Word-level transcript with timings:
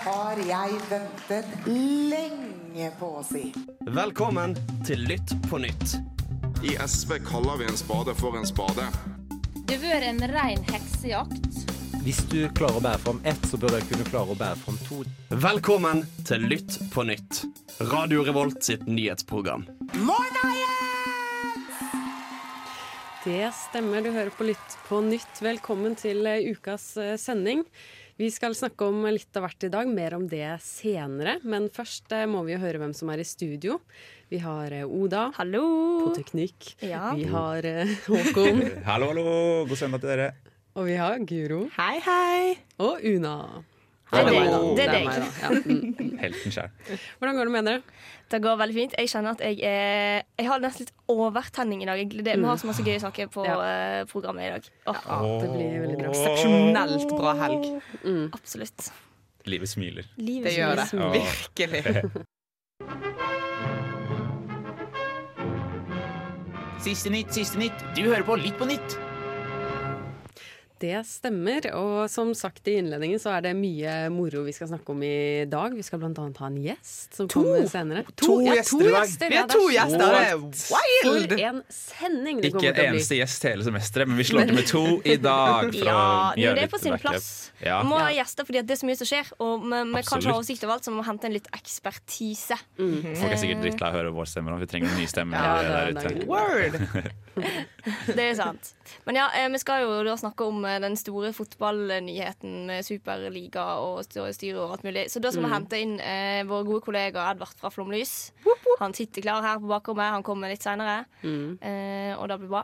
har 0.00 0.38
jeg 0.48 0.78
ventet 0.88 1.48
lenge 1.68 2.86
på 2.96 3.08
å 3.18 3.24
si. 3.26 3.50
Velkommen 3.92 4.54
til 4.86 5.02
Lytt 5.04 5.34
på 5.50 5.60
nytt. 5.60 5.98
I 6.64 6.78
SV 6.80 7.18
kaller 7.26 7.60
vi 7.60 7.66
en 7.68 7.76
spade 7.76 8.14
for 8.16 8.38
en 8.38 8.48
spade. 8.48 8.86
Det 9.68 9.76
har 9.76 9.84
vært 9.84 10.08
en 10.08 10.24
rein 10.32 10.64
heksejakt. 10.70 11.60
Hvis 12.02 12.22
du 12.32 12.48
klarer 12.56 12.80
å 12.80 12.84
bære 12.86 13.02
fram 13.04 13.20
ett, 13.28 13.44
så 13.46 13.60
bør 13.60 13.76
jeg 13.76 13.90
kunne 13.92 14.08
klare 14.08 14.32
å 14.32 14.38
bære 14.40 14.58
fram 14.64 14.80
to. 14.88 15.02
Velkommen 15.44 16.02
til 16.24 16.48
Lytt 16.48 16.80
på 16.94 17.04
nytt. 17.06 17.44
Radio 17.92 18.24
Revolt 18.24 18.64
sitt 18.64 18.88
nyhetsprogram. 18.88 19.68
Det 23.22 23.42
stemmer, 23.54 24.00
du 24.02 24.10
hører 24.10 24.32
på 24.34 24.48
Lytt 24.48 24.78
på 24.88 25.04
nytt. 25.04 25.44
Velkommen 25.44 25.94
til 26.00 26.24
eh, 26.26 26.48
ukas 26.48 26.96
eh, 26.98 27.18
sending. 27.20 27.60
Vi 28.22 28.28
skal 28.30 28.52
snakke 28.54 28.86
om 28.86 29.00
litt 29.10 29.34
av 29.34 29.42
hvert 29.42 29.64
i 29.66 29.68
dag, 29.72 29.88
mer 29.90 30.14
om 30.14 30.28
det 30.30 30.46
senere. 30.62 31.40
Men 31.42 31.64
først 31.74 32.12
eh, 32.14 32.28
må 32.30 32.44
vi 32.46 32.52
jo 32.54 32.60
høre 32.62 32.78
hvem 32.78 32.92
som 32.94 33.10
er 33.10 33.18
i 33.18 33.24
studio. 33.26 33.80
Vi 34.30 34.38
har 34.44 34.70
eh, 34.76 34.84
Oda 34.86 35.24
Hallo! 35.40 35.62
på 36.04 36.12
teknikk. 36.20 36.68
Ja. 36.86 37.16
Vi 37.18 37.26
har 37.32 37.66
eh, 37.66 37.90
Håkon. 38.06 38.62
Hallo, 38.86 39.10
hallo. 39.10 39.26
God 39.66 39.80
søndag 39.80 40.04
til 40.04 40.12
dere. 40.12 40.28
Og 40.78 40.86
vi 40.86 40.94
har 41.02 41.18
Guro. 41.26 41.64
Hei, 41.74 41.96
hei! 42.06 42.54
Og 42.78 43.02
Una. 43.10 43.34
Det 44.12 44.20
er 44.20 44.26
deg. 44.28 44.34
Det 44.76 44.84
er 44.84 44.90
meg, 44.92 45.06
deg. 45.06 45.14
da. 45.16 45.28
Ja. 45.42 45.48
mm. 45.50 46.16
Helten 46.20 46.52
sjøl. 46.52 46.70
Hvordan 47.18 47.36
går 47.38 47.48
det 47.48 47.52
med 47.54 47.68
dere? 47.70 47.80
Det 48.32 48.40
går 48.44 48.58
veldig 48.60 48.76
fint. 48.76 48.96
Jeg 49.00 49.08
kjenner 49.12 49.30
at 49.36 49.40
jeg 49.44 49.58
er 49.68 50.22
Jeg 50.40 50.46
har 50.48 50.60
nesten 50.60 50.84
litt 50.86 50.92
overtenning 51.12 51.82
i 51.84 51.88
dag. 51.88 52.02
Det, 52.12 52.36
vi 52.38 52.48
har 52.48 52.60
så 52.60 52.68
masse 52.68 52.84
gøye 52.84 53.00
saker 53.00 53.30
på 53.32 53.44
Ja. 53.46 53.56
uh, 53.60 54.02
programmet 54.12 54.44
i 54.46 54.50
dag. 54.54 54.68
Åh, 54.92 55.40
Det 55.42 55.48
blir 55.54 55.80
veldig 55.86 55.96
bra. 56.02 56.12
Eksepsjonelt 56.12 57.16
bra 57.16 57.32
helg. 57.40 57.64
Absolutt. 58.32 58.92
Livet 59.48 59.68
smiler. 59.72 60.04
Livet 60.16 60.44
Det 60.50 60.58
gjør 60.58 60.76
det. 60.76 60.86
Smiler. 60.92 61.12
Virkelig. 61.18 62.26
Siste 66.82 67.10
nytt, 67.14 67.30
siste 67.34 67.58
nytt. 67.60 67.82
Du 67.96 68.02
hører 68.08 68.24
på 68.26 68.34
Litt 68.42 68.56
på 68.58 68.66
nytt. 68.66 68.96
Det 70.82 70.98
stemmer, 71.06 71.66
og 71.78 72.10
som 72.10 72.32
sagt 72.34 72.66
i 72.66 72.72
innledningen 72.80 73.20
så 73.22 73.36
er 73.36 73.44
det 73.44 73.52
mye 73.54 73.92
moro 74.10 74.40
vi 74.42 74.54
skal 74.56 74.66
snakke 74.72 74.90
om 74.90 75.02
i 75.06 75.44
dag. 75.46 75.76
Vi 75.78 75.84
skal 75.86 76.02
annet 76.02 76.40
ha 76.42 76.48
en 76.48 76.56
gjest 76.58 77.14
som 77.20 77.28
To? 77.30 77.44
kommer 77.44 77.68
senere. 77.70 78.02
To 78.18 78.40
ja, 78.42 78.56
gjester 78.58 78.82
i 78.82 78.90
dag. 78.90 79.12
Vi 79.22 79.36
har 79.38 79.46
to 79.52 79.60
det 79.62 79.68
er 79.68 79.76
gjester. 79.76 80.02
Det 80.02 80.18
er 80.26 80.80
For 81.04 81.44
en 81.46 81.60
sending 81.70 82.42
det 82.42 82.50
Ikke 82.50 82.58
kommer 82.58 82.66
til 82.66 82.72
å 82.72 82.88
bli. 82.88 82.98
eneste 82.98 83.18
gjest 83.20 83.46
hele 83.46 83.66
semesteret, 83.68 84.10
men 84.10 84.18
vi 84.18 84.26
slår 84.26 84.50
til 84.50 84.58
med 84.58 84.66
to 84.72 84.84
i 85.06 85.16
dag. 85.22 85.70
for 85.78 85.86
Ja, 85.86 86.02
men 86.34 86.58
det 86.58 86.66
er 86.66 86.74
på 86.74 86.82
sin 86.82 86.98
plass. 86.98 87.30
Ja. 87.62 87.78
Vi 87.84 87.92
må 87.92 88.02
ha 88.02 88.10
gjester 88.10 88.48
fordi 88.48 88.64
det 88.66 88.74
er 88.74 88.82
så 88.82 88.90
mye 88.90 88.98
som 88.98 89.10
skjer, 89.12 89.32
og 89.38 89.62
vi, 89.62 89.82
vi 89.92 90.02
kan 90.08 90.18
ikke 90.18 90.32
ha 90.32 90.38
oversikt 90.40 90.66
over 90.66 90.74
alt, 90.80 90.88
så 90.88 90.90
vi 90.90 90.98
må 90.98 91.06
hente 91.06 91.30
en 91.30 91.36
litt 91.38 91.46
ekspertise. 91.54 92.58
Folk 92.74 93.30
er 93.30 93.38
sikkert 93.38 93.62
drittlei 93.62 93.86
av 93.86 93.94
å 93.94 94.00
høre 94.00 94.14
vår 94.18 94.30
stemme. 94.34 94.50
og 94.56 94.66
Vi 94.66 94.70
trenger 94.74 94.98
nye 94.98 95.10
stemmer 95.10 95.38
Ja, 95.38 95.86
det 95.94 96.74
det! 96.74 97.12
Det 98.12 98.22
er 98.22 98.34
sant. 98.36 98.74
Men 99.06 99.16
ja, 99.18 99.26
eh, 99.34 99.48
vi 99.50 99.58
skal 99.58 99.82
jo 99.86 99.94
da 100.06 100.14
snakke 100.20 100.44
om 100.46 100.64
eh, 100.68 100.71
den 100.80 100.94
store 100.96 101.32
fotballnyheten 101.36 102.66
med 102.70 102.84
Superliga 102.86 103.64
og 103.82 104.00
styr- 104.06 104.32
styre 104.32 104.62
og 104.64 104.72
alt 104.78 104.84
mulig. 104.86 105.06
Så 105.12 105.20
da 105.20 105.30
skal 105.34 105.44
vi 105.44 105.50
hente 105.52 105.80
inn 105.82 105.96
eh, 106.00 106.42
vår 106.48 106.64
gode 106.68 106.80
kollega 106.86 107.26
Edvard 107.34 107.52
fra 107.58 107.70
Flomlys. 107.74 108.32
Han 108.80 108.94
sitter 108.96 109.22
klar 109.26 109.42
her 109.44 109.58
på 109.60 109.68
bakrommet. 109.70 110.12
Han 110.16 110.22
kommer 110.26 110.48
litt 110.52 110.62
seinere. 110.64 111.04
Mm. 111.22 111.58
Eh, 111.60 112.14
og 112.16 112.28
det 112.32 112.38
blir 112.42 112.52
bra. 112.56 112.62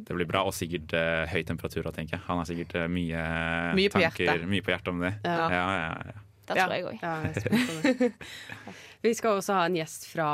Det 0.00 0.14
blir 0.16 0.24
bra, 0.30 0.44
og 0.48 0.54
sikkert 0.56 0.94
eh, 0.96 1.26
høy 1.28 1.42
temperatur 1.44 1.84
tenker 1.92 2.16
jeg. 2.16 2.24
Han 2.26 2.38
har 2.40 2.46
sikkert 2.48 2.74
eh, 2.80 2.86
mye, 2.88 3.24
Mye 3.76 3.90
på 3.92 4.00
tanker, 4.00 4.24
hjertet. 4.30 4.48
mye 4.48 4.64
på 4.64 4.72
hjertet 4.72 4.92
om 4.94 5.02
det. 5.04 5.10
Ja. 5.24 5.48
Ja, 5.52 5.64
ja, 5.76 5.90
ja. 6.10 6.26
Det 6.50 6.56
Ja. 6.56 6.64
tror 6.66 6.74
jeg 6.74 6.84
òg. 6.88 6.96
Ja. 7.04 8.10
Vi 9.04 9.12
skal 9.16 9.38
også 9.38 9.54
ha 9.56 9.66
en 9.68 9.76
gjest 9.78 10.06
fra 10.10 10.30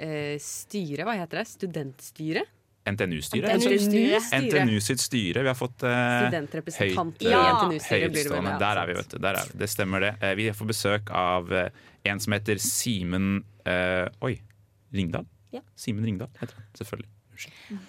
eh, 0.00 0.34
styret. 0.42 1.04
Hva 1.06 1.14
heter 1.20 1.40
det? 1.40 1.46
Studentstyret? 1.52 2.48
NTNU-styret. 2.88 3.50
NTNU-styret. 3.60 4.30
NTNU 4.40 4.80
sitt 4.80 5.00
styre. 5.04 5.42
Vi 5.44 5.50
har 5.52 5.58
fått 5.58 5.84
uh, 5.84 5.92
Studentrepresentanter 6.26 7.28
høyt, 7.28 7.34
Ja. 7.34 7.44
Høytstående. 7.68 8.54
Der 8.62 8.80
er 8.82 8.86
vi, 8.88 8.94
vet 9.00 9.12
du. 9.14 9.18
Der 9.20 9.36
er 9.42 9.50
vi. 9.52 9.58
Det 9.60 9.68
stemmer, 9.70 10.00
det. 10.06 10.12
Eh, 10.24 10.34
Vi 10.40 10.48
får 10.56 10.70
besøk 10.72 11.10
av 11.12 11.52
eh, 11.52 11.68
en 12.08 12.20
som 12.24 12.32
heter 12.32 12.56
Simen 12.64 13.44
uh, 13.68 14.08
Oi, 14.24 14.38
Ringdal? 14.96 15.26
Ja. 15.52 15.60
Simen 15.76 16.04
Ringdal 16.08 16.30
heter 16.40 16.56
han. 16.56 16.64
Selvfølgelig. 16.78 17.10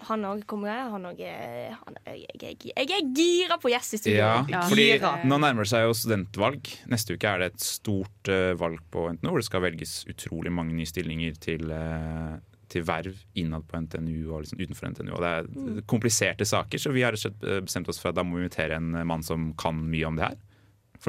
Han 0.07 0.22
òg 0.24 0.44
kommer. 0.47 0.69
Han 0.94 1.08
òg 1.09 1.18
jeg, 1.19 1.73
jeg, 2.06 2.22
jeg, 2.40 2.69
jeg 2.72 2.91
er 2.96 3.08
gira 3.18 3.58
på 3.59 3.72
gjest 3.73 3.97
i 3.97 4.00
studio. 4.00 4.19
Ja, 4.22 4.46
Ja. 4.47 4.62
fordi 4.69 4.85
Nå 5.28 5.40
nærmer 5.44 5.66
det 5.66 5.72
seg 5.73 5.84
jo 5.88 5.96
studentvalg. 5.97 6.69
Neste 6.91 7.18
uke 7.18 7.28
er 7.34 7.44
det 7.44 7.50
et 7.56 7.66
stort 7.66 8.31
uh, 8.31 8.53
valg 8.59 8.79
på 8.94 9.09
NTNU, 9.18 9.28
hvor 9.34 9.44
det 9.44 9.47
skal 9.50 9.66
velges 9.66 9.97
utrolig 10.12 10.53
mange 10.56 10.75
nye 10.78 10.88
stillinger 10.88 11.35
til, 11.44 11.68
eh, 11.75 12.38
til 12.72 12.86
verv 12.88 13.18
innad 13.38 13.66
på 13.68 13.80
NTNU 13.84 14.32
og 14.32 14.46
liksom 14.46 14.62
utenfor 14.62 14.92
NTNU. 14.94 15.12
Og 15.18 15.22
det 15.26 15.32
er 15.32 15.50
Mm. 15.52 15.82
kompliserte 15.92 16.46
saker, 16.48 16.80
så 16.80 16.94
vi 16.96 17.04
har 17.04 17.14
eh, 17.14 17.59
bestemt 17.62 17.90
oss 17.92 18.00
for 18.00 18.09
at 18.09 18.16
da 18.16 18.24
må 18.24 18.38
vi 18.38 18.46
invitere 18.46 18.78
en 18.80 18.96
eh, 18.96 19.04
mann 19.08 19.24
som 19.24 19.54
kan 19.59 19.76
mye 19.92 20.08
om 20.08 20.16
det 20.16 20.30
her. 20.30 20.38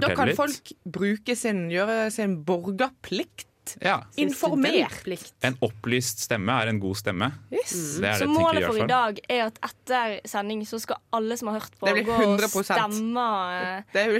Da 0.00 0.14
kan 0.16 0.28
litt. 0.30 0.36
folk 0.38 0.72
bruke 0.88 1.36
sin, 1.36 1.66
gjøre 1.70 2.10
sin 2.10 2.38
borgerplikt. 2.48 3.46
Ja. 3.80 4.02
Informer. 4.20 4.72
Studentplikt. 4.72 5.32
En 5.46 5.56
opplyst 5.62 6.18
stemme 6.26 6.52
er 6.62 6.70
en 6.72 6.80
god 6.82 6.96
stemme. 6.98 7.28
Yes. 7.52 7.72
Det 8.02 8.08
er 8.08 8.18
Så 8.18 8.26
det 8.26 8.28
jeg 8.28 8.28
målet 8.34 8.66
for 8.66 8.78
i 8.82 8.86
dag 8.90 9.20
er 9.30 9.42
at 9.46 9.58
etter 9.68 10.16
sending 10.28 10.64
så 10.66 10.80
skal 10.82 10.96
alle 11.14 11.36
som 11.38 11.48
har 11.52 11.60
hørt 11.60 11.76
på, 11.78 11.86
gå 11.86 12.12
og 12.16 12.40
100%. 12.40 12.64
stemme 12.66 13.26
eh, 13.54 13.82
Det 13.92 14.00
er 14.02 14.08
jo 14.10 14.18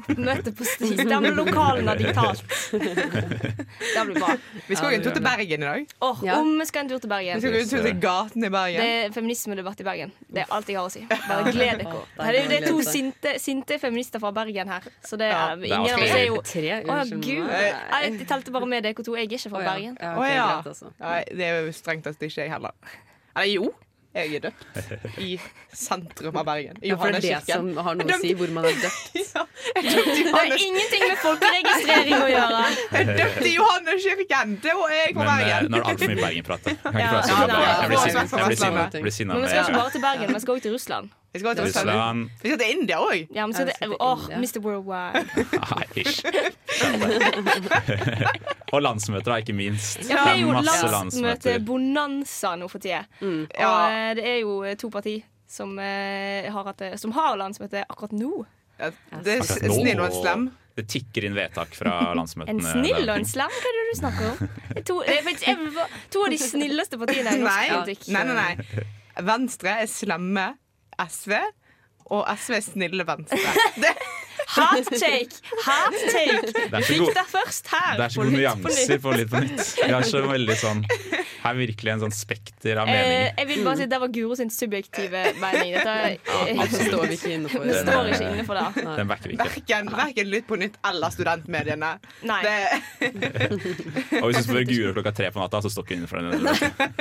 oppmøte 0.09 0.51
på 0.55 0.63
sti- 0.67 0.93
stemmelokalene 1.03 1.95
digitalt. 1.99 2.43
Det 3.93 4.05
blir 4.07 4.19
bra. 4.19 4.35
Vi 4.67 4.75
skal 4.77 4.89
gå 4.89 4.95
en 4.97 5.03
tur 5.05 5.13
til 5.17 5.23
Bergen 5.25 5.63
i 5.63 5.67
dag. 5.67 5.93
Åh, 6.01 6.19
Ja. 6.23 6.37
Om 6.39 6.53
vi 6.59 6.65
skal 6.69 6.85
en 6.85 6.89
tur 6.93 6.99
til 7.03 7.09
Bergen. 7.11 7.35
Vi 7.35 7.41
skal 7.41 7.53
gå 7.55 7.59
en 7.63 7.69
tur 7.73 7.83
til 7.87 7.99
gaten 8.03 8.45
i 8.45 8.49
Bergen. 8.53 8.81
Det 8.83 8.93
er 9.07 9.13
feminismedebatt 9.15 9.81
i 9.83 9.87
Bergen. 9.87 10.11
Det 10.29 10.43
er 10.45 10.53
alt 10.53 10.69
jeg 10.71 10.77
har 10.79 10.87
å 10.87 10.93
si. 10.93 11.03
Bare 11.09 11.51
gled 11.51 11.83
dere. 11.83 12.03
Det 12.47 12.57
er, 12.61 12.67
to 12.69 12.81
sinte, 12.85 13.35
sinte 13.41 13.79
feminister 13.81 14.21
fra 14.23 14.31
Bergen 14.35 14.71
her. 14.71 14.87
Så 15.05 15.17
det 15.19 15.29
Ja, 15.33 15.53
er, 15.53 15.65
det 15.73 15.79
er 15.79 15.83
ingen 15.83 15.93
av 15.93 16.03
oss 16.03 16.13
er 16.13 16.25
jo 16.27 16.35
Å 16.93 17.21
gud. 17.27 17.47
Nei, 17.49 18.01
Jeg 18.03 18.19
jeg 18.19 18.27
telte 18.27 18.51
bare 18.55 18.69
med 18.73 18.83
dere 18.87 19.07
to. 19.07 19.15
Jeg 19.17 19.25
er 19.27 19.37
ikke 19.37 19.49
fra 19.53 19.59
Å, 19.59 19.63
ja. 19.63 19.71
Bergen. 19.73 19.97
Ja, 20.01 20.11
Å 20.13 20.21
ok, 20.21 20.29
ja. 20.29 20.49
greit, 20.51 20.69
altså. 20.73 20.91
Nei, 20.99 21.23
det 21.31 21.49
er 21.49 21.65
jo 21.65 21.73
strengt 21.79 22.05
tatt 22.07 22.27
ikke 22.29 22.45
jeg 22.45 22.53
heller. 22.53 22.75
Eller 23.33 23.49
jo, 23.53 23.73
jeg 24.13 24.35
er 24.37 24.43
døpt 24.45 25.17
i 25.25 25.29
sentrum 25.73 26.35
av 26.37 26.45
Bergen. 26.45 26.77
I 26.85 26.91
Ja, 26.91 26.97
for 27.01 27.09
det 27.15 27.23
er 27.33 27.39
som 27.47 27.71
har 27.81 27.95
noe 27.97 28.13
å 28.13 28.19
si 28.21 28.33
hvor 28.37 28.51
man 28.53 28.67
er 28.69 28.75
døpt. 28.83 29.15
Ja, 29.33 29.41
er 29.73 29.87
døpt 29.87 30.11
Det 30.19 30.33
har 30.35 30.51
ingenting 30.53 31.05
med 31.07 31.17
folkeregistrering 31.23 32.13
å 32.19 32.27
gjøre. 32.29 32.59
jeg 32.93 33.07
er 33.07 33.17
døpt 33.23 33.47
i 33.49 33.55
Johanneskirken! 33.55 34.53
Det 34.61 34.75
var 34.77 34.93
jeg 34.93 35.15
fra 35.17 35.25
Men 35.25 35.33
eh, 35.33 35.41
Bergen. 35.41 35.73
nå 35.73 35.79
er 35.79 35.81
det 35.81 35.95
altfor 35.95 36.13
mye 36.13 36.27
Bergen-prat. 36.27 36.69
Jeg 36.69 37.89
blir 37.89 38.05
sinna. 38.05 38.21
vekk 38.21 38.29
fra 38.29 38.43
Jeg 38.43 38.53
blir 38.53 38.53
sinna. 38.53 38.53
Vestlandet. 38.53 38.93
Jeg 38.99 39.07
blir 39.07 39.17
sinna 39.17 39.33
Men 39.33 39.43
vi 39.43 39.49
skal 39.49 39.65
ikke 39.65 39.81
bare 39.81 39.93
til 39.97 40.05
Bergen, 40.05 40.33
vi 40.37 40.45
skal 40.45 40.57
også 40.59 40.67
til 40.69 40.77
Russland. 40.77 41.11
Vi 41.33 41.39
skal 41.41 41.55
til 41.57 41.65
Russland. 41.65 42.27
Vi 42.43 42.49
skal 42.51 42.59
til 42.61 42.71
India 42.75 42.97
òg. 43.01 43.23
Ja, 43.33 43.45
men 43.49 43.55
så 43.57 43.63
det, 43.65 43.73
åh, 43.99 44.27
Mr. 44.37 44.59
Worldwide. 44.61 45.23
Nei, 45.57 45.85
ish. 46.03 46.21
Og 48.73 48.81
landsmøter, 48.81 49.31
da, 49.33 49.37
ikke 49.41 49.55
minst. 49.57 50.01
Ja, 50.09 50.23
det 50.27 50.33
er 50.35 50.41
jo 50.43 50.53
Masse 50.55 50.89
landsmøte 50.93 51.55
bonanza 51.65 52.53
nå 52.57 52.69
for 52.71 52.81
tida. 52.83 53.03
Og 53.21 53.47
Ja. 53.59 53.71
eh, 53.89 54.13
det 54.17 54.25
er 54.29 54.39
jo 54.41 54.59
eh, 54.63 54.75
to 54.75 54.89
parti 54.93 55.23
som, 55.49 55.77
eh, 55.79 56.49
har, 56.51 56.63
hatt, 56.69 56.81
som 56.99 57.11
har 57.13 57.35
landsmøte 57.37 57.83
akkurat 57.89 58.11
nå. 58.17 58.45
Ja, 58.79 58.91
Det 59.23 59.39
er 59.39 59.43
snill 59.43 59.99
og 59.99 60.05
en 60.09 60.21
slem. 60.21 60.47
Det 60.75 60.87
tikker 60.89 61.25
inn 61.27 61.35
vedtak 61.37 61.75
fra 61.77 61.99
landsmøtene. 62.17 62.49
En 62.49 62.61
snill 62.61 63.09
og 63.09 63.15
en 63.19 63.25
slem, 63.29 63.49
hva 63.53 63.69
er 63.69 63.77
det 63.77 63.85
du 63.91 63.99
snakker 63.99 64.25
om? 64.31 64.37
To, 64.89 65.01
to 66.09 66.23
av 66.25 66.29
de 66.33 66.37
snilleste 66.41 66.97
partiene 66.97 67.35
i 67.37 67.41
norsk 67.43 67.73
politikk. 67.77 68.07
nei, 68.13 68.23
nei, 68.23 68.35
nei. 68.37 68.85
Venstre 69.21 69.75
er 69.83 69.85
slemme 69.91 70.47
SV, 70.99 71.37
og 72.13 72.27
SV 72.37 72.59
snille 72.61 73.05
Venstre. 73.07 73.37
Det, 73.83 73.93
Hot 74.53 74.89
take! 74.99 75.39
Hot 75.65 75.95
take! 76.11 76.51
Du 76.71 76.77
fikk 76.87 77.13
det 77.15 77.25
først 77.29 77.69
her. 77.73 77.95
Det 77.97 78.05
er 78.05 78.13
så 78.13 78.21
på 78.21 78.27
gode 78.27 78.37
nyanser 78.37 79.01
på 79.03 79.13
Litt 79.17 79.31
på 79.31 79.41
nytt. 79.43 79.63
Vi 79.79 79.91
har 79.91 80.05
så 80.07 80.23
veldig 80.27 80.57
sånn 80.59 80.83
Her 80.89 81.49
er 81.51 81.57
virkelig 81.59 81.93
en 81.93 82.03
sånn 82.05 82.15
spekter 82.15 82.79
av 82.81 82.91
Eh, 82.93 83.31
jeg 83.37 83.47
vil 83.49 83.63
bare 83.65 83.79
si 83.79 83.85
at 83.87 83.91
Det 83.93 83.99
var 84.03 84.11
Guro 84.13 84.35
sin 84.37 84.51
subjektive 84.53 85.23
mening. 85.41 85.73
Dette 85.75 85.93
er, 85.93 86.17
Dette 86.59 86.81
står 86.89 87.05
vi 87.09 87.17
ikke 87.17 87.31
inne 87.37 87.51
for. 87.51 87.65
Vi 87.65 87.77
står 87.79 88.11
ikke 88.11 88.29
inne 88.29 88.45
for 88.47 88.59
det. 88.59 88.85
Den 88.99 89.09
backer 89.11 89.31
vi 89.31 89.37
ikke. 89.37 89.47
verken, 89.49 89.91
verken 89.93 90.31
Lytt 90.33 90.47
på 90.49 90.59
nytt 90.61 90.77
eller 90.89 91.13
studentmediene. 91.13 91.91
Nei. 92.27 92.39
Det, 92.45 92.57
Og 94.21 94.29
hvis 94.29 94.41
du 94.41 94.49
spør 94.49 94.67
Guro 94.69 94.93
klokka 94.97 95.15
tre 95.21 95.31
på 95.33 95.41
natta, 95.43 95.63
så 95.63 95.71
står 95.73 95.87
ikke 95.87 95.97
hun 95.97 96.03
inne 96.03 96.11
for 96.11 96.17
den. 96.19 96.29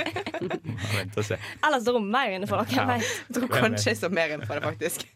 Vent 0.96 1.18
og 1.18 1.26
se. 1.26 1.38
Ellers 1.62 1.84
står 1.86 1.98
hun 1.98 2.08
mer 2.12 2.36
inne 2.38 2.48
for 2.50 2.62
det. 2.62 2.76
Ja. 2.76 2.98
jeg 2.98 3.36
tror 3.36 3.52
kanskje 3.52 3.92
jeg 3.92 4.00
står 4.00 4.14
mer 4.16 4.34
innenfor 4.36 4.52
for 4.52 4.60
det, 4.60 4.64
faktisk. 4.72 5.06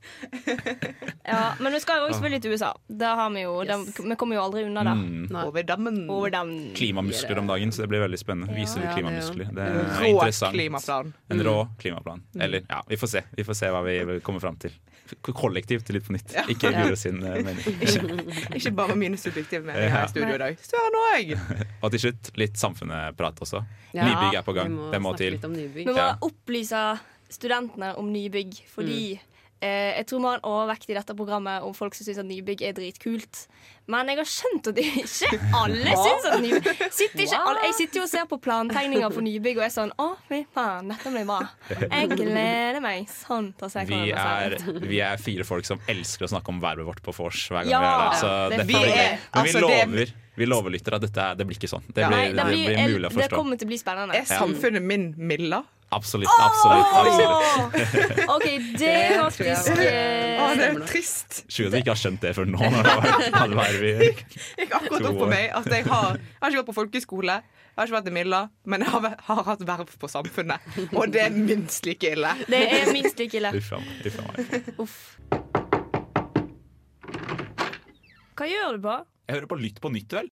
Ja, 1.26 1.54
men 1.60 1.72
vi 1.74 1.80
skal 1.82 2.04
jo 2.04 2.15
selvfølgelig 2.16 2.42
til 2.42 2.56
USA. 2.56 2.72
Da 2.88 3.12
har 3.20 3.30
vi 3.34 3.42
jo 3.44 3.52
da, 3.68 3.76
Vi 4.10 4.16
kommer 4.18 4.36
jo 4.38 4.42
aldri 4.46 4.64
unna 4.66 4.82
det. 4.88 4.94
Mm. 4.96 5.36
Over 5.44 5.62
dammen. 5.68 6.00
Over 6.10 6.30
dem. 6.34 6.52
Klimamuskler 6.74 7.38
om 7.38 7.46
dagen, 7.52 7.72
så 7.72 7.82
det 7.84 7.88
blir 7.92 8.02
veldig 8.04 8.18
spennende. 8.18 8.52
Ja, 8.52 8.58
Viser 8.60 8.82
ja. 8.84 8.94
klimamuskler? 8.96 9.52
Det 9.54 9.62
er 9.62 9.78
Rå 10.02 10.10
interessant. 10.16 10.54
klimaplan. 10.58 11.12
En 11.30 11.42
rå 11.46 11.56
klimaplan. 11.78 12.22
Eller 12.40 12.66
ja, 12.68 12.82
vi 12.88 12.96
får 12.96 13.06
se. 13.14 13.22
Vi 13.36 13.44
får 13.44 13.54
se 13.62 13.70
hva 13.74 13.82
vi 13.86 14.20
kommer 14.26 14.40
fram 14.40 14.56
til. 14.56 14.72
kollektivt 15.22 15.88
litt 15.94 16.06
på 16.06 16.12
nytt. 16.16 16.32
Ja. 16.34 16.42
Ikke 16.50 16.72
Ja. 16.72 16.82
Guro 16.82 16.96
sin 16.96 17.22
eh, 17.22 17.36
mening. 17.44 17.62
Ikke 18.58 18.72
bare 18.74 18.96
mine 18.98 19.16
subjektive 19.16 19.62
meninger 19.62 19.92
her 19.92 20.04
i 20.08 20.08
studio 20.10 20.34
i 20.34 20.38
dag. 20.42 20.56
Søren 20.66 20.96
òg! 21.02 21.34
Og 21.84 21.92
til 21.94 22.00
slutt 22.06 22.32
litt 22.40 22.58
samfunneprat 22.58 23.38
også. 23.46 23.62
Ja. 23.94 24.02
Nybygg 24.08 24.40
er 24.40 24.42
på 24.46 24.54
gang. 24.56 24.72
Vi 24.72 24.80
må 24.80 24.90
Det 24.92 25.02
må 25.02 25.14
til. 25.16 25.38
Vi 25.76 25.84
må 25.86 25.94
Ja. 25.96 26.08
opplyse 26.20 26.98
studentene 27.30 27.94
om 27.98 28.10
nybygg, 28.12 28.58
fordi 28.70 28.98
eh, 29.14 29.20
jeg 29.60 30.06
tror 30.06 30.20
vi 30.20 30.26
har 30.28 30.34
en 30.36 30.44
overvekt 30.50 30.90
i 30.90 30.94
dette 30.94 31.14
programmet 31.16 31.62
om 31.64 31.72
folk 31.74 31.94
som 31.96 32.04
syns 32.04 32.18
at 32.20 32.26
nybygg 32.28 32.60
er 32.62 32.74
dritkult. 32.76 33.46
Men 33.88 34.08
jeg 34.10 34.18
har 34.18 34.26
skjønt 34.28 34.66
at 34.68 34.74
det 34.76 34.84
ikke 35.00 35.38
alle 35.54 35.94
syns 35.96 36.24
at 36.28 36.40
nybygg 36.42 36.80
sitter 36.92 37.22
ikke 37.24 37.38
alle, 37.38 37.62
Jeg 37.64 37.74
sitter 37.78 38.00
jo 38.00 38.02
og 38.04 38.10
ser 38.10 38.26
på 38.26 38.38
plantegninger 38.42 39.14
for 39.14 39.22
nybygg 39.22 39.60
og 39.60 39.64
er 39.64 39.72
sånn 39.72 39.92
Å, 40.02 40.08
fy 40.28 40.40
faen, 40.52 40.88
dette 40.90 41.12
blir 41.14 41.24
bra. 41.28 41.38
Jeg 41.70 42.10
gleder 42.12 42.80
meg 42.84 43.06
sånn 43.08 43.52
til 43.56 43.68
å 43.68 43.70
se 43.72 43.84
Vi 43.88 44.00
det 44.10 44.18
er, 44.18 44.56
vi 44.82 45.00
er 45.06 45.16
fire 45.22 45.46
folk 45.46 45.64
som 45.64 45.80
elsker 45.88 46.26
å 46.26 46.32
snakke 46.34 46.50
om 46.52 46.58
verbet 46.60 46.84
vårt 46.88 47.00
på 47.06 47.14
vors 47.16 47.46
hver 47.48 47.62
gang 47.62 47.70
Ja, 47.70 47.80
vi 47.80 47.86
er 47.86 48.02
der. 48.02 48.18
Så 48.20 48.32
det- 48.50 48.58
dette 48.58 48.66
vi 48.66 48.74
blir 48.74 48.90
er- 48.90 48.96
gøy. 48.96 49.18
Men 49.36 49.44
vi 49.46 49.52
altså, 49.52 49.60
lover, 49.64 50.12
vi 50.36 50.46
lover 50.50 50.70
lytter 50.70 50.94
at 50.98 51.00
dette 51.06 51.28
det 51.38 51.46
blir 51.46 51.56
ikke 51.56 51.70
sånn. 51.70 51.86
Det 51.94 52.02
Ja. 52.02 52.08
blir, 52.08 52.16
Nei, 52.18 52.26
det, 52.28 52.36
det 52.36 52.44
blir, 52.50 52.66
blir 52.66 52.92
mulig 52.98 53.06
å 53.06 53.12
forstå. 53.14 53.28
det 53.28 53.30
kommer 53.38 53.56
til 53.56 53.66
å 53.66 53.70
bli 53.72 53.78
spennende. 53.78 54.14
Er 54.18 54.24
samfunnet 54.26 54.82
min 54.82 55.14
Milla? 55.16 55.62
Absolutt. 55.94 56.28
absolutt, 56.40 56.86
absolutt. 56.98 58.28
OK, 58.34 58.46
det 58.78 58.88
er 58.90 59.20
faktisk 59.22 59.68
eh, 59.78 60.40
Å, 60.42 60.48
det 60.58 60.64
er 60.66 60.80
trist. 60.88 61.44
At 61.46 61.58
vi 61.72 61.78
ikke 61.78 61.92
har 61.92 62.00
skjønt 62.00 62.24
det 62.24 62.32
før 62.34 62.48
nå. 62.50 62.58
Når 62.58 63.54
det 63.54 63.68
vi 63.78 63.92
Det 64.00 64.08
gikk 64.64 64.74
akkurat 64.80 65.06
opp 65.12 65.20
for 65.20 65.30
meg 65.30 65.54
at 65.54 65.68
jeg 65.70 65.86
har, 65.86 66.18
jeg 66.18 66.42
har 66.42 66.50
ikke 66.50 66.60
vært 66.60 66.70
på 66.72 66.76
folkeskole. 66.80 67.38
Jeg 67.38 67.78
har 67.78 67.88
ikke 67.90 67.98
vært 67.98 68.10
i 68.10 68.14
Milla, 68.16 68.40
men 68.66 68.82
jeg 68.82 68.92
har, 68.96 69.08
har 69.28 69.42
hatt 69.52 69.62
verv 69.68 69.94
på 70.00 70.10
Samfunnet. 70.10 70.66
Og 70.96 71.12
det 71.14 71.22
er 71.28 71.34
minst 71.36 71.86
like 71.86 72.12
ille. 72.16 72.32
Det 72.50 72.62
er 72.80 72.90
minst 72.96 73.20
like 73.22 73.38
ille. 73.38 73.52
Uff. 73.54 73.72
Uff. 74.82 74.98
Hva 78.36 78.48
gjør 78.50 78.76
du 78.76 78.82
på? 78.88 78.96
Jeg 79.26 79.38
hører 79.38 79.48
på 79.50 79.60
Lytt 79.60 79.78
på 79.82 79.90
nytt, 79.94 80.12
vel? 80.18 80.26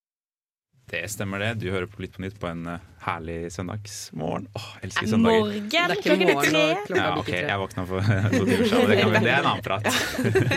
Det 0.91 1.01
stemmer 1.11 1.41
det. 1.41 1.49
Du 1.63 1.71
hører 1.73 1.87
på 1.89 2.03
Litt 2.05 2.13
på 2.13 2.21
nytt 2.21 2.37
på 2.39 2.47
en 2.51 2.67
eh, 2.69 2.83
herlig 3.07 3.39
søndagsmorgen. 3.55 4.45
Åh, 4.55 4.67
elsker 4.85 5.09
søndager. 5.09 5.41
Morgen? 5.41 5.69
Det 5.73 5.81
er 5.81 5.95
ikke 5.97 6.17
morgen 6.21 6.51
tre. 6.53 6.65
klokka 6.85 7.01
Ja, 7.01 7.15
ok, 7.23 7.31
jeg 7.33 7.59
våkna 7.63 7.85
for 7.89 8.05
to 8.05 8.45
timer 8.45 8.69
siden. 8.69 8.91
Det, 8.91 8.99
kan 9.01 9.15
vi- 9.15 9.23
det 9.25 9.33
er 9.33 9.39
en 9.39 9.49
annen 9.49 9.65
prat. 9.65 9.89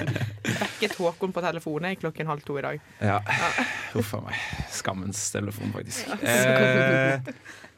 Vekket 0.59 0.97
Håkon 1.00 1.33
på 1.35 1.44
telefonen 1.47 1.95
klokken 2.01 2.27
halv 2.29 2.44
to 2.45 2.57
i 2.59 2.65
dag. 2.68 2.83
Ja. 3.00 3.18
Huff 3.95 4.12
a 4.19 4.21
meg. 4.27 4.35
Skammens 4.75 5.24
telefon, 5.33 5.71
faktisk. 5.75 6.12
Eh, 6.21 7.23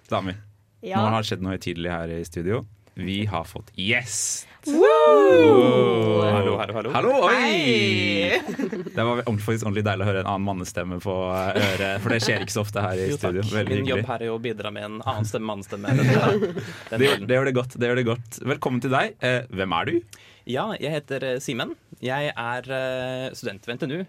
damer, 0.09 0.41
Ja. 0.81 0.97
nå 1.05 1.13
har 1.13 1.21
det 1.21 1.29
skjedd 1.29 1.45
noe 1.45 1.53
høytidelig 1.57 1.91
her 1.93 2.15
i 2.17 2.23
studio. 2.27 2.63
Vi 2.99 3.21
har 3.29 3.45
fått 3.47 3.69
gjest. 3.77 4.48
Hallo, 4.67 6.57
hallo, 6.57 6.73
hallo. 6.75 6.89
Hallo, 6.91 7.11
oi! 7.29 8.35
Det 8.95 9.03
var 9.05 9.21
faktisk 9.23 9.63
ordentlig 9.63 9.83
deilig 9.87 10.03
å 10.03 10.07
høre 10.09 10.23
en 10.25 10.27
annen 10.33 10.43
mannestemme 10.49 10.97
på 11.03 11.13
øret, 11.31 12.01
for 12.03 12.11
det 12.11 12.19
skjer 12.25 12.43
ikke 12.43 12.55
så 12.57 12.63
ofte 12.65 12.83
her 12.83 12.99
i 12.99 13.05
Jo, 13.07 13.15
takk. 13.21 13.37
studio. 13.39 13.45
Veldig 13.55 13.77
Min 13.79 13.87
jobb 13.87 14.03
her 14.09 14.25
er 14.25 14.27
jo 14.27 14.35
å 14.35 14.41
bidra 14.43 14.71
med 14.75 14.83
en 14.89 14.97
annen 15.07 15.29
stemme, 15.29 15.47
mannestemme. 15.47 15.95
Den, 15.95 16.05
den 16.91 16.99
Det 16.99 17.07
gjør, 17.07 17.23
det 17.29 17.37
gjør 17.39 17.49
det 17.49 17.55
godt. 17.55 17.77
det 17.79 17.89
gjør 17.91 17.99
det 18.01 18.05
godt 18.09 18.39
Velkommen 18.51 18.83
til 18.83 18.91
deg. 18.97 19.15
Eh, 19.23 19.39
hvem 19.55 19.75
er 19.79 19.89
du? 19.91 20.21
Ja, 20.49 20.67
jeg 20.81 20.91
heter 20.97 21.27
eh, 21.29 21.39
Simen. 21.43 21.75
Jeg 22.03 22.33
er 22.35 22.71
eh, 22.79 23.27
student 23.39 23.63
ved 23.69 23.79
NTNU. 23.79 23.99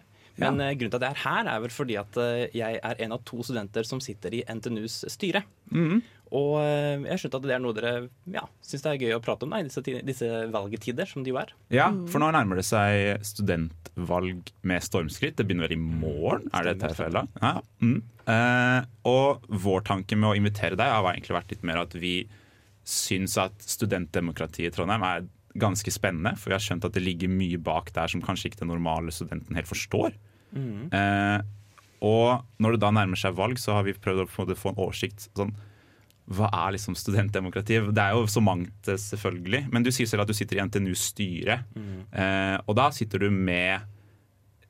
Men 0.40 0.56
ja. 0.62 0.70
grunnen 0.72 0.90
til 0.94 0.98
at 0.98 1.04
jeg 1.04 1.14
er 1.14 1.22
her, 1.28 1.48
er 1.52 1.62
vel 1.62 1.72
fordi 1.74 1.96
at 2.00 2.16
jeg 2.56 2.78
er 2.80 3.00
en 3.04 3.12
av 3.12 3.22
to 3.28 3.42
studenter 3.44 3.84
som 3.86 4.00
sitter 4.02 4.34
i 4.38 4.42
NTNUs 4.50 5.02
styre. 5.12 5.44
Mhm. 5.70 6.00
Og 6.36 6.60
jeg 6.62 7.10
jeg 7.10 7.20
skjønte 7.24 7.38
at 7.40 7.46
det 7.48 7.54
er 7.56 7.62
noe 7.62 7.74
dere 7.76 7.92
ja, 8.30 8.44
syns 8.64 8.84
det 8.84 8.90
er 8.92 9.02
gøy 9.02 9.16
å 9.16 9.22
prate 9.24 9.46
om 9.46 9.54
i 9.56 9.64
disse, 9.66 9.82
disse 10.06 10.28
valgetider, 10.54 11.08
som 11.08 11.24
det 11.24 11.32
jo 11.32 11.40
er. 11.40 11.50
Ja, 11.74 11.88
for 12.10 12.22
nå 12.22 12.30
nærmer 12.34 12.60
det 12.60 12.66
seg 12.68 13.24
studentvalg 13.26 14.52
med 14.66 14.86
stormskritt. 14.86 15.36
Det 15.38 15.46
begynner 15.48 15.68
vel 15.68 15.76
i 15.76 15.80
morgen? 15.80 16.46
Er 16.54 16.68
det 16.68 16.76
Stemmer, 16.78 16.94
tilfellet? 16.94 17.34
Ja. 17.42 17.52
Mm. 17.82 17.98
Eh, 18.30 18.88
og 19.10 19.50
vår 19.66 19.84
tanke 19.90 20.18
med 20.18 20.30
å 20.30 20.38
invitere 20.38 20.78
deg 20.78 20.94
har 20.94 21.10
egentlig 21.10 21.36
vært 21.40 21.54
litt 21.54 21.66
mer 21.66 21.82
at 21.82 21.96
vi 21.98 22.14
syns 22.86 23.36
at 23.40 23.54
studentdemokratiet 23.66 24.70
i 24.70 24.74
Trondheim 24.74 25.04
er 25.06 25.26
ganske 25.60 25.92
spennende. 25.92 26.36
For 26.38 26.52
vi 26.52 26.58
har 26.58 26.64
skjønt 26.64 26.86
at 26.86 26.94
det 26.94 27.02
ligger 27.04 27.32
mye 27.32 27.58
bak 27.58 27.90
der 27.96 28.10
som 28.12 28.22
kanskje 28.24 28.50
ikke 28.52 28.62
den 28.62 28.70
normale 28.72 29.14
studenten 29.14 29.58
helt 29.58 29.70
forstår. 29.70 30.14
Eh, 30.54 31.40
og 32.06 32.46
når 32.62 32.76
det 32.76 32.80
da 32.82 32.92
nærmer 32.94 33.18
seg 33.20 33.34
valg, 33.36 33.58
så 33.60 33.76
har 33.76 33.84
vi 33.86 33.98
prøvd 33.98 34.24
å 34.24 34.30
på 34.30 34.38
en 34.38 34.46
måte 34.46 34.58
få 34.58 34.72
en 34.72 34.80
oversikt. 34.86 35.26
sånn 35.36 35.52
hva 36.30 36.46
er 36.52 36.74
liksom 36.76 36.94
studentdemokrati? 36.94 37.78
Det 37.90 38.02
er 38.02 38.12
jo 38.14 38.26
så 38.30 38.42
mangt, 38.44 38.88
eh, 38.88 38.98
selvfølgelig. 39.00 39.64
Men 39.72 39.82
du 39.82 39.90
sier 39.90 40.06
selv 40.06 40.22
at 40.22 40.28
du 40.30 40.34
sitter 40.36 40.58
i 40.60 40.66
NTNUs 40.66 41.08
styre. 41.14 41.56
Eh, 42.12 42.56
og 42.66 42.76
da 42.78 42.90
sitter 42.94 43.24
du 43.24 43.30
med 43.34 43.80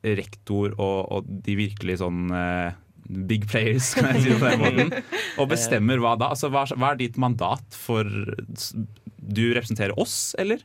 rektor 0.01 0.73
og, 0.79 1.11
og 1.13 1.27
de 1.45 1.53
virkelig 1.59 1.99
sånn 2.01 2.31
eh, 2.33 2.71
big 3.29 3.45
players, 3.51 3.91
kan 3.97 4.09
jeg 4.15 4.23
si 4.23 4.31
det 4.31 4.39
på 4.41 4.49
den 4.49 4.61
måten. 4.61 4.93
Og 5.41 5.49
bestemmer 5.51 5.99
hva 6.01 6.13
da? 6.17 6.29
Altså, 6.31 6.49
hva, 6.53 6.63
hva 6.79 6.93
er 6.93 6.99
ditt 7.01 7.17
mandat 7.19 7.75
for 7.75 8.07
Du 8.07 9.43
representerer 9.53 9.93
oss, 9.99 10.31
eller? 10.39 10.61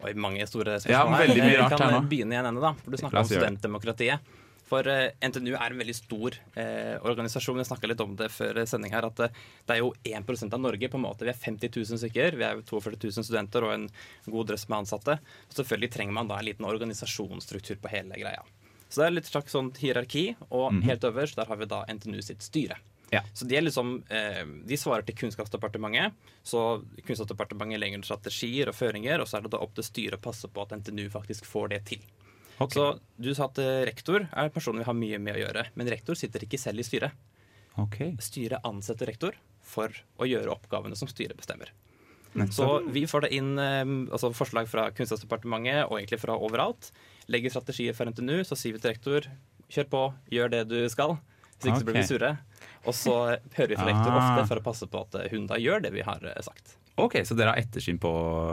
Oi, 0.00 0.14
mange 0.16 0.46
store 0.48 0.78
Ja, 0.78 0.80
spørsmål 1.04 1.18
veldig 1.26 1.42
mye 1.44 1.58
rart 1.60 1.74
Vi 1.74 1.76
kan 1.76 1.84
her 1.84 1.92
nå. 1.92 1.98
eh, 2.00 2.08
begynne 2.08 2.36
i 2.36 2.40
en 2.40 2.48
ende, 2.50 2.62
da. 2.64 2.72
For 2.80 2.94
du 2.94 2.96
snakker 3.02 3.20
om 3.20 3.28
studentdemokratiet. 3.28 4.30
For 4.70 4.86
eh, 4.86 5.10
NTNU 5.26 5.50
er 5.56 5.72
en 5.74 5.80
veldig 5.80 5.94
stor 5.98 6.36
eh, 6.54 6.94
organisasjon. 7.02 7.58
Vi 7.58 7.64
snakka 7.66 7.88
litt 7.90 8.00
om 8.04 8.12
det 8.16 8.28
før 8.30 8.60
sending 8.70 8.92
her, 8.94 9.08
at 9.08 9.18
eh, 9.26 9.32
det 9.66 9.74
er 9.74 9.80
jo 9.82 9.88
1% 10.06 10.54
av 10.54 10.60
Norge. 10.62 10.88
på 10.92 11.00
en 11.00 11.02
måte. 11.08 11.26
Vi 11.26 11.32
er 11.32 11.40
50 11.42 11.72
000 11.74 11.98
stykker. 12.04 12.38
Vi 12.38 12.46
er 12.46 12.62
42 12.62 12.94
000 13.10 13.26
studenter 13.26 13.66
og 13.66 13.74
en 13.74 13.88
god 14.30 14.52
drøss 14.52 14.68
med 14.70 14.84
ansatte. 14.84 15.18
Og 15.50 15.56
selvfølgelig 15.58 15.90
trenger 15.96 16.14
man 16.20 16.30
da 16.30 16.38
en 16.38 16.46
liten 16.46 16.68
organisasjonsstruktur 16.70 17.80
på 17.82 17.90
hele 17.90 18.14
greia. 18.22 18.44
Så 18.90 19.02
det 19.02 19.08
er 19.08 19.16
litt 19.18 19.28
slags 19.30 19.52
sånn 19.54 19.72
hierarki, 19.78 20.36
og 20.50 20.72
Mhm. 20.72 20.82
helt 20.86 21.02
øverst 21.10 21.36
der 21.38 21.46
har 21.46 21.56
vi 21.56 21.66
da 21.66 21.84
NTNU 21.88 22.22
sitt 22.22 22.42
styre. 22.42 22.78
Ja. 23.12 23.22
Så 23.34 23.46
de, 23.46 23.56
er 23.56 23.62
liksom, 23.62 24.04
eh, 24.08 24.44
de 24.66 24.76
svarer 24.78 25.02
til 25.06 25.16
Kunnskapsdepartementet. 25.16 26.12
Så 26.46 26.84
Kunnskapsdepartementet 27.06 27.80
legger 27.82 28.02
strategier 28.06 28.68
og 28.70 28.74
føringer, 28.78 29.18
og 29.20 29.26
så 29.26 29.38
er 29.38 29.42
det 29.42 29.50
da 29.50 29.58
opp 29.58 29.74
til 29.74 29.82
styret 29.84 30.14
å 30.18 30.22
passe 30.22 30.46
på 30.46 30.62
at 30.62 30.70
NTNU 30.78 31.08
faktisk 31.10 31.44
får 31.44 31.70
det 31.70 31.84
til. 31.86 31.98
Ok. 32.60 32.74
Så 32.76 32.86
du 33.16 33.30
sa 33.34 33.46
at 33.48 33.58
eh, 33.62 33.82
rektor 33.88 34.26
er 34.28 34.50
personen 34.52 34.82
vi 34.82 34.88
har 34.88 34.96
mye 34.96 35.20
med 35.22 35.38
å 35.38 35.42
gjøre. 35.44 35.66
Men 35.80 35.88
rektor 35.92 36.18
sitter 36.18 36.44
ikke 36.44 36.60
selv 36.60 36.82
i 36.82 36.86
styret. 36.86 37.14
Okay. 37.80 38.12
Styret 38.20 38.66
ansetter 38.68 39.08
rektor 39.08 39.36
for 39.64 39.94
å 40.20 40.26
gjøre 40.28 40.52
oppgavene 40.52 40.98
som 40.98 41.08
styret 41.08 41.38
bestemmer. 41.38 41.70
Nettopp. 42.34 42.54
Så 42.54 42.66
vi 42.94 43.06
får 43.10 43.24
da 43.24 43.30
inn 43.34 43.54
eh, 43.58 43.94
altså 44.12 44.30
forslag 44.36 44.68
fra 44.70 44.90
Kunnskapsdepartementet 44.94 45.86
og 45.88 45.96
egentlig 45.98 46.20
fra 46.22 46.36
overalt. 46.38 46.92
Legger 47.32 47.50
strategier 47.54 47.96
for 47.96 48.10
NTNU, 48.10 48.42
så 48.46 48.58
sier 48.58 48.76
vi 48.76 48.82
til 48.82 48.92
rektor 48.92 49.30
kjør 49.70 49.88
på, 49.90 50.02
gjør 50.34 50.52
det 50.52 50.64
du 50.70 50.78
skal. 50.90 51.16
Hvis 51.60 51.70
ikke 51.70 51.80
så 51.82 51.88
blir 51.88 51.98
vi 52.00 52.04
sure. 52.08 52.30
Og 52.88 52.94
så 52.96 53.16
hører 53.56 53.68
vi 53.72 53.76
fra 53.78 53.88
rektor 53.90 54.12
Ah. 54.14 54.20
ofte 54.20 54.46
for 54.48 54.60
å 54.60 54.64
passe 54.64 54.86
på 54.90 55.02
at 55.06 55.16
eh, 55.20 55.30
hun 55.32 55.48
da 55.50 55.58
gjør 55.60 55.82
det 55.84 55.92
vi 55.96 56.04
har 56.06 56.22
sagt. 56.44 56.76
Ok, 57.04 57.14
Så 57.24 57.34
dere 57.36 57.52
har 57.54 57.60
ettersyn 57.60 57.98
på, 58.00 58.10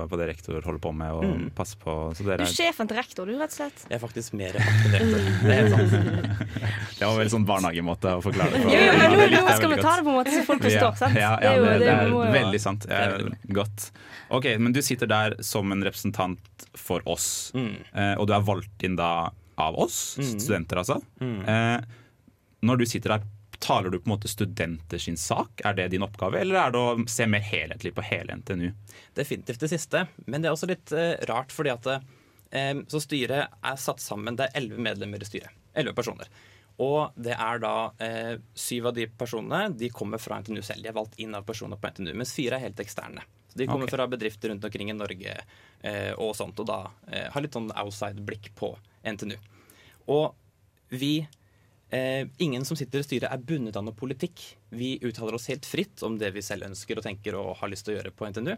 på 0.10 0.18
det 0.20 0.28
rektor 0.30 0.62
holder 0.64 0.80
på 0.84 0.92
med? 0.96 1.12
Og 1.14 1.24
Mm. 1.28 1.50
passer 1.56 1.78
på 1.82 1.94
så 2.16 2.24
Du 2.24 2.32
er 2.32 2.44
sjefen 2.46 2.88
til 2.88 2.98
rektor, 2.98 3.26
du, 3.26 3.34
rett 3.38 3.52
og 3.52 3.58
slett. 3.58 3.86
Jeg 3.90 3.96
er 3.98 4.04
faktisk 4.08 4.34
mer 4.34 4.54
aktiv 4.58 4.92
rektor. 4.96 5.20
Det 5.44 5.52
er 5.52 5.62
helt 5.62 5.76
sant. 5.76 6.98
Det 6.98 7.06
var 7.06 7.18
vel 7.20 7.30
sånn 7.30 7.46
barnehagemåte 7.46 8.14
å 8.18 8.22
forklare 8.26 8.52
det 8.52 8.64
på. 8.64 8.72
Jo, 8.74 8.80
men 8.98 9.02
Ja, 9.32 9.42
nå, 9.42 9.48
nå 9.48 9.56
skal 9.58 9.70
vi 9.76 9.82
ta 9.82 9.96
det 9.98 10.04
på 10.08 10.10
en 10.14 10.18
måte 10.20 10.32
så 10.34 10.44
folk 10.48 10.62
forstår, 10.64 10.88
Ja, 10.88 10.94
sant? 10.96 11.16
Ja, 11.16 11.32
ja, 11.42 11.52
Det 11.54 11.58
er 11.58 11.80
det, 11.80 11.80
det 11.80 11.92
er 11.94 12.34
veldig 12.38 12.62
sant. 12.64 12.88
Det 12.88 12.92
er 12.98 13.10
Eh, 13.10 13.18
veldig 13.18 13.54
godt. 13.54 13.92
Ok, 14.32 14.46
Men 14.60 14.74
du 14.74 14.82
sitter 14.82 15.08
der 15.08 15.36
som 15.42 15.72
en 15.72 15.84
representant 15.84 16.40
for 16.76 17.02
oss, 17.06 17.52
Mm. 17.56 17.76
eh, 17.96 18.16
og 18.18 18.28
du 18.28 18.34
er 18.34 18.42
valgt 18.42 18.84
inn 18.84 18.96
da 18.96 19.30
av 19.58 19.76
oss, 19.76 20.18
Mm. 20.18 20.40
studenter 20.40 20.78
altså. 20.78 21.02
Mm. 21.22 21.48
Eh, 21.48 21.82
når 22.64 22.78
du 22.80 22.86
sitter 22.86 23.10
der, 23.18 23.22
taler 23.64 23.90
du 23.90 24.00
på 24.00 24.10
en 24.10 24.16
måte 24.16 24.32
studenter 24.32 25.02
sin 25.02 25.18
sak? 25.18 25.62
Er 25.66 25.78
det 25.78 25.88
din 25.94 26.06
oppgave, 26.06 26.42
eller 26.42 26.60
er 26.62 26.74
det 26.74 26.82
å 26.82 27.08
se 27.10 27.28
mer 27.30 27.46
helhetlig 27.46 27.94
på 27.98 28.06
hele 28.06 28.38
NTNU? 28.42 28.68
Definitivt 29.18 29.64
det 29.66 29.72
siste. 29.72 30.06
Men 30.26 30.44
det 30.44 30.52
er 30.52 30.58
også 30.58 30.70
litt 30.70 30.94
eh, 30.94 31.16
rart, 31.30 31.56
fordi 31.56 31.74
at 31.74 31.90
eh, 31.94 32.76
så 32.88 33.02
styret 33.04 33.58
er 33.72 33.82
satt 33.82 34.04
sammen. 34.04 34.38
Det 34.38 34.50
er 34.50 34.62
elleve 34.62 34.84
medlemmer 34.90 35.24
i 35.24 35.30
styret. 35.30 35.56
Elleve 35.78 35.98
personer. 35.98 36.30
Og 36.84 37.16
det 37.18 37.34
er 37.34 37.62
da 37.62 37.74
eh, 38.06 38.36
syv 38.54 38.92
av 38.92 38.98
de 38.98 39.08
personene 39.10 39.72
de 39.74 39.90
kommer 39.90 40.22
fra 40.22 40.38
NTNU 40.42 40.62
selv. 40.62 40.84
De 40.86 40.92
er 40.92 40.98
valgt 40.98 41.18
inn 41.22 41.34
av 41.36 41.46
personer 41.48 41.80
på 41.82 41.90
NTNU, 41.90 42.14
mens 42.14 42.36
fire 42.38 42.60
er 42.60 42.68
helt 42.68 42.82
eksterne. 42.84 43.24
Så 43.50 43.58
De 43.58 43.66
kommer 43.66 43.88
okay. 43.88 43.96
fra 43.98 44.06
bedrifter 44.08 44.54
rundt 44.54 44.66
omkring 44.68 44.92
i 44.94 44.98
Norge 44.98 45.34
eh, 45.82 46.12
og 46.14 46.36
sånt, 46.38 46.60
og 46.62 46.70
da 46.70 46.84
eh, 47.10 47.26
har 47.34 47.42
litt 47.42 47.58
sånn 47.58 47.72
outside-blikk 47.74 48.52
på 48.60 48.76
NTNU. 49.02 49.38
Og 50.14 50.36
vi 50.94 51.26
Eh, 51.90 52.28
ingen 52.44 52.66
som 52.68 52.78
sitter 52.78 53.00
i 53.00 53.08
styret 53.08 53.32
er 53.32 53.44
bundet 53.50 53.78
av 53.80 53.86
noe 53.88 53.96
politikk. 53.96 54.42
Vi 54.76 54.98
uttaler 55.02 55.38
oss 55.38 55.48
helt 55.52 55.66
fritt 55.66 56.04
om 56.04 56.18
det 56.20 56.34
vi 56.36 56.44
selv 56.44 56.68
ønsker 56.68 57.00
og 57.00 57.06
tenker 57.06 57.38
og 57.40 57.56
har 57.62 57.72
lyst 57.72 57.88
til 57.88 57.96
å 57.96 58.00
gjøre 58.00 58.16
på 58.16 58.28
NTNU. 58.32 58.56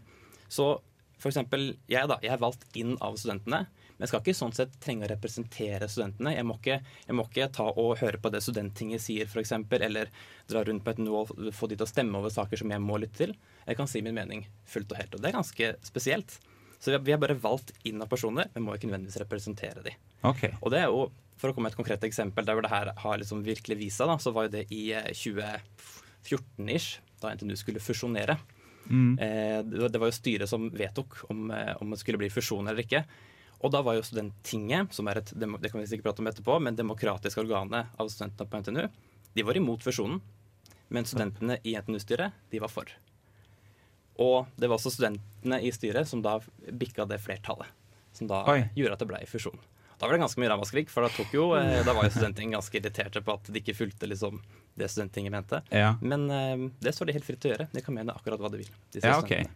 Så 0.49 0.71
for 1.19 1.29
eksempel, 1.29 1.73
jeg, 1.91 2.07
da, 2.09 2.17
jeg 2.23 2.31
er 2.33 2.41
valgt 2.41 2.65
inn 2.79 2.95
av 3.03 3.17
studentene, 3.19 3.65
men 3.67 4.05
jeg 4.05 4.11
skal 4.13 4.21
ikke 4.23 4.37
sånn 4.39 4.53
sett 4.55 4.77
trenge 4.79 5.03
å 5.03 5.09
representere 5.11 5.89
studentene. 5.91 6.31
Jeg 6.37 6.47
må 6.47 6.55
ikke, 6.55 6.77
jeg 7.03 7.17
må 7.19 7.25
ikke 7.27 7.49
ta 7.57 7.65
og 7.69 7.97
høre 7.99 8.21
på 8.23 8.31
det 8.31 8.39
studenttinget 8.45 9.03
sier, 9.03 9.27
f.eks., 9.27 9.51
eller 9.75 10.07
dra 10.47 10.63
rundt 10.63 10.85
på 10.85 10.93
et 10.95 11.01
nå 11.03 11.17
og 11.19 11.33
få 11.53 11.67
de 11.67 11.75
til 11.75 11.83
å 11.83 11.89
stemme 11.91 12.21
over 12.21 12.31
saker 12.31 12.61
som 12.61 12.71
jeg 12.71 12.85
må 12.85 13.01
lytte 13.03 13.25
til. 13.25 13.35
Jeg 13.67 13.77
kan 13.77 13.91
si 13.91 14.01
min 14.05 14.15
mening 14.15 14.45
fullt 14.71 14.95
og 14.95 15.01
helt, 15.01 15.17
og 15.17 15.21
det 15.21 15.29
er 15.29 15.37
ganske 15.41 15.73
spesielt. 15.83 16.39
Så 16.79 16.95
vi 16.95 17.11
har, 17.11 17.19
bare 17.19 17.35
valgt 17.35 17.73
inn 17.83 17.99
av 17.99 18.07
personer, 18.07 18.47
men 18.53 18.63
må 18.63 18.77
ikke 18.77 18.87
nødvendigvis 18.87 19.19
representere 19.19 19.83
de. 19.83 19.97
Okay. 20.23 20.55
Og 20.63 20.71
det 20.71 20.79
er 20.79 20.87
jo, 20.87 21.09
For 21.39 21.49
å 21.49 21.55
komme 21.55 21.69
med 21.69 21.73
et 21.75 21.79
konkret 21.79 22.03
eksempel 22.03 22.45
der 22.47 22.57
hvor 22.57 22.65
det 22.65 22.71
her 22.73 22.91
har 22.99 23.19
liksom 23.21 23.45
virkelig 23.45 23.77
vist 23.79 24.01
seg, 24.01 24.11
så 24.19 24.33
var 24.35 24.47
jo 24.47 24.55
det 24.57 24.65
i 24.75 24.89
eh, 24.91 25.11
2014-ish, 25.15 26.99
da 27.23 27.31
NTNU 27.35 27.55
skulle 27.59 27.83
fusjonere. 27.83 28.35
Mm. 28.89 29.19
Eh, 29.21 29.61
det 29.63 29.99
var- 29.99 30.09
jo 30.09 30.17
styret 30.17 30.49
som 30.49 30.69
vedtok 30.71 31.23
om, 31.29 31.51
eh, 31.51 31.75
om 31.79 31.89
det 31.89 31.99
skulle 31.99 32.17
bli 32.17 32.29
fusjon 32.29 32.67
eller 32.67 32.83
ikke. 32.83 33.05
Og 33.61 33.71
da 33.71 33.81
var 33.81 33.95
jo 33.95 34.01
Studenttinget, 34.01 34.93
som 34.93 35.07
er 35.07 35.17
et 35.17 35.33
det 35.37 35.71
kan 35.71 35.81
vi 35.81 35.87
sikkert 35.87 36.03
prate 36.03 36.19
om 36.19 36.27
etterpå, 36.27 36.61
men 36.61 36.75
demokratisk 36.75 37.37
organet 37.37 37.87
av 37.99 38.07
studentene 38.07 38.49
på 38.49 38.57
NTNU, 38.63 38.89
de 39.35 39.43
var 39.43 39.53
imot 39.53 39.81
fusjonen. 39.83 40.21
Men 40.89 41.03
studentene 41.05 41.59
i 41.63 41.75
NTNU-styret, 41.75 42.31
de 42.49 42.59
var 42.59 42.67
for. 42.69 42.85
Og 44.17 44.47
det 44.57 44.67
var 44.67 44.77
også 44.77 44.91
studentene 44.91 45.61
i 45.61 45.71
styret 45.71 46.07
som 46.07 46.21
da 46.21 46.39
bikka 46.71 47.07
det 47.07 47.19
flertallet. 47.21 47.67
Som 48.11 48.27
da 48.27 48.43
Oi. 48.45 48.69
gjorde 48.75 48.93
at 48.93 48.99
det 48.99 49.07
ble 49.07 49.19
fusjon. 49.27 49.59
Da 49.99 50.07
var 50.07 50.15
det 50.15 50.21
ganske 50.23 50.39
mye 50.39 50.49
ramaskrik, 50.53 50.91
for 50.91 51.03
da, 51.03 51.27
jo, 51.35 51.49
eh, 51.59 51.81
da 51.83 51.93
var 51.95 52.07
jo 52.07 52.13
studentingen 52.13 52.55
ganske 52.55 52.79
irriterte 52.79 53.19
på 53.25 53.35
at 53.35 53.49
de 53.51 53.59
ikke 53.59 53.75
fulgte 53.75 54.07
liksom, 54.07 54.39
det 54.79 54.87
studenttinget 54.87 55.33
mente. 55.35 55.59
Ja. 55.75 55.93
Men 55.99 56.29
eh, 56.31 56.67
det 56.79 56.95
står 56.95 57.09
de 57.09 57.17
helt 57.17 57.27
fritt 57.27 57.41
til 57.43 57.51
å 57.51 57.57
gjøre. 57.57 57.67
De 57.73 57.83
kan 57.83 57.97
mene 57.97 58.15
akkurat 58.15 58.39
hva 58.39 58.51
de 58.53 58.61
vil. 58.61 58.69
De 58.95 59.03
Ja, 59.03 59.17
okay. 59.19 59.49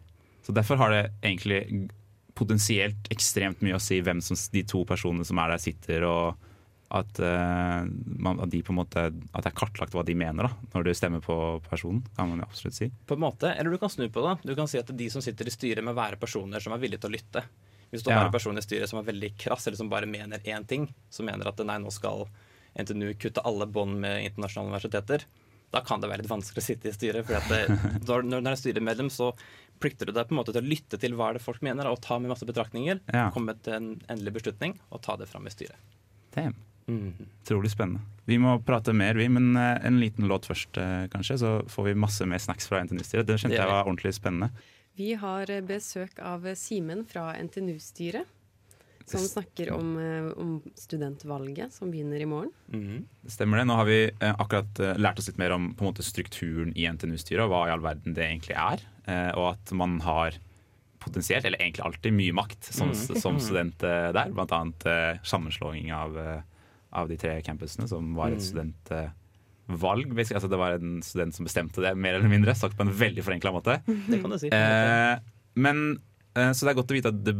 Så 0.44 0.52
derfor 0.52 0.76
har 0.76 0.92
det 0.92 1.04
egentlig 1.22 1.88
potensielt 2.36 3.08
ekstremt 3.14 3.62
mye 3.64 3.78
å 3.78 3.82
si 3.82 4.02
hvem 4.04 4.20
som, 4.24 4.36
de 4.52 4.64
to 4.68 4.82
personene 4.88 5.24
som 5.24 5.40
er 5.40 5.54
der, 5.54 5.62
sitter, 5.62 6.04
og 6.04 6.50
at, 6.94 7.18
uh, 7.18 7.86
man, 8.20 8.38
at, 8.42 8.50
de 8.52 8.60
på 8.62 8.74
en 8.74 8.78
måte, 8.82 9.06
at 9.08 9.46
det 9.46 9.50
er 9.50 9.56
kartlagt 9.56 9.96
hva 9.96 10.04
de 10.06 10.14
mener 10.18 10.46
da, 10.46 10.50
når 10.74 10.84
du 10.84 10.90
stemmer 10.94 11.22
på 11.24 11.36
personen, 11.66 12.04
kan 12.14 12.28
man 12.30 12.42
jo 12.42 12.46
absolutt 12.46 12.76
si. 12.76 12.90
På 13.08 13.16
en 13.16 13.24
måte, 13.24 13.54
Eller 13.54 13.72
du 13.72 13.80
kan 13.82 13.90
snu 13.90 14.06
på 14.12 14.22
det. 14.26 14.36
Du 14.44 14.54
kan 14.58 14.68
si 14.70 14.78
at 14.78 14.92
de 14.94 15.08
som 15.10 15.24
sitter 15.24 15.48
i 15.48 15.54
styret, 15.54 15.82
må 15.86 15.96
være 15.96 16.20
personer 16.20 16.62
som 16.62 16.76
er 16.76 16.82
villige 16.82 17.02
til 17.02 17.14
å 17.14 17.16
lytte. 17.16 17.44
Hvis 17.94 18.02
du 18.02 18.10
Ja. 18.10 18.18
har 18.18 18.26
en 18.26 18.34
person 18.34 18.58
i 18.58 18.64
styret 18.64 18.90
som 18.90 18.98
er 18.98 19.06
veldig 19.06 19.36
krass, 19.38 19.68
eller 19.68 19.78
som 19.78 19.88
bare 19.88 20.06
mener 20.10 20.42
én 20.42 20.66
ting, 20.66 20.88
som 21.10 21.26
mener 21.26 21.46
at 21.46 21.58
nei, 21.64 21.78
nå 21.78 21.92
skal 21.94 22.26
NTNU 22.74 23.14
kutte 23.22 23.44
alle 23.46 23.66
bånd 23.70 24.00
med 24.02 24.24
internasjonale 24.26 24.72
universiteter, 24.74 25.22
da 25.72 25.80
kan 25.80 26.00
det 26.02 26.10
være 26.10 26.22
litt 26.22 26.30
vanskelig 26.30 26.58
å 26.58 26.66
sitte 26.66 26.90
i 26.90 26.94
styret. 26.94 27.24
For 27.26 28.22
når, 28.26 28.42
du 28.42 28.50
er 28.50 28.58
styremedlem, 28.58 29.10
så 29.10 29.32
plikter 29.82 30.06
du 30.06 30.12
deg 30.12 30.26
på 30.26 30.34
en 30.34 30.40
måte 30.42 30.52
til 30.54 30.62
å 30.62 30.68
lytte 30.68 30.98
til 30.98 31.14
hva 31.18 31.32
det 31.34 31.42
folk 31.42 31.62
mener, 31.62 31.86
og 31.90 32.02
ta 32.02 32.18
med 32.18 32.30
masse 32.34 32.46
betraktninger, 32.46 33.00
Ja. 33.12 33.30
komme 33.30 33.54
til 33.62 33.74
en 33.78 33.88
endelig 34.08 34.34
beslutning 34.40 34.78
og 34.90 35.02
ta 35.02 35.16
det 35.16 35.28
fram 35.30 35.46
i 35.46 35.54
styret. 35.54 35.78
Damn. 36.34 36.54
Mm. 36.86 37.14
Trolig 37.48 37.70
spennende. 37.72 38.02
Vi 38.26 38.36
må 38.38 38.58
prate 38.64 38.92
mer, 38.92 39.14
vi, 39.16 39.26
men 39.28 39.56
eh, 39.56 39.86
en 39.86 39.98
liten 40.00 40.26
låt 40.28 40.46
først, 40.48 40.76
eh, 40.76 41.06
kanskje. 41.08 41.38
Så 41.40 41.50
får 41.70 41.84
vi 41.84 41.94
masse 41.94 42.26
mer 42.28 42.38
snacks 42.38 42.68
fra 42.68 42.82
NTNU-styret. 42.84 43.26
Det 43.26 43.38
kjente 43.40 43.56
jeg 43.56 43.70
var 43.70 43.84
ordentlig 43.86 44.14
spennende. 44.16 44.50
Vi 44.94 45.14
har 45.18 45.50
besøk 45.66 46.20
av 46.22 46.46
Simen 46.54 47.02
fra 47.08 47.32
NTNU-styret. 47.42 48.30
Som 49.06 49.20
snakker 49.20 49.72
om, 49.72 49.98
eh, 49.98 50.32
om 50.40 50.62
studentvalget 50.74 51.72
som 51.72 51.90
begynner 51.90 52.20
i 52.20 52.24
morgen. 52.24 52.52
Mhm. 52.72 53.04
Stemmer 53.26 53.58
det. 53.58 53.66
Nå 53.66 53.74
har 53.76 53.84
vi 53.84 54.10
eh, 54.20 54.34
akkurat 54.38 54.80
eh, 54.80 54.96
lært 54.96 55.18
oss 55.18 55.28
litt 55.28 55.38
mer 55.38 55.52
om 55.52 55.74
på 55.74 55.84
en 55.84 55.92
måte, 55.92 56.02
strukturen 56.02 56.72
i 56.76 56.88
NTNU-styret, 56.88 57.44
og 57.44 57.50
hva 57.50 57.68
i 57.68 57.74
all 57.74 57.84
verden 57.84 58.14
det 58.14 58.24
egentlig 58.24 58.56
er. 58.56 58.80
Eh, 59.06 59.30
og 59.36 59.52
at 59.52 59.72
man 59.72 60.00
har 60.00 60.38
potensielt, 61.04 61.44
eller 61.44 61.60
egentlig 61.60 61.84
alltid, 61.84 62.16
mye 62.16 62.32
makt 62.32 62.64
som, 62.72 62.88
mm. 62.88 63.20
som 63.20 63.38
student 63.38 63.78
der. 63.78 64.32
Blant 64.32 64.52
annet 64.56 65.20
sammenslåing 65.22 65.92
av, 65.92 66.16
av 66.96 67.08
de 67.08 67.18
tre 67.20 67.42
campusene, 67.42 67.86
som 67.86 68.14
var 68.16 68.32
et 68.32 68.40
Mhm. 68.40 68.46
Basically. 69.66 70.36
altså, 70.36 70.48
det 70.48 70.60
var 70.60 70.78
en 70.78 71.02
student 71.02 71.34
som 71.34 71.48
bestemte 71.48 71.82
det, 71.82 71.94
mer 71.96 72.18
eller 72.18 72.28
mindre. 72.28 72.54
Sagt 72.54 72.76
på 72.76 72.86
en 72.86 72.92
veldig 72.92 73.24
forenkla 73.24 73.52
måte. 73.52 73.80
Det 73.86 74.20
kan 74.20 74.30
du 74.30 74.38
si. 74.38 74.48
Eh, 74.48 75.18
men, 75.54 76.00
eh, 76.36 76.52
så 76.52 76.66
det 76.66 76.74
er 76.74 76.80
godt 76.80 76.92
å 76.92 76.98
vite 76.98 77.12
at 77.12 77.22
det, 77.24 77.36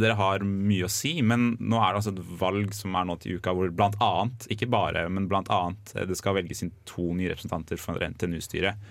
dere 0.00 0.16
har 0.18 0.44
mye 0.44 0.86
å 0.86 0.92
si, 0.92 1.14
men 1.24 1.54
nå 1.60 1.78
er 1.80 1.92
det 1.92 2.00
altså 2.00 2.12
et 2.14 2.34
valg 2.40 2.74
som 2.76 2.96
er 2.98 3.06
nå 3.08 3.16
til 3.22 3.38
uka 3.38 3.54
hvor 3.56 3.70
blant 3.74 3.96
annet, 4.02 4.48
ikke 4.52 4.68
bare, 4.72 5.06
men 5.12 5.28
blant 5.30 5.50
annet 5.52 5.94
eh, 5.96 6.06
det 6.08 6.18
skal 6.18 6.36
velges 6.38 6.64
inn 6.66 6.74
to 6.88 7.12
nye 7.16 7.32
representanter 7.32 7.80
for 7.80 8.02
NTNU-styret. 8.04 8.90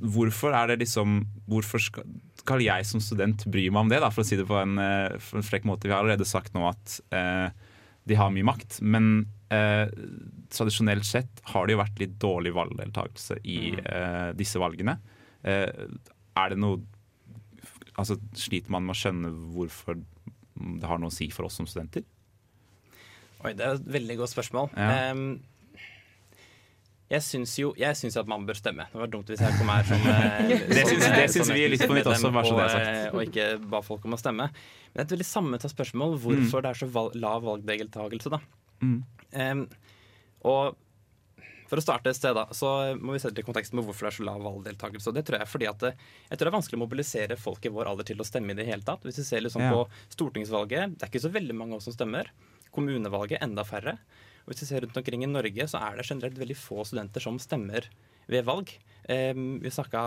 Hvorfor 0.00 0.54
er 0.56 0.70
det 0.70 0.78
liksom 0.80 1.18
Hvorfor 1.50 1.82
skal, 1.84 2.06
skal 2.40 2.62
jeg 2.64 2.86
som 2.88 3.02
student 3.04 3.42
bry 3.52 3.66
meg 3.68 3.82
om 3.82 3.90
det, 3.92 3.98
da, 4.00 4.08
for 4.08 4.24
å 4.24 4.26
si 4.26 4.38
det 4.38 4.46
på 4.48 4.56
en, 4.56 4.78
eh, 4.80 5.18
en 5.36 5.46
frekk 5.46 5.68
måte? 5.68 5.88
Vi 5.88 5.94
har 5.94 6.00
allerede 6.00 6.28
sagt 6.28 6.56
nå 6.56 6.64
at 6.70 6.96
eh, 7.12 7.52
de 8.08 8.16
har 8.16 8.32
mye 8.32 8.48
makt, 8.48 8.80
men 8.80 9.28
eh, 9.50 9.90
tradisjonelt 10.54 11.04
sett 11.06 11.42
har 11.52 11.66
det 11.68 11.74
jo 11.76 11.80
vært 11.82 12.00
litt 12.02 12.16
dårlig 12.22 12.52
valgdeltakelse 12.56 13.40
i 13.44 13.58
eh, 13.78 14.30
disse 14.38 14.58
valgene. 14.62 14.96
Eh, 15.42 15.86
er 16.40 16.54
det 16.54 16.58
noe 16.62 16.80
Altså, 18.00 18.14
Sliter 18.38 18.70
man 18.72 18.86
med 18.86 18.94
å 18.94 18.96
skjønne 18.96 19.28
hvorfor 19.52 19.98
det 20.00 20.86
har 20.88 21.00
noe 21.02 21.10
å 21.10 21.12
si 21.12 21.26
for 21.34 21.44
oss 21.48 21.56
som 21.58 21.66
studenter? 21.68 22.04
Oi, 23.44 23.50
det 23.58 23.64
er 23.66 23.74
et 23.76 23.88
veldig 23.92 24.16
godt 24.22 24.32
spørsmål. 24.32 24.70
Ja. 24.78 25.10
Um, 25.12 25.40
jeg 27.10 27.24
syns 27.26 27.56
jo 27.58 27.72
jeg 27.76 27.96
synes 27.98 28.16
at 28.20 28.28
man 28.30 28.44
bør 28.46 28.54
stemme. 28.56 28.84
Det 28.92 29.00
var 29.00 29.10
dumt 29.10 29.32
hvis 29.32 29.40
jeg 29.42 29.56
kom 29.58 29.70
her 29.72 29.84
som 29.88 30.04
eh, 30.06 30.52
Det 30.70 30.84
syns- 30.86 31.02
som, 31.02 31.16
det 31.16 31.24
eh, 31.24 31.32
syns 31.34 31.50
vi 31.50 31.64
litt 31.72 31.82
på 31.90 31.96
nytt 31.98 32.06
også, 32.12 32.30
bare 32.36 32.46
så 32.46 32.56
det 32.56 32.64
er 32.68 32.74
sagt. 32.76 32.90
eh, 32.92 33.14
Og 33.16 33.24
ikke 33.26 33.46
ba 33.72 33.80
folk 33.84 34.06
om 34.06 34.14
å 34.14 34.20
stemme. 34.20 34.46
Men 34.52 34.94
det 34.94 35.02
er 35.02 35.08
et 35.08 35.14
veldig 35.16 35.26
sammensatt 35.28 35.74
spørsmål 35.74 36.14
hvorfor 36.22 36.62
det 36.64 36.70
er 36.72 36.80
så 36.84 37.06
lav 37.18 37.42
valgdeltakelse, 37.48 38.30
da. 38.36 38.40
Mm. 38.82 39.02
Um, 39.32 39.66
og 40.48 40.78
for 41.70 41.78
å 41.78 41.84
starte 41.84 42.10
et 42.10 42.18
sted, 42.18 42.34
da, 42.34 42.48
så 42.56 42.68
må 42.98 43.14
vi 43.14 43.20
sette 43.22 43.36
det 43.36 43.44
i 43.44 43.46
kontekst 43.46 43.74
med 43.78 43.86
hvorfor 43.86 44.08
det 44.08 44.10
er 44.10 44.16
så 44.16 44.24
lav 44.26 44.40
valgdeltakelse. 44.42 45.06
Og 45.12 45.14
det 45.14 45.22
tror 45.26 45.38
jeg 45.38 45.46
er 45.46 45.50
fordi 45.52 45.68
at 45.70 45.84
det, 45.84 45.92
jeg 46.26 46.34
tror 46.40 46.48
det 46.48 46.50
er 46.50 46.56
vanskelig 46.56 46.78
å 46.80 46.82
mobilisere 46.82 47.36
folk 47.38 47.68
i 47.68 47.72
vår 47.76 47.90
alder 47.92 48.08
til 48.08 48.22
å 48.22 48.26
stemme 48.26 48.56
i 48.56 48.58
det 48.58 48.66
hele 48.66 48.82
tatt. 48.86 49.06
Hvis 49.06 49.20
vi 49.22 49.26
ser 49.28 49.44
liksom 49.44 49.62
Ja. 49.62 49.70
på 49.70 49.84
stortingsvalget, 50.16 50.96
det 50.98 51.06
er 51.06 51.12
ikke 51.12 51.22
så 51.22 51.30
veldig 51.30 51.54
mange 51.54 51.76
av 51.76 51.78
oss 51.78 51.86
som 51.86 51.94
stemmer. 51.94 52.32
Kommunevalget 52.74 53.42
enda 53.46 53.62
færre. 53.62 53.98
Og 54.42 54.50
hvis 54.50 54.64
vi 54.64 54.66
ser 54.66 54.82
rundt 54.82 54.98
omkring 54.98 55.22
i 55.22 55.30
Norge, 55.30 55.68
så 55.70 55.78
er 55.78 55.96
det 56.00 56.08
generelt 56.10 56.38
veldig 56.42 56.58
få 56.58 56.82
studenter 56.82 57.22
som 57.22 57.38
stemmer 57.38 57.86
ved 58.30 58.46
valg. 58.46 58.72
Eh, 59.10 59.34
vi 59.34 59.72
snakka 59.72 60.00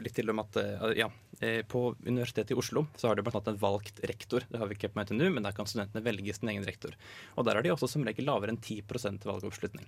litt 0.00 0.16
til 0.16 0.32
om 0.32 0.42
at 0.42 0.56
eh, 0.58 0.86
ja, 0.98 1.06
eh, 1.40 1.60
på 1.68 1.92
Universitetet 2.06 2.54
i 2.54 2.58
Oslo 2.58 2.86
så 2.98 3.10
har 3.10 3.18
de 3.18 3.24
annet 3.24 3.50
en 3.52 3.60
valgt 3.60 4.02
rektor. 4.10 4.46
Det 4.48 4.58
har 4.58 4.70
vi 4.70 4.78
ikke 4.78 4.92
på 4.94 5.04
NTNU, 5.04 5.28
men 5.36 5.46
der 5.46 5.54
kan 5.56 5.68
studentene 5.70 6.04
velge 6.04 6.34
sin 6.34 6.50
egen 6.52 6.66
rektor. 6.66 6.96
Og 7.36 7.46
der 7.46 7.58
er 7.58 7.66
de 7.66 7.74
også 7.74 7.90
som 7.92 8.06
regel 8.06 8.26
lavere 8.26 8.54
enn 8.54 8.60
10 8.60 8.82
valgoppslutning. 9.26 9.86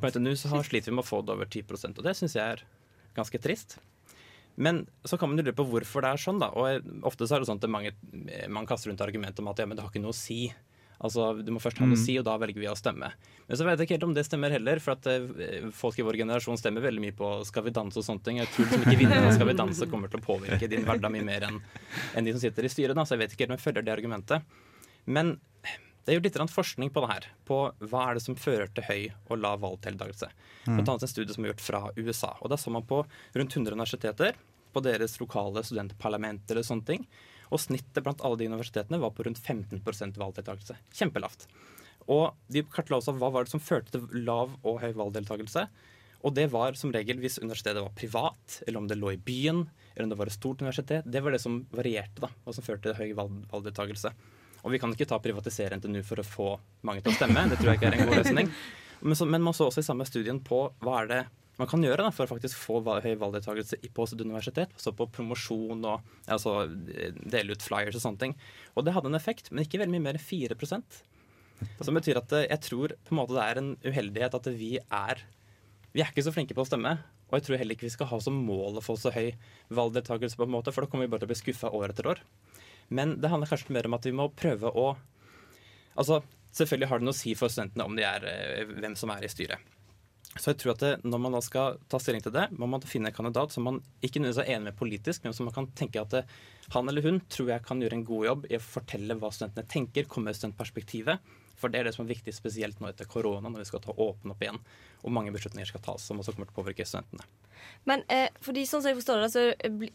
På 0.00 0.10
NTNU 0.10 0.34
så 0.38 0.54
har, 0.54 0.66
sliter 0.66 0.90
vi 0.90 0.98
med 0.98 1.04
å 1.04 1.10
få 1.10 1.22
det 1.22 1.36
over 1.36 1.46
10% 1.46 2.00
og 2.00 2.06
det 2.06 2.16
syns 2.18 2.34
jeg 2.38 2.56
er 2.56 2.64
ganske 3.14 3.38
trist. 3.42 3.78
Men 4.60 4.82
så 5.04 5.16
kan 5.16 5.30
man 5.30 5.38
lure 5.38 5.54
på 5.56 5.64
hvorfor 5.68 6.04
det 6.04 6.10
er 6.10 6.20
sånn, 6.20 6.40
da. 6.42 6.50
Og 6.56 6.66
eh, 6.68 6.80
ofte 7.06 7.28
så 7.28 7.36
er 7.36 7.42
det 7.42 7.50
sånn 7.50 7.60
at 7.62 7.70
mange, 7.70 7.94
man 8.52 8.68
kaster 8.68 8.90
rundt 8.90 9.04
argumentet 9.04 9.40
om 9.44 9.50
at 9.52 9.62
ja, 9.62 9.68
men 9.68 9.78
det 9.78 9.84
har 9.84 9.92
ikke 9.92 10.02
noe 10.02 10.16
å 10.16 10.20
si. 10.20 10.50
Altså, 11.00 11.42
Du 11.44 11.50
må 11.52 11.60
først 11.60 11.78
ha 11.78 11.86
noe 11.86 11.94
å 11.96 11.98
Mm. 11.98 12.04
si, 12.04 12.18
og 12.18 12.24
da 12.24 12.36
velger 12.38 12.60
vi 12.60 12.66
å 12.68 12.76
stemme. 12.76 13.10
Men 13.48 13.56
så 13.56 13.64
vet 13.64 13.78
jeg 13.78 13.86
ikke 13.88 13.96
helt 13.98 14.08
om 14.10 14.14
det 14.14 14.24
stemmer 14.26 14.50
heller, 14.50 14.78
for 14.80 14.92
at 14.92 15.06
eh, 15.06 15.70
folk 15.72 15.98
i 15.98 16.02
vår 16.02 16.16
generasjon 16.20 16.58
stemmer 16.60 16.82
veldig 16.84 17.00
mye 17.00 17.16
på 17.16 17.44
Skal 17.46 17.62
vi 17.64 17.70
danse 17.70 17.96
og 17.96 18.04
sånne 18.04 18.22
ting. 18.22 18.36
Jeg 18.38 18.48
tror 18.48 18.66
som 18.68 18.82
ikke 18.82 18.98
vinneren 19.00 19.26
av 19.26 19.32
Skal 19.34 19.46
vi 19.46 19.54
danse 19.54 19.86
kommer 19.90 20.08
til 20.10 20.20
å 20.20 20.24
påvirke 20.24 20.68
din 20.68 20.84
hverdag 20.84 21.10
mye 21.10 21.24
mer 21.24 21.40
enn 21.48 21.60
en 22.16 22.24
de 22.24 22.32
som 22.32 22.40
sitter 22.40 22.64
i 22.64 22.68
styret. 22.68 22.94
da, 22.94 23.02
Så 23.04 23.16
jeg 23.16 23.20
vet 23.24 23.32
ikke 23.32 23.46
helt 23.48 23.50
om 23.50 23.56
jeg 23.56 23.64
følger 23.74 23.84
det 23.84 23.96
argumentet. 23.96 24.42
Men 25.06 25.40
det 26.06 26.14
er 26.16 26.20
jo 26.20 26.24
litt 26.24 26.50
forskning 26.52 26.90
på 26.90 27.00
det 27.06 27.10
her. 27.10 27.24
På 27.46 27.72
hva 27.80 28.10
er 28.10 28.14
det 28.14 28.22
som 28.22 28.34
fører 28.34 28.68
til 28.74 28.84
høy 28.84 29.10
og 29.30 29.38
lav 29.40 29.60
valgdeltakelse. 29.60 30.28
Blant 30.66 30.88
annet 30.88 31.02
en 31.02 31.08
studie 31.08 31.32
som 31.34 31.44
er 31.44 31.52
gjort 31.52 31.60
fra 31.60 31.90
USA. 31.96 32.36
Og 32.42 32.48
Da 32.50 32.56
så 32.56 32.70
man 32.70 32.82
på 32.82 33.04
rundt 33.34 33.52
100 33.56 33.72
universiteter, 33.72 34.34
på 34.72 34.80
deres 34.82 35.18
lokale 35.18 35.64
studentparlament 35.64 36.48
eller 36.50 36.62
sånne 36.62 36.84
ting. 36.86 37.06
Og 37.50 37.62
snittet 37.62 38.04
blant 38.06 38.22
alle 38.26 38.38
de 38.40 38.48
universitetene 38.50 39.00
var 39.02 39.12
på 39.14 39.26
rundt 39.26 39.40
15% 39.42 40.18
valgdeltakelse. 40.20 40.76
Kjempelavt. 40.94 41.46
Og 42.10 42.36
de 42.50 42.62
kartla 42.70 42.98
også 42.98 43.14
hva 43.18 43.30
var 43.34 43.46
det 43.46 43.52
som 43.52 43.62
førte 43.62 43.94
til 43.94 44.24
lav 44.26 44.54
og 44.62 44.80
høy 44.82 44.92
valgdeltakelse. 44.96 45.66
Og 46.26 46.34
det 46.36 46.50
var 46.52 46.76
som 46.76 46.92
regel 46.92 47.20
hvis 47.22 47.38
universitetet 47.40 47.80
var 47.80 47.94
privat, 47.96 48.60
eller 48.66 48.82
om 48.82 48.88
det 48.90 48.98
lå 49.00 49.14
i 49.14 49.20
byen, 49.24 49.64
eller 49.94 50.06
om 50.06 50.12
det 50.12 50.18
var 50.20 50.30
et 50.30 50.36
stort 50.36 50.60
universitet. 50.60 51.06
Det 51.08 51.22
var 51.24 51.34
det 51.34 51.40
som 51.42 51.62
varierte, 51.72 52.20
da, 52.20 52.28
og 52.44 52.56
som 52.56 52.66
førte 52.66 52.90
til 52.90 52.98
høy 52.98 53.16
valg 53.16 53.40
valgdeltakelse. 53.52 54.12
Og 54.60 54.74
vi 54.74 54.80
kan 54.82 54.92
ikke 54.92 55.08
ta 55.08 55.16
privatisere 55.22 55.78
NTNU 55.80 56.02
for 56.04 56.20
å 56.20 56.26
få 56.26 56.50
mange 56.86 57.04
til 57.04 57.14
å 57.14 57.16
stemme. 57.16 57.46
Det 57.48 57.60
tror 57.60 57.72
jeg 57.72 57.80
ikke 57.80 57.90
er 57.92 57.96
en 57.96 58.10
god 58.10 58.20
løsning. 58.20 58.52
Men, 59.00 59.16
så, 59.16 59.24
men 59.24 59.40
man 59.40 59.54
så 59.56 59.64
også 59.70 59.80
i 59.80 59.84
samme 59.86 60.04
studien 60.04 60.42
på 60.44 60.58
hva 60.84 60.98
er 60.98 61.06
det 61.08 61.20
man 61.60 61.68
kan 61.68 61.82
gjøre 61.84 62.06
da, 62.06 62.10
for 62.14 62.24
å 62.24 62.32
faktisk 62.32 62.56
få 62.56 62.80
høy 62.80 63.12
valgdeltakelse 63.20 63.78
på 63.92 64.06
sitt 64.08 64.22
universitet. 64.24 64.72
Så 64.80 64.94
på 64.96 65.06
promosjon 65.12 65.84
og 65.84 66.06
altså, 66.30 66.64
dele 66.70 67.56
ut 67.56 67.64
flyers 67.64 67.98
og 67.98 68.04
sånne 68.04 68.22
ting. 68.22 68.36
Og 68.74 68.86
det 68.86 68.94
hadde 68.96 69.12
en 69.12 69.18
effekt, 69.18 69.50
men 69.52 69.66
ikke 69.66 69.82
veldig 69.82 69.98
mye 69.98 70.06
mer 70.08 70.18
enn 70.18 70.24
4 70.24 70.56
Som 71.84 71.98
betyr 71.98 72.22
at 72.22 72.32
eh, 72.32 72.48
jeg 72.48 72.64
tror 72.70 72.96
på 73.04 73.14
en 73.14 73.20
måte 73.20 73.36
det 73.36 73.44
er 73.44 73.60
en 73.60 73.74
uheldighet 73.84 74.34
at 74.38 74.46
vi 74.56 74.78
er 74.80 75.24
Vi 75.92 76.00
er 76.00 76.08
ikke 76.08 76.24
så 76.24 76.32
flinke 76.32 76.54
på 76.54 76.62
å 76.62 76.68
stemme. 76.68 76.96
Og 77.28 77.38
jeg 77.38 77.46
tror 77.46 77.60
heller 77.60 77.76
ikke 77.76 77.88
vi 77.88 77.94
skal 77.94 78.08
ha 78.10 78.18
som 78.22 78.34
mål 78.46 78.78
å 78.78 78.84
få 78.84 78.96
så 78.98 79.12
høy 79.14 79.34
valgdeltakelse, 79.74 80.38
på 80.38 80.46
en 80.46 80.54
måte, 80.54 80.72
for 80.72 80.82
da 80.82 80.90
kommer 80.90 81.06
vi 81.06 81.12
bare 81.12 81.22
til 81.22 81.28
å 81.28 81.32
bli 81.34 81.42
skuffa 81.42 81.70
år 81.74 81.92
etter 81.92 82.08
år. 82.10 82.22
Men 82.90 83.18
det 83.22 83.30
handler 83.30 83.50
kanskje 83.50 83.74
mer 83.74 83.86
om 83.86 83.94
at 83.98 84.06
vi 84.06 84.16
må 84.16 84.30
prøve 84.34 84.70
å 84.70 84.92
Altså, 85.98 86.22
Selvfølgelig 86.54 86.88
har 86.90 87.00
det 87.00 87.06
noe 87.06 87.14
å 87.14 87.18
si 87.18 87.32
for 87.38 87.52
studentene 87.52 87.84
om 87.86 87.96
de 87.98 88.02
er, 88.06 88.24
eh, 88.26 88.64
hvem 88.66 88.96
som 88.98 89.10
er 89.14 89.26
i 89.26 89.30
styret. 89.30 89.58
Så 90.38 90.52
jeg 90.52 90.60
tror 90.60 90.76
at 90.76 90.82
det, 90.84 90.90
når 91.02 91.20
man 91.24 91.34
da 91.34 91.40
skal 91.42 91.80
ta 91.90 91.98
stilling 91.98 92.22
til 92.22 92.34
det, 92.34 92.44
må 92.54 92.68
man 92.70 92.84
finne 92.86 93.10
en 93.10 93.16
kandidat 93.16 93.50
som 93.50 93.64
man 93.66 93.80
ikke 93.98 94.22
nødvendigvis 94.22 94.44
er 94.44 94.52
enig 94.54 94.68
med 94.68 94.78
politisk, 94.78 95.24
men 95.24 95.34
som 95.34 95.48
man 95.48 95.56
kan 95.56 95.66
tenke 95.78 96.02
at 96.02 96.14
det, 96.14 96.22
han 96.70 96.90
eller 96.90 97.02
hun 97.02 97.18
tror 97.26 97.50
jeg 97.50 97.64
kan 97.66 97.82
gjøre 97.82 97.98
en 97.98 98.06
god 98.06 98.26
jobb 98.28 98.46
i 98.46 98.58
å 98.58 98.62
fortelle 98.62 99.16
hva 99.18 99.32
studentene 99.34 99.72
tenker, 99.72 100.06
komme 100.06 100.30
med 100.30 100.38
studentperspektivet. 100.38 101.32
For 101.60 101.72
det 101.72 101.82
er 101.82 101.90
det 101.90 101.94
som 101.96 102.06
er 102.06 102.14
viktig, 102.14 102.34
spesielt 102.34 102.80
nå 102.80 102.88
etter 102.90 103.08
korona, 103.10 103.50
når 103.50 103.64
vi 103.64 103.70
skal 103.70 103.84
ta 103.84 103.92
åpne 103.92 104.34
opp 104.34 104.42
igjen. 104.44 104.60
Og 105.04 105.14
mange 105.14 105.32
beslutninger 105.34 105.68
skal 105.68 105.84
tas 105.84 106.04
som 106.04 106.20
også 106.20 106.34
kommer 106.34 106.48
til 106.48 106.56
å 106.56 106.60
påvirke 106.62 106.86
studentene. 106.88 107.26
Men 107.88 108.02
eh, 108.12 108.28
fordi 108.44 108.62
sånn 108.68 108.82
som 108.82 108.90
jeg 108.90 108.98
forstår 108.98 109.22
det, 109.22 109.28
så 109.32 109.42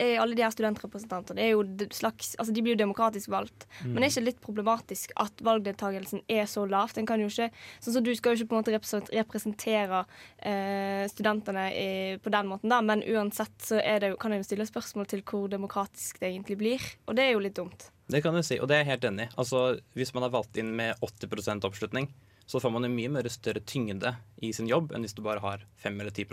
er 0.01 0.19
alle 0.21 0.37
de 0.37 0.43
her 0.45 0.53
studentrepresentanter 0.53 1.37
det 1.37 1.47
er 1.47 1.53
jo 1.55 1.89
slags, 1.93 2.33
altså 2.37 2.53
De 2.53 2.61
blir 2.61 2.75
jo 2.75 2.81
demokratisk 2.83 3.31
valgt. 3.33 3.67
Men 3.83 4.03
er 4.03 4.11
ikke 4.11 4.25
litt 4.27 4.41
problematisk 4.43 5.13
at 5.21 5.41
valgdeltakelsen 5.45 6.21
er 6.29 6.45
så 6.49 6.65
lavt? 6.69 6.97
Den 6.99 7.09
kan 7.09 7.21
jo 7.21 7.29
ikke, 7.31 7.49
sånn 7.79 7.97
som 7.97 8.05
Du 8.05 8.11
skal 8.17 8.33
jo 8.33 8.41
ikke 8.43 8.51
på 8.51 8.57
en 8.57 8.63
måte 8.63 8.75
representere 9.15 10.03
eh, 10.37 11.05
studentene 11.11 11.65
i, 11.73 11.89
på 12.21 12.33
den 12.33 12.51
måten, 12.51 12.73
da, 12.73 12.81
men 12.85 13.05
uansett 13.05 13.55
så 13.65 13.81
det, 13.81 14.13
kan 14.21 14.33
en 14.33 14.41
jo 14.41 14.47
stille 14.47 14.67
spørsmål 14.69 15.09
til 15.09 15.25
hvor 15.25 15.49
demokratisk 15.51 16.21
det 16.21 16.31
egentlig 16.31 16.59
blir. 16.61 16.89
Og 17.09 17.17
det 17.17 17.27
er 17.27 17.35
jo 17.35 17.43
litt 17.45 17.57
dumt. 17.57 17.89
Det 18.07 18.21
kan 18.21 18.35
du 18.37 18.43
si, 18.45 18.59
og 18.61 18.69
det 18.69 18.77
er 18.77 18.83
jeg 18.83 18.91
helt 18.93 19.05
enig 19.09 19.25
i. 19.25 19.33
Altså, 19.41 19.79
hvis 19.97 20.13
man 20.13 20.27
er 20.27 20.33
valgt 20.33 20.57
inn 20.61 20.75
med 20.77 20.99
80% 21.01 21.65
oppslutning, 21.65 22.09
så 22.45 22.61
får 22.61 22.73
man 22.75 22.85
en 22.85 22.93
mye 22.93 23.09
mer 23.09 23.27
større 23.33 23.63
tyngde 23.65 24.11
i 24.45 24.51
sin 24.53 24.69
jobb 24.69 24.93
enn 24.93 25.05
hvis 25.05 25.15
du 25.17 25.23
bare 25.25 25.41
har 25.41 25.63
5 25.81 25.97
eller 25.97 26.13
10 26.13 26.27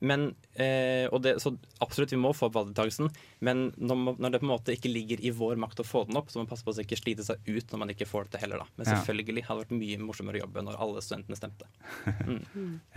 men, 0.00 0.34
eh, 0.54 1.10
det, 1.22 1.34
så 1.42 1.52
absolutt, 1.82 2.12
vi 2.12 2.20
må 2.20 2.30
få 2.36 2.48
opp 2.48 2.56
valgdeltakelsen, 2.58 3.10
men 3.44 3.68
når, 3.76 4.14
når 4.18 4.34
det 4.34 4.40
på 4.42 4.46
en 4.46 4.52
måte 4.52 4.74
ikke 4.76 4.90
ligger 4.92 5.22
i 5.24 5.32
vår 5.34 5.58
makt 5.60 5.82
å 5.82 5.86
få 5.86 6.04
den 6.08 6.18
opp, 6.20 6.30
så 6.30 6.38
må 6.38 6.44
man 6.44 6.50
passe 6.52 6.66
på 6.66 6.74
å 6.74 6.82
ikke 6.82 6.98
slite 7.00 7.26
seg 7.26 7.42
ut 7.48 7.72
når 7.72 7.82
man 7.82 7.92
ikke 7.94 8.08
får 8.08 8.26
det 8.28 8.36
til 8.36 8.44
heller. 8.44 8.62
da. 8.62 8.78
Men 8.78 8.90
selvfølgelig 8.90 9.44
hadde 9.48 9.58
det 9.58 9.66
vært 9.66 9.76
mye 9.80 10.00
morsommere 10.06 10.40
å 10.40 10.44
jobbe 10.44 10.64
når 10.68 10.80
alle 10.86 11.04
studentene 11.04 11.38
stemte. 11.40 11.70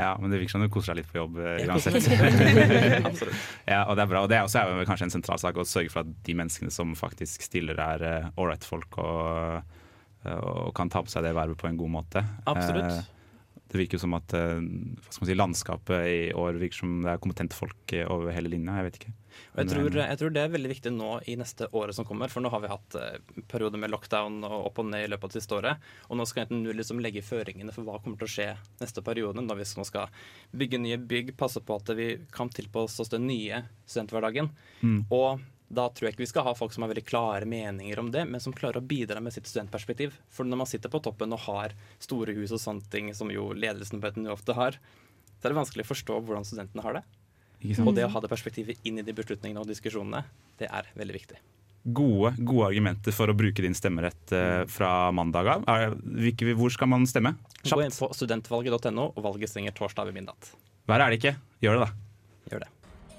Ja, 0.02 0.16
men 0.20 0.32
det 0.32 0.40
virker 0.40 0.56
som 0.56 0.64
du 0.64 0.70
koser 0.72 0.96
deg 0.96 1.02
litt 1.04 1.12
på 1.12 1.20
jobb 1.20 1.38
eh, 1.42 1.64
uansett. 1.70 1.98
Absolutt. 3.10 3.38
ja, 3.68 3.84
og 3.86 3.98
det 3.98 4.04
er 4.04 4.10
bra. 4.10 4.24
Og 4.24 4.32
det 4.32 4.38
er 4.38 4.48
også 4.48 4.64
kanskje 4.88 5.08
en 5.08 5.14
sentral 5.14 5.42
sak 5.42 5.60
å 5.60 5.66
sørge 5.68 5.92
for 5.94 6.04
at 6.04 6.12
de 6.26 6.36
menneskene 6.38 6.74
som 6.74 6.94
faktisk 6.98 7.46
stiller, 7.46 7.80
er 7.82 8.32
ålreit 8.40 8.66
folk 8.68 8.98
og, 9.02 9.74
eh, 10.26 10.38
og 10.38 10.72
kan 10.78 10.92
ta 10.92 11.04
på 11.06 11.12
seg 11.14 11.26
det 11.26 11.36
vervet 11.38 11.60
på 11.62 11.70
en 11.70 11.80
god 11.80 11.94
måte. 12.00 12.24
Absolutt. 12.50 12.90
Eh, 12.90 13.21
det 13.72 13.80
virker 13.80 14.00
som 14.02 14.12
at 14.18 14.34
eh, 14.36 14.60
si, 15.16 15.36
landskapet 15.36 16.08
i 16.08 16.34
år 16.36 16.58
virker 16.60 16.82
som 16.82 16.98
det 17.06 17.14
er 17.14 17.22
kompetente 17.24 17.56
folk 17.56 17.94
eh, 17.96 18.04
over 18.04 18.34
hele 18.36 18.52
linja. 18.52 18.76
Jeg 18.82 18.88
vet 18.88 18.98
ikke. 19.00 19.12
Jeg 19.56 19.70
tror, 19.72 19.88
eh, 19.96 20.10
jeg 20.10 20.20
tror 20.20 20.34
det 20.36 20.42
er 20.44 20.52
veldig 20.52 20.72
viktig 20.74 20.92
nå 20.92 21.12
i 21.32 21.38
neste 21.40 21.70
året 21.72 21.96
som 21.96 22.08
kommer, 22.08 22.28
for 22.32 22.44
nå 22.44 22.52
har 22.52 22.64
vi 22.66 22.72
hatt 22.72 22.98
perioder 23.52 23.80
med 23.80 23.94
lockdown 23.94 24.42
og 24.44 24.58
opp 24.74 24.82
og 24.84 24.90
ned 24.92 25.06
i 25.06 25.12
løpet 25.14 25.30
av 25.30 25.32
det 25.32 25.40
siste 25.40 25.56
året. 25.56 25.88
Og 26.10 26.20
nå 26.20 26.28
skal 26.28 26.50
NTNU 26.50 26.74
liksom 26.82 27.00
legge 27.00 27.24
føringene 27.24 27.72
for 27.72 27.88
hva 27.88 28.02
kommer 28.04 28.20
til 28.20 28.28
å 28.28 28.34
skje 28.36 28.50
neste 28.84 29.06
periode, 29.08 29.40
når 29.40 29.62
vi 29.62 29.70
nå 29.80 29.88
skal 29.88 30.20
bygge 30.52 30.84
nye 30.84 31.00
bygg, 31.00 31.32
passe 31.40 31.64
på 31.64 31.80
at 31.80 31.96
vi 31.96 32.12
kan 32.36 32.52
tilpasse 32.52 33.00
oss 33.06 33.14
den 33.16 33.30
nye 33.32 33.64
studenthverdagen. 33.86 34.52
Mm. 34.84 35.06
Og 35.16 35.40
da 35.72 35.88
tror 35.90 36.08
jeg 36.08 36.16
ikke 36.16 36.26
vi 36.26 36.30
skal 36.30 36.46
ha 36.48 36.54
folk 36.58 36.74
som 36.76 36.84
har 36.84 36.92
veldig 36.92 37.06
klare 37.08 37.48
meninger 37.48 38.00
om 38.02 38.10
det, 38.12 38.26
men 38.28 38.44
som 38.44 38.56
klarer 38.56 38.82
å 38.82 38.86
bidra 38.86 39.22
med 39.24 39.34
sitt 39.36 39.48
studentperspektiv. 39.48 40.18
For 40.32 40.48
når 40.48 40.64
man 40.64 40.70
sitter 40.70 40.92
på 40.92 41.00
toppen 41.04 41.32
og 41.36 41.46
har 41.48 41.76
store 42.04 42.36
hus 42.38 42.52
og 42.52 42.62
sånne 42.64 42.92
ting, 42.92 43.14
som 43.16 43.32
jo 43.32 43.52
ledelsen 43.56 44.04
på 44.04 44.12
NTNU 44.12 44.34
ofte 44.34 44.56
har, 44.58 44.78
så 45.40 45.48
er 45.48 45.54
det 45.54 45.60
vanskelig 45.62 45.88
å 45.88 45.92
forstå 45.94 46.20
hvordan 46.26 46.48
studentene 46.48 46.86
har 46.86 47.00
det. 47.00 47.06
Og 47.82 47.94
det 47.96 48.08
å 48.08 48.12
ha 48.12 48.22
det 48.22 48.30
perspektivet 48.32 48.84
inn 48.90 49.00
i 49.00 49.06
de 49.06 49.16
beslutningene 49.16 49.62
og 49.62 49.70
diskusjonene, 49.70 50.26
det 50.60 50.70
er 50.70 50.90
veldig 50.98 51.18
viktig. 51.18 51.40
Gode, 51.82 52.36
gode 52.46 52.68
argumenter 52.70 53.14
for 53.16 53.32
å 53.32 53.38
bruke 53.38 53.64
din 53.66 53.74
stemmerett 53.78 54.34
eh, 54.38 54.64
fra 54.70 55.10
mandag 55.18 55.50
av. 55.56 55.96
Hvor 56.60 56.74
skal 56.74 56.92
man 56.92 57.08
stemme? 57.10 57.34
Gå 57.64 57.80
inn 57.82 57.96
på 57.96 58.12
studentvalget.no, 58.18 59.08
og 59.16 59.24
valget 59.26 59.50
stenger 59.50 59.74
torsdag 59.78 60.12
ved 60.12 60.20
midnatt. 60.20 60.52
Verre 60.90 61.08
er 61.08 61.14
det 61.14 61.22
ikke. 61.22 61.34
Gjør 61.64 61.80
det, 61.80 61.88
da. 61.88 62.54
Gjør 62.54 62.66
det. 62.66 62.72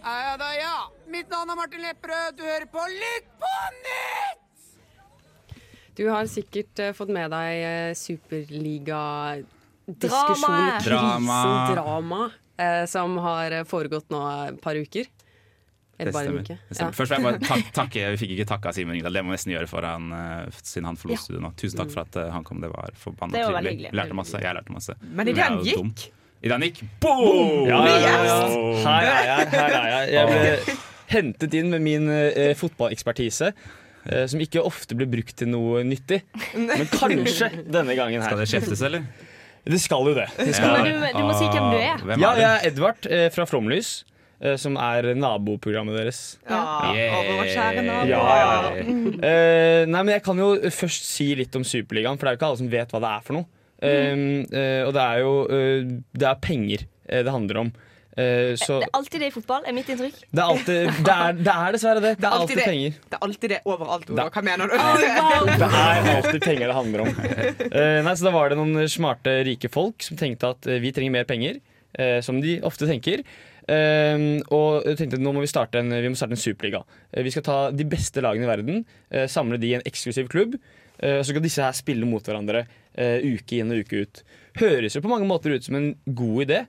Ja 0.02 0.37
da, 0.38 0.54
ja. 0.54 0.90
Mitt 1.06 1.30
navn 1.30 1.50
er 1.52 1.56
Martin 1.56 1.80
Lepperød. 1.85 2.37
Du 2.37 2.42
hører 2.42 2.66
på 2.71 2.78
Lytt 2.90 3.26
på 3.38 3.47
nytt! 3.85 4.38
Du 5.94 6.09
har 6.09 6.26
sikkert 6.26 6.78
uh, 6.80 6.92
fått 6.97 7.09
med 7.12 7.30
deg 7.30 7.62
eh, 7.62 7.92
Dramaet. 7.92 7.99
superligadiskusjon, 8.00 10.80
Drama. 10.87 11.68
drama, 11.75 12.30
uh, 12.59 12.85
som 12.88 13.18
har 13.22 13.64
foregått 13.68 14.09
nå 14.11 14.22
et 14.48 14.61
par 14.64 14.74
uker. 14.81 15.05
Det 16.03 16.11
stemmer. 16.16 16.42
Det 16.48 16.57
stemmer. 16.74 16.92
Først 16.96 17.11
vil 17.12 17.18
jeg 17.20 17.24
bare 17.29 17.38
tak 17.53 17.64
takke 17.77 18.00
Vi 18.14 18.18
fikk 18.24 18.33
ikke 18.38 18.48
takka 18.57 18.68
Simen 18.74 18.94
Ringdal. 18.96 19.14
Det 19.14 19.22
må 19.22 19.29
vi 19.31 19.35
nesten 19.37 19.53
gjøre 19.55 19.68
for 19.70 19.83
han, 19.87 20.05
siden 20.64 20.87
han 20.90 20.96
forlot 20.98 21.18
Ja. 21.20 21.24
studio 21.29 21.40
nå. 21.44 21.50
Tusen 21.61 21.79
takk 21.79 21.92
for 21.94 22.00
at 22.09 22.14
han 22.35 22.42
kom. 22.48 22.59
Det 22.64 22.70
var 22.72 22.88
forbanna 22.98 23.33
trivelig. 23.38 23.92
lærte 23.94 24.14
masse. 24.18 24.37
Jeg 24.42 24.53
lærte 24.59 24.72
masse. 24.74 24.92
Men 25.05 25.29
idet 25.31 25.44
han 25.46 25.61
gikk 25.62 26.09
Idet 26.42 26.57
han 26.57 26.64
gikk, 26.66 26.81
boom! 27.00 27.68
Ja, 27.70 27.81
ja, 27.87 27.98
ja, 28.02 28.14
ja. 28.26 28.38
Her 28.83 29.09
er 29.12 29.28
jeg. 29.28 29.48
Her 29.52 29.76
er 29.78 29.87
jeg. 29.92 30.12
jeg 30.16 30.26
ble 30.33 30.76
hentet 31.14 31.55
inn 31.55 31.68
med 31.70 31.85
min 31.85 32.09
eh, 32.11 32.52
fotballekspertise. 32.59 33.52
eh, 34.11 34.24
som 34.26 34.40
ikke 34.42 34.62
ofte 34.66 34.96
blir 34.98 35.07
brukt 35.12 35.37
til 35.38 35.52
noe 35.52 35.85
nyttig. 35.87 36.22
Men 36.59 36.88
kanskje 36.90 37.52
denne 37.70 37.94
gangen 37.98 38.18
her. 38.24 38.31
Skal 38.33 38.42
det 38.42 38.48
kjeftes, 38.50 38.83
eller? 38.88 39.05
Det 39.62 39.78
skal 39.78 40.09
jo 40.11 40.14
det. 40.16 40.24
det 40.40 40.57
skal 40.59 40.72
Men 40.83 40.88
du, 40.88 41.05
du 41.20 41.22
må 41.28 41.35
si 41.38 41.46
hvem 41.46 41.68
du 41.70 41.76
er. 41.78 41.92
Ah, 41.94 42.00
Hvem 42.09 42.24
Ja, 42.24 42.33
er 42.33 42.35
det? 42.35 42.42
jeg 42.42 42.50
er 42.57 42.66
Edvard 42.72 43.07
eh, 43.07 43.28
fra 43.31 43.44
Flomlys, 43.46 43.90
eh, 44.42 44.57
som 44.59 44.74
er 44.83 45.12
naboprogrammet 45.14 45.94
deres. 46.00 46.22
Ja, 46.50 46.62
Yeah. 46.92 47.14
og 47.38 47.46
kjære 47.46 47.85
nabo. 47.87 48.09
Ja, 48.11 48.22
ja, 48.40 48.48
ja. 48.50 48.83
Eh, 48.83 49.85
nei, 49.87 50.00
men 50.02 50.11
Jeg 50.16 50.24
kan 50.26 50.42
jo 50.42 50.48
først 50.74 51.07
si 51.14 51.28
litt 51.38 51.55
om 51.55 51.62
Superligaen, 51.62 52.18
for 52.18 52.26
det 52.26 52.33
er 52.33 52.35
jo 52.35 52.40
ikke 52.42 52.48
alle 52.50 52.61
som 52.64 52.72
vet 52.74 52.90
hva 52.90 53.00
det 53.07 53.12
er 53.14 53.22
for 53.28 53.38
noe. 53.38 53.46
Eh, 53.83 54.18
Uh, 54.53 54.83
og 54.87 54.92
det 54.95 55.03
er 55.03 55.23
jo 55.23 55.33
uh, 55.49 55.88
Det 56.14 56.27
er 56.29 56.38
penger 56.42 56.85
eh, 57.09 57.23
det 57.27 57.33
handler 57.33 57.59
om. 57.64 57.73
Uh, 58.12 58.53
så 58.61 58.77
Det 58.83 58.88
er 58.90 58.97
alltid 58.99 59.23
det 59.23 59.29
i 59.31 59.33
fotball, 59.33 59.62
er 59.64 59.73
mitt 59.73 59.88
inntrykk. 59.88 60.18
det 60.29 60.42
er, 60.42 60.49
alltid, 60.53 60.90
det, 61.07 61.14
er, 61.14 61.38
det 61.38 61.53
er 61.55 61.77
dessverre 61.77 62.03
det. 62.05 62.11
Det 62.21 62.29
er 62.29 62.35
Alltid 62.37 62.59
alltid 62.59 62.68
penger. 62.68 62.99
Det 63.09 63.16
er 63.18 63.23
alltid 63.27 63.55
det 63.55 63.61
overalt, 63.64 64.11
Da- 64.18 64.27
Hva 64.35 64.42
mener 64.45 64.68
du? 64.68 64.75
Det 64.77 65.68
er 65.68 66.11
alltid 66.16 66.42
penger 66.45 66.66
det 66.66 66.77
handler 66.77 67.05
om. 67.07 67.14
Uh, 67.73 68.01
nei, 68.05 68.12
så 68.12 68.29
Da 68.29 68.35
var 68.35 68.53
det 68.53 68.59
noen 68.61 68.85
smarte, 68.92 69.38
rike 69.49 69.73
folk 69.73 70.05
som 70.05 70.21
tenkte 70.21 70.53
at 70.53 70.68
vi 70.85 70.92
trenger 70.92 71.16
mer 71.16 71.25
penger. 71.29 71.62
Uh, 71.99 72.21
som 72.25 72.38
de 72.45 72.59
ofte 72.64 72.88
tenker. 72.88 73.25
Eh, 73.71 74.18
og 74.51 74.83
tenkte 74.99 75.21
at 75.21 75.23
nå 75.23 75.31
må 75.37 75.45
vi 75.45 75.47
starte 75.47 75.79
en, 75.79 75.92
vi 75.95 76.09
må 76.11 76.18
starte 76.18 76.35
en 76.35 76.40
superliga. 76.40 76.81
Vi 77.14 77.31
skal 77.31 77.45
ta 77.47 77.59
de 77.71 77.85
beste 77.87 78.18
lagene 78.25 78.42
i 78.42 78.51
verden, 78.51 78.81
samle 79.31 79.55
de 79.62 79.68
i 79.71 79.77
en 79.79 79.85
eksklusiv 79.87 80.27
klubb. 80.33 80.57
Eh, 81.03 81.21
så 81.21 81.33
skal 81.33 81.45
disse 81.45 81.65
her 81.65 81.77
spille 81.77 82.09
mot 82.09 82.25
hverandre 82.25 82.65
eh, 82.95 83.19
uke 83.35 83.61
inn 83.61 83.75
og 83.75 83.83
uke 83.85 84.05
ut. 84.07 84.23
Høres 84.61 84.97
jo 84.97 85.03
på 85.05 85.12
mange 85.12 85.29
måter 85.29 85.57
ut 85.57 85.67
som 85.67 85.79
en 85.79 85.93
god 86.07 86.47
idé. 86.47 86.62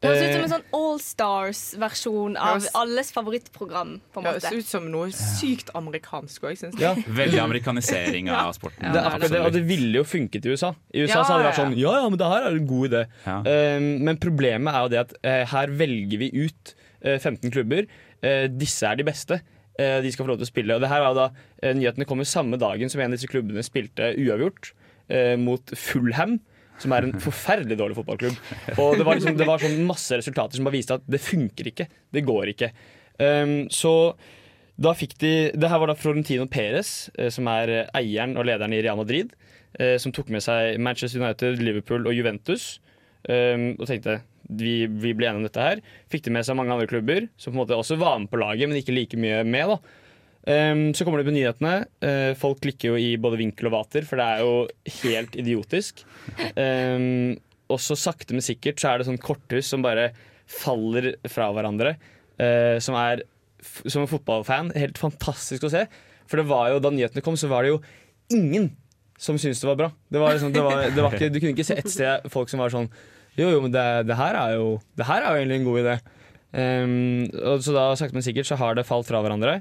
Det 0.00 0.10
høres 0.10 0.22
ut 0.22 0.26
som 0.26 0.36
Eh, 0.36 0.44
en 0.44 0.52
sånn 0.52 0.66
All 0.76 0.98
Stars-versjon 1.00 2.36
av 2.40 2.66
alles 2.76 3.12
favorittprogram. 3.14 4.00
på 4.12 4.20
en 4.20 4.24
Det 4.24 4.32
høres 4.34 4.64
ut 4.64 4.68
som 4.68 4.90
noe 4.92 5.08
sykt 5.12 5.70
amerikansk 5.74 6.44
òg, 6.44 6.56
syns 6.60 6.76
jeg. 6.76 6.82
ja, 6.84 6.94
Veldig 7.08 7.40
amerikanisering 7.40 8.30
av 8.30 8.52
sporten. 8.58 8.84
Ja, 8.84 8.92
det, 8.92 9.00
er 9.00 9.10
akkurat 9.10 9.36
det, 9.36 9.40
og 9.48 9.52
det 9.56 9.64
ville 9.68 10.02
jo 10.02 10.04
funket 10.04 10.44
i 10.44 10.52
USA. 10.52 10.74
I 10.92 11.06
USA 11.06 11.20
Ja, 11.20 11.22
så 11.22 11.32
hadde 11.32 11.42
det 11.42 11.50
vært 11.50 11.60
sånn 11.62 11.78
Ja, 11.80 11.96
ja, 12.02 12.08
men 12.08 12.20
det 12.20 12.32
her 12.32 12.48
er 12.48 12.58
en 12.60 12.66
god 12.66 12.88
idé. 12.90 13.04
Ja. 13.24 13.38
Eh, 13.52 13.80
men 14.08 14.20
problemet 14.20 14.74
er 14.74 14.84
jo 14.84 14.92
det 14.92 15.02
at 15.06 15.16
uh, 15.16 15.42
her 15.56 15.76
velger 15.80 16.24
vi 16.24 16.30
ut 16.44 16.74
uh, 17.04 17.16
15 17.16 17.50
klubber. 17.50 17.88
Uh, 18.20 18.46
disse 18.52 18.84
er 18.88 19.00
de 19.00 19.06
beste. 19.06 19.40
Eh, 19.76 20.00
de 20.02 20.12
skal 20.12 20.24
få 20.24 20.32
lov 20.32 20.40
til 20.40 20.48
å 20.48 20.50
spille. 20.50 20.76
Og 20.76 20.82
det 20.82 20.90
her 20.90 21.04
var 21.04 21.16
da 21.16 21.26
eh, 21.60 21.74
Nyhetene 21.76 22.06
kommer 22.08 22.28
samme 22.28 22.58
dagen 22.60 22.92
som 22.92 23.02
en 23.02 23.10
av 23.10 23.18
disse 23.18 23.30
klubbene 23.30 23.64
spilte 23.64 24.14
uavgjort 24.16 24.72
eh, 25.12 25.34
mot 25.40 25.74
Fulham. 25.76 26.38
Som 26.80 26.92
er 26.92 27.06
en 27.06 27.14
forferdelig 27.20 27.78
dårlig 27.80 27.96
fotballklubb. 27.96 28.34
Og 28.82 28.98
det 28.98 29.04
var, 29.06 29.16
liksom, 29.16 29.36
det 29.38 29.46
var 29.48 29.62
sånn 29.62 29.78
masse 29.88 30.16
resultater 30.20 30.58
som 30.58 30.66
bare 30.68 30.76
viste 30.76 30.98
at 30.98 31.06
det 31.08 31.22
funker 31.24 31.70
ikke. 31.70 31.86
Det 32.12 32.24
går 32.28 32.52
ikke. 32.52 32.68
Um, 33.16 33.54
så 33.72 34.12
da 34.76 34.92
fikk 34.92 35.14
de 35.22 35.30
Det 35.56 35.70
her 35.72 35.80
var 35.80 35.88
da 35.88 35.94
Florentino 35.96 36.44
Perez, 36.52 37.08
som 37.32 37.48
er 37.48 37.88
eieren 37.96 38.36
og 38.36 38.44
lederen 38.44 38.74
i 38.76 38.82
Real 38.84 39.00
Madrid, 39.00 39.32
som 39.96 40.12
tok 40.12 40.28
med 40.28 40.44
seg 40.44 40.76
Manchester 40.76 41.24
United, 41.24 41.64
Liverpool 41.64 42.04
og 42.04 42.12
Juventus. 42.12 42.74
Um, 43.24 43.70
og 43.80 43.88
tenkte 43.88 44.18
vi, 44.48 44.86
vi 44.86 45.12
blir 45.12 45.30
enige 45.30 45.42
om 45.42 45.46
dette 45.48 45.68
her. 45.68 45.84
Fikk 46.12 46.26
det 46.26 46.34
med 46.36 46.46
seg 46.46 46.58
mange 46.58 46.74
andre 46.74 46.88
klubber, 46.90 47.28
som 47.36 47.52
på 47.52 47.58
en 47.58 47.62
måte 47.64 47.78
også 47.78 47.98
var 48.00 48.18
med 48.22 48.30
på 48.32 48.40
laget, 48.40 48.68
men 48.70 48.80
ikke 48.80 48.94
like 48.96 49.20
mye 49.20 49.44
med. 49.46 49.76
da 49.76 50.02
Um, 50.46 50.92
så 50.94 51.02
kommer 51.02 51.18
det 51.18 51.26
på 51.26 51.34
nyhetene. 51.34 51.72
Uh, 51.98 52.30
folk 52.38 52.60
klikker 52.62 52.92
jo 52.92 52.98
i 53.02 53.16
både 53.18 53.40
vinkel 53.40 53.66
og 53.66 53.72
vater, 53.80 54.04
for 54.06 54.20
det 54.20 54.26
er 54.30 54.44
jo 54.46 55.00
helt 55.02 55.34
idiotisk. 55.42 56.04
Um, 56.54 57.34
og 57.66 57.80
så 57.82 57.96
sakte, 57.98 58.30
men 58.30 58.46
sikkert 58.46 58.78
så 58.78 58.92
er 58.92 59.02
det 59.02 59.08
sånn 59.08 59.18
korthus 59.18 59.72
som 59.72 59.82
bare 59.82 60.12
faller 60.46 61.16
fra 61.26 61.48
hverandre. 61.50 61.96
uh, 62.38 62.78
som 62.78 62.94
er, 63.00 63.24
som 63.58 64.04
en 64.04 64.10
fotballfan, 64.10 64.70
helt 64.78 65.02
fantastisk 65.02 65.66
å 65.66 65.72
se. 65.72 65.86
For 66.30 66.38
det 66.38 66.46
var 66.46 66.70
jo, 66.70 66.80
da 66.84 66.94
nyhetene 66.94 67.26
kom, 67.26 67.34
så 67.34 67.50
var 67.50 67.66
det 67.66 67.74
jo 67.74 67.82
ingen 68.30 68.70
som 69.18 69.38
syntes 69.40 69.64
det 69.64 69.70
var 69.72 69.82
bra. 69.82 69.90
Det 70.12 70.22
var 70.22 70.36
liksom, 70.36 70.54
det 70.54 70.62
var, 70.62 70.86
det 70.92 71.02
var 71.02 71.16
ikke, 71.16 71.32
du 71.32 71.40
kunne 71.40 71.56
ikke 71.56 71.66
se 71.66 71.78
et 71.80 71.90
sted 71.90 72.30
folk 72.30 72.52
som 72.52 72.62
var 72.62 72.74
sånn 72.74 72.90
Jo, 73.36 73.50
jo, 73.52 73.62
men 73.64 73.72
det, 73.74 73.84
det, 74.08 74.16
her, 74.16 74.36
er 74.40 74.54
jo, 74.56 74.68
det 74.96 75.08
her 75.08 75.22
er 75.22 75.34
jo 75.34 75.42
egentlig 75.42 75.58
en 75.60 75.66
god 75.68 75.80
idé. 75.82 75.96
Um, 76.56 77.26
og 77.42 77.64
så 77.64 77.74
da 77.76 77.88
sakte, 77.98 78.16
men 78.16 78.24
sikkert 78.24 78.48
så 78.48 78.56
har 78.60 78.78
det 78.78 78.86
falt 78.88 79.08
fra 79.08 79.20
hverandre. 79.24 79.58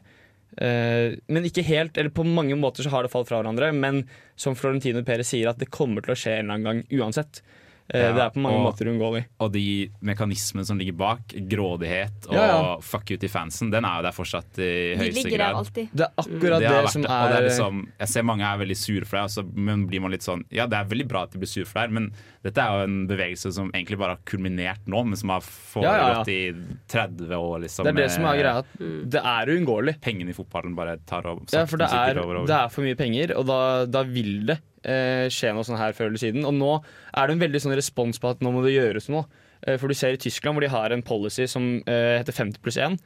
Uh, 0.56 1.18
men 1.28 1.48
ikke 1.50 1.66
helt, 1.68 1.98
eller 2.00 2.14
på 2.16 2.24
mange 2.24 2.56
måter 2.56 2.86
så 2.86 2.94
har 2.94 3.04
det 3.04 3.12
falt 3.12 3.28
fra 3.28 3.42
hverandre. 3.42 3.74
Men 3.76 4.06
som 4.40 4.56
Florentino 4.56 5.04
Perez 5.08 5.34
sier, 5.34 5.52
at 5.52 5.60
det 5.60 5.74
kommer 5.74 6.06
til 6.06 6.16
å 6.16 6.20
skje 6.20 6.38
en 6.38 6.48
eller 6.48 6.60
annen 6.60 6.70
gang 6.70 7.02
uansett. 7.02 7.44
Eh, 7.93 8.02
Ja, 8.02 8.13
det 8.13 8.21
er 8.24 8.30
på 8.34 8.41
mange 8.41 8.58
og- 8.58 8.65
måter 8.74 8.88
uunngåelig. 8.89 9.26
Og 9.39 9.52
de 9.54 9.91
mekanismene 10.02 10.65
som 10.65 10.80
ligger 10.80 10.95
bak, 10.98 11.19
grådighet 11.28 12.26
og 12.30 12.34
Ja, 12.34 12.45
ja. 12.48 12.78
fuck 12.82 13.12
you 13.12 13.17
til 13.17 13.30
fansen, 13.30 13.69
den 13.71 13.86
er 13.86 13.98
jo 13.98 14.02
der 14.08 14.12
fortsatt 14.15 14.58
i 14.58 14.95
høyeste 14.98 15.24
ligger 15.24 15.38
grad. 15.38 15.56
alltid. 15.56 15.89
Det 15.93 16.02
er 16.08 16.13
akkurat 16.17 16.60
det, 16.60 16.67
det, 16.69 16.71
vært 16.71 16.89
som 16.89 17.04
er, 17.06 17.28
det 17.30 17.38
er 17.38 17.45
liksom, 17.50 17.88
Jeg 18.00 18.08
ser 18.10 18.24
mange 18.24 18.41
er 18.41 18.58
veldig 18.58 18.76
sure 18.78 19.06
for 19.06 19.17
det, 19.17 19.24
og 19.24 19.30
så- 19.30 19.56
men 19.56 19.86
blir 19.88 20.02
man 20.02 20.12
litt 20.12 20.21
sånn 20.26 20.43
Ja, 20.52 20.65
det 20.65 20.74
er 20.80 20.86
veldig 20.86 21.08
bra 21.08 21.24
at 21.24 21.32
de 21.32 21.38
blir 21.38 21.48
sure 21.48 21.65
for 21.65 21.80
det, 21.86 21.91
men 21.91 22.12
dette 22.43 22.58
er 22.58 22.71
jo 22.80 22.84
en 22.86 23.08
bevegelse 23.08 23.54
som 23.54 23.71
egentlig 23.71 23.98
bare 24.00 24.10
har 24.17 24.19
kulminert 24.26 24.86
nå, 24.88 25.06
men 25.06 25.15
som 25.15 25.30
har 25.30 25.41
foregått 25.41 25.84
Ja, 25.84 25.98
ja, 25.98 26.24
ja. 26.24 26.24
i 26.26 26.54
30 26.88 27.30
år, 27.38 27.62
liksom. 27.62 27.84
Det 27.86 27.93
er 27.93 27.93
det 27.93 28.02
med 28.02 28.12
som 28.12 28.26
er 28.26 28.38
greia. 28.41 28.63
Det 29.10 29.21
er 29.24 29.45
uunngåelig. 29.45 30.02
Pengene 30.02 30.30
i 30.30 30.34
fotballen 30.34 30.76
bare 30.76 30.98
tar 31.06 31.26
over. 31.28 31.41
Ja, 31.54 31.65
for 31.65 31.78
det 31.78 31.88
er, 31.91 32.17
over, 32.19 32.38
over. 32.38 32.48
det 32.48 32.56
er 32.56 32.67
for 32.69 32.82
mye 32.82 32.95
penger, 32.98 33.38
og 33.38 33.45
da, 33.45 33.86
da 33.86 34.04
vil 34.04 34.45
det 34.48 34.60
eh, 34.86 35.26
skje 35.34 35.54
noe 35.56 35.65
sånn 35.67 35.80
her 35.80 35.95
før 35.98 36.12
eller 36.12 36.21
siden. 36.21 36.45
Og 36.48 36.54
nå 36.56 36.71
er 36.78 37.28
det 37.28 37.36
en 37.36 37.43
veldig 37.43 37.62
sånn 37.63 37.76
respons 37.78 38.21
på 38.21 38.32
at 38.32 38.43
nå 38.45 38.54
må 38.54 38.63
det 38.65 38.76
gjøres 38.76 39.10
noe. 39.13 39.26
Eh, 39.65 39.80
for 39.82 39.91
du 39.91 39.98
ser 39.98 40.15
i 40.15 40.21
Tyskland 40.21 40.58
hvor 40.58 40.65
de 40.65 40.74
har 40.74 40.93
en 40.93 41.06
policy 41.06 41.48
som 41.52 41.80
eh, 41.89 42.17
heter 42.19 42.36
50 42.36 42.62
pluss 42.63 42.80
1, 42.82 43.00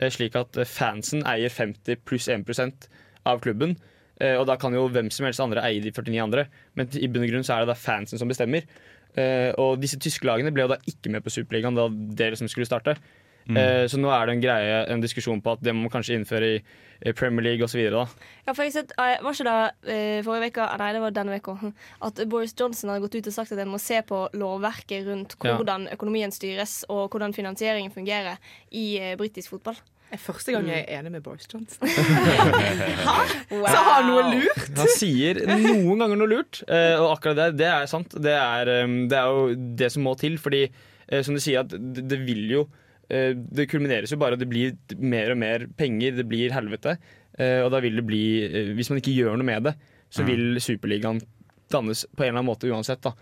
eh, 0.00 0.12
slik 0.12 0.38
at 0.38 0.56
eh, 0.60 0.68
fansen 0.68 1.24
eier 1.28 1.52
50 1.52 2.02
pluss 2.08 2.30
1 2.32 2.88
av 3.26 3.42
klubben. 3.44 3.76
Eh, 4.20 4.36
og 4.38 4.46
da 4.48 4.56
kan 4.60 4.74
jo 4.74 4.86
hvem 4.88 5.10
som 5.12 5.28
helst 5.28 5.42
andre 5.44 5.64
eie 5.68 5.82
de 5.84 5.92
49 5.92 6.22
andre, 6.24 6.46
men 6.74 6.88
i 6.96 7.08
bunn 7.10 7.26
og 7.26 7.34
grunn 7.34 7.46
så 7.46 7.56
er 7.56 7.64
det 7.64 7.74
da 7.74 7.80
fansen 7.80 8.22
som 8.22 8.30
bestemmer. 8.30 8.68
Og 9.56 9.78
disse 9.80 9.96
tyske 9.96 10.26
lagene 10.28 10.50
ble 10.52 10.66
jo 10.66 10.68
da 10.68 10.76
ikke 10.90 11.08
med 11.08 11.22
på 11.24 11.30
Superligaen 11.32 11.72
da 11.72 11.86
det 11.88 12.26
liksom 12.34 12.50
skulle 12.52 12.68
starte. 12.68 12.98
Mm. 13.46 13.56
Eh, 13.60 13.84
så 13.90 13.98
nå 14.00 14.10
er 14.10 14.26
det 14.26 14.34
en 14.36 14.42
greie, 14.42 14.82
en 14.90 15.02
diskusjon 15.02 15.40
på 15.42 15.54
at 15.54 15.62
det 15.62 15.74
må 15.74 15.86
man 15.86 15.92
kanskje 15.92 16.16
innføre 16.18 16.48
i 16.56 17.12
Premier 17.14 17.44
League 17.44 17.64
osv. 17.64 17.80
Ja, 17.84 18.52
for 18.52 18.64
jeg 18.64 18.72
sett, 18.72 18.92
eh, 18.98 19.18
Var 19.22 19.34
ikke 19.36 19.46
det 19.46 19.92
eh, 19.92 20.22
forrige 20.24 20.50
uke, 20.54 20.64
ah, 20.64 20.78
nei 20.80 20.92
det 20.96 21.02
var 21.02 21.12
denne 21.14 21.36
uka, 21.38 21.56
at 22.08 22.22
Boris 22.30 22.54
Johnson 22.58 22.90
hadde 22.90 23.04
gått 23.04 23.18
ut 23.20 23.28
og 23.30 23.36
sagt 23.36 23.52
at 23.52 23.60
en 23.62 23.70
må 23.70 23.78
se 23.82 24.00
på 24.06 24.22
lovverket 24.34 25.06
rundt 25.06 25.36
Ja. 25.44 25.58
hvordan 25.58 25.86
økonomien 25.92 26.32
styres 26.34 26.84
og 26.88 27.10
hvordan 27.12 27.36
finansieringen 27.36 27.92
fungerer 27.92 28.40
i 28.72 29.14
britisk 29.18 29.54
fotball. 29.54 29.78
Det 30.06 30.14
er 30.14 30.22
første 30.22 30.52
gang 30.54 30.68
jeg 30.70 30.84
er 30.86 31.00
enig 31.00 31.10
med 31.16 31.22
Boris 31.22 31.46
Johnson. 31.52 31.82
Wow. 33.50 33.66
Så 33.72 33.78
har 33.78 33.92
han 34.00 34.08
noe 34.10 34.22
lurt? 34.32 34.72
Han 34.78 34.90
sier 34.90 35.38
noen 35.46 36.00
ganger 36.02 36.18
noe 36.18 36.30
lurt, 36.30 36.62
eh, 36.66 36.94
og 36.98 37.12
akkurat 37.16 37.38
det, 37.38 37.46
det 37.60 37.68
er 37.70 37.86
sant. 37.90 38.14
Det 38.22 38.34
er, 38.34 38.70
det 39.10 39.18
er 39.18 39.30
jo 39.30 39.54
det 39.78 39.90
som 39.94 40.02
må 40.06 40.16
til, 40.18 40.38
fordi 40.42 40.64
som 41.22 41.36
du 41.36 41.42
sier, 41.42 41.62
at 41.62 41.70
det, 41.70 42.18
vil 42.26 42.48
jo 42.50 42.64
Det 43.08 43.68
kulmineres 43.70 44.10
jo 44.10 44.16
bare, 44.18 44.36
det 44.36 44.48
blir 44.50 44.72
mer 44.98 45.30
og 45.30 45.38
mer 45.38 45.66
penger, 45.78 46.16
det 46.16 46.26
blir 46.28 46.50
helvete. 46.50 46.96
eh, 47.38 47.60
Og 47.62 47.70
da 47.70 47.78
vil 47.80 47.94
det 47.96 48.06
bli 48.06 48.22
eh, 48.44 48.72
Hvis 48.74 48.90
man 48.90 48.98
ikke 48.98 49.14
gjør 49.14 49.36
noe 49.38 49.44
med 49.46 49.62
det, 49.64 49.74
så 50.10 50.22
Mm. 50.22 50.26
vil 50.26 50.60
Superligaen 50.60 51.20
dannes 51.70 52.04
på 52.16 52.22
en 52.24 52.28
eller 52.28 52.38
annen 52.40 52.50
måte 52.50 52.70
uansett. 52.70 53.00
da 53.02 53.12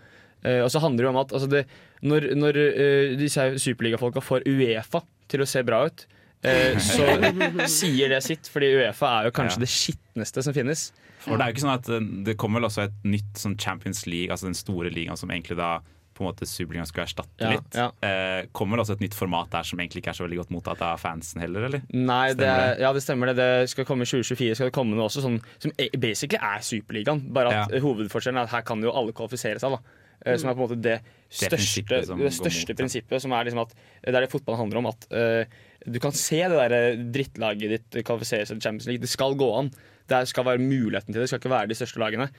Eh, 0.45 0.61
Og 0.61 0.69
så 0.69 0.79
handler 0.79 1.03
det 1.05 1.09
om 1.09 1.17
at 1.17 1.31
altså 1.33 1.47
det, 1.49 1.65
når, 2.03 2.35
når 2.35 2.57
eh, 2.57 3.15
disse 3.17 3.41
superligafolka 3.57 4.21
får 4.21 4.43
Uefa 4.45 5.01
til 5.27 5.41
å 5.41 5.45
se 5.47 5.63
bra 5.63 5.85
ut, 5.87 6.05
eh, 6.43 6.75
så 6.77 7.05
sier 7.67 8.09
det 8.09 8.21
sitt, 8.23 8.45
fordi 8.53 8.75
Uefa 8.77 9.21
er 9.21 9.25
jo 9.25 9.31
kanskje 9.31 9.57
Ja. 9.57 9.65
det 9.65 9.69
skitneste 9.73 10.43
som 10.43 10.53
finnes. 10.53 10.91
For 11.19 11.37
det 11.37 11.41
er 11.41 11.49
jo 11.49 11.53
ikke 11.55 11.65
sånn 11.65 11.73
at 11.79 11.89
eh, 11.89 12.23
det 12.25 12.37
kommer 12.37 12.59
vel 12.61 12.69
også 12.69 12.83
et 12.85 12.93
nytt 13.03 13.33
sånn 13.41 13.57
Champions 13.57 14.05
League, 14.05 14.29
altså 14.29 14.45
den 14.45 14.53
store 14.53 14.91
ligaen 14.93 15.17
som 15.17 15.29
egentlig 15.29 15.57
da 15.57 15.79
på 16.15 16.23
en 16.23 16.29
måte 16.29 16.47
Superligaen 16.47 16.87
skulle 16.87 17.05
erstatte 17.09 17.43
Ja, 17.43 17.49
litt. 17.51 17.75
ja. 17.75 17.89
Eh, 18.01 18.47
kommer 18.55 18.77
det 18.79 18.85
også 18.85 18.95
et 18.97 19.03
nytt 19.03 19.17
format 19.17 19.49
der 19.51 19.67
som 19.67 19.79
egentlig 19.83 20.01
ikke 20.01 20.13
er 20.13 20.19
så 20.19 20.23
veldig 20.25 20.39
godt 20.43 20.53
mottatt 20.55 20.81
av 20.87 20.97
fansen 21.01 21.41
heller, 21.43 21.67
eller? 21.67 21.81
Nei, 21.91 22.33
det, 22.33 22.47
er- 22.47 22.79
ja, 22.79 22.93
det 22.95 23.03
stemmer 23.03 23.27
det. 23.31 23.35
Det 23.41 23.69
skal 23.69 23.85
komme 23.85 24.07
i 24.07 24.09
2024. 24.09 24.55
Skal 24.55 24.71
det 24.71 24.77
komme 24.77 24.95
noe 24.95 25.09
også 25.09 25.21
sånn, 25.27 25.41
som 25.59 25.71
e- 25.77 25.91
basically 25.99 26.39
er 26.41 26.63
Superligaen. 26.63 27.27
Bare 27.35 27.51
at 27.51 27.71
Ja. 27.75 27.79
hovedforskjellen 27.83 28.39
er 28.39 28.43
at 28.49 28.55
her 28.55 28.61
kan 28.63 28.81
jo 28.81 28.91
alle 28.95 29.11
kvalifisere 29.13 29.59
seg. 29.59 29.71
da 29.77 29.79
Eh, 30.25 30.37
Som 30.37 30.49
er 30.49 30.55
på 30.55 30.63
en 30.63 30.69
måte 30.69 30.81
det 30.81 31.01
største, 31.29 31.49
prinsippet 31.85 32.05
som 32.07 32.17
det 32.17 32.31
største 32.33 32.69
mot, 32.71 32.77
prinsippet. 32.79 33.21
Som 33.21 33.31
er 33.33 33.43
liksom 33.45 33.61
at 33.61 33.73
Det 34.01 34.15
er 34.15 34.21
det 34.21 34.31
fotballen 34.31 34.57
handler 34.57 34.77
om. 34.79 34.85
At 34.87 35.05
uh, 35.11 35.45
du 35.91 35.99
kan 35.99 36.11
se 36.13 36.37
det 36.47 36.69
der 36.71 36.95
drittlaget 37.11 37.69
ditt 37.91 38.05
kvalifisere 38.07 38.47
seg 38.47 38.55
til 38.57 38.61
Champions 38.61 38.87
League. 38.87 39.01
Det 39.01 39.09
skal 39.09 39.35
gå 39.35 39.49
an. 39.59 39.69
Det 40.07 40.27
skal 40.27 40.45
være 40.45 40.57
muligheten 40.63 41.11
til 41.13 41.19
det. 41.19 41.27
Det 41.27 41.29
skal 41.29 41.39
ikke 41.43 41.53
være 41.53 41.67
de 41.67 41.75
største 41.77 41.99
lagene. 42.01 42.29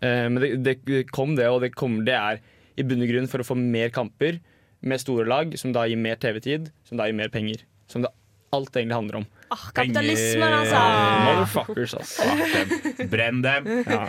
Uh, 0.00 0.28
men 0.30 0.62
det, 0.62 0.84
det 0.86 1.10
kom 1.10 1.34
det, 1.36 1.46
og 1.50 1.60
det, 1.60 1.74
kommer, 1.74 2.04
det 2.06 2.14
er 2.14 2.40
i 2.76 2.84
bunn 2.86 3.04
og 3.04 3.10
grunn 3.10 3.30
for 3.30 3.42
å 3.42 3.46
få 3.46 3.56
mer 3.58 3.92
kamper 3.94 4.40
med 4.84 5.00
store 5.00 5.26
lag, 5.28 5.54
som 5.60 5.72
da 5.74 5.86
gir 5.88 6.00
mer 6.00 6.18
TV-tid, 6.20 6.68
som 6.88 7.00
da 7.00 7.08
gir 7.08 7.16
mer 7.16 7.32
penger. 7.32 7.64
Som 7.90 8.04
det 8.04 8.12
alt 8.54 8.76
egentlig 8.76 8.98
handler 8.98 9.20
om. 9.22 9.26
Ah, 9.54 9.64
kapitalismen, 9.74 10.52
altså! 10.60 10.82
Motherfuckers, 11.24 11.94
altså. 11.98 12.28
Fuck 12.28 12.98
dem. 12.98 13.08
Brenn 13.12 13.42
dem! 13.44 13.70
Ja. 13.88 14.06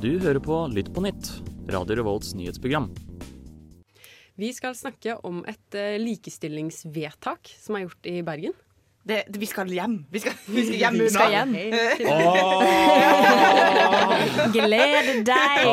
Du 0.00 0.10
hører 0.20 0.40
på 0.44 0.60
Lytt 0.72 0.92
på 0.94 1.02
nytt, 1.04 1.30
Radio 1.72 1.96
Revolts 2.00 2.34
nyhetsprogram. 2.36 2.90
Vi 4.36 4.50
skal 4.52 4.76
snakke 4.76 5.16
om 5.24 5.40
et 5.48 5.76
eh, 5.78 5.96
likestillingsvedtak 5.96 7.48
som 7.56 7.78
er 7.78 7.86
gjort 7.86 8.08
i 8.10 8.18
Bergen. 8.24 8.56
Det, 9.06 9.20
det, 9.30 9.38
vi 9.38 9.46
skal 9.46 9.68
hjem. 9.70 10.00
Vi 10.10 10.18
skal, 10.18 10.32
vi 10.50 10.62
skal 10.66 10.78
hjem 10.80 10.94
Vi 10.98 11.04
unna. 11.06 11.10
skal 11.14 11.30
hjem. 11.30 11.52
Gled 14.56 15.10
deg! 15.28 15.66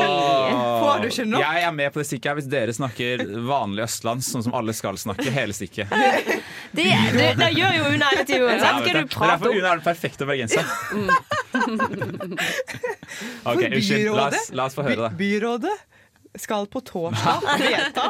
Får 0.84 1.00
du 1.02 1.08
ikke 1.10 1.26
nok? 1.32 1.42
Jeg 1.42 1.64
er 1.66 1.72
med 1.74 1.90
på 1.96 2.02
det 2.04 2.06
stikket 2.12 2.30
her 2.30 2.38
hvis 2.38 2.50
dere 2.52 2.76
snakker 2.78 3.24
vanlig 3.48 3.88
østlands, 3.88 4.30
sånn 4.36 4.46
som 4.46 4.54
alle 4.60 4.76
skal 4.78 5.00
snakke. 5.02 5.26
Hele 5.34 5.56
stikket. 5.58 5.90
Det, 6.74 6.88
det, 7.14 7.26
det 7.38 7.48
gjør 7.54 7.74
jo 7.78 7.84
Una 7.94 8.08
hele 8.10 8.24
tiden 8.26 8.48
uansett. 8.48 8.66
Ja, 8.66 8.78
du 8.82 8.86
Det 8.88 8.94
er 8.98 9.06
derfor 9.14 9.50
om 9.52 9.58
Una 9.60 9.68
er 9.70 9.78
den 9.78 9.84
perfekte 9.86 10.26
bergenser. 10.26 10.66
okay, 13.46 13.68
unnskyld. 13.70 14.08
La 14.18 14.26
oss, 14.32 14.48
la 14.58 14.66
oss 14.66 14.78
få 14.78 14.86
høre, 14.88 15.04
da. 15.04 15.10
By, 15.14 15.28
byrådet 15.36 15.76
skal 16.42 16.66
på 16.74 16.82
torsdag 16.82 17.46
vedta 17.62 18.08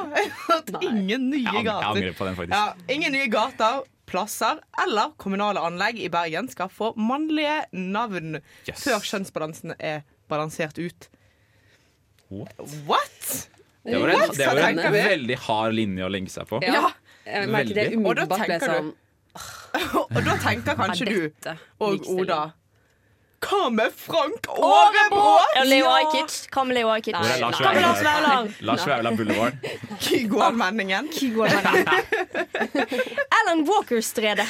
at 0.56 0.70
ingen 0.80 1.28
nye 1.34 1.44
gater 1.44 1.68
jeg 1.68 1.90
angrer 1.90 2.16
på 2.16 2.28
den, 2.30 2.38
faktisk. 2.40 2.56
Ja, 2.56 2.96
ingen 2.96 3.12
nye 3.18 3.28
gater, 3.34 3.82
plasser 4.10 4.60
eller 4.84 5.14
kommunale 5.22 5.62
anlegg 5.64 6.00
i 6.04 6.10
Bergen 6.12 6.50
skal 6.52 6.70
få 6.74 6.92
mannlige 7.00 7.62
navn 7.72 8.40
Yes. 8.68 8.84
før 8.84 9.00
kjønnsbalansen 9.08 9.76
er 9.80 10.04
balansert 10.32 10.78
ut. 10.82 11.10
What? 12.30 12.56
What? 12.88 13.50
Det 13.84 14.00
var 14.00 14.10
en, 14.16 14.30
det 14.38 14.48
var 14.48 14.70
en 14.70 14.94
veldig 14.96 15.38
hard 15.44 15.74
linje 15.76 16.06
å 16.06 16.12
legge 16.12 16.32
seg 16.32 16.48
på. 16.50 16.62
Ja. 16.64 16.90
Jeg 17.28 17.48
merker 17.52 17.76
det 17.76 17.88
Veldig. 17.92 18.00
Og 18.04 18.16
da 18.18 18.26
umiddelbart 18.26 18.48
ble 18.48 18.60
tenker 18.60 18.74
sånn 18.74 18.92
du 18.92 19.00
Og 20.18 20.20
da 20.28 20.34
tenker 20.44 20.76
kanskje 20.78 21.06
du 21.08 21.48
og? 21.82 22.08
Oda 22.14 22.40
Hva 23.44 23.70
med 23.70 23.92
Frank! 23.98 24.46
Årebrå? 24.50 25.40
Ja, 25.56 25.64
Leo 25.68 25.88
Ajkic. 25.92 26.48
Hva 26.54 26.64
med 26.68 26.76
Leo 26.78 26.90
Ajkic? 26.94 27.16
Hvor 27.16 27.26
er 27.34 27.40
Lars 27.42 27.60
Hva 27.60 27.74
med 27.74 27.82
Lars 27.84 28.04
Vaular? 28.04 28.30
Vaular? 28.30 28.48
Lars 28.62 28.88
Vaular. 28.88 29.52
Kygo-allmenningen. 30.00 31.10
Alan 33.40 33.66
Walker-stredet. 33.68 34.48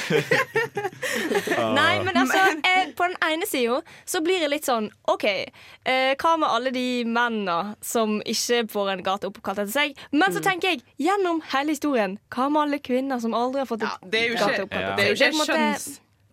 Nei, 1.74 2.04
men 2.04 2.18
altså, 2.18 2.38
jeg, 2.64 2.94
på 2.98 3.04
den 3.10 3.18
ene 3.32 3.46
sida 3.50 3.80
så 4.10 4.22
blir 4.26 4.40
det 4.44 4.50
litt 4.54 4.66
sånn 4.68 4.90
OK, 5.12 5.24
eh, 5.30 6.14
hva 6.20 6.32
med 6.42 6.50
alle 6.50 6.72
de 6.76 6.86
mennene 7.08 7.76
som 7.86 8.10
ikke 8.30 8.64
får 8.72 8.90
en 8.96 9.04
gate 9.06 9.28
oppkalt 9.30 9.60
etter 9.64 9.74
seg? 9.74 9.90
Men 10.12 10.22
Mm. 10.24 10.34
så 10.38 10.42
tenker 10.46 10.68
jeg, 10.72 10.80
gjennom 10.98 11.42
hele 11.52 11.70
historien, 11.76 12.18
hva 12.34 12.46
med 12.50 12.62
alle 12.64 12.80
kvinner 12.80 13.20
som 13.22 13.34
aldri 13.38 13.60
har 13.62 13.68
fått 13.70 13.84
et 13.84 13.90
Det 14.10 14.20
er 14.22 14.28
jo 14.32 14.36
gate 14.40 14.62
oppkalt 14.64 14.72
etter 14.72 14.82
Ja. 14.90 14.96
det 14.96 15.04
er 15.04 15.08
jo 15.08 15.14
ikke, 15.14 15.18
seg? 15.18 15.26
Det 15.46 15.54
er 15.54 15.58
jo 15.68 15.74
ikke 15.74 15.80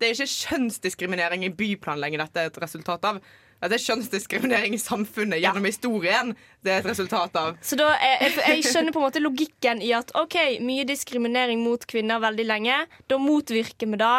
det 0.01 0.09
er 0.09 0.17
ikke 0.17 0.33
kjønnsdiskriminering 0.49 1.45
i 1.45 1.53
byplanlegging 1.53 2.21
dette 2.23 2.41
er 2.41 2.49
et 2.49 2.59
resultat 2.63 3.05
av. 3.05 3.21
Det 3.61 3.77
er 3.77 3.83
kjønnsdiskriminering 3.83 4.73
i 4.73 4.79
samfunnet 4.81 5.37
gjennom 5.43 5.67
historien 5.69 6.31
det 6.65 6.73
er 6.73 6.79
et 6.81 6.89
resultat 6.89 7.35
av. 7.37 7.59
Så 7.61 7.77
da, 7.77 7.91
eh, 8.01 8.23
jeg, 8.25 8.39
jeg 8.41 8.63
skjønner 8.65 8.95
på 8.95 9.01
en 9.03 9.05
måte 9.05 9.21
logikken 9.21 9.83
i 9.85 9.91
at 9.93 10.09
OK, 10.17 10.39
mye 10.65 10.87
diskriminering 10.89 11.61
mot 11.61 11.85
kvinner 11.85 12.23
veldig 12.23 12.47
lenge. 12.49 12.79
Da 13.05 13.21
motvirker 13.21 13.93
vi 13.93 14.01
det 14.01 14.15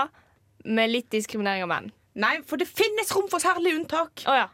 med 0.71 0.93
litt 0.93 1.11
diskriminering 1.11 1.67
av 1.67 1.73
menn. 1.73 1.91
Nei, 2.23 2.37
for 2.47 2.61
det 2.61 2.69
finnes 2.71 3.11
rom 3.17 3.27
for 3.33 3.43
særlige 3.43 3.81
unntak. 3.81 4.23
Oh, 4.31 4.37
ja. 4.45 4.47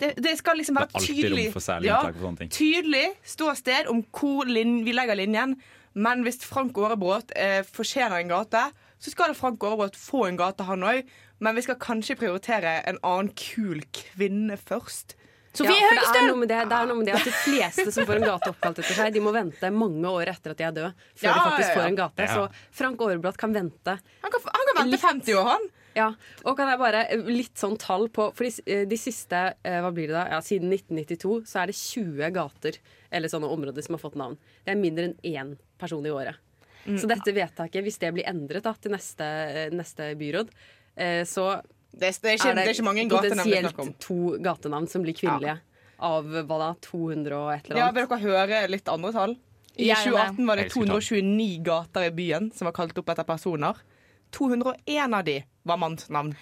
Det, 0.00 0.16
det 0.18 0.34
skal 0.40 0.58
liksom 0.58 0.80
være 0.80 1.04
tydelig 1.04 1.52
ting. 1.54 2.50
Tydelig 2.50 3.04
ståsted 3.22 3.86
om 3.92 4.00
hvor 4.10 4.48
lin 4.50 4.80
vi 4.82 4.96
legger 4.96 5.20
linjen. 5.20 5.54
Men 5.94 6.24
hvis 6.26 6.40
Frank 6.48 6.78
Aarebrot 6.80 7.30
eh, 7.36 7.60
fortjener 7.68 8.18
en 8.18 8.32
gate, 8.32 8.64
så 9.02 9.10
skal 9.10 9.34
Frank 9.34 9.64
Aarebrot 9.66 9.98
få 9.98 10.28
en 10.28 10.38
gate, 10.38 10.66
han 10.68 10.86
òg. 10.86 11.08
Men 11.42 11.58
vi 11.58 11.64
skal 11.66 11.80
kanskje 11.82 12.16
prioritere 12.20 12.78
en 12.86 13.00
annen 13.02 13.32
kul 13.34 13.82
kvinne 13.90 14.58
først. 14.60 15.16
Sofie 15.52 15.74
ja, 15.74 15.90
Høgestøl! 15.90 16.14
det, 16.14 16.20
er 16.22 16.28
noe 16.30 16.40
med 16.40 16.48
det, 16.48 16.58
det 16.70 16.76
er 16.78 16.86
noe 16.88 16.96
med 16.96 17.08
det 17.10 17.16
at 17.18 17.26
de 17.28 17.32
fleste 17.42 17.92
som 17.92 18.06
får 18.08 18.22
en 18.22 18.24
gate 18.24 18.48
oppkalt 18.48 18.78
etter 18.80 18.96
seg, 18.96 19.10
de 19.12 19.20
må 19.20 19.34
vente 19.34 19.68
mange 19.74 20.08
år 20.08 20.30
etter 20.32 20.54
at 20.54 20.62
de 20.62 20.64
er 20.64 20.76
døde, 20.78 20.92
før 21.12 21.28
Ja, 21.28 21.34
de 21.34 21.42
faktisk 21.44 21.74
får 21.76 21.88
en 21.90 21.98
gate. 21.98 22.28
Ja. 22.28 22.36
Så 22.38 22.76
Frank 22.78 23.04
Aarebrot 23.04 23.40
kan 23.40 23.52
vente. 23.52 23.96
Han 24.22 24.32
kan, 24.32 24.46
han 24.54 24.70
kan 24.70 24.78
vente 24.80 25.00
50 25.02 25.40
år, 25.42 25.50
han. 25.50 25.66
Ja, 25.92 26.06
og 26.46 26.56
kan 26.56 26.70
jeg 26.72 26.80
bare 26.80 27.02
litt 27.26 27.60
sånn 27.60 27.74
tall 27.76 28.06
på 28.08 28.30
For 28.32 28.46
de, 28.46 28.62
eh, 28.64 28.86
de 28.88 28.96
siste, 28.96 29.42
eh, 29.60 29.76
hva 29.84 29.90
blir 29.92 30.08
det 30.08 30.16
da? 30.16 30.22
Ja, 30.32 30.38
siden 30.40 30.72
1992 30.72 31.42
så 31.50 31.60
er 31.60 31.68
det 31.68 31.76
20 31.76 32.32
gater 32.32 32.78
eller 33.12 33.28
sånne 33.28 33.50
områder 33.52 33.84
som 33.84 33.98
har 33.98 34.00
fått 34.00 34.16
navn. 34.16 34.38
Det 34.64 34.72
er 34.72 34.80
mindre 34.80 35.10
enn 35.10 35.18
én 35.20 35.52
person 35.76 36.06
i 36.08 36.14
året. 36.14 36.40
Så 36.84 37.08
dette 37.10 37.34
vedtaket, 37.36 37.84
hvis 37.86 37.98
det 38.02 38.10
blir 38.16 38.26
endret 38.26 38.64
da, 38.64 38.72
til 38.74 38.94
neste, 38.94 39.26
neste 39.70 40.12
byråd, 40.18 40.50
eh, 40.96 41.22
så 41.28 41.60
Det, 41.92 42.08
det, 42.22 42.30
er 42.30 42.36
ikke, 42.38 42.54
det, 42.56 42.62
er 42.64 42.72
ikke 42.72 42.84
mange 42.88 43.04
gatenavn 43.04 43.50
vi 43.50 43.58
snakker 43.60 43.82
om. 43.82 43.92
to 44.00 44.18
gatenavn 44.40 44.86
som 44.88 45.02
blir 45.04 45.12
kvinnelige. 45.12 45.58
av 46.02 46.24
hva 46.24 46.58
da, 46.58 46.68
200 46.80 47.36
og 47.36 47.50
et 47.52 47.66
eller 47.68 47.76
annet? 47.76 47.82
Ja. 47.82 47.90
Vil 47.92 48.08
dere 48.08 48.18
høre 48.22 48.60
litt 48.72 48.88
andre 48.88 49.12
tall? 49.12 49.34
I 49.76 49.90
2018 49.92 50.46
var 50.48 50.56
det 50.56 50.64
Jeg 50.64 50.70
elsker 50.72 50.86
tall. 50.88 51.02
229 51.04 51.62
gater 51.68 52.06
i 52.08 52.10
byen 52.16 52.48
som 52.56 52.66
var 52.66 52.74
kalt 52.76 52.98
opp 52.98 53.12
etter 53.12 53.28
personer. 53.28 53.76
201 54.32 55.14
av 55.14 55.24
de 55.28 55.36
var 55.68 55.78
mannsnavn. 55.84 56.32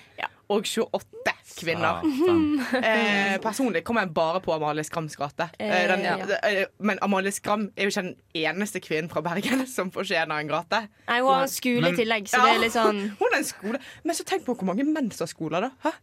Og 0.51 0.67
28 0.67 1.33
kvinner. 1.61 2.01
Eh, 2.81 3.37
personlig 3.43 3.83
kommer 3.87 4.03
jeg 4.07 4.13
bare 4.17 4.41
på 4.43 4.53
Amalie 4.55 4.83
Skrams 4.87 5.15
gate. 5.19 5.47
Eh, 5.61 5.87
den, 5.91 6.01
Eh, 6.01 6.25
ja. 6.27 6.39
eh, 6.49 6.65
men 6.81 6.99
Amalie 7.03 7.31
Skram 7.35 7.69
er 7.77 7.87
jo 7.87 7.93
ikke 7.93 8.03
den 8.09 8.17
eneste 8.35 8.81
kvinnen 8.83 9.11
fra 9.13 9.23
Bergen 9.23 9.67
som 9.77 9.91
fortjener 9.95 10.41
en 10.43 10.49
gate. 10.51 10.83
Nei, 11.09 11.21
hun 11.21 11.31
har 11.35 11.47
skole 11.53 11.93
i 11.93 11.97
tillegg, 11.99 12.29
så 12.31 12.43
det 12.45 12.55
er 12.57 12.63
litt 12.65 12.75
sånn 12.77 13.01
Hun 13.21 13.29
er 13.33 13.39
en 13.43 13.49
skole. 13.49 13.81
Men 14.05 14.19
så 14.19 14.27
tenk 14.27 14.47
på 14.47 14.57
hvor 14.59 14.67
mange 14.73 14.87
menn 14.89 15.11
som 15.15 15.27
har 15.29 15.33
skoler, 15.35 15.69
da. 15.69 15.71
Hæ? 15.87 15.95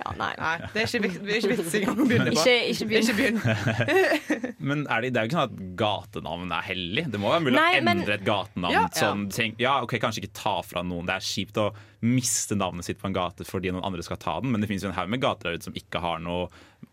Ja, 0.00 0.12
nei. 0.16 0.30
Det 0.72 0.80
er 0.82 0.86
ikke, 0.88 1.08
det 1.20 1.34
er 1.34 1.38
ikke 1.42 1.56
vits 1.58 1.74
engang 1.76 1.98
å 2.00 2.06
begynne 2.08 2.32
på. 2.32 2.40
Ikke- 2.40 2.70
ikke 2.72 2.86
begynn. 2.88 3.40
begynn. 3.40 4.54
Men 4.70 4.84
er 4.88 5.04
det, 5.04 5.10
det 5.12 5.20
er 5.20 5.26
jo 5.26 5.30
ikke 5.30 5.38
sånn 5.38 5.50
at 5.50 5.76
gatenavn 5.80 6.54
er 6.56 6.64
hellig. 6.66 7.04
Det 7.12 7.20
må 7.20 7.30
være 7.32 7.44
mulig 7.44 7.56
Nei, 7.58 7.74
å 7.78 7.84
men- 7.84 8.00
endre 8.00 8.16
et 8.16 8.24
gatenavn. 8.26 8.72
Ja. 8.74 8.84
Sånn, 8.96 9.26
tenk, 9.34 9.60
ja, 9.60 9.74
ok, 9.84 9.96
Kanskje 10.00 10.22
ikke 10.24 10.32
ta 10.40 10.54
fra 10.64 10.82
noen. 10.86 11.04
Det 11.08 11.16
er 11.18 11.26
kjipt 11.26 11.60
å 11.60 11.66
miste 12.06 12.56
navnet 12.56 12.86
sitt 12.88 13.00
på 13.02 13.10
en 13.10 13.16
gate 13.16 13.44
fordi 13.44 13.72
noen 13.74 13.84
andre 13.84 14.02
skal 14.06 14.16
ta 14.22 14.38
den, 14.40 14.52
men 14.54 14.62
det 14.64 14.70
finnes 14.70 14.86
jo 14.86 14.88
en 14.88 14.96
haug 14.96 15.10
med 15.12 15.20
gater 15.20 15.50
der 15.50 15.58
ute 15.60 15.68
som 15.68 15.76
ikke 15.76 16.00
har 16.00 16.22
noe 16.24 16.46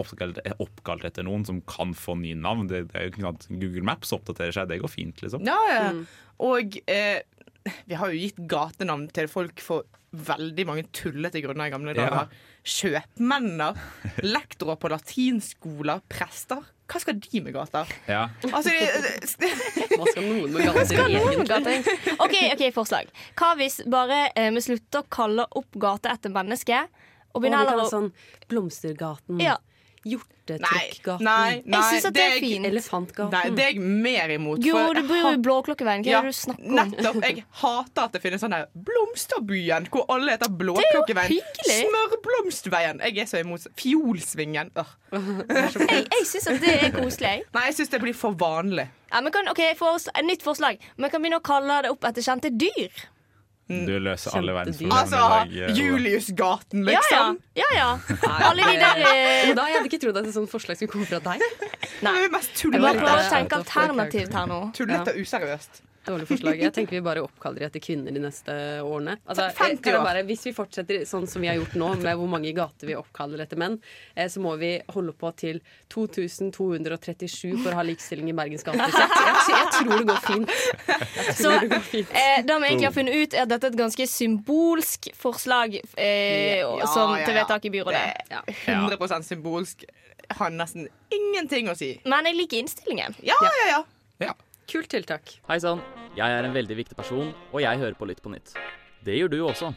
oppkalt, 0.04 0.42
oppkalt 0.60 1.06
etter 1.08 1.24
noen, 1.24 1.46
som 1.48 1.62
kan 1.70 1.94
få 1.96 2.18
nye 2.20 2.36
navn. 2.36 2.68
Det, 2.68 2.84
det 2.92 3.00
er 3.00 3.08
jo 3.08 3.14
ikke 3.14 3.24
sånn 3.24 3.40
at 3.40 3.48
Google 3.54 3.86
Maps 3.88 4.12
oppdaterer 4.18 4.52
seg, 4.58 4.68
det 4.68 4.82
går 4.84 4.92
fint, 4.92 5.24
liksom. 5.24 5.48
Ja, 5.48 5.58
ja. 5.72 5.86
Og 6.44 6.76
eh, 6.92 7.22
vi 7.88 7.96
har 8.00 8.12
jo 8.12 8.20
gitt 8.20 8.44
gatenavn 8.52 9.08
til 9.16 9.32
folk 9.32 9.64
for 9.64 9.88
veldig 10.18 10.64
mange 10.70 10.86
tullete 10.96 11.42
grunner 11.44 11.68
i 11.68 11.74
gamle 11.74 11.96
Ja. 11.98 12.28
Dager. 12.68 13.04
Kjøpmenner, 13.18 13.78
lektorer 14.24 14.78
på 14.80 14.90
latinskoler, 14.92 16.02
prester. 16.12 16.66
Hva 16.88 17.02
skal 17.04 17.18
de 17.20 17.42
med 17.44 17.52
gater? 17.56 17.90
Ja. 18.08 18.30
Altså, 18.48 18.72
de, 18.72 19.50
Hva 19.98 20.06
skal 20.08 20.24
noen 20.24 20.54
med 20.54 20.68
gater 20.70 21.48
gater? 21.48 21.90
OK, 22.24 22.36
ok, 22.54 22.64
forslag. 22.76 23.10
Hva 23.36 23.54
hvis 23.60 23.82
bare 23.92 24.30
eh, 24.36 24.52
vi 24.56 24.64
slutter 24.64 25.04
å 25.04 25.10
kalle 25.12 25.48
opp 25.60 25.76
gata 25.76 26.14
etter 26.16 26.32
menneske? 26.32 26.86
Og 27.36 27.44
begynner 27.44 27.68
heller 27.68 27.84
å 27.84 27.92
sånn 27.92 28.12
Blomstergaten, 28.50 29.42
Ja. 29.44 29.58
Hjortetrykkgaten, 30.06 31.24
Nei, 31.26 31.62
nei, 31.66 31.80
Jeg 31.80 31.84
synes 31.90 32.06
at 32.06 32.14
det 32.14 32.22
er 32.24 32.30
jeg- 32.36 32.40
fint. 32.44 32.66
Elefantgaten. 32.66 33.32
Nei, 33.32 33.50
det 33.50 33.64
er 33.66 33.72
jeg 33.74 33.82
mer 33.82 34.30
imot. 34.30 34.64
Jo, 34.64 34.94
du 34.94 35.02
bor 35.08 35.18
jo 35.18 35.32
i 35.34 35.38
Blåklokkeveien. 35.44 36.04
Hva 36.04 36.12
Ja, 36.12 36.20
er 36.20 36.24
det 36.24 36.32
du 36.32 36.38
snakker 36.38 36.64
om? 36.64 36.76
Nettopp. 36.76 37.22
Jeg 37.24 37.44
hater 37.52 38.02
at 38.04 38.12
det 38.14 38.22
finnes 38.22 38.42
sånn 38.42 38.52
der 38.56 38.68
Blomsterbyen, 38.76 39.88
hvor 39.90 40.06
alle 40.10 40.32
heter 40.38 40.48
Blåklokkeveien. 40.50 41.42
Smørblomstveien. 41.66 43.02
Jeg 43.04 43.18
er 43.18 43.26
så 43.26 43.40
imot 43.44 43.68
Fjolsvingen. 43.76 44.72
Øh. 44.76 44.86
Jeg, 45.12 46.08
jeg 46.12 46.26
syns 46.26 46.48
at 46.48 46.62
det 46.62 46.74
er 46.84 46.92
koselig. 46.96 47.44
Nei, 47.54 47.66
jeg 47.70 47.76
syns 47.80 47.90
det 47.90 48.02
blir 48.02 48.14
for 48.18 48.32
vanlig. 48.40 48.88
Ja, 49.12 49.22
men 49.22 49.32
kan, 49.32 49.48
ok, 49.48 49.62
for, 49.80 49.98
nytt 50.24 50.44
forslag. 50.44 50.80
Vi 50.98 51.10
kan 51.10 51.22
begynne 51.24 51.40
å 51.40 51.44
kalle 51.46 51.82
det 51.84 51.92
opp 51.92 52.04
etter 52.10 52.22
kjente 52.26 52.52
dyr. 52.52 52.92
Du 53.68 53.94
løser 54.00 54.32
alle 54.40 54.54
verdens 54.56 54.78
problemer 54.80 55.02
Altså, 55.02 55.18
i 55.18 55.20
dag. 55.20 55.66
Ola. 55.68 55.74
Juliusgaten, 55.76 56.86
Ja, 56.88 56.94
ja. 56.94 57.00
liksom. 57.02 57.40
ja, 57.60 57.66
ja. 57.76 57.90
Alle 58.48 58.64
de 58.70 58.78
der 58.80 59.02
eh, 59.04 59.50
Oda, 59.52 59.66
jeg 59.68 59.76
hadde 59.80 59.90
ikke 59.92 60.00
trodd 60.06 60.18
at 60.22 60.30
et 60.30 60.38
sånt 60.38 60.52
forslag 60.52 60.80
skulle 60.80 60.94
komme 60.94 61.10
fra 61.10 61.20
deg. 61.26 61.44
Det 62.00 62.14
er 62.14 62.24
jo 62.24 62.32
mest 62.32 62.64
Jeg 62.64 62.72
bare 62.72 62.94
prøve 62.96 63.04
prøver 63.04 63.26
å 63.26 63.30
tenke 63.34 63.60
alternativt 63.60 64.38
her 64.40 64.48
nå. 64.54 64.60
Tullete 64.78 65.14
og 65.16 65.20
useriøst. 65.26 65.82
Dårlig 66.08 66.28
forslag. 66.30 66.62
Jeg 66.62 66.74
tenker 66.76 66.96
vi 66.96 67.02
bare 67.04 67.22
oppkaller 67.26 67.60
de 67.60 67.68
etter 67.68 67.82
kvinner 67.84 68.16
de 68.16 68.22
neste 68.24 68.54
årene. 68.86 69.18
Altså, 69.28 69.50
50 69.58 69.90
jeg 69.92 70.04
bare, 70.06 70.22
hvis 70.30 70.46
vi 70.48 70.54
fortsetter 70.56 71.04
sånn 71.10 71.28
som 71.28 71.44
vi 71.44 71.50
har 71.52 71.58
gjort 71.60 71.76
nå, 71.80 71.90
med 72.06 72.20
hvor 72.20 72.30
mange 72.32 72.54
gater 72.56 72.88
vi 72.88 72.96
oppkaller 72.96 73.44
etter 73.44 73.60
menn, 73.60 73.76
eh, 74.16 74.30
så 74.32 74.40
må 74.44 74.54
vi 74.62 74.72
holde 74.96 75.12
på 75.20 75.32
til 75.40 75.60
2237 75.94 77.58
for 77.64 77.74
å 77.74 77.78
ha 77.82 77.86
likestilling 77.88 78.32
i 78.32 78.36
Bergens 78.38 78.64
gatesett. 78.68 79.18
Jeg, 79.28 79.44
jeg 79.52 79.68
tror 79.76 79.94
det 79.98 80.08
går 80.08 80.24
fint. 80.30 80.56
Så 81.42 81.54
det 81.66 81.82
fint. 81.90 82.16
eh, 82.16 82.40
det 82.48 82.56
vi 82.62 82.72
egentlig 82.72 82.90
har 82.90 82.96
funnet 82.96 83.20
ut, 83.20 83.36
er 83.36 83.44
at 83.44 83.52
dette 83.52 83.70
er 83.70 83.76
et 83.76 83.82
ganske 83.84 84.10
symbolsk 84.14 85.12
forslag 85.18 85.80
eh, 85.98 86.64
Ja, 86.64 86.88
som 86.94 87.16
ja, 87.18 87.26
til 87.28 87.36
vedtak 87.42 87.68
i 87.68 87.74
byrådet. 87.74 88.08
Det 88.32 88.40
er 88.40 88.80
100 88.80 89.24
symbolsk. 89.28 89.88
Har 90.40 90.52
nesten 90.52 90.90
ingenting 91.14 91.70
å 91.72 91.76
si. 91.78 91.94
Men 92.08 92.28
jeg 92.28 92.36
liker 92.40 92.64
innstillingen. 92.64 93.16
Ja, 93.24 93.38
ja, 93.44 93.84
ja. 94.24 94.34
Kult 94.68 94.90
tiltak. 94.92 95.30
Hei 95.48 95.56
sann, 95.64 95.80
jeg 96.18 96.28
er 96.28 96.44
en 96.44 96.52
veldig 96.52 96.76
viktig 96.76 96.96
person, 97.00 97.30
og 97.54 97.62
jeg 97.64 97.80
hører 97.80 97.96
på 97.96 98.04
Lytt 98.10 98.20
på 98.20 98.34
nytt. 98.34 98.52
Det 99.00 99.16
gjør 99.16 99.32
du 99.32 99.38
også. 99.48 99.70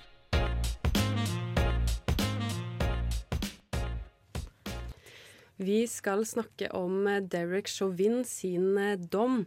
Vi 5.63 5.79
skal 5.87 6.25
snakke 6.27 6.73
om 6.75 7.07
eh, 7.07 7.21
Derek 7.23 7.71
Chauvin 7.71 8.25
sin 8.27 8.75
eh, 8.83 8.99
dom. 8.99 9.45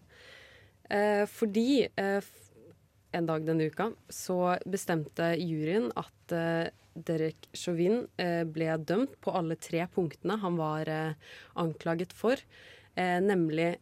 Eh, 0.87 1.27
fordi 1.27 1.89
eh, 1.91 2.33
en 3.11 3.27
dag 3.27 3.43
denne 3.43 3.67
uka 3.67 3.91
så 4.07 4.55
bestemte 4.63 5.33
juryen 5.43 5.91
at 5.99 6.39
eh, 6.39 6.71
Derek 6.95 7.51
Chauvin 7.51 8.05
eh, 8.15 8.45
ble 8.47 8.77
dømt 8.79 9.19
på 9.19 9.35
alle 9.35 9.59
tre 9.59 9.89
punktene 9.91 10.39
han 10.39 10.55
var 10.55 10.87
anklaget 11.59 12.15
for. 12.15 12.39
Nemlig 12.95 13.73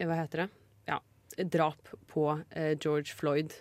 Hva 0.00 0.16
heter 0.16 0.44
det? 0.44 0.48
Ja, 0.88 1.00
drap 1.44 1.88
på 2.08 2.24
eh, 2.56 2.74
George 2.80 3.12
Floyd. 3.16 3.52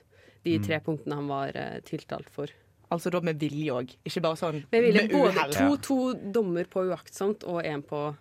De 0.43 0.57
Mm. 0.57 0.63
tre 0.65 0.79
punktene 0.79 1.15
han 1.19 1.27
var 1.27 1.51
eh, 1.55 1.79
tiltalt 1.83 2.29
for. 2.31 2.47
Altså 2.91 3.11
da 3.11 3.19
med 3.21 3.37
vilje 3.39 3.71
òg. 3.75 3.91
Ikke 4.07 4.21
bare 4.23 4.35
sånn 4.39 4.63
Med 4.71 4.81
vilje. 4.83 5.01
med 5.03 5.11
Både 5.11 5.33
uhell. 5.35 5.51
to, 5.53 5.77
to 5.77 6.31
dommer 6.31 6.63
på 6.65 6.85
uaktsomt 6.89 7.43
og 7.43 7.61
én 7.63 7.83
på 7.85 8.15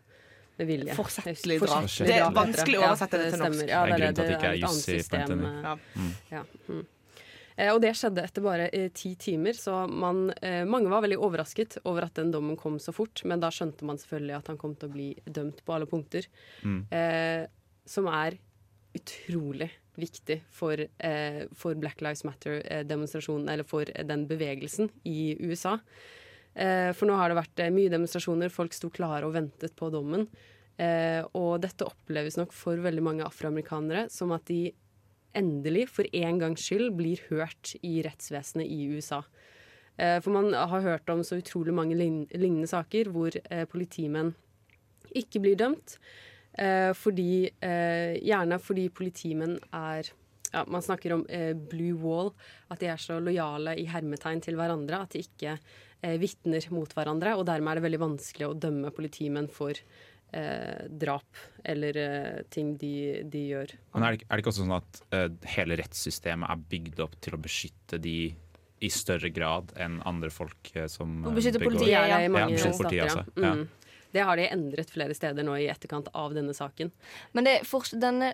med 0.59 0.67
vilje. 0.67 0.95
Forsettlig 0.99 1.61
drap. 1.63 1.87
Det 1.87 2.19
er 2.19 2.31
vanskelig 2.35 2.79
å 2.81 2.89
oversette 2.91 3.19
det 3.23 3.31
til 3.33 3.39
norsk. 3.45 3.69
Ja, 3.71 3.85
Det 3.87 3.95
er 3.95 3.99
det 3.99 4.15
det 4.17 4.27
er 4.29 4.53
et 4.53 4.65
annet 4.67 4.85
system, 4.85 5.45
eh, 5.47 5.63
Ja. 5.63 5.77
Mm. 5.97 6.13
ja. 6.33 6.43
Mm. 6.69 6.87
Eh, 7.57 7.73
Og 7.75 7.81
det 7.83 7.93
skjedde 7.95 8.23
etter 8.25 8.43
bare 8.43 8.69
eh, 8.73 8.89
ti 8.95 9.15
timer, 9.15 9.53
så 9.55 9.89
man, 9.91 10.31
eh, 10.43 10.65
mange 10.65 10.89
var 10.91 11.01
veldig 11.03 11.19
overrasket 11.19 11.79
over 11.85 12.03
at 12.05 12.15
den 12.15 12.31
dommen 12.31 12.57
kom 12.57 12.77
så 12.79 12.93
fort. 12.93 13.23
Men 13.25 13.41
da 13.41 13.49
skjønte 13.51 13.83
man 13.83 13.97
selvfølgelig 13.97 14.37
at 14.37 14.47
han 14.49 14.59
kom 14.59 14.75
til 14.75 14.89
å 14.89 14.93
bli 14.93 15.15
dømt 15.25 15.65
på 15.65 15.75
alle 15.75 15.87
punkter. 15.87 16.27
Mm. 16.63 16.87
Som 17.89 18.09
er 18.13 18.37
utrolig 18.99 19.71
viktig 19.99 20.41
for, 20.55 20.79
eh, 20.79 21.45
for 21.59 21.75
Black 21.75 22.01
Lives 22.05 22.23
Matter-demonstrasjonen, 22.25 23.49
eller 23.51 23.67
for 23.67 23.85
den 23.85 24.27
bevegelsen 24.31 24.91
i 25.09 25.35
USA. 25.41 25.79
Eh, 26.55 26.93
for 26.93 27.07
nå 27.09 27.17
har 27.19 27.31
det 27.31 27.39
vært 27.39 27.65
eh, 27.65 27.73
mye 27.75 27.91
demonstrasjoner, 27.93 28.53
folk 28.53 28.73
sto 28.77 28.91
klare 28.95 29.27
og 29.27 29.35
ventet 29.35 29.75
på 29.79 29.91
dommen. 29.95 30.29
Eh, 30.79 31.25
og 31.35 31.61
dette 31.65 31.87
oppleves 31.87 32.39
nok 32.39 32.53
for 32.55 32.79
veldig 32.79 33.03
mange 33.03 33.27
afroamerikanere 33.27 34.07
som 34.15 34.31
at 34.37 34.47
de 34.47 34.73
endelig, 35.39 35.89
for 35.91 36.07
en 36.15 36.39
gangs 36.41 36.63
skyld, 36.65 36.93
blir 36.97 37.21
hørt 37.29 37.75
i 37.83 37.99
rettsvesenet 38.07 38.71
i 38.71 38.87
USA. 38.95 39.23
Eh, 39.99 40.19
for 40.23 40.31
man 40.35 40.53
har 40.55 40.85
hørt 40.87 41.11
om 41.11 41.25
så 41.27 41.41
utrolig 41.43 41.75
mange 41.75 41.99
lign- 41.99 42.29
lignende 42.35 42.71
saker 42.71 43.11
hvor 43.15 43.35
eh, 43.35 43.65
politimenn 43.67 44.35
ikke 45.19 45.43
blir 45.43 45.59
dømt. 45.59 45.99
Eh, 46.59 46.93
fordi, 46.99 47.49
eh, 47.63 48.17
gjerne 48.27 48.59
fordi 48.59 48.89
politimenn 48.91 49.59
er 49.73 50.09
ja, 50.53 50.65
Man 50.67 50.81
snakker 50.83 51.13
om 51.13 51.27
eh, 51.29 51.53
blue 51.53 51.95
wall, 52.01 52.31
at 52.73 52.81
de 52.81 52.89
er 52.89 52.97
så 52.97 53.19
lojale 53.21 53.75
i 53.79 53.85
hermetegn 53.85 54.41
til 54.43 54.57
hverandre 54.57 55.03
at 55.05 55.13
de 55.13 55.21
ikke 55.21 55.59
eh, 56.03 56.17
vitner 56.19 56.65
mot 56.73 56.89
hverandre. 56.97 57.35
Og 57.37 57.45
dermed 57.47 57.69
er 57.75 57.81
det 57.81 57.85
veldig 57.85 58.01
vanskelig 58.01 58.49
å 58.49 58.57
dømme 58.57 58.91
politimenn 58.97 59.51
for 59.53 59.77
eh, 59.77 60.89
drap 60.89 61.43
eller 61.69 62.01
eh, 62.01 62.43
ting 62.49 62.75
de, 62.81 62.95
de 63.29 63.45
gjør. 63.53 63.77
Men 63.95 64.09
er 64.09 64.17
det, 64.17 64.25
er 64.25 64.33
det 64.35 64.45
ikke 64.47 64.55
også 64.55 64.65
sånn 64.65 64.77
at 64.81 65.03
eh, 65.13 65.29
hele 65.59 65.79
rettssystemet 65.83 66.49
er 66.49 66.67
bygd 66.73 67.05
opp 67.05 67.19
til 67.21 67.37
å 67.37 67.43
beskytte 67.45 68.01
de 68.01 68.17
i 68.79 68.89
større 68.95 69.29
grad 69.35 69.73
enn 69.77 69.99
andre 70.07 70.31
folk 70.33 70.71
eh, 70.79 70.87
som 70.89 71.19
eh, 71.27 71.33
beskytte 71.35 71.61
begår- 71.61 71.77
politiet, 71.77 71.93
ja. 71.93 72.07
ja, 72.09 72.21
ja. 72.25 72.49
beskytte 72.55 72.81
politiet, 72.81 73.05
altså. 73.05 73.25
Ja. 73.43 73.55
Mm. 74.09 74.13
Det 74.13 74.25
har 74.25 74.37
de 74.37 74.47
endret 74.49 74.91
flere 74.91 75.15
steder 75.15 75.45
nå 75.45 75.55
i 75.61 75.69
etterkant 75.69 76.09
av 76.15 76.33
denne 76.35 76.55
saken. 76.57 76.91
Men 77.35 77.45
det 77.45 77.59
er, 77.61 77.99
denne, 78.01 78.33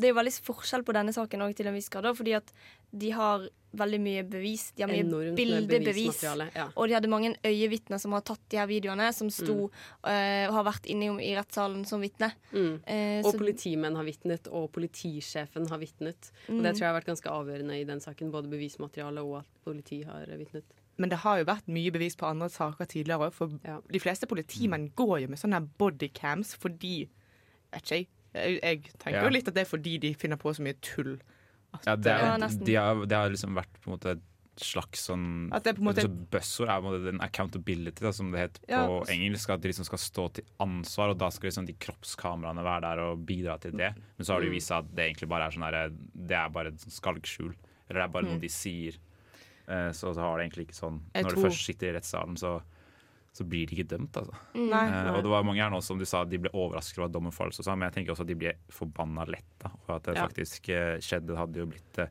det 0.00 0.08
er 0.08 0.14
veldig 0.16 0.32
forskjell 0.42 0.82
på 0.82 0.94
denne 0.96 1.12
saken 1.12 1.42
òg 1.44 1.54
til 1.58 1.66
en 1.68 1.74
viss 1.76 1.90
grad. 1.92 2.16
Fordi 2.16 2.34
at 2.38 2.52
de 2.92 3.10
har 3.12 3.48
veldig 3.72 4.00
mye 4.04 4.22
bevis. 4.28 4.70
De 4.76 4.82
har 4.82 4.90
mye 4.90 5.00
Enormt 5.04 5.36
bildebevis. 5.36 6.22
ja. 6.54 6.66
Og 6.76 6.88
de 6.88 6.94
hadde 6.94 7.08
mange 7.08 7.34
øyevitner 7.44 7.98
som 8.00 8.12
har 8.12 8.20
tatt 8.20 8.40
de 8.52 8.56
her 8.60 8.66
videoene, 8.68 9.12
som 9.14 9.30
sto 9.30 9.68
Mm. 9.68 9.70
eh, 10.04 10.48
og 10.48 10.54
har 10.54 10.64
vært 10.64 10.86
inne 10.86 11.20
i 11.22 11.34
rettssalen 11.36 11.86
som 11.86 12.00
vitne. 12.00 12.32
Mm. 12.52 12.80
Eh, 12.86 13.22
Og 13.24 13.32
så- 13.32 13.38
politimenn 13.38 13.96
har 13.96 14.04
vitnet, 14.04 14.48
og 14.52 14.72
politisjefen 14.72 15.68
har 15.70 15.78
vitnet. 15.78 16.30
Og 16.48 16.54
Mm. 16.56 16.62
det 16.62 16.74
tror 16.74 16.80
jeg 16.80 16.92
har 16.92 17.00
vært 17.00 17.06
ganske 17.06 17.30
avgjørende 17.30 17.80
i 17.80 17.84
den 17.84 18.00
saken. 18.00 18.30
Både 18.30 18.48
bevismateriale 18.50 19.18
og 19.24 19.38
at 19.40 19.46
politi 19.64 20.02
har 20.02 20.26
vitnet. 20.26 20.64
Men 20.98 21.08
det 21.08 21.18
har 21.18 21.38
jo 21.38 21.44
vært 21.48 21.66
mye 21.72 21.90
bevis 21.90 22.14
på 22.16 22.26
andre 22.28 22.48
saker 22.52 22.84
tidligere 22.84 23.28
òg. 23.30 23.32
For 23.32 23.48
de 23.48 23.98
fleste 24.02 24.26
politimenn 24.28 24.90
går 24.94 25.22
jo 25.22 25.28
med 25.28 25.38
sånne 25.40 25.62
bodycams 25.78 26.54
fordi 26.56 27.08
Vet 27.72 27.82
ikke 27.82 27.96
jeg. 27.96 28.08
Jeg, 28.34 28.82
tenker 28.98 29.16
Ja. 29.20 29.22
jo 29.24 29.30
litt 29.30 29.48
at 29.48 29.54
det 29.54 29.62
er 29.62 29.70
fordi 29.70 29.98
de 30.00 30.12
finner 30.14 30.36
på 30.36 30.52
så 30.54 30.60
mye 30.60 30.74
tull. 30.82 31.18
At, 31.72 31.86
Ja, 31.86 31.96
det, 31.96 32.12
eh, 32.12 32.34
er, 32.34 32.64
de 32.64 32.74
har, 32.74 33.06
det 33.06 33.16
har 33.16 33.30
liksom 33.30 33.54
vært 33.56 33.72
på 33.80 33.88
en 33.90 33.96
måte 33.98 34.20
slags 34.60 35.06
sånn 35.08 35.48
At 35.50 35.64
det 35.64 35.70
er 35.72 35.80
på 35.80 35.86
en 35.88 35.94
måte- 35.94 36.28
Buzzord 36.30 36.68
er 36.68 36.80
på 36.82 36.84
en 36.84 36.92
måte 36.92 37.04
den 37.10 37.20
accountability, 37.20 38.00
da, 38.04 38.10
som 38.12 38.30
det 38.30 38.38
het 38.40 38.58
på 38.68 38.68
Ja. 38.68 38.86
engelsk. 39.08 39.48
At 39.48 39.62
de 39.62 39.68
liksom 39.68 39.84
skal 39.86 39.98
stå 39.98 40.32
til 40.34 40.44
ansvar, 40.60 41.08
og 41.10 41.18
da 41.18 41.30
skal 41.30 41.48
liksom 41.50 41.66
de 41.66 41.72
kroppskameraene 41.72 42.62
være 42.62 42.80
der 42.82 42.98
og 43.00 43.24
bidra 43.26 43.58
til 43.58 43.70
det. 43.72 43.94
Men 43.96 44.24
så 44.26 44.34
har 44.34 44.40
det 44.40 44.48
jo 44.48 44.52
Mm. 44.52 44.56
vist 44.60 44.68
seg 44.68 44.78
at 44.84 44.94
det 44.94 45.14
egentlig 45.16 45.28
bare 45.30 45.46
er 45.46 45.50
sånn 45.50 45.64
her, 45.72 45.88
det 46.14 46.36
er 46.36 46.48
bare 46.50 46.66
et 46.68 46.76
skalkskjul. 46.78 47.54
Eller 47.88 48.00
det 48.00 48.04
er 48.04 48.08
bare 48.08 48.22
Mm. 48.24 48.28
noe 48.32 48.38
de 48.40 48.48
sier. 48.48 48.96
Eh, 49.68 49.92
Så, 49.92 50.14
så 50.14 50.20
har 50.20 50.38
det 50.38 50.48
egentlig 50.50 50.66
ikke 50.68 50.74
sånn 50.80 51.00
Når 51.14 51.34
du 51.34 51.42
først 51.42 51.64
sitter 51.66 51.90
i 51.92 51.92
rettssalen, 51.98 52.36
så, 52.36 52.60
så 53.32 53.44
blir 53.48 53.66
de 53.66 53.76
ikke 53.76 53.88
dømt, 53.96 54.12
altså. 54.16 54.34
Mm. 54.54 54.68
Nei, 54.68 54.86
Eh, 54.88 55.04
nei. 55.04 55.12
og 55.16 55.22
det 55.22 55.30
var 55.30 55.42
mange 55.44 55.62
her 55.62 55.70
nå 55.70 55.80
som 55.82 55.98
du 55.98 56.04
sa 56.04 56.24
de 56.24 56.38
ble 56.38 56.50
overrasket 56.52 56.98
over 56.98 57.06
at 57.06 57.12
dommen 57.12 57.32
falt, 57.32 57.54
sånn, 57.54 57.78
men 57.78 57.88
jeg 57.90 57.94
tenker 58.04 58.12
også 58.12 58.22
at 58.26 58.32
de 58.32 58.34
ble 58.34 58.52
forbanna 58.70 59.24
letta 59.26 59.70
over 59.84 59.96
at 59.96 60.02
det 60.04 60.16
Ja. 60.16 60.26
faktisk 60.26 60.68
eh, 60.68 60.98
skjedde. 60.98 61.26
Det 61.32 61.38
hadde 61.38 61.56
jo 61.62 61.66
blitt 61.66 61.98
eh, 61.98 62.08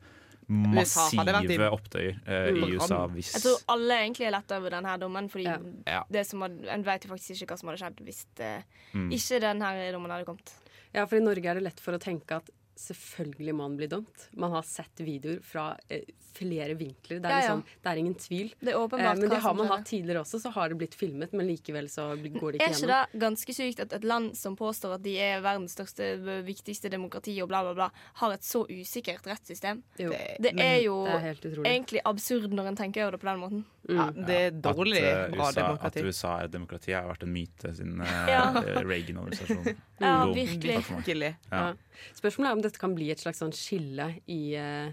massive 0.51 1.67
opptøyer 1.71 2.17
eh, 2.25 2.49
i. 2.55 2.73
USA 2.75 3.05
hvis 3.11 3.33
Jeg 3.35 3.43
tror 3.45 3.59
alle 3.75 3.99
egentlig 4.03 4.27
er 4.27 4.33
letta 4.35 4.57
over 4.57 4.69
denne 4.73 4.95
dommen, 4.99 5.29
fordi 5.29 5.45
Ja. 5.87 6.03
det 6.09 6.25
som 6.27 6.41
hadde, 6.41 6.67
en 6.69 6.83
vet 6.83 7.03
jo 7.05 7.09
faktisk 7.13 7.31
ikke 7.43 7.53
hva 7.53 7.59
som 7.59 7.69
hadde 7.69 7.81
skjedd 7.83 8.01
hvis 8.05 8.25
det, 8.35 8.63
Mm. 8.93 9.11
ikke 9.11 9.39
denne 9.41 9.91
dommen 9.91 10.11
hadde 10.11 10.25
kommet. 10.25 10.53
Ja, 10.93 11.05
for 11.05 11.15
i 11.17 11.19
Norge 11.23 11.45
er 11.45 11.53
det 11.55 11.63
lett 11.63 11.79
for 11.79 11.93
å 11.93 11.99
tenke 11.99 12.35
at 12.37 12.49
selvfølgelig 12.75 13.55
må 13.55 13.67
han 13.67 13.77
bli 13.79 13.87
dømt. 13.91 14.27
Man 14.39 14.51
har 14.55 14.65
sett 14.67 15.01
videoer 15.03 15.41
fra 15.45 15.71
eh, 15.89 16.05
flere 16.31 16.73
vinkler. 16.79 17.19
Det 17.19 17.27
er, 17.27 17.31
Ja, 17.31 17.35
ja. 17.35 17.41
liksom, 17.41 17.63
det 17.83 17.91
er 17.91 18.01
ingen 18.01 18.15
tvil. 18.15 18.53
Det 18.59 18.73
er 18.73 18.81
Eh, 18.81 19.15
men 19.15 19.29
det 19.29 19.39
har 19.43 19.53
man 19.53 19.67
hatt 19.67 19.85
tidligere 19.85 20.21
også, 20.21 20.39
så 20.39 20.49
har 20.49 20.69
det 20.69 20.77
blitt 20.81 20.95
filmet, 20.95 21.33
men 21.33 21.47
likevel 21.47 21.89
så 21.89 22.09
går 22.15 22.21
det 22.21 22.31
ikke 22.31 22.39
gjennom. 22.41 22.57
Er 22.57 22.61
ikke 22.61 22.77
gjennom. 22.79 23.11
det 23.11 23.21
ganske 23.23 23.55
sykt 23.57 23.83
at 23.85 23.93
et 23.93 24.03
land 24.07 24.31
som 24.37 24.55
påstår 24.59 24.95
at 24.97 25.03
de 25.05 25.15
er 25.21 25.41
verdens 25.43 25.75
største, 25.77 26.11
viktigste 26.47 26.91
demokrati 26.91 27.35
og 27.43 27.51
bla, 27.51 27.63
bla, 27.67 27.73
bla, 27.77 27.89
har 28.21 28.35
et 28.35 28.45
så 28.45 28.63
usikkert 28.69 29.27
rettssystem? 29.27 29.83
Jo. 29.99 30.11
Det 30.41 30.53
er 30.55 30.81
jo 30.85 31.03
Det 31.05 31.53
er 31.61 31.71
egentlig 31.75 32.01
absurd 32.05 32.51
når 32.51 32.71
en 32.71 32.75
tenker 32.75 33.05
over 33.05 33.17
det 33.17 33.21
på 33.23 33.31
den 33.31 33.39
måten. 33.39 33.65
Ja, 33.89 34.11
det 34.13 34.35
er 34.37 34.51
dårlig 34.61 35.01
at, 35.01 35.31
uh, 35.31 35.35
bra 35.35 35.47
USA, 35.47 35.61
demokrati. 35.61 35.99
At 35.99 36.05
USA 36.05 36.33
er 36.37 36.43
et 36.45 36.53
demokrati, 36.53 36.91
har 36.93 37.07
vært 37.09 37.23
en 37.25 37.33
myte 37.33 37.71
siden 37.75 38.01
uh, 38.05 38.59
Reagan-organisasjonen. 38.85 39.79
Ja, 40.01 40.13
virkelig. 40.33 40.77
Virkelig. 40.89 41.31
Ja. 41.51 41.61
Ja. 41.61 41.73
Spørsmålet 42.17 42.49
er 42.49 42.55
om 42.57 42.61
dette 42.71 42.81
kan 42.81 42.95
bli 42.95 43.11
et 43.11 43.19
slags 43.19 43.41
sånn 43.43 43.53
skille 43.55 44.07
i, 44.31 44.55
eh, 44.55 44.91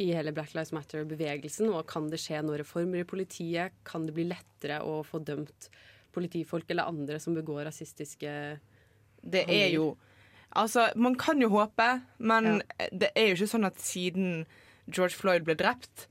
i 0.00 0.10
hele 0.16 0.32
Black 0.32 0.54
Lives 0.56 0.72
Matter-bevegelsen. 0.72 1.68
Og 1.70 1.86
kan 1.90 2.08
det 2.10 2.20
skje 2.22 2.40
noen 2.42 2.62
reformer 2.62 3.04
i 3.04 3.08
politiet? 3.08 3.76
Kan 3.84 4.08
det 4.08 4.16
bli 4.16 4.26
lettere 4.30 4.80
å 4.80 5.02
få 5.04 5.22
dømt 5.22 5.68
politifolk 6.16 6.70
eller 6.72 6.90
andre 6.90 7.20
som 7.22 7.36
begår 7.36 7.68
rasistiske 7.68 8.30
Det 9.22 9.44
er 9.46 9.68
jo 9.76 9.96
Altså, 10.50 10.88
man 10.96 11.14
kan 11.14 11.38
jo 11.38 11.48
håpe, 11.48 12.02
men 12.18 12.62
det 12.90 13.12
er 13.14 13.28
jo 13.28 13.36
ikke 13.36 13.52
sånn 13.52 13.68
at 13.68 13.78
siden 13.78 14.46
George 14.90 15.14
Floyd 15.14 15.44
ble 15.46 15.54
drept, 15.54 16.08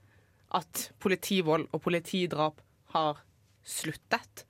at 0.55 0.91
politivold 1.03 1.67
og 1.73 1.81
politidrap 1.83 2.61
har 2.93 3.19
sluttet. 3.67 4.45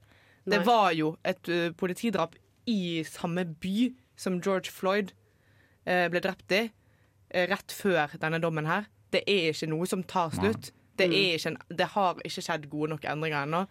Nei. 0.46 0.54
Det 0.54 0.60
var 0.68 0.92
jo 0.94 1.16
et 1.26 1.50
uh, 1.50 1.72
politidrap 1.74 2.38
i 2.70 3.02
samme 3.08 3.48
by 3.60 3.90
som 4.20 4.38
George 4.38 4.70
Floyd 4.70 5.10
eh, 5.10 5.19
ble 6.10 6.20
drept 6.22 6.52
i, 6.52 6.72
eh, 7.32 7.48
rett 7.50 7.72
før 7.72 8.18
denne 8.20 8.40
dommen 8.42 8.66
her. 8.66 8.86
Det 9.12 9.24
er 9.28 9.52
ikke 9.54 9.70
noe 9.70 9.86
som 9.88 10.04
tar 10.04 10.30
slutt. 10.32 10.72
Det, 10.98 11.08
Mm. 11.10 11.14
er 11.14 11.38
ikke 11.38 11.48
en, 11.48 11.58
det 11.78 11.88
har 11.88 12.16
ikke 12.26 12.42
skjedd 12.44 12.70
gode 12.70 12.90
nok 12.90 13.06
endringer 13.06 13.44
ennå. 13.46 13.68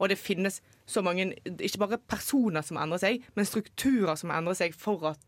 Og 0.00 0.08
det 0.08 0.18
finnes 0.18 0.60
så 0.86 1.00
mange, 1.02 1.32
ikke 1.46 1.78
bare 1.78 1.98
personer 1.98 2.62
som 2.62 2.76
endrer 2.76 2.98
seg, 2.98 3.22
men 3.36 3.44
strukturer 3.46 4.16
som 4.18 4.30
endrer 4.30 4.54
seg 4.58 4.74
for 4.74 5.06
at 5.06 5.18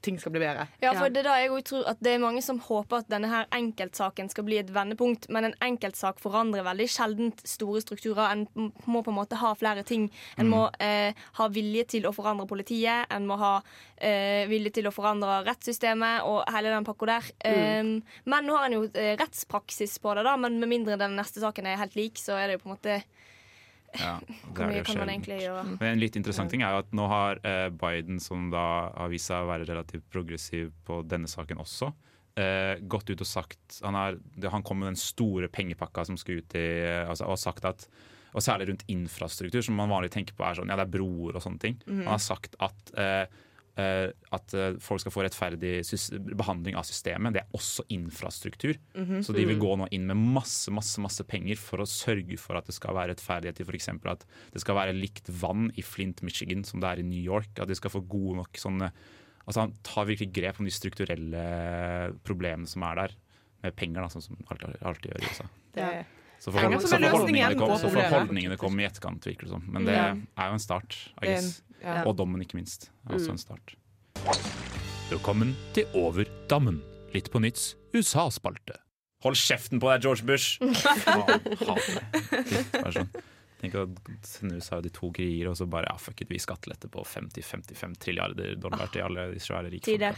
ting 0.00 0.18
skal 0.20 0.32
bli 0.34 0.42
bedre. 0.42 0.66
Ja, 0.82 0.92
for 0.96 1.12
det 1.12 1.22
er 1.22 1.28
da 1.28 1.36
jeg 1.40 1.50
også 1.52 1.66
tror 1.70 1.88
at 1.92 2.00
det 2.04 2.14
er 2.14 2.22
mange 2.22 2.42
som 2.44 2.60
håper 2.64 3.02
at 3.02 3.10
denne 3.12 3.28
her 3.30 3.48
enkeltsaken 3.56 4.30
skal 4.32 4.46
bli 4.46 4.60
et 4.60 4.72
vendepunkt, 4.74 5.28
men 5.32 5.50
en 5.50 5.56
enkeltsak 5.64 6.20
forandrer 6.22 6.64
veldig 6.66 6.86
sjelden 6.90 7.32
store 7.44 7.82
strukturer. 7.84 8.32
En 8.32 8.72
må 8.86 9.04
på 9.04 9.12
en 9.12 9.18
måte 9.18 9.38
ha 9.40 9.52
flere 9.58 9.84
ting. 9.86 10.08
En 10.40 10.50
må 10.50 10.64
eh, 10.82 11.16
ha 11.38 11.48
vilje 11.52 11.86
til 11.96 12.08
å 12.08 12.14
forandre 12.16 12.48
politiet, 12.50 13.10
en 13.12 13.28
må 13.28 13.38
ha 13.40 13.54
eh, 13.96 14.48
vilje 14.50 14.78
til 14.80 14.88
å 14.88 14.94
forandre 14.94 15.42
rettssystemet 15.48 16.26
og 16.28 16.42
hele 16.54 16.72
den 16.72 16.88
pakka 16.88 17.10
der. 17.14 17.32
Mm. 17.44 17.90
Um, 18.00 18.20
men 18.32 18.48
nå 18.48 18.56
har 18.56 18.68
en 18.68 18.78
jo 18.78 18.84
eh, 18.94 19.14
rettspraksis 19.20 19.98
på 20.02 20.16
det, 20.16 20.24
da, 20.26 20.36
men 20.40 20.60
med 20.62 20.72
mindre 20.72 21.00
den 21.00 21.18
neste 21.18 21.42
saken 21.42 21.68
er 21.68 21.80
helt 21.80 21.98
lik, 21.98 22.20
så 22.20 22.38
er 22.38 22.48
det 22.48 22.58
jo 22.58 22.64
på 22.64 22.70
en 22.70 22.76
måte 22.78 23.02
Ja, 23.98 24.18
Hvor 24.54 24.70
mye 24.70 24.84
kan 24.86 25.00
man 25.00 25.10
egentlig 25.12 25.40
gjøre? 25.42 25.64
Men 25.80 25.88
en 25.88 26.02
litt 26.02 26.18
interessant 26.18 26.52
ting 26.52 26.62
er 26.62 26.76
jo 26.76 26.84
at 26.84 26.94
nå 26.94 27.08
har 27.10 27.40
eh, 27.46 27.66
Biden, 27.74 28.20
som 28.22 28.50
da 28.52 28.64
har 28.94 29.10
vist 29.12 29.30
seg 29.30 29.42
å 29.42 29.50
være 29.50 29.66
relativt 29.70 30.06
progressiv 30.12 30.70
på 30.86 31.00
denne 31.08 31.30
saken 31.30 31.62
også, 31.64 31.90
eh, 32.38 32.76
gått 32.80 33.10
ut 33.10 33.24
og 33.24 33.28
sagt 33.28 33.80
Han, 33.82 33.98
er, 33.98 34.20
han 34.52 34.64
kom 34.66 34.82
med 34.82 34.92
den 34.92 35.00
store 35.00 35.50
pengepakka 35.50 36.06
som 36.06 36.18
skulle 36.20 36.44
ut 36.44 36.56
i 36.58 36.66
altså, 37.02 37.26
Og 37.26 37.40
sagt 37.40 37.66
at 37.68 37.88
og 38.30 38.44
særlig 38.44 38.68
rundt 38.70 38.84
infrastruktur, 38.86 39.62
som 39.64 39.74
man 39.74 39.90
vanlig 39.90 40.12
tenker 40.14 40.36
på 40.38 40.44
er 40.46 40.58
sånn, 40.58 40.70
ja, 40.70 40.76
det 40.78 40.86
er 40.86 40.92
broer 40.94 41.34
og 41.34 41.42
sånne 41.42 41.62
ting. 41.62 41.78
Mm. 41.86 42.04
Han 42.04 42.12
har 42.14 42.20
sagt 42.22 42.54
at 42.62 42.92
eh, 42.94 43.24
eh, 43.24 43.38
at 43.76 44.54
eh, 44.54 44.74
folk 44.82 45.00
skal 45.00 45.12
få 45.14 45.22
rettferdig 45.24 45.84
behandling 46.36 46.74
av 46.76 46.84
systemet. 46.84 47.32
Det 47.32 47.42
er 47.42 47.56
også 47.56 47.84
infrastruktur. 47.88 48.74
Mhm. 48.94 49.22
Så 49.24 49.32
de 49.34 49.44
vil 49.46 49.56
Mm. 49.56 49.62
gå 49.62 49.76
nå 49.78 49.88
inn 49.92 50.06
med 50.06 50.16
masse 50.16 50.70
masse, 50.70 50.98
masse 51.00 51.22
penger 51.24 51.56
for 51.56 51.78
å 51.78 51.86
sørge 51.86 52.38
for 52.38 52.56
at 52.56 52.66
det 52.66 52.74
skal 52.74 52.94
være 52.94 53.14
rettferdighet 53.14 53.60
i 53.60 53.64
f.eks. 53.64 53.88
at 53.88 54.24
det 54.52 54.60
skal 54.60 54.74
være 54.74 54.92
likt 55.00 55.28
vann 55.28 55.70
i 55.76 55.82
Flint, 55.82 56.22
Michigan 56.22 56.64
som 56.64 56.80
det 56.80 56.88
er 56.90 56.98
i 57.00 57.02
New 57.08 57.22
York. 57.22 57.48
At 57.58 57.68
de 57.68 57.74
skal 57.74 57.90
få 57.90 58.06
gode 58.06 58.36
nok 58.36 58.52
sånne 58.54 58.92
Altså 59.48 59.62
Han 59.62 59.72
tar 59.82 60.04
virkelig 60.06 60.32
grep 60.32 60.60
om 60.60 60.66
de 60.66 60.70
strukturelle 60.70 62.14
problemene 62.22 62.68
som 62.68 62.82
er 62.86 62.94
der, 62.94 63.14
med 63.64 63.74
penger, 63.74 64.02
da, 64.02 64.08
sånn 64.08 64.22
som 64.22 64.36
han 64.48 64.58
alltid, 64.58 64.82
alltid 64.82 65.10
gjør 65.10 65.20
i 65.20 65.26
USA. 65.30 65.44
Det- 65.74 66.06
Så 66.40 66.48
får, 66.54 66.56
Penger 66.62 66.78
hold, 66.78 66.80
som 66.80 66.88
så 66.88 66.96
får 66.96 67.12
holdningene 67.12 67.50
løsningen 67.50 67.58
komme, 67.60 67.74
på 67.74 67.78
så 67.78 67.88
problemet. 67.90 68.80
i 68.80 68.86
etterkant, 68.88 69.26
virker 69.28 69.44
det 69.44 69.52
som. 69.52 69.64
Men 69.68 69.84
det 69.84 69.96
er 70.00 70.46
jo 70.48 70.54
en 70.56 70.62
start, 70.62 70.96
I 71.20 71.26
guess. 71.34 71.50
Og 72.06 72.14
dommen, 72.16 72.40
ikke 72.40 72.56
minst. 72.56 72.88
Er 73.08 73.16
også 73.18 73.28
Mm. 73.28 73.36
en 73.36 73.42
start. 73.44 73.74
Velkommen 75.10 75.54
til 75.74 75.84
Over 75.94 76.24
dammen. 76.48 76.80
Litt 77.12 77.30
på 77.30 77.40
nytts 77.42 77.74
USA-spalte. 77.92 78.78
Hold 79.22 79.36
kjeften 79.36 79.80
på 79.82 79.90
deg, 79.92 80.00
George 80.06 80.24
Bush! 80.24 80.56
Hater 81.68 83.04
det. 83.04 83.06
Tenk 83.60 83.74
å 83.76 83.82
sende 84.24 84.56
USA 84.56 84.78
i 84.80 84.86
de 84.86 84.92
to 84.96 85.10
kriger, 85.12 85.50
og 85.50 85.56
så 85.58 85.66
bare 85.68 85.90
ja, 85.90 85.96
fuck 86.00 86.22
it, 86.24 86.30
vi 86.32 86.38
skattelette 86.40 86.88
på 86.88 87.02
50-55 87.04 87.98
trilliarder 88.00 88.54
dollar 88.56 88.88
til 88.94 89.04
alle 89.04 89.26
de 89.34 89.42
svære 89.42 89.68
rike 89.74 89.84
folka. 89.90 90.14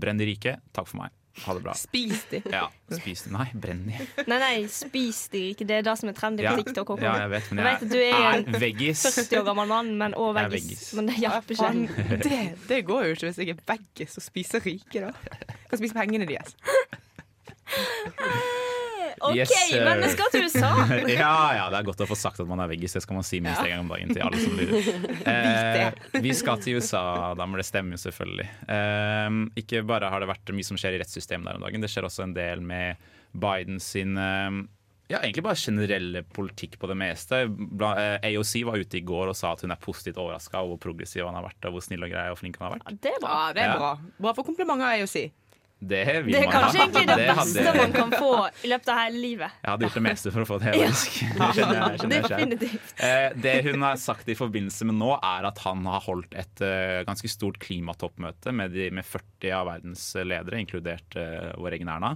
Brenn 0.00 0.20
de 0.20 0.28
rike, 0.28 0.52
takk 0.76 0.86
for 0.86 1.00
meg. 1.02 1.10
Ha 1.44 1.54
det 1.56 1.62
bra. 1.64 1.74
Spis 1.78 2.24
de. 2.30 2.40
Ja, 2.52 2.66
spis 2.92 3.24
de. 3.26 3.32
Nei, 3.34 3.46
brenn 3.62 3.82
de. 3.88 3.96
Nei, 4.28 4.38
nei, 4.42 4.52
spis 4.72 5.22
de 5.32 5.42
ikke. 5.54 5.66
Det 5.68 5.78
er 5.80 5.86
det 5.86 5.96
som 6.00 6.10
er 6.12 6.16
trendy 6.18 6.44
på 6.44 6.54
TikTok. 6.60 6.92
Ja, 7.00 7.14
jeg 7.24 7.32
vet, 7.34 7.50
men 7.52 7.64
jeg 7.64 7.70
jeg 7.70 7.80
vet 7.80 7.92
du 7.92 7.98
er 8.04 8.28
en 8.30 8.60
veggis. 8.66 9.04
40 9.08 9.40
år 9.40 9.48
gammel 9.50 9.70
mann, 9.72 9.92
men 10.00 10.16
òg 10.18 10.34
veggis. 10.38 10.68
veggis. 10.68 10.86
Men 10.98 11.10
det 11.10 11.18
hjelper 11.22 11.56
ikke. 11.56 12.20
det, 12.28 12.40
det 12.68 12.80
går 12.88 13.08
jo 13.08 13.16
ikke 13.16 13.30
hvis 13.30 13.42
jeg 13.44 13.54
er 13.56 13.62
veggis 13.72 14.18
og 14.20 14.26
spiser 14.26 14.64
rike, 14.66 15.06
da. 15.08 15.12
Kan 15.70 15.82
spise 15.82 15.96
pengene 15.96 16.28
deres. 16.28 16.56
OK, 19.20 19.36
Yes, 19.36 19.52
men 19.74 20.00
vi 20.00 20.06
eh, 20.06 20.12
skal 20.14 20.30
til 20.32 20.46
USA. 20.48 20.70
ja, 21.12 21.34
ja, 21.58 21.66
det 21.72 21.80
er 21.80 21.86
godt 21.90 22.02
å 22.04 22.08
få 22.08 22.16
sagt 22.18 22.40
at 22.40 22.48
man 22.48 22.62
er 22.64 22.70
veggis. 22.72 22.96
Det 22.96 23.02
skal 23.04 23.18
man 23.18 23.26
si 23.26 23.40
minst 23.44 23.60
Ja. 23.60 23.66
en 23.68 23.74
gang 23.74 23.84
om 23.84 23.92
dagen 23.92 24.14
til 24.14 24.24
alle 24.24 24.40
som 24.40 24.56
lurer. 24.56 24.90
Eh, 25.30 26.20
vi 26.24 26.32
skal 26.34 26.58
til 26.62 26.80
USA, 26.80 27.02
da 27.38 27.46
må 27.46 27.58
det 27.60 27.66
stemme 27.68 27.98
selvfølgelig. 28.00 28.48
Eh, 28.72 29.38
ikke 29.60 29.84
bare 29.88 30.08
har 30.12 30.22
det 30.24 30.30
vært 30.30 30.52
mye 30.56 30.66
som 30.66 30.78
skjer 30.80 30.96
i 30.96 31.00
rettssystemet 31.02 31.50
der 31.50 31.60
om 31.60 31.64
dagen, 31.68 31.84
det 31.84 31.90
skjer 31.92 32.08
også 32.08 32.24
en 32.26 32.36
del 32.36 32.64
med 32.64 33.00
Biden 33.36 33.78
sin 33.82 34.16
eh, 34.18 34.60
ja, 35.10 35.18
egentlig 35.18 35.42
bare 35.42 35.58
generelle 35.58 36.22
politikk 36.22 36.76
på 36.78 36.86
det 36.90 36.96
meste. 36.98 37.42
Eh, 37.42 38.28
AOC 38.30 38.52
var 38.68 38.78
ute 38.78 39.00
i 39.00 39.02
går 39.06 39.32
og 39.32 39.36
sa 39.38 39.52
at 39.56 39.64
hun 39.66 39.74
er 39.74 39.80
positivt 39.82 40.20
overraska 40.22 40.60
over 40.62 40.76
hvor 40.76 40.84
progressiv 40.86 41.26
han 41.26 41.34
har 41.34 41.48
vært 41.48 41.66
og 41.66 41.74
hvor 41.76 41.84
snill 41.84 42.06
og 42.06 42.12
grei 42.12 42.28
og 42.30 42.38
flink 42.38 42.60
han 42.60 42.68
har 42.68 42.76
vært. 42.78 43.00
Det 43.02 43.12
er 43.16 43.22
bra. 43.22 43.36
Ja, 43.48 43.54
det 43.56 43.64
er 43.66 43.80
bra. 43.80 43.90
Bra 44.22 44.34
for 44.38 44.46
komplimenter, 44.46 45.02
av 45.02 45.10
si. 45.10 45.24
Det, 45.80 46.00
vil 46.26 46.34
Det 46.34 46.40
er 46.42 46.44
man 46.44 46.52
kanskje 46.52 46.76
ha. 46.76 46.84
egentlig 46.84 47.06
det 47.08 47.16
Det 47.20 47.34
hadde- 47.38 47.52
beste 47.64 47.72
man 47.78 47.92
kan 47.94 48.10
få 48.12 48.32
i 48.64 48.68
løpet 48.68 48.88
av 48.92 48.98
hele 49.00 49.20
livet. 49.22 49.54
Jeg 49.62 49.70
hadde 49.70 49.86
gjort 49.86 49.94
det 49.96 50.02
meste 50.04 50.32
for 50.34 50.44
å 50.44 50.48
få 50.50 50.58
det, 50.60 50.74
Ja. 50.76 50.88
Det 50.90 51.48
skjønner 51.56 51.78
jeg, 51.80 52.00
skjønner 52.02 52.18
jeg 52.60 52.80
Eh, 53.00 53.28
det 53.40 53.54
hun 53.64 53.86
har 53.86 53.96
sagt 54.00 54.28
i 54.28 54.36
forbindelse 54.36 54.84
med 54.90 54.98
nå, 55.00 55.14
er 55.16 55.48
at 55.48 55.62
han 55.64 55.86
har 55.88 56.04
holdt 56.04 56.36
et 56.36 56.60
eh, 56.66 57.00
ganske 57.08 57.30
stort 57.32 57.56
klimatoppmøte 57.64 58.52
med, 58.52 58.76
de, 58.76 58.90
med 58.92 59.08
40 59.08 59.56
av 59.56 59.70
verdens 59.72 60.04
ledere, 60.20 60.60
inkludert 60.60 61.16
eh, 61.16 61.54
vår 61.56 61.78
egen 61.78 61.88
Erna. 61.88 62.12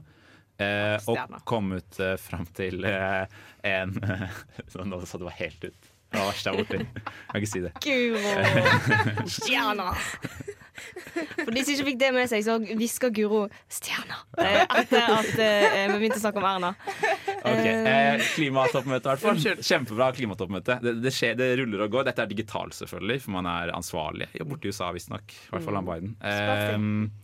Eh, 0.61 1.01
og 1.11 1.17
kom 1.17 1.41
kommet 1.51 1.97
uh, 1.99 2.15
fram 2.21 2.45
til 2.55 2.85
eh, 2.87 3.25
en 3.67 3.97
så 4.71 4.85
Nå 4.87 5.01
sa 5.03 5.19
det 5.19 5.27
var 5.27 5.41
helt 5.41 5.65
ut. 5.65 5.91
Det 6.15 6.21
var 6.21 6.29
verste 6.31 6.53
jeg 6.53 6.55
har 6.55 6.77
Jeg 6.79 6.87
kan 7.33 7.41
ikke 7.41 7.51
si 7.51 7.63
det. 7.65 7.73
Stjerna. 9.35 9.89
For 11.45 11.53
de 11.55 11.65
som 11.65 11.75
ikke 11.75 11.89
fikk 11.91 11.99
det 12.03 12.11
med 12.17 12.31
seg, 12.31 12.45
så 12.47 12.59
hviska 12.63 13.11
Guro 13.15 13.45
'stjerna' 13.71 14.21
eh, 14.43 14.63
etter 14.81 15.05
at 15.17 15.33
eh, 15.39 15.85
vi 15.93 15.99
begynte 16.01 16.21
å 16.21 16.25
snakke 16.25 16.43
om 16.43 16.49
Erna. 16.49 16.73
Ok, 17.45 17.67
eh, 17.69 18.25
Klimatoppmøte, 18.35 19.05
i 19.05 19.13
hvert 19.13 19.25
fall. 19.25 19.61
Kjempebra 19.61 20.11
klimatoppmøte. 20.17 20.79
Det, 20.83 20.97
det, 21.05 21.13
skjer, 21.15 21.37
det 21.39 21.51
ruller 21.61 21.87
og 21.87 21.93
går. 21.95 22.09
Dette 22.09 22.25
er 22.25 22.31
digitalt, 22.31 22.77
selvfølgelig, 22.79 23.21
for 23.27 23.37
man 23.37 23.51
er 23.51 23.75
ansvarlig. 23.77 24.31
Borte 24.45 24.71
i 24.71 24.75
USA, 24.75 24.91
visstnok. 24.97 25.35
I 25.35 25.53
hvert 25.55 25.69
fall 25.69 25.79
han 25.81 25.91
Biden. 25.91 26.17
Eh, 26.25 27.23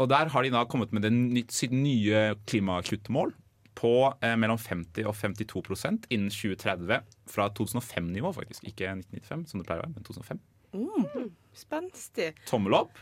og 0.00 0.08
der 0.08 0.30
har 0.32 0.44
de 0.44 0.52
da 0.54 0.64
kommet 0.64 0.92
med 0.94 1.04
det 1.04 1.12
nytt, 1.12 1.52
sitt 1.52 1.72
nye 1.76 2.32
klimakuttmål. 2.48 3.34
på 3.74 4.14
eh, 4.20 4.34
mellom 4.36 4.58
50 4.60 5.06
og 5.08 5.14
52 5.16 6.04
innen 6.12 6.28
2030 6.30 7.06
fra 7.26 7.46
2005-nivå, 7.56 8.32
faktisk. 8.36 8.66
Ikke 8.68 8.90
1995, 8.92 9.46
som 9.48 9.62
det 9.62 9.66
pleier 9.66 9.80
å 9.80 9.86
være, 9.86 9.94
men 9.96 10.04
2005. 10.04 10.42
Mm, 10.76 11.30
spenstig. 11.56 12.32
Tommel 12.48 12.78
opp. 12.82 12.98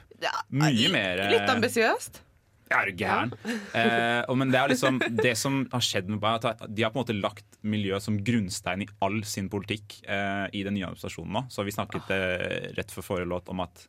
Mye 0.53 0.90
mer 0.92 1.22
eh, 1.24 1.30
Litt 1.32 1.48
ambisiøst. 1.51 2.22
Ja, 2.70 2.84
er 2.84 2.90
du 2.90 3.01
gæren? 3.03 3.32
Eh, 3.80 4.30
men 4.34 4.51
det 4.51 4.59
er 4.59 4.70
liksom 4.72 4.98
det 5.18 5.36
som 5.38 5.62
har 5.72 5.82
skjedd 5.84 6.09
med 6.11 6.20
Bayern, 6.22 6.42
at 6.51 6.62
De 6.68 6.82
har 6.84 6.92
på 6.92 6.98
en 6.98 7.05
måte 7.05 7.16
lagt 7.16 7.59
miljøet 7.66 8.03
som 8.03 8.18
grunnstein 8.24 8.84
i 8.84 8.88
all 9.05 9.20
sin 9.26 9.48
politikk 9.53 10.01
eh, 10.11 10.46
i 10.55 10.64
den 10.66 10.76
nye 10.76 10.88
administrasjonen 10.88 11.34
nå. 11.38 11.44
Så 11.51 11.62
har 11.62 11.68
vi 11.68 11.74
snakket 11.74 12.12
eh, 12.14 12.70
rett 12.78 12.94
før 12.94 13.07
forrige 13.07 13.30
låt 13.30 13.51
om 13.53 13.62
at 13.64 13.86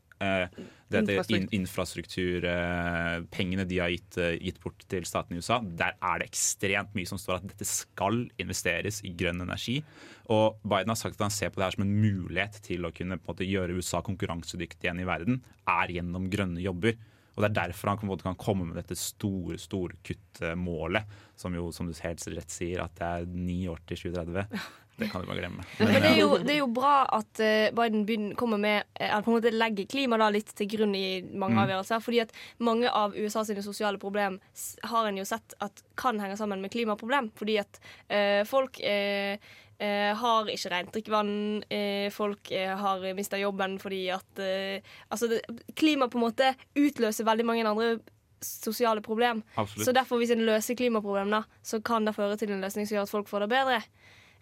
dette 0.91 1.35
in 1.35 1.47
infrastruktur, 1.55 2.43
eh, 2.45 3.65
de 3.65 3.79
har 3.79 3.89
gitt, 3.89 4.17
eh, 4.17 4.37
gitt 4.39 4.59
bort 4.61 4.83
til 4.87 5.05
staten 5.07 5.35
i 5.35 5.39
USA, 5.39 5.59
der 5.61 5.95
er 6.01 6.19
det 6.19 6.29
ekstremt 6.29 6.93
mye 6.93 7.07
som 7.07 7.17
står 7.17 7.39
at 7.39 7.47
dette 7.47 7.65
skal 7.65 8.29
investeres 8.37 9.01
i 9.03 9.13
grønn 9.15 9.41
energi. 9.41 9.83
Og 10.29 10.59
Biden 10.63 10.89
har 10.89 10.99
sagt 10.99 11.15
at 11.15 11.25
han 11.25 11.31
ser 11.31 11.49
på 11.49 11.55
det 11.55 11.69
her 11.69 11.77
som 11.77 11.85
en 11.87 12.01
mulighet 12.01 12.61
til 12.61 12.83
å 12.83 12.93
kunne 12.93 13.19
måte, 13.19 13.47
gjøre 13.47 13.75
USA 13.75 14.01
konkurransedyktig 14.01 14.83
igjen 14.83 15.01
i 15.01 15.07
verden, 15.07 15.41
er 15.67 15.87
gjennom 15.87 16.29
grønne 16.29 16.61
jobber. 16.61 16.97
Og 17.37 17.43
Det 17.43 17.57
er 17.57 17.69
derfor 17.71 17.87
han 17.87 18.17
kan 18.19 18.35
komme 18.35 18.67
med 18.67 18.75
dette 18.75 18.97
store 18.99 19.57
store 19.57 19.95
kuttmålet, 20.03 21.05
som 21.35 21.53
jo 21.55 21.71
som 21.71 21.87
du 21.87 21.93
helt 22.03 22.27
rett 22.27 22.51
sier, 22.51 22.83
at 22.83 22.95
det 22.95 23.07
er 23.07 23.25
ni 23.25 23.67
år 23.67 23.79
til 23.87 24.11
2030. 24.11 24.59
Det 25.01 25.09
kan 25.11 25.21
du 25.23 25.27
bare 25.29 25.41
glemme. 25.41 25.65
Men 25.79 25.95
det 26.01 26.11
er 26.11 26.19
jo, 26.21 26.29
det 26.37 26.53
er 26.55 26.59
jo 26.61 26.67
bra 26.71 26.93
at 27.17 27.41
eh, 27.43 27.71
Biden 27.75 28.05
begynner, 28.07 28.35
kommer 28.39 28.61
med 28.61 28.83
eller 28.99 29.25
på 29.25 29.31
en 29.33 29.37
måte 29.39 29.51
legger 29.53 29.89
klima 29.91 30.19
da 30.21 30.29
litt 30.33 30.53
til 30.55 30.69
grunn 30.75 30.93
i 30.95 31.21
mange 31.33 31.57
Mm. 31.57 31.63
avgjørelser. 31.65 32.03
Fordi 32.05 32.21
at 32.23 32.31
mange 32.59 32.89
av 32.89 33.17
USA 33.17 33.43
sine 33.47 33.63
sosiale 33.65 33.97
problem 34.01 34.39
har 34.83 35.07
en 35.09 35.17
jo 35.17 35.25
sett 35.25 35.57
at 35.59 35.83
kan 35.99 36.19
henge 36.21 36.37
sammen 36.39 36.61
med 36.61 36.71
klimaproblem. 36.71 37.31
Fordi 37.35 37.57
at 37.59 37.81
eh, 38.09 38.43
folk 38.45 38.79
eh, 38.85 39.37
eh, 39.81 40.13
har 40.15 40.45
ikke 40.53 40.69
rent 40.71 40.93
drikkevann. 40.93 41.33
Eh, 41.69 42.07
folk 42.13 42.51
eh, 42.51 42.77
har 42.77 43.01
mista 43.17 43.37
jobben 43.41 43.79
fordi 43.81 44.05
at 44.13 44.39
eh, 44.39 44.81
Altså, 45.09 45.27
det, 45.27 45.41
klima 45.75 46.07
på 46.07 46.19
en 46.21 46.27
måte 46.29 46.53
utløser 46.77 47.25
veldig 47.25 47.45
mange 47.45 47.65
andre 47.67 47.99
sosiale 48.41 49.01
problem. 49.05 49.43
Absolutt. 49.55 49.85
Så 49.85 49.91
derfor, 49.93 50.17
hvis 50.17 50.31
en 50.33 50.45
løser 50.47 50.73
klimaproblemene, 50.79 51.43
så 51.61 51.77
kan 51.85 52.05
det 52.07 52.15
føre 52.15 52.37
til 52.41 52.49
en 52.55 52.61
løsning 52.63 52.87
som 52.89 52.95
gjør 52.97 53.05
at 53.05 53.11
folk 53.11 53.27
får 53.29 53.43
det 53.45 53.49
bedre. 53.51 53.81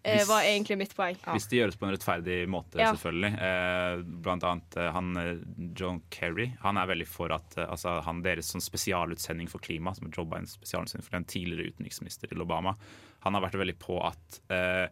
Eh, 0.04 0.18
Hvis- 0.20 0.28
var 0.30 0.42
egentlig 0.48 0.78
mitt 0.78 0.94
poeng. 0.96 1.16
Hvis 1.36 1.48
det 1.50 1.60
gjøres 1.60 1.76
på 1.78 1.86
en 1.88 1.92
rettferdig 1.96 2.48
måte, 2.48 2.80
Ja. 2.80 2.94
selvfølgelig. 2.94 3.34
Eh, 3.42 4.02
blant 4.24 4.44
annet 4.44 4.78
eh, 4.78 4.92
han 4.92 5.18
eh, 5.18 5.74
John 5.76 6.02
Kerry. 6.10 6.54
Han 6.62 6.78
er 6.78 6.88
veldig 6.88 7.08
for 7.08 7.32
at 7.34 7.56
altså, 7.58 8.02
han 8.04 8.22
deres 8.24 8.48
sånn 8.54 8.62
spesialutsending 8.64 9.50
for 9.50 9.60
klima, 9.60 9.94
som 9.96 10.10
Joe 10.10 10.26
Bidens 10.26 10.56
spesialutsending 10.58 11.04
for 11.04 11.18
en 11.18 11.26
tidligere 11.26 11.74
utenriksminister 11.74 12.30
til 12.30 12.42
Obama, 12.42 12.76
han 13.22 13.34
har 13.34 13.42
vært 13.42 13.60
veldig 13.60 13.78
på 13.80 14.00
at 14.06 14.40
eh, 14.50 14.88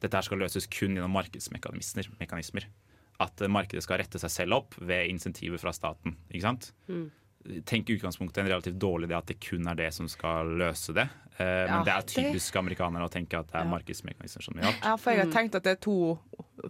dette 0.00 0.14
her 0.14 0.22
skal 0.22 0.38
løses 0.38 0.66
kun 0.70 0.94
gjennom 0.94 1.10
markedsmekanismer. 1.12 2.06
mekanismer. 2.20 2.64
At 3.20 3.36
markedet 3.50 3.82
skal 3.82 3.98
rette 3.98 4.18
seg 4.18 4.30
selv 4.30 4.52
opp 4.54 4.74
ved 4.80 5.08
insentiver 5.10 5.58
fra 5.58 5.70
staten. 5.72 6.16
ikke 6.32 6.42
sant? 6.42 6.72
Mm. 6.88 7.10
Tenk 7.66 7.90
i 7.90 7.96
utgangspunktet 7.98 8.38
en 8.44 8.46
relativt 8.52 8.78
dårlig 8.78 9.08
idé 9.08 9.16
at 9.18 9.26
det 9.26 9.40
kun 9.42 9.66
er 9.66 9.74
det 9.74 9.88
som 9.94 10.06
skal 10.08 10.46
løse 10.60 10.94
det. 10.94 11.08
Eh, 11.38 11.46
Ja, 11.66 11.76
men 11.78 11.84
det 11.84 11.92
er 11.94 12.02
det- 12.02 12.14
typisk 12.32 12.54
amerikanere 12.60 13.02
å 13.08 13.10
tenke 13.10 13.34
at 13.40 13.48
det 13.50 13.56
er 13.60 13.64
markedsmekanismer 13.66 14.42
som 14.42 14.54
gjør 14.54 14.64
alt. 14.68 14.84
Ja, 14.84 14.96
for 14.96 15.10
jeg 15.10 15.18
har 15.18 15.26
Mm. 15.26 15.32
tenkt 15.32 15.54
at 15.56 15.62
det 15.64 15.72
er 15.72 15.80
to 15.80 16.18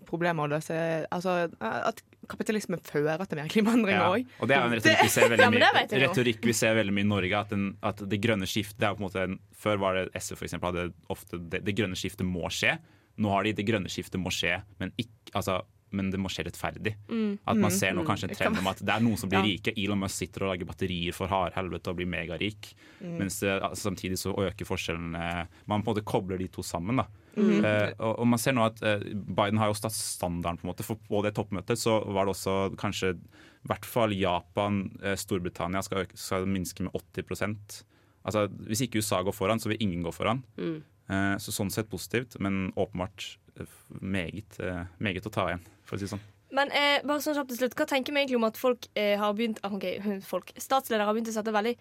problemer 0.06 0.46
å 0.46 0.48
løse. 0.48 1.06
Altså, 1.12 1.52
at 1.60 2.00
kapitalismen 2.28 2.80
fører 2.80 3.26
til 3.28 3.36
mer 3.36 3.48
klimaendringer 3.48 4.00
Ja, 4.00 4.10
òg. 4.14 4.26
og 4.40 4.48
det 4.48 4.56
er 4.56 4.62
en 4.62 4.72
retorikk 4.72 5.02
vi 5.02 5.08
ser 5.08 5.28
veldig 5.32 5.50
mye 5.52 5.88
det 5.88 6.00
jo. 6.00 6.08
Retorikk 6.08 6.40
vi 6.42 6.52
ser 6.52 6.74
veldig 6.74 6.92
mye 6.94 7.04
i 7.04 7.08
Norge. 7.08 7.32
At, 7.40 7.48
den, 7.50 7.76
at 7.82 7.96
det 8.08 8.20
grønne 8.22 8.46
skiftet 8.48 8.78
det 8.78 8.88
er 8.88 8.94
på 8.94 9.00
en 9.02 9.08
måte 9.10 9.22
en, 9.24 9.38
Før 9.54 9.78
var 9.78 9.94
det 9.94 10.12
SV 10.14 10.36
for 10.36 10.44
eksempel, 10.46 10.72
hadde 10.72 10.92
ofte 11.10 11.38
det, 11.50 11.64
det 11.64 11.76
grønne 11.76 11.94
skiftet 11.94 12.24
må 12.26 12.48
skje. 12.48 12.78
Nå 13.18 13.28
har 13.28 13.42
de 13.44 13.52
det 13.52 13.66
grønne 13.66 13.90
skiftet 13.92 14.18
må 14.22 14.30
skje, 14.32 14.62
men, 14.80 14.90
ikke, 14.98 15.34
altså, 15.34 15.62
men 15.92 16.10
det 16.10 16.18
må 16.20 16.28
skje 16.32 16.44
rettferdig. 16.48 16.94
Mm. 17.08 17.38
At 17.46 17.56
man 17.56 17.70
Mm. 17.70 17.76
ser 17.78 17.92
nå 17.94 18.04
kanskje 18.06 18.28
en 18.30 18.34
trend 18.36 18.58
om 18.58 18.66
at 18.66 18.78
det 18.84 18.88
er 18.94 19.00
noen 19.00 19.16
som 19.18 19.28
blir 19.30 19.40
Ja. 19.40 19.44
rike. 19.46 19.72
Elon 19.76 19.98
Musk 20.00 20.16
sitter 20.16 20.44
og 20.44 20.50
lager 20.58 20.66
batterier 20.66 21.12
for 21.14 21.28
hardhelvete 21.28 21.88
og 21.88 21.96
blir 21.96 22.06
megarik. 22.08 22.74
Mm. 23.02 23.18
Mens 23.18 23.42
altså, 23.42 23.90
samtidig 23.90 24.18
så 24.18 24.34
øker 24.34 24.64
forskjellene 24.66 25.46
Man 25.68 25.82
på 25.82 25.88
en 25.90 25.94
måte 25.94 26.04
kobler 26.04 26.38
de 26.38 26.48
to 26.48 26.62
sammen. 26.62 26.96
da 26.96 27.06
Mm. 27.34 27.64
Uh, 27.64 27.92
og, 27.98 28.18
og 28.18 28.26
man 28.28 28.38
ser 28.38 28.52
nå 28.52 28.60
at 28.66 28.82
uh, 28.82 28.98
Biden 29.08 29.56
har 29.56 29.68
jo 29.68 29.72
satt 29.72 29.92
standarden 29.96 30.58
på 30.60 30.66
en 30.66 30.74
måte 30.74 30.84
For 30.84 30.96
på 30.96 31.22
det 31.24 31.32
toppmøtet 31.34 31.78
så 31.80 31.94
var 32.12 32.26
det 32.26 32.34
også 32.34 32.76
kanskje 32.76 33.14
i 33.16 33.68
hvert 33.68 33.86
fall 33.86 34.12
Japan, 34.12 34.90
uh, 35.02 35.14
Storbritannia 35.16 35.80
skal, 35.82 36.04
øke, 36.04 36.12
skal 36.14 36.44
minske 36.44 36.82
med 36.84 36.92
80% 36.92 37.84
Altså 38.26 38.48
Hvis 38.68 38.82
ikke 38.82 38.98
USA 39.00 39.22
går 39.22 39.32
foran, 39.32 39.58
så 39.58 39.68
vil 39.72 39.78
ingen 39.80 40.02
gå 40.04 40.12
foran. 40.12 40.42
Mm. 40.58 40.82
Så 41.40 41.50
Sånn 41.56 41.70
sett 41.72 41.88
positivt, 41.88 42.38
men 42.38 42.70
åpenbart 42.76 43.38
meget, 44.00 44.58
meget 45.00 45.26
å 45.26 45.32
ta 45.32 45.48
igjen, 45.48 45.64
for 45.84 45.96
å 45.96 46.00
si 46.00 46.06
det 46.06 46.14
sånn. 46.14 46.26
Men 46.52 46.72
eh, 46.76 47.00
bare 47.06 47.24
sånn 47.24 47.36
kjapt 47.38 47.52
til 47.54 47.62
slutt, 47.62 47.76
hva 47.78 47.88
tenker 47.88 48.14
vi 48.14 48.22
egentlig 48.22 48.40
om 48.40 48.48
at 48.48 48.60
folk 48.60 48.88
eh, 48.92 49.14
har 49.20 49.36
begynt 49.36 49.62
ah, 49.64 49.72
ok, 49.72 49.86
folk, 50.26 50.52
Statsledere 50.60 51.08
har 51.08 51.16
begynt 51.16 51.32
å 51.32 51.36
sette 51.36 51.54
veldig 51.54 51.76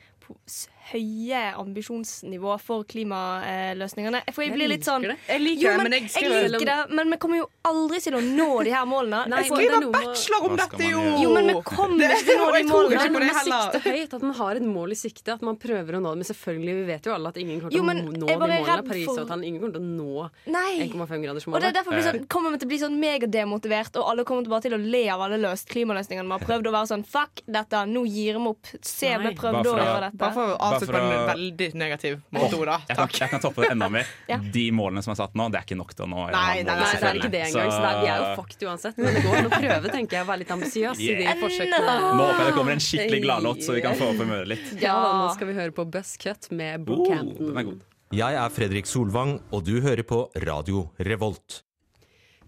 høye 0.92 1.40
ambisjonsnivå 1.60 2.56
for 2.60 2.84
klimaløsningene. 2.90 4.24
For 4.34 4.44
jeg 4.44 4.54
blir 4.56 4.70
litt 4.72 4.82
liker 4.82 4.90
sånn 4.90 5.06
det. 5.06 5.16
Jeg 5.28 5.42
liker 5.44 5.62
jo, 5.62 5.72
det, 5.72 5.78
men, 5.78 5.88
men 5.88 5.96
jeg 5.98 6.24
jeg 6.26 6.52
liker 6.52 6.70
det, 6.72 6.78
men 6.98 7.12
vi 7.14 7.20
kommer 7.22 7.40
jo 7.42 7.46
aldri 7.68 8.00
til 8.04 8.18
å 8.18 8.22
nå 8.24 8.48
de 8.66 8.74
her 8.74 8.88
målene. 8.90 9.22
Nei, 9.32 9.44
jeg 9.44 9.52
skriver 9.52 9.78
er 9.78 9.92
Bachelor 9.96 10.48
om 10.48 10.56
dette, 10.60 10.82
jo! 10.90 11.04
Jo, 11.22 11.34
men 11.36 11.52
vi 11.52 11.56
kommer 11.68 12.16
ikke 12.16 12.28
til 12.28 12.34
å 12.34 12.48
nå 12.48 12.50
de 12.52 12.62
jeg 12.62 12.70
tror 12.72 12.82
målene. 12.82 12.96
ikke 12.98 13.16
på 13.16 13.22
det 13.22 13.30
men 13.30 13.40
heller. 13.40 13.68
sikte 13.68 13.84
høyt, 13.86 14.16
at 14.18 14.26
man 14.26 14.36
har 14.42 14.62
et 14.62 14.68
mål 14.68 14.96
i 14.96 15.00
sikte, 15.02 15.36
at 15.36 15.46
man 15.48 15.60
prøver 15.62 16.00
å 16.00 16.02
nå 16.04 16.16
det. 16.16 16.22
Men 16.24 16.30
selvfølgelig, 16.32 16.78
vi 16.80 16.88
vet 16.90 17.10
jo 17.12 17.16
alle 17.16 17.32
at 17.32 17.42
ingen 17.44 17.62
kommer 17.62 17.76
til 17.76 17.82
å 17.82 18.18
nå 18.18 18.32
jeg 18.32 18.40
de 18.40 18.44
bare 18.44 18.60
målene. 18.60 18.88
Parisavtalen, 18.92 19.46
ingen 19.48 19.62
kommer 19.64 19.78
til 19.78 19.84
å 19.84 19.92
nå 20.02 20.28
1,5-gradersmålet. 20.52 21.56
Og 21.56 21.64
det 21.64 21.72
er 21.72 21.78
derfor 21.80 21.98
blir 21.98 22.08
sånn, 22.10 22.28
kommer 22.32 22.56
vi 22.56 22.62
til 22.64 22.70
å 22.70 22.74
bli 22.74 22.82
sånn 22.82 23.00
megademotivert, 23.02 24.02
og 24.02 24.12
alle 24.12 24.28
kommer 24.28 24.48
til 24.48 24.52
å 24.52 24.56
bare 24.58 24.61
til 24.64 24.76
å 24.76 24.80
le 24.82 25.02
av 25.14 25.22
alle 25.26 25.38
løst 25.42 25.68
klimaløsningene 25.72 26.28
vi 26.28 26.36
har 26.38 26.46
prøvd 26.46 26.70
å 26.70 26.74
være 26.76 26.90
sånn 26.92 27.04
Fuck 27.12 27.42
dette, 27.46 27.82
nå 27.90 28.04
gir 28.08 28.38
vi 28.40 28.50
opp. 28.52 28.70
Se, 28.86 29.10
vi 29.22 29.32
prøvde 29.38 29.64
å 29.66 29.76
gjøre 29.78 30.00
dette. 30.08 30.20
Bare 30.22 30.36
for 30.36 30.54
å 30.54 30.58
Bare 30.58 30.78
avslutte 30.78 30.96
på 30.96 31.02
en 31.02 31.28
veldig 31.32 31.70
negativ 31.82 32.20
måte, 32.36 32.60
Oda. 32.62 32.78
Jeg 32.88 32.98
kan, 33.02 33.14
jeg 33.22 33.34
kan 33.34 33.44
toppe 33.44 33.66
det 33.66 33.72
enda 33.76 33.90
mer. 33.92 34.08
Ja. 34.30 34.38
De 34.58 34.66
målene 34.76 35.04
som 35.06 35.14
er 35.16 35.20
satt 35.22 35.36
nå, 35.40 35.48
det 35.52 35.62
er 35.62 35.68
ikke 35.68 35.80
nok 35.82 35.94
til 35.98 36.06
å 36.06 36.10
nå. 36.12 36.26
Nei, 36.32 36.62
nei, 36.62 36.64
nei, 36.68 36.78
Nei, 36.82 36.92
det 37.02 37.10
er 37.12 37.20
ikke 37.22 37.32
det 37.34 37.44
engang. 37.48 37.72
Så 37.72 37.82
det 37.82 37.92
er, 37.92 38.02
vi 38.02 38.12
er 38.12 38.22
jo 38.24 38.32
fucked 38.42 38.66
uansett. 38.70 38.98
Men 39.02 39.18
det 39.18 39.24
går 39.26 39.38
an 39.42 39.50
å 39.50 39.54
prøve, 39.56 39.94
tenker 39.96 40.18
jeg, 40.20 40.26
å 40.26 40.30
være 40.32 40.44
litt 40.44 40.56
ambisiøs 40.58 41.02
i 41.02 41.12
de 41.12 41.20
Yeah. 41.22 41.38
forsøkene. 41.42 41.96
Nå 42.02 42.26
håper 42.28 42.42
jeg 42.42 42.50
det 42.52 42.56
kommer 42.58 42.76
en 42.76 42.84
skikkelig 42.84 43.22
gladlåt, 43.26 43.64
så 43.66 43.76
vi 43.78 43.82
kan 43.86 43.96
få 44.00 44.10
opp 44.12 44.20
humøret 44.24 44.50
litt. 44.52 44.68
Ja, 44.82 44.96
da, 45.00 45.12
nå 45.22 45.34
skal 45.36 45.52
vi 45.52 45.56
høre 45.58 45.72
på 45.76 45.86
Buzzcut 45.92 46.50
med 46.52 46.86
den 46.86 47.58
er 47.58 47.68
god. 47.68 47.82
Jeg 48.12 48.36
er 48.36 48.50
Fredrik 48.52 48.90
Solvang, 48.90 49.38
og 49.56 49.64
du 49.64 49.78
hører 49.80 50.04
på 50.04 50.26
Radio 50.44 50.90
Revolt. 51.00 51.62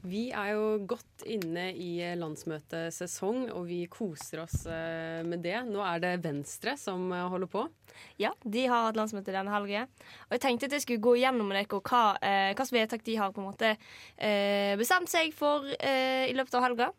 Vi 0.03 0.23
er 0.35 0.49
jo 0.51 0.63
godt 0.87 1.23
inne 1.31 1.69
i 1.79 2.01
landsmøtesesong, 2.19 3.45
og 3.55 3.69
vi 3.69 3.85
koser 3.91 4.41
oss 4.43 4.65
eh, 4.67 5.21
med 5.23 5.39
det. 5.45 5.55
Nå 5.69 5.79
er 5.87 6.01
det 6.03 6.11
Venstre 6.25 6.73
som 6.79 7.05
eh, 7.15 7.23
holder 7.31 7.47
på. 7.51 7.63
Ja, 8.19 8.33
de 8.43 8.65
har 8.67 8.89
hatt 8.89 8.99
landsmøte 8.99 9.31
denne 9.31 9.53
helgen. 9.53 9.87
Og 10.27 10.35
jeg 10.35 10.43
tenkte 10.43 10.67
at 10.67 10.75
jeg 10.75 10.83
skulle 10.83 11.05
gå 11.07 11.15
gjennom 11.21 11.47
med 11.47 11.61
dere 11.61 11.79
hva 11.79 12.03
eh, 12.19 12.51
hvilke 12.51 12.75
vedtak 12.75 13.07
de 13.07 13.17
har 13.21 13.31
på 13.31 13.39
en 13.39 13.47
måte 13.47 13.71
eh, 13.71 14.75
bestemt 14.79 15.11
seg 15.11 15.31
for 15.37 15.71
eh, 15.79 16.27
i 16.27 16.35
løpet 16.35 16.59
av 16.59 16.67
helga. 16.67 16.91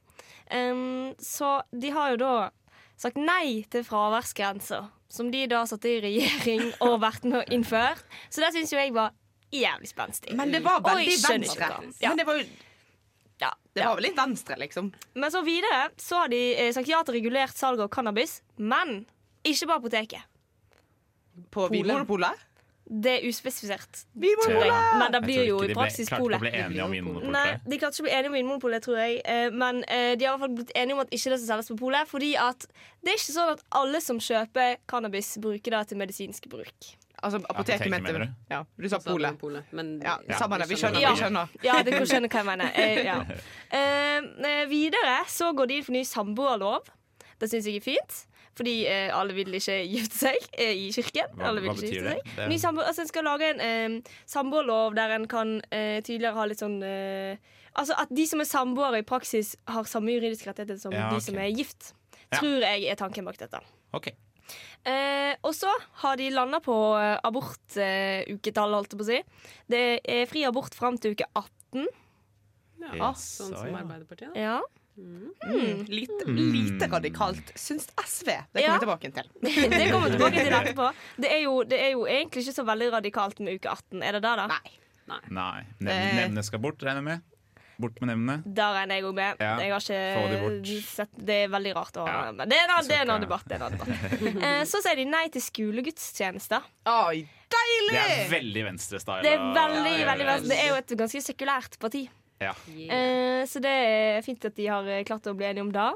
Um, 0.48 1.12
så 1.20 1.58
de 1.72 1.92
har 1.92 2.14
jo 2.14 2.20
da 2.24 2.34
sagt 3.00 3.20
nei 3.20 3.64
til 3.68 3.84
fraværsgrensa, 3.84 4.84
som 5.12 5.32
de 5.32 5.44
da 5.50 5.64
satte 5.68 5.92
i 5.92 6.00
regjering 6.04 6.70
og 6.86 7.02
vært 7.04 7.28
med 7.28 7.42
å 7.42 7.48
innføre. 7.52 7.98
Så 8.32 8.40
det 8.40 8.54
syns 8.56 8.72
jo 8.72 8.80
jeg 8.80 8.96
var 8.96 9.12
jævlig 9.52 9.92
spenstig. 9.92 10.36
Men 10.38 10.56
det 10.56 10.64
var 10.64 10.80
veldig 10.84 11.18
venstre. 11.28 11.74
Ja. 12.00 12.08
Men 12.14 12.22
det 12.22 12.32
var 12.32 12.40
jo 12.40 12.46
det 13.74 13.84
var 13.84 13.98
vel 13.98 14.06
litt 14.08 14.18
venstre, 14.18 14.56
liksom. 14.60 14.92
Men 15.18 15.32
så 15.34 15.42
videre 15.46 15.88
så 16.00 16.22
har 16.22 16.30
de 16.32 16.42
eh, 16.54 16.72
sagt 16.76 16.88
ja 16.90 17.02
til 17.04 17.16
regulert 17.18 17.58
salg 17.58 17.82
av 17.82 17.90
cannabis, 17.94 18.38
men 18.56 19.00
ikke 19.44 19.66
på 19.70 19.78
apoteket. 19.80 20.22
På 21.50 21.68
Vinmonopolet? 21.72 22.44
Det 22.84 23.14
er 23.16 23.22
uspesifisert, 23.26 24.02
tror 24.44 24.58
jeg. 24.60 24.72
Men 25.00 25.12
det 25.14 25.20
blir 25.24 25.46
jo 25.48 25.56
i 25.64 25.72
praksis 25.72 26.04
klarte 26.10 26.20
ikke 26.20 26.20
å 26.20 26.26
polet. 26.26 26.42
bli 26.42 26.50
enige 26.60 26.84
om 26.84 27.30
Nei, 27.32 27.44
tror 27.56 27.70
de 27.72 27.78
klarte 27.80 27.96
ikke 27.96 28.04
å 28.04 28.06
bli 28.06 28.12
enige 28.12 28.30
om 28.30 28.36
Vinmonopolet, 28.36 28.84
tror 28.84 28.98
jeg. 29.00 29.22
Eh, 29.24 29.46
Men 29.50 29.80
eh, 29.88 30.12
de 30.20 30.26
har 30.28 30.34
i 30.34 30.36
hvert 30.36 30.44
fall 30.44 30.58
blitt 30.58 30.74
enige 30.76 30.98
om 30.98 31.00
at 31.00 31.14
ikke 31.16 31.32
det 31.32 31.38
skal 31.40 31.48
selges 31.48 31.72
på 31.72 31.78
polet. 31.80 32.10
Fordi 32.10 32.34
at 32.38 32.66
det 33.00 33.14
er 33.14 33.18
ikke 33.18 33.36
sånn 33.38 33.54
at 33.56 33.64
alle 33.80 34.02
som 34.04 34.20
kjøper 34.20 34.76
cannabis, 34.92 35.32
bruker 35.40 35.78
det 35.78 35.82
til 35.90 36.00
medisinsk 36.04 36.46
bruk. 36.52 36.90
Altså 37.24 37.38
Apoteket, 37.40 37.86
apoteket, 37.86 38.02
mener 38.04 38.26
du? 38.26 38.34
Ja, 38.52 38.58
du 38.76 38.88
sa 38.92 38.98
polet. 39.00 39.72
Men 39.72 39.94
Ja, 40.04 40.18
Ja, 40.28 40.36
samme 40.38 40.58
det. 40.60 40.68
Vi 40.68 40.76
skjønner. 40.80 41.00
Ja. 41.00 41.14
Vi 41.14 41.22
skjønner. 41.22 41.56
Ja, 41.64 41.78
det 41.86 41.94
kan 41.96 42.06
skjønne 42.10 42.28
hva 42.28 42.42
jeg 42.42 42.48
mener. 42.50 42.76
Eh, 42.76 43.00
ja. 43.10 43.16
Eh, 43.72 44.28
eh, 44.50 44.62
videre 44.70 45.16
så 45.32 45.50
går 45.56 45.70
de 45.72 45.80
inn 45.80 45.86
for 45.88 45.96
ny 45.96 46.04
samboerlov. 46.04 46.92
Det 47.40 47.48
syns 47.50 47.66
jeg 47.70 47.80
er 47.80 47.86
fint. 47.86 48.20
Fordi 48.54 48.74
eh, 48.86 49.08
alle 49.10 49.34
vil 49.34 49.48
ikke 49.58 49.80
gifte 49.90 50.14
seg 50.20 50.44
eh, 50.54 50.76
i 50.84 50.90
kirken. 50.94 51.32
Hva- 51.34 51.48
alle 51.48 51.64
vil 51.64 51.72
hva 51.72 51.74
ikke 51.74 51.88
betyr 51.88 51.96
gifte 51.96 52.12
det? 52.12 52.20
seg. 52.22 52.36
Det 52.38 52.48
Ny 52.52 52.58
sambo 52.62 52.84
altså, 52.86 53.02
en 53.02 53.10
skal 53.10 53.26
lage 53.26 53.48
en 53.50 53.64
eh, 53.64 54.12
samboerlov 54.30 54.94
der 54.94 55.16
en 55.16 55.24
kan 55.32 55.56
eh, 55.74 55.98
tydeligere 56.06 56.38
ha 56.38 56.44
litt 56.52 56.62
sånn 56.62 56.76
eh, 56.86 57.36
Altså 57.74 57.96
at 57.98 58.12
de 58.14 58.22
som 58.30 58.38
er 58.38 58.46
samboere, 58.46 59.00
i 59.02 59.06
praksis 59.08 59.56
har 59.66 59.82
samme 59.90 60.12
juridiske 60.14 60.46
rettigheter 60.46 60.78
som 60.78 60.92
Ja, 60.94 61.08
de 61.10 61.18
som 61.24 61.34
er 61.42 61.48
gift. 61.50 61.88
Ja. 62.30 62.38
Tror 62.38 62.62
jeg 62.62 62.84
er 62.92 62.94
tanken 63.00 63.26
bak 63.26 63.40
dette. 63.40 63.58
Ok. 63.98 64.12
Eh, 64.84 65.32
og 65.42 65.54
så 65.56 65.70
har 66.02 66.16
de 66.20 66.28
landa 66.34 66.60
på 66.64 66.74
eh, 67.00 67.16
abortuketallet, 67.24 68.76
holdt 68.78 68.92
jeg 68.94 69.00
på 69.00 69.04
å 69.06 69.10
si. 69.10 69.20
Det 69.70 69.82
er 70.04 70.26
fri 70.30 70.44
abort 70.48 70.74
fram 70.76 70.98
til 71.00 71.14
uke 71.16 71.26
18. 71.34 71.86
Ja, 72.94 73.12
sånn 73.16 73.54
som 73.56 73.76
Arbeiderpartiet, 73.80 74.34
da. 74.34 74.40
Ja. 74.40 74.58
Mm, 74.94 75.86
lite, 75.90 76.26
lite 76.30 76.86
radikalt, 76.92 77.48
syns 77.58 77.88
SV. 77.98 78.28
Det 78.52 78.62
kommer 78.62 78.68
Ja. 78.68 78.78
tilbake 78.78 79.10
til. 79.16 79.30
det 79.42 79.88
kommer 79.90 80.10
vi 80.10 80.12
tilbake 80.18 80.44
til 80.44 80.52
etterpå. 80.60 80.90
Det 81.18 81.32
er, 81.32 81.40
jo, 81.48 81.54
det 81.66 81.80
er 81.80 81.90
jo 81.96 82.04
egentlig 82.06 82.44
ikke 82.44 82.54
så 82.60 82.66
veldig 82.68 82.90
radikalt 82.98 83.40
med 83.42 83.56
uke 83.58 83.72
18. 83.72 84.02
Er 84.04 84.18
det 84.18 84.22
det, 84.22 84.34
da? 84.38 84.46
Nei. 84.52 84.76
Nei. 85.10 85.20
Nei. 85.34 85.62
Nevne, 85.80 86.12
nevne 86.20 86.44
skal 86.46 86.62
bort, 86.62 86.84
regner 86.84 87.02
jeg 87.02 87.08
med. 87.08 87.24
Bort 87.80 88.00
med 88.00 88.10
nevnene. 88.12 88.36
Da 88.54 88.68
regner 88.76 89.00
jeg 89.00 89.04
òg 89.08 89.14
med. 89.18 89.40
Ja, 89.42 89.56
Jeg 89.58 89.72
har 89.72 89.80
ikke 89.80 90.82
sett 90.86 91.10
Det 91.18 91.38
er 91.44 91.48
veldig 91.50 91.72
rart. 91.74 91.96
Å, 91.98 92.04
men 92.36 92.48
det 92.48 92.56
er 92.58 92.64
en 92.68 92.74
annen- 92.76 92.88
det 92.88 92.96
er 92.98 93.02
en 93.02 93.10
annen 93.14 93.26
debatt. 93.26 93.44
Det 93.48 93.56
er 93.56 93.62
en 93.62 93.66
annen 93.66 93.78
debatt. 93.78 94.44
Eh, 94.44 94.64
så 94.70 94.80
sier 94.84 94.96
de 94.96 95.04
nei 95.10 95.24
til 95.34 95.42
skolegudstjenester. 95.42 96.62
Oi, 96.86 97.24
Det 97.50 97.98
er 97.98 98.28
veldig 98.30 98.64
venstrestyle. 98.70 99.22
Det 99.22 99.32
er 99.34 99.42
veldig, 99.54 99.94
Ja, 100.00 100.06
veldig 100.12 100.26
venstre. 100.30 100.48
Det 100.54 100.58
er 100.62 100.68
jo 100.70 100.74
et 100.80 100.96
ganske 100.98 101.22
sekulært 101.22 101.78
parti. 101.82 102.06
Ja. 102.42 102.52
Eh, 102.76 103.44
så 103.46 103.60
det 103.62 103.70
er 104.18 104.22
fint 104.26 104.44
at 104.44 104.54
de 104.58 104.66
har 104.66 104.86
eh, 104.90 105.04
klart 105.06 105.26
å 105.30 105.34
bli 105.38 105.46
enige 105.46 105.62
om 105.66 105.72
det. 105.74 105.90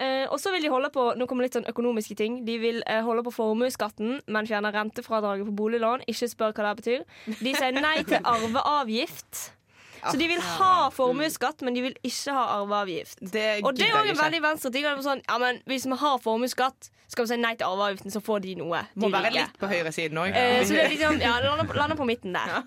Eh, 0.00 0.24
og 0.32 0.38
så 0.40 0.48
vil 0.54 0.62
de 0.64 0.70
holde 0.72 0.88
på 0.94 1.02
Nå 1.18 1.26
kommer 1.28 1.44
litt 1.44 1.52
sånn 1.56 1.66
økonomiske 1.68 2.16
ting. 2.16 2.38
De 2.46 2.56
vil 2.62 2.82
eh, 2.86 3.02
holde 3.04 3.24
på 3.26 3.32
formuesskatten, 3.36 4.20
men 4.32 4.46
fjerne 4.48 4.70
rentefradraget 4.72 5.44
på 5.48 5.52
boliglån. 5.58 6.04
Ikke 6.08 6.28
spør 6.30 6.54
hva 6.56 6.70
det 6.70 6.76
betyr. 6.80 7.02
De 7.40 7.52
sier 7.56 7.72
nei 7.76 7.98
til 8.08 8.20
arveavgift. 8.34 9.50
Så 10.04 10.16
de 10.18 10.26
vil 10.30 10.40
ha 10.40 10.88
formuesskatt, 10.94 11.62
men 11.66 11.74
de 11.76 11.82
vil 11.88 11.94
ikke 12.06 12.32
ha 12.36 12.44
arveavgift. 12.60 13.18
Det 13.20 13.44
Og 13.64 13.74
det 13.76 13.88
er 13.88 13.98
òg 13.98 14.08
en 14.14 14.16
veldig 14.20 14.40
venstre 14.46 14.70
ting. 14.72 14.84
Er 14.88 15.00
Sånn, 15.04 15.22
ja, 15.28 15.36
men 15.38 15.60
hvis 15.66 15.84
vi 15.88 15.96
har 16.00 16.18
formuesskatt, 16.24 16.90
skal 17.10 17.24
vi 17.26 17.32
si 17.32 17.36
nei 17.42 17.54
til 17.58 17.66
arveavgiften, 17.66 18.12
så 18.14 18.20
får 18.22 18.40
de 18.44 18.54
noe. 18.60 18.80
Må 18.94 19.10
være 19.10 19.32
litt 19.34 19.56
på 19.58 19.66
høyresiden 19.70 20.20
òg. 20.22 20.30
Eh, 20.36 20.60
så 20.64 20.76
det 20.78 20.84
liksom, 20.94 21.18
ja, 21.26 21.32
lander, 21.42 21.66
på- 21.66 21.74
lander 21.76 21.96
på 21.98 22.06
midten 22.06 22.32
der. 22.36 22.62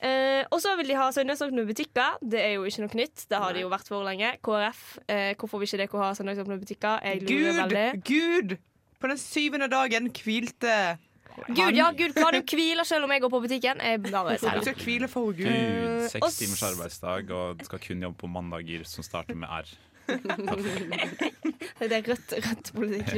Eh, 0.00 0.44
og 0.52 0.60
så 0.62 0.76
vil 0.78 0.86
de 0.92 0.94
ha 1.00 1.08
søndagsåpne 1.12 1.66
butikker. 1.68 2.16
Det 2.22 2.40
er 2.44 2.52
jo 2.56 2.64
ikke 2.68 2.84
noe 2.86 3.00
nytt. 3.02 3.26
Det 3.28 3.40
har 3.42 3.52
de 3.56 3.64
jo 3.66 3.72
vært 3.72 3.88
for 3.90 4.06
lenge. 4.06 4.36
KrF, 4.44 4.84
eh, 5.08 5.34
hvorfor 5.34 5.58
vil 5.62 5.68
ikke 5.68 5.82
dere 5.82 6.04
ha 6.04 6.12
søndagsåpne 6.14 6.60
butikker? 6.62 7.02
Jeg 7.04 7.22
lurer 7.26 7.28
Gud, 7.34 7.60
veldig. 7.62 8.04
Gud! 8.04 8.58
På 8.98 9.06
den 9.06 9.18
syvende 9.22 9.68
dagen 9.70 10.08
hvilte 10.10 10.98
Gud, 11.46 11.76
ja, 11.76 11.90
Gud, 11.96 12.14
du 12.34 12.40
hviler 12.56 12.84
selv 12.84 13.04
om 13.04 13.12
jeg 13.14 13.22
går 13.24 13.32
på 13.32 13.40
butikken? 13.44 13.80
Jeg 13.84 14.02
bare 14.02 14.36
Du 14.36 14.44
sier 14.44 14.62
skal 14.62 14.74
det. 14.74 14.84
hvile 14.84 15.08
for 15.08 15.32
Gud. 15.32 15.44
Gud, 15.44 16.08
seks 16.12 16.38
timers 16.38 16.62
arbeidsdag, 16.72 17.30
og 17.30 17.58
du 17.60 17.64
skal 17.68 17.82
kun 17.84 18.02
jobbe 18.02 18.18
på 18.24 18.30
mandager 18.32 18.84
som 18.88 19.06
starter 19.06 19.38
med 19.38 19.48
R. 19.48 19.70
Det 20.08 21.92
er 21.92 22.02
rødt, 22.08 22.32
rødt 22.32 22.70
politikk. 22.74 23.10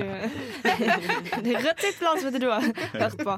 Det 1.45 1.53
er 1.55 1.63
rødt 1.65 1.85
sitt 1.85 2.01
heter 2.03 2.43
du 2.43 2.49
har 2.51 2.65
hørt 2.93 3.19
på. 3.19 3.37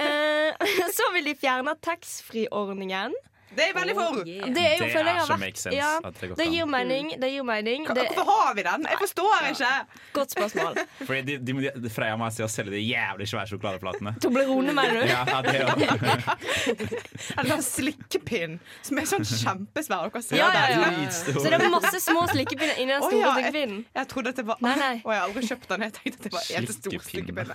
Eh, 0.00 0.66
så 0.98 1.08
vil 1.14 1.30
de 1.30 1.34
fjerne 1.40 1.74
taxfree-ordningen. 1.82 3.16
Det 3.54 3.62
er 3.64 3.68
jeg 3.70 3.76
veldig 3.78 3.94
for! 3.98 4.18
Det 4.24 4.34
er 4.34 4.44
jo, 4.44 4.52
Det 4.54 4.92
føler 4.92 5.08
jeg 5.08 5.14
er 5.14 5.18
har 5.18 5.26
så 5.26 5.36
vært- 5.38 5.60
sense 5.62 5.74
ja, 5.74 5.90
det 6.04 6.30
det 6.40 6.46
gir 6.52 6.66
mening. 6.66 7.10
Det 7.20 7.30
gir 7.32 7.44
mening. 7.46 7.86
Det, 7.86 8.06
Hvorfor 8.14 8.24
har 8.30 8.54
vi 8.58 8.62
den? 8.66 8.86
Jeg 8.90 8.98
forstår 8.98 9.48
ikke. 9.50 9.72
godt 10.14 10.30
spørsmål. 10.36 10.78
Fordi 11.08 11.20
de, 11.22 11.38
de, 11.38 11.70
de, 11.84 11.90
Freia 11.94 12.16
må 12.20 12.26
å 12.28 12.48
selge 12.50 12.70
de 12.74 12.82
jævlig 12.82 13.28
svære 13.30 13.46
sjokoladeplatene. 13.52 14.14
Toblerone, 14.24 14.74
mener 14.76 15.00
du? 15.00 15.06
Ja, 15.08 15.24
det 15.46 15.64
òg. 15.64 15.78
En 17.40 17.46
sånn 17.50 17.62
slikkepinn 17.64 18.58
som 18.84 18.98
er 19.00 19.08
sånn 19.08 19.24
kjempesvær. 19.26 20.10
Dere 20.14 20.22
ser 20.24 20.36
Ja, 20.38 20.48
ja, 20.54 20.80
ja. 20.82 21.10
Så 21.10 21.42
det 21.44 21.52
er 21.58 21.68
masse 21.72 22.00
små 22.04 22.26
slikkepinner 22.30 22.76
inni 22.82 22.92
den 22.94 23.02
store 23.02 23.10
store 23.14 23.20
ja, 23.20 23.26
jeg- 23.26 23.52
slikkepinnen. 23.52 23.84
Jeg 23.94 24.08
trodde 24.12 24.28
at 24.34 24.36
det 24.40 24.46
var 24.48 24.56
Nei, 24.64 24.74
nei. 24.80 24.94
Oh, 25.04 25.12
jeg 25.12 25.20
har 25.20 25.28
aldri 25.28 25.42
kjøpt 25.48 25.68
den. 25.74 25.80
Jeg 25.86 25.92
tenkte 25.98 26.16
at 26.18 26.22
det 26.24 26.32
var 26.34 26.44
en 26.58 26.66
stor 26.74 26.90
Slikkepinne. 27.04 27.54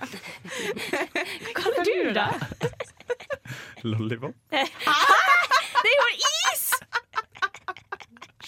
Hva 1.44 1.52
kaller 1.60 1.82
du 1.84 2.12
det? 2.16 2.28
Lollipop. 3.84 4.34
Det 5.84 5.92
er 5.94 6.00
jo 6.00 6.34
is! 6.52 6.66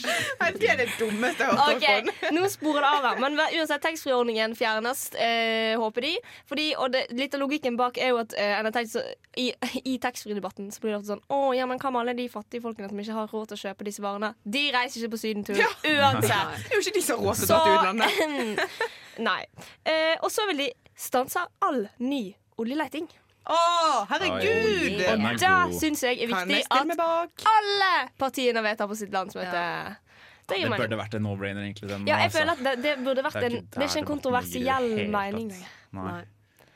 Det 0.02 0.68
er 0.68 0.76
det 0.80 0.88
dummeste 0.98 1.44
jeg 1.44 1.54
har 1.54 1.76
hørt. 1.78 2.08
Ok, 2.08 2.32
Nå 2.34 2.48
sporer 2.50 2.82
det 2.82 2.88
av 2.90 3.04
her. 3.06 3.20
Men 3.22 3.36
uansett, 3.38 3.82
taxfree-ordningen 3.84 4.56
fjernes, 4.58 5.04
eh, 5.14 5.74
håper 5.78 6.06
de. 6.06 6.12
Fordi, 6.50 6.66
og 6.74 6.90
det, 6.94 7.04
Litt 7.14 7.36
av 7.36 7.42
logikken 7.44 7.76
bak 7.78 8.00
er 8.02 8.10
jo 8.12 8.18
at 8.22 8.34
eh, 8.38 8.58
tenkt 8.74 8.92
så, 8.94 9.04
i, 9.38 9.50
i 9.84 9.96
taxfree-debatten 10.02 10.72
så 10.74 10.82
blir 10.82 10.94
det 10.94 10.98
ofte 11.00 11.12
sånn 11.14 11.22
Å, 11.32 11.40
ja, 11.56 11.68
men 11.70 11.80
hva 11.82 11.92
med 11.94 12.02
alle 12.02 12.16
de 12.18 12.26
fattige 12.32 12.64
folkene 12.64 12.90
som 12.90 13.00
ikke 13.04 13.16
har 13.16 13.30
råd 13.32 13.52
til 13.52 13.58
å 13.60 13.62
kjøpe 13.62 13.86
disse 13.88 14.04
varene? 14.04 14.32
De 14.42 14.64
reiser 14.74 15.02
ikke 15.04 15.14
på 15.14 15.22
sydentur 15.22 15.60
Ja. 15.60 15.70
uansett. 15.86 16.58
Det 16.66 16.72
er 16.72 16.78
jo 16.78 16.84
ikke 16.84 16.96
de 16.98 17.04
som 17.06 17.22
har 17.22 17.30
råd 17.30 17.42
til 17.42 17.46
å 17.46 17.48
dra 17.48 17.64
til 17.64 17.78
utlandet. 17.78 18.78
Nei. 19.30 19.40
Eh, 19.86 20.14
og 20.20 20.30
så 20.34 20.48
vil 20.50 20.64
de 20.66 20.70
stanse 20.98 21.46
all 21.62 21.84
ny 22.02 22.24
oljeleting. 22.60 23.06
Å, 23.50 24.06
herregud! 24.12 25.00
Oi, 25.02 25.06
Og 25.10 25.40
det 25.42 25.78
syns 25.80 26.02
jeg 26.06 26.20
er 26.22 26.30
viktig 26.30 26.60
at 26.70 27.42
alle 27.50 27.92
partiene 28.20 28.62
vedtar 28.62 28.86
på 28.90 28.98
sitt 28.98 29.10
landsmøte. 29.14 29.64
Det 30.52 30.58
Det 30.60 30.68
burde 30.76 30.98
vært 30.98 31.14
en 31.16 31.22
no-brainer, 31.26 31.62
egentlig. 31.64 31.88
Den, 31.88 32.06
Ja, 32.06 32.18
jeg 32.22 32.30
altså. 32.30 32.38
føler 32.38 32.52
at 32.52 32.62
det, 32.66 32.76
det 32.82 32.92
burde 33.04 33.22
vært 33.24 33.34
Det 33.38 33.42
er 33.42 33.50
en 33.50 33.58
ikke 33.62 33.74
Det 33.78 33.82
er 33.82 33.88
ikke 33.90 34.02
en 34.02 34.10
kontroversiell 34.12 34.88
mening. 35.10 35.50
Nei. 35.96 36.20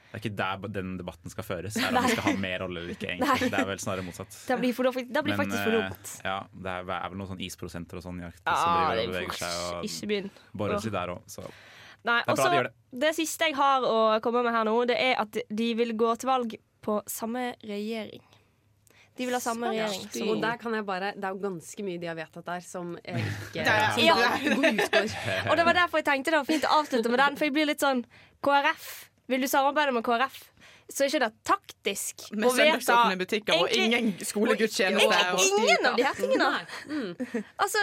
Det 0.06 0.22
er 0.22 0.30
ikke 0.30 0.36
der 0.38 0.68
den 0.72 0.92
debatten 0.96 1.28
skal 1.30 1.44
føres. 1.44 1.76
Er 1.76 1.90
at 1.92 2.04
vi 2.06 2.14
skal 2.14 2.24
ha 2.30 2.34
mer 2.40 2.62
olje 2.64 2.80
eller 2.80 2.94
ikke. 2.94 3.08
Egentlig. 3.14 3.50
Det 3.52 3.58
er 3.60 3.66
vel 3.68 3.78
snarere 3.82 4.04
motsatt. 4.06 4.38
Det 4.48 4.56
blir, 4.62 4.72
for, 4.72 4.88
det 4.96 5.22
blir 5.26 5.36
faktisk 5.36 5.60
for 5.60 5.76
eh, 5.76 5.90
dumt. 5.90 6.12
Ja, 6.24 6.36
det 6.56 6.72
er, 6.72 6.86
vel 6.88 7.18
noen 7.20 7.30
sånn 7.34 7.42
isprosenter 7.44 8.00
og 8.00 8.06
sånn 8.06 8.22
i 8.22 8.26
Arktis 8.30 8.46
Ja, 8.46 8.54
som 8.56 8.70
driver 8.78 8.96
det 8.96 9.02
og 9.02 9.10
er 9.10 9.12
beveger 9.12 9.40
seg 9.42 9.58
for- 9.60 9.90
ikke 9.90 10.08
begynn. 10.14 10.30
borer 10.56 10.80
seg 10.86 10.94
der 10.96 11.12
òg. 11.12 11.20
Så 11.28 11.44
Nei, 12.06 12.20
Det 12.22 12.32
er 12.32 12.36
bra 12.36 12.48
de 12.50 12.56
gjør 12.60 12.68
det. 12.70 12.72
det. 13.04 13.12
siste 13.18 13.48
jeg 13.50 13.56
har 13.58 13.86
å 13.90 13.98
komme 14.24 14.42
med 14.46 14.54
her 14.54 14.64
nå, 14.68 14.76
det 14.88 14.96
er 15.02 15.20
at 15.22 15.36
de 15.50 15.68
vil 15.78 15.92
gå 15.98 16.14
til 16.22 16.30
valg 16.30 16.56
på 16.86 17.00
samme 17.10 17.48
regjering. 17.66 18.22
De 19.16 19.24
vil 19.24 19.32
ha 19.32 19.40
samme 19.40 19.70
regjering. 19.72 20.02
Så. 20.12 20.26
Og 20.28 20.42
der 20.42 20.58
kan 20.60 20.74
jeg 20.76 20.84
bare 20.84 21.12
Det 21.16 21.24
er 21.24 21.32
jo 21.32 21.38
ganske 21.40 21.82
mye 21.86 21.98
de 22.02 22.06
har 22.10 22.18
vedtatt 22.18 22.44
der 22.44 22.60
som 22.60 22.90
ikke 23.00 23.64
Ja. 23.64 23.90
som 23.94 24.02
ja. 24.10 24.16
utgår. 24.36 25.14
Og 25.50 25.56
det 25.56 25.64
var 25.64 25.72
derfor 25.82 25.98
jeg 26.02 26.04
tenkte 26.10 26.30
det 26.34 26.40
var 26.42 26.50
fint 26.50 26.64
å 26.68 26.74
avslutte 26.82 27.08
med 27.10 27.18
den, 27.24 27.36
for 27.40 27.44
jeg 27.48 27.54
blir 27.56 27.66
litt 27.70 27.80
sånn 27.80 28.04
KrF. 28.44 28.90
Vil 29.32 29.40
du 29.42 29.48
samarbeide 29.48 29.94
med 29.96 30.04
KrF? 30.06 30.36
Så 30.86 31.02
er 31.02 31.08
ikke 31.10 31.18
det 31.24 31.32
taktisk 31.48 32.26
Med 32.30 32.44
å 32.46 32.52
vedta 32.54 32.78
søndagsåpne 32.78 33.16
butikker 33.18 33.56
og 33.64 33.72
ingen 33.74 34.12
skolegudstjeneste. 34.22 35.22
Ingen 35.48 35.86
av 35.88 35.96
de 35.96 36.04
her 36.06 36.14
tingene. 36.14 36.50
Altså, 37.58 37.82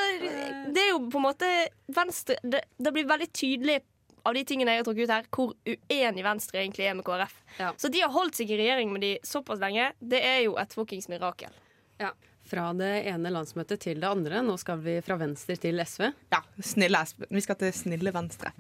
det 0.71 0.85
er 0.85 0.89
jo 0.93 1.01
på 1.11 1.19
en 1.19 1.25
måte 1.25 1.49
Venstre 1.93 2.37
Det, 2.43 2.61
det 2.79 2.93
blir 2.95 3.09
veldig 3.09 3.27
tydelig 3.35 3.81
av 4.25 4.33
de 4.37 4.43
tingene 4.47 4.71
jeg 4.71 4.79
har 4.81 4.85
trukket 4.87 5.03
ut 5.09 5.13
her, 5.13 5.25
hvor 5.35 5.53
uenig 5.67 6.23
Venstre 6.23 6.61
egentlig 6.63 6.85
er 6.87 6.93
med 6.95 7.05
KrF. 7.07 7.33
Så 7.81 7.89
de 7.91 7.99
har 8.03 8.11
holdt 8.13 8.37
seg 8.39 8.51
i 8.53 8.57
regjering 8.61 8.91
med 8.93 9.01
de 9.03 9.13
såpass 9.27 9.59
lenge. 9.59 9.89
Det 9.99 10.21
er 10.23 10.39
jo 10.45 10.53
et 10.61 10.71
fuckings 10.75 11.09
mirakel. 11.11 11.51
Ja. 11.99 12.13
Fra 12.47 12.69
det 12.75 12.91
ene 13.07 13.29
landsmøtet 13.31 13.79
til 13.83 13.99
det 14.03 14.07
andre. 14.09 14.41
Nå 14.43 14.55
skal 14.59 14.79
vi 14.83 14.97
fra 15.03 15.15
venstre 15.19 15.55
til 15.59 15.79
SV. 15.83 16.09
Ja. 16.31 16.39
Vi 16.59 17.41
skal 17.43 17.55
til 17.61 17.71
snille 17.75 18.11
Venstre. 18.15 18.51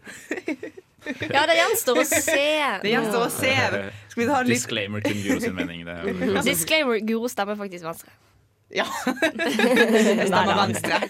Ja, 1.03 1.41
det 1.49 1.57
gjenstår 1.59 1.99
å 1.99 2.03
se. 2.07 2.45
Det 2.83 2.91
gjenstår 2.93 3.25
å 3.25 3.31
se. 3.33 3.51
Skal 4.07 4.21
vi 4.21 4.27
ta 4.29 4.37
en 4.39 4.47
litt 4.47 4.55
Disclaimer 4.61 5.03
til 5.03 5.17
Guro 5.25 5.39
sin 5.43 5.55
mening. 5.57 5.83
Det 5.87 5.97
er- 5.99 6.43
Disclaimer 6.47 6.99
Guro 7.03 7.27
stemmer 7.31 7.59
faktisk 7.59 7.83
Venstre. 7.89 8.11
Ja. 8.71 8.85
Jeg 9.11 10.27
stemmer 10.31 10.55
Venstre. 10.63 10.95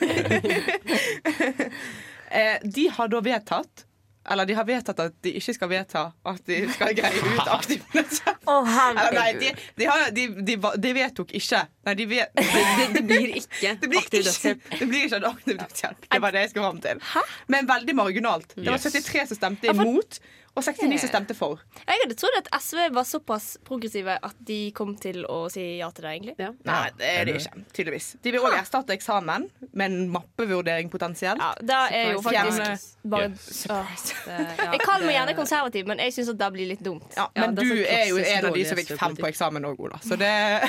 Eh, 2.33 2.57
De 2.63 2.87
har 2.89 3.07
da 3.13 3.19
vedtatt 3.21 3.83
eller 4.29 4.45
de 4.45 4.55
har 4.55 4.65
vedtatt 4.67 4.99
at 5.03 5.15
de 5.23 5.33
ikke 5.35 5.53
skal 5.57 5.69
vedta 5.71 6.03
at 6.29 6.43
de 6.47 6.59
skal 6.71 6.93
greie 6.95 7.23
ut 7.23 7.49
aktiv 7.57 7.81
dødshjelp. 7.93 8.45
Eller 8.47 9.17
nei, 9.17 9.31
de, 9.41 9.49
de, 9.79 9.87
har, 9.89 10.05
de, 10.15 10.27
de, 10.47 10.57
de 10.85 10.93
vedtok 10.95 11.33
ikke. 11.39 11.63
Nei, 11.87 11.95
de 11.99 12.07
vet, 12.07 12.31
det, 12.37 12.87
det 12.95 13.03
blir 13.09 13.33
ikke 13.41 13.73
det 13.81 13.89
blir 13.91 14.03
aktiv 14.03 14.23
dødshjelp. 14.29 14.69
det 14.79 14.87
blir 14.93 15.09
ikke 15.09 15.21
aktiv 15.33 15.59
dødshjelp. 15.59 16.07
Det 16.13 16.21
var 16.23 16.35
det 16.37 16.45
jeg 16.45 16.53
skulle 16.53 16.69
fram 16.69 16.81
til. 16.85 17.03
Men 17.51 17.67
veldig 17.73 17.97
marginalt. 17.99 18.55
Det 18.55 18.69
var 18.69 18.79
73 18.79 19.27
som 19.33 19.41
stemte 19.41 19.73
imot, 19.73 20.21
og 20.53 20.61
69 20.63 20.99
som 21.01 21.09
stemte 21.09 21.33
for. 21.37 21.61
Jeg 21.87 22.01
hadde 22.03 22.15
trodd 22.19 22.35
at 22.37 22.49
SV 22.61 22.83
var 22.93 23.07
såpass 23.09 23.45
progressive 23.65 24.17
at 24.21 24.35
de 24.45 24.59
kom 24.77 24.91
til 25.01 25.23
å 25.25 25.47
si 25.53 25.63
ja 25.79 25.87
til 25.95 26.05
det, 26.05 26.11
egentlig. 26.13 26.49
Nei, 26.67 26.81
det 26.99 27.09
er 27.09 27.25
de 27.29 27.35
ikke. 27.39 27.63
Tydeligvis. 27.73 28.09
De 28.21 28.33
vil 28.35 28.45
òg 28.45 28.57
erstatte 28.59 28.93
eksamen 28.93 29.47
med 29.71 29.85
en 29.87 30.11
mappevurdering 30.13 30.91
potensielt. 30.93 31.41
Ja, 31.41 31.53
da 31.61 31.79
er 31.89 32.13
jo 32.13 32.21
faktisk 32.25 32.91
bare 33.03 33.31
Yes. 33.33 33.63
det, 33.63 34.35
ja, 34.59 34.71
Jeg 34.73 34.81
kaller 34.83 35.07
meg 35.07 35.15
gjerne 35.15 35.33
konservativ, 35.37 35.87
men 35.87 36.01
jeg 36.03 36.13
syns 36.13 36.33
det 36.37 36.49
blir 36.53 36.69
litt 36.69 36.83
dumt. 36.85 37.07
Ja, 37.17 37.29
men 37.39 37.55
du 37.55 37.63
er 37.81 38.05
jo 38.11 38.19
en 38.19 38.45
av 38.49 38.53
de 38.53 38.65
som 38.67 38.77
fikk 38.77 38.93
fem 38.99 39.15
på 39.17 39.29
eksamen 39.31 39.65
òg, 39.65 39.79
Ola. 39.87 39.99
Så 40.03 40.17
det 40.19 40.29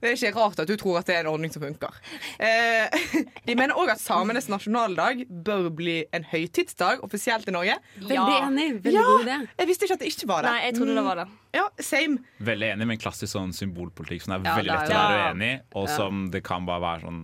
Det 0.00 0.10
er 0.10 0.14
ikke 0.16 0.32
rart 0.36 0.60
at 0.62 0.68
du 0.68 0.74
tror 0.80 0.98
at 1.00 1.08
det 1.08 1.16
er 1.16 1.24
en 1.24 1.30
ordning 1.32 1.52
som 1.52 1.62
funker. 1.62 1.94
Eh, 2.42 2.98
de 3.48 3.56
mener 3.58 3.78
òg 3.78 3.92
at 3.94 4.02
samenes 4.02 4.48
nasjonaldag 4.50 5.24
bør 5.46 5.68
bli 5.74 5.98
en 6.14 6.26
høytidsdag 6.28 7.04
offisielt 7.06 7.48
i 7.48 7.54
Norge. 7.54 7.78
Veldig 8.12 8.36
enig. 8.48 8.66
Veldig 8.84 8.92
ja, 8.98 9.04
god 9.08 9.26
idé. 9.26 9.36
Jeg 9.58 9.68
visste 9.70 9.84
ikke 9.88 9.96
at 9.98 10.02
det 10.04 10.10
ikke 10.12 10.28
var 10.30 10.42
det. 10.46 10.52
Nei, 10.54 10.62
jeg 10.66 10.76
trodde 10.78 10.94
det 10.98 11.04
var 11.08 11.20
det. 11.22 11.26
Ja, 11.58 11.64
same. 11.80 12.18
Veldig 12.50 12.68
enig, 12.74 12.86
men 12.92 12.98
klassisk 13.02 13.32
sånn 13.34 13.52
symbolpolitikk 13.56 14.24
som 14.26 14.34
er 14.36 14.42
Ja, 14.44 14.56
veldig 14.58 14.72
er 14.72 14.80
lett 14.82 14.94
å 14.94 15.02
være 15.02 15.28
uenig 15.32 15.50
i, 15.52 15.60
og 15.74 15.88
Ja. 15.88 15.96
som 15.96 16.30
det 16.30 16.42
kan 16.44 16.66
bare 16.68 16.80
være 16.84 17.00
sånn 17.06 17.20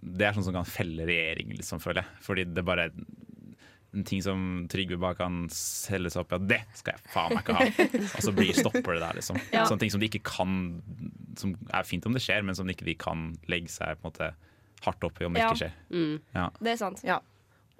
Det 0.00 0.26
er 0.28 0.32
sånn 0.36 0.44
som 0.44 0.54
kan 0.54 0.64
felle 0.64 1.06
regjering, 1.08 1.56
liksom, 1.58 1.80
føler 1.82 2.04
jeg. 2.04 2.22
Fordi 2.22 2.44
det 2.54 2.64
bare 2.64 2.90
en 3.94 4.04
ting 4.04 4.20
som 4.22 4.66
Trygve 4.70 4.98
bare 5.00 5.16
kan 5.16 5.48
selge 5.50 6.10
seg 6.12 6.20
opp 6.22 6.32
i 6.32 6.36
at 6.36 6.46
det 6.46 6.60
skal 6.78 6.94
jeg 6.94 7.10
faen 7.10 7.34
meg 7.34 7.42
ikke 7.42 7.56
ha. 7.56 7.86
Og 8.18 8.22
så 8.22 8.34
blir 8.36 8.52
stopper 8.54 8.94
det 8.94 9.00
der, 9.02 9.16
liksom. 9.18 9.40
Ja. 9.50 9.64
Sånne 9.66 9.80
ting 9.80 9.90
som 9.90 10.00
de 10.00 10.06
ikke 10.10 10.22
kan 10.22 10.82
Som 11.40 11.56
er 11.72 11.82
fint 11.88 12.06
om 12.06 12.12
det 12.12 12.22
skjer, 12.22 12.44
men 12.44 12.54
som 12.54 12.66
de 12.68 12.74
ikke 12.76 12.96
kan 12.98 13.32
legge 13.48 13.68
seg 13.72 13.98
på 13.98 14.06
en 14.06 14.12
måte 14.12 14.30
hardt 14.84 15.02
opp 15.08 15.20
i 15.20 15.24
om 15.26 15.34
det 15.34 15.42
Ja. 15.42 15.50
ikke 15.50 15.64
skjer. 15.64 16.20
Ja. 16.34 16.50
Det 16.62 16.70
er 16.72 16.76
sant. 16.76 17.00
Ja. 17.02 17.18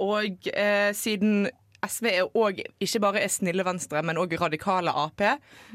Og 0.01 0.47
eh, 0.53 0.91
siden 0.95 1.49
SV 1.86 2.06
er 2.10 2.36
òg 2.38 2.60
ikke 2.82 3.00
bare 3.02 3.20
er 3.22 3.30
snille 3.30 3.64
Venstre, 3.66 4.02
men 4.02 4.18
òg 4.18 4.32
radikale 4.40 4.90
Ap, 4.90 5.22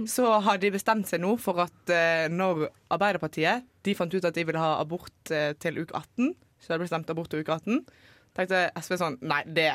så 0.09 0.39
har 0.43 0.57
de 0.59 0.71
bestemt 0.73 1.07
seg 1.07 1.21
nå 1.23 1.35
for 1.39 1.61
at 1.63 1.93
eh, 1.93 2.25
når 2.31 2.65
Arbeiderpartiet 2.91 3.63
de 3.83 3.95
fant 3.95 4.13
ut 4.13 4.25
at 4.25 4.35
de 4.35 4.43
ville 4.47 4.59
ha 4.59 4.77
abort 4.81 5.31
eh, 5.31 5.53
til 5.59 5.79
uke 5.83 5.95
18, 5.95 6.33
så 6.59 6.73
det 6.73 6.79
ble 6.79 6.87
bestemt 6.87 7.09
abort 7.13 7.31
til 7.31 7.43
uke 7.43 7.55
18, 7.55 7.79
tenkte 8.35 8.65
SV 8.81 8.97
sånn 8.99 9.17
Nei, 9.21 9.41
det, 9.47 9.69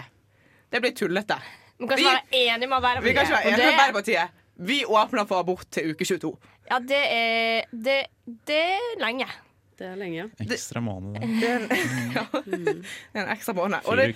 det 0.72 0.82
blir 0.84 0.94
tullete. 0.96 1.38
Vi 1.78 1.86
kan 1.86 2.00
ikke 2.00 2.12
være 2.12 2.44
enige 2.44 2.68
med 2.68 2.78
Arbeiderpartiet. 2.80 3.08
Vi 3.08 3.16
kan 3.16 3.26
ikke 3.28 3.36
være 3.38 3.48
enige 3.52 3.64
med 3.64 3.74
Arbeiderpartiet. 3.74 4.44
Vi 4.68 4.78
åpner 4.90 5.28
for 5.30 5.44
abort 5.44 5.68
til 5.70 5.92
uke 5.92 6.04
22. 6.04 6.32
Ja, 6.68 6.80
det 6.82 7.04
er 7.14 7.68
Det, 7.70 8.00
det 8.48 8.64
er 8.74 8.96
lenge. 9.00 9.28
Det 9.78 9.86
er 9.86 9.94
lenge. 9.94 10.24
Ekstra 10.42 10.80
måned, 10.82 11.14
da. 11.14 11.26
Det 11.38 11.48
er 11.48 11.60
ja, 12.16 12.24
en 13.22 13.28
ekstra 13.30 13.54
måned. 13.54 13.86
Og 13.86 13.96
det, 14.00 14.08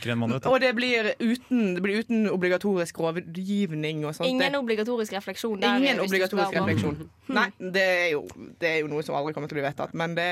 og 0.50 0.56
det 0.60 0.72
blir 0.74 1.12
uten, 1.20 1.76
det 1.76 1.82
blir 1.84 2.02
uten 2.02 2.26
obligatorisk 2.30 2.98
rådgivning 2.98 4.02
og 4.06 4.16
sånt. 4.16 4.26
Ingen 4.28 4.58
obligatorisk 4.58 5.14
refleksjon 5.14 5.62
der. 5.62 5.78
Ingen 5.78 6.02
obligatorisk 6.02 6.56
refleksjon. 6.58 6.98
Nei, 7.30 7.48
det 7.62 7.84
er, 7.86 8.08
jo, 8.16 8.26
det 8.58 8.72
er 8.72 8.80
jo 8.82 8.90
noe 8.90 9.06
som 9.06 9.14
aldri 9.20 9.36
kommer 9.36 9.52
til 9.52 9.60
å 9.60 9.60
bli 9.60 9.68
vedtatt, 9.68 9.94
men 9.94 10.18
det 10.18 10.30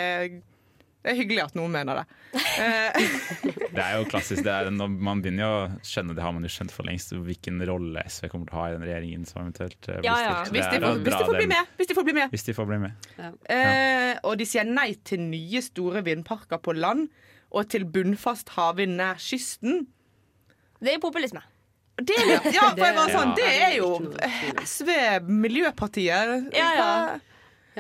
det 1.00 1.12
er 1.12 1.16
hyggelig 1.16 1.42
at 1.46 1.54
noen 1.56 1.72
mener 1.72 2.00
det. 2.02 2.04
Eh, 2.60 2.98
Det 3.76 3.80
er 3.84 3.94
jo 4.00 4.06
klassisk. 4.10 4.42
Det 4.44 4.50
er, 4.52 4.68
når 4.74 4.90
man 5.00 5.20
begynner 5.22 5.44
jo 5.46 5.50
å 5.60 5.62
skjønne, 5.86 6.14
det 6.18 6.24
har 6.24 6.32
man 6.36 6.44
jo 6.44 6.50
skjønt 6.52 6.72
for 6.74 6.84
lengst, 6.88 7.12
hvilken 7.14 7.62
rolle 7.68 8.02
SV 8.10 8.26
kommer 8.32 8.50
til 8.50 8.56
å 8.56 8.60
ha 8.60 8.64
i 8.68 8.74
den 8.74 8.84
regjeringen 8.84 9.24
som 9.28 9.40
eventuelt 9.44 9.88
eh, 9.88 10.00
blir 10.02 10.08
Ja, 10.10 10.16
ja. 10.26 10.34
Hvis 10.50 10.66
de 10.72 10.80
får- 10.82 11.00
hvis 11.06 11.16
de 11.16 11.24
får 11.30 11.38
bli 11.38 11.46
med, 11.52 11.70
hvis 11.78 11.88
de 11.92 11.96
får 12.00 12.06
bli 12.08 12.16
med. 12.18 12.34
Hvis 12.34 12.44
de 12.50 12.56
får 12.58 12.68
bli 12.72 12.78
med. 12.82 13.08
eh, 13.54 14.12
og 14.26 14.36
de 14.42 14.48
sier 14.50 14.66
nei 14.68 14.88
til 15.06 15.22
nye 15.30 15.62
store 15.64 16.02
vindparker 16.06 16.60
på 16.60 16.74
land 16.76 17.06
og 17.50 17.70
til 17.72 17.86
bunnfast 17.86 18.52
havvind 18.58 18.98
nær 19.00 19.16
kysten. 19.22 19.86
Det 20.82 20.94
er 20.96 21.00
populisme. 21.02 21.40
Det 22.00 22.16
ja, 22.16 22.70
for 22.72 22.84
jeg 22.86 22.94
var 22.96 23.10
sånn, 23.16 23.32
det 23.36 23.48
er 23.64 23.74
jo 23.78 23.88
SV, 24.64 24.88
Miljøpartiet. 25.28 26.50
Ja, 26.56 26.68
ja. 26.78 26.92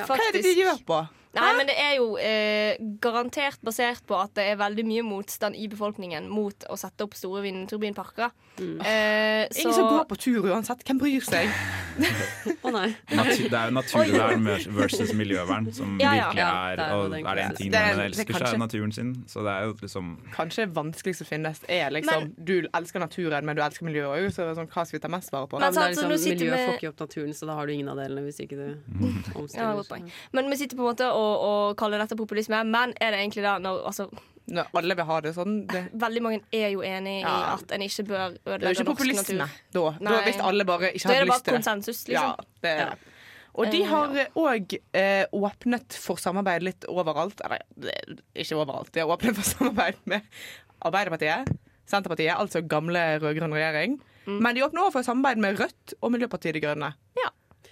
Hva, 0.00 0.04
hva 0.10 0.16
er 0.28 0.34
det 0.38 0.42
de 0.44 0.52
gjør 0.62 0.80
på? 0.88 0.98
Nei, 1.36 1.50
men 1.54 1.68
det 1.68 1.76
er 1.78 1.92
jo 1.94 2.16
eh, 2.18 2.80
garantert 3.02 3.60
basert 3.62 4.02
på 4.08 4.16
at 4.18 4.32
det 4.34 4.48
er 4.50 4.58
veldig 4.58 4.84
mye 4.88 5.04
motstand 5.06 5.54
i 5.54 5.68
befolkningen 5.70 6.26
mot 6.30 6.66
å 6.66 6.78
sette 6.80 7.06
opp 7.06 7.14
store 7.18 7.44
vindturbinparker. 7.44 8.32
Eh, 8.60 9.46
Ingen 9.60 9.74
som 9.74 9.86
går 9.88 10.04
på 10.10 10.16
tur 10.20 10.46
uansett. 10.50 10.82
Hvem 10.86 10.98
bryr 11.00 11.24
seg? 11.24 11.48
Å 12.64 12.70
nei. 12.72 12.88
Natu 13.12 13.46
det 13.50 13.56
er 13.56 13.70
jo 13.70 13.74
naturvern 13.76 14.44
versus 14.76 15.12
miljøvern 15.16 15.66
som 15.74 15.96
Ja, 16.00 16.12
ja. 16.14 16.26
virkelig 16.28 16.42
Ja, 16.42 16.50
er 16.70 16.76
det 16.76 16.84
er 16.86 16.94
Og 16.94 17.14
er 17.18 17.34
det 17.40 17.44
en 17.44 17.56
ting 17.58 17.70
Det 17.72 17.80
er- 17.80 17.96
man 17.96 18.00
er 18.04 18.08
elsker, 18.10 18.24
så 18.24 18.36
er 18.36 18.40
kanskje- 18.40 18.52
det 18.52 18.62
naturen 18.64 18.92
sin. 18.92 19.10
Så 19.26 19.44
det 19.44 19.52
er 19.56 19.64
jo 19.66 19.74
liksom 19.82 20.06
Kanskje 20.36 20.66
det 20.66 20.74
vanskeligste 20.76 21.24
som 21.24 21.30
finnes 21.32 21.60
er 21.68 21.90
liksom 21.90 22.32
Du 22.44 22.54
elsker 22.74 23.00
naturen, 23.00 23.44
men 23.44 23.56
du 23.56 23.62
elsker 23.62 23.84
miljøet 23.86 24.08
òg. 24.16 24.30
Så 24.32 24.48
sånn, 24.56 24.68
hva 24.68 24.86
skal 24.86 24.98
vi 24.98 25.02
ta 25.02 25.08
mest 25.08 25.32
vare 25.32 25.46
på? 25.50 25.58
Men 25.60 25.72
så 25.72 25.80
er 25.86 25.94
liksom, 25.94 26.16
sitter 26.18 26.36
miljøet 26.36 26.56
med... 26.56 26.68
får 26.68 26.78
ikke 26.80 26.88
opp 26.94 27.00
naturen, 27.06 27.32
så 27.34 27.46
da 27.46 27.54
har 27.54 27.66
du 27.66 27.72
ingen 27.72 27.88
av 27.88 27.96
delene 27.96 28.24
hvis 28.28 28.40
ikke 28.40 28.56
du 28.56 28.66
Ja, 29.56 29.74
omstiller. 29.74 30.10
Men 30.32 30.50
vi 30.50 30.56
sitter 30.56 30.76
på 30.76 30.84
en 30.86 30.90
måte 30.94 31.10
og, 31.12 31.32
og 31.50 31.76
kaller 31.76 31.98
dette 31.98 32.16
populisme. 32.16 32.64
Men 32.64 32.94
er 33.00 33.10
det 33.12 33.20
egentlig 33.24 33.42
da 33.42 33.58
når 33.58 33.84
altså, 33.86 34.08
Når 34.48 34.66
alle 34.74 34.96
vil 34.96 35.04
ha 35.04 35.20
det 35.20 35.34
sånn 35.36 35.66
det, 35.68 35.82
Veldig 35.92 36.22
mange 36.22 36.40
er 36.52 36.70
jo 36.72 36.80
enig 36.82 37.18
i 37.20 37.22
Ja. 37.22 37.54
at 37.54 37.70
en 37.72 37.80
ikke 37.82 38.04
bør 38.08 38.32
det 38.32 38.40
er 38.40 38.50
jo 38.50 38.54
ødelegge 38.54 38.70
ikke 38.74 38.84
norsk 38.84 38.98
populisme 38.98 39.36
natur. 39.38 39.98
da. 40.00 40.10
da. 40.10 40.22
Hvis 40.24 40.40
alle 40.40 40.64
bare 40.64 40.90
ikke 40.94 41.02
Da 41.08 41.12
er 41.12 41.14
hadde 41.14 41.24
det 41.24 41.28
bare 41.28 41.38
lyst 41.38 41.52
konsensus, 41.54 42.00
liksom. 42.08 42.14
Ja, 42.14 42.36
det 42.62 42.70
er 42.70 42.84
det. 42.90 42.98
Og 43.54 43.70
de 43.70 43.82
Eh, 43.82 43.88
har 43.88 44.08
òg 44.36 44.74
eh, 44.94 45.24
åpnet 45.32 45.92
for 45.98 46.16
samarbeid 46.16 46.62
litt 46.62 46.84
overalt. 46.88 47.40
Eller 47.44 48.18
ikke 48.34 48.56
overalt. 48.56 48.92
De 48.92 49.00
har 49.00 49.08
åpnet 49.08 49.34
for 49.36 49.42
samarbeid 49.54 49.96
med 50.06 50.22
Arbeiderpartiet, 50.82 51.48
Senterpartiet, 51.86 52.34
altså 52.38 52.62
gamle 52.66 53.18
rød-grønn 53.20 53.52
regjering. 53.52 54.00
Mm. 54.26 54.38
Men 54.42 54.54
de 54.54 54.62
åpner 54.62 54.82
også 54.86 54.92
for 54.92 55.02
samarbeid 55.02 55.36
med 55.42 55.58
Rødt 55.60 55.94
og 56.00 56.12
Miljøpartiet 56.12 56.54
De 56.54 56.60
Grønne. 56.60 56.92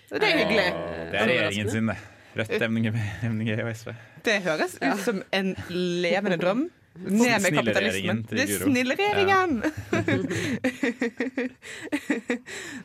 Så 0.09 0.17
det 0.19 0.25
er 0.25 0.39
hyggelig. 0.39 0.69
Det 1.13 1.21
er 1.21 1.27
regjeringen 1.29 1.71
sin, 1.71 1.87
det. 1.87 1.97
Rødt, 2.37 2.71
MDG 2.71 3.63
og 3.63 3.77
SV. 3.77 3.91
Det 4.29 4.41
høres 4.45 4.77
ut 4.83 5.01
som 5.07 5.23
en 5.33 5.55
levende 5.73 6.39
drøm. 6.41 6.67
Ned 6.99 7.43
med 7.45 7.55
kapitalismen. 7.55 8.25
Det 8.27 8.43
er 8.43 8.59
snilleregjeringen! 8.65 9.53
Ja. 9.63 10.03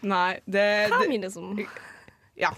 Nei, 0.13 0.39
det, 0.45 0.65
det 1.23 1.31
som 1.33 1.57
Ja. 2.37 2.51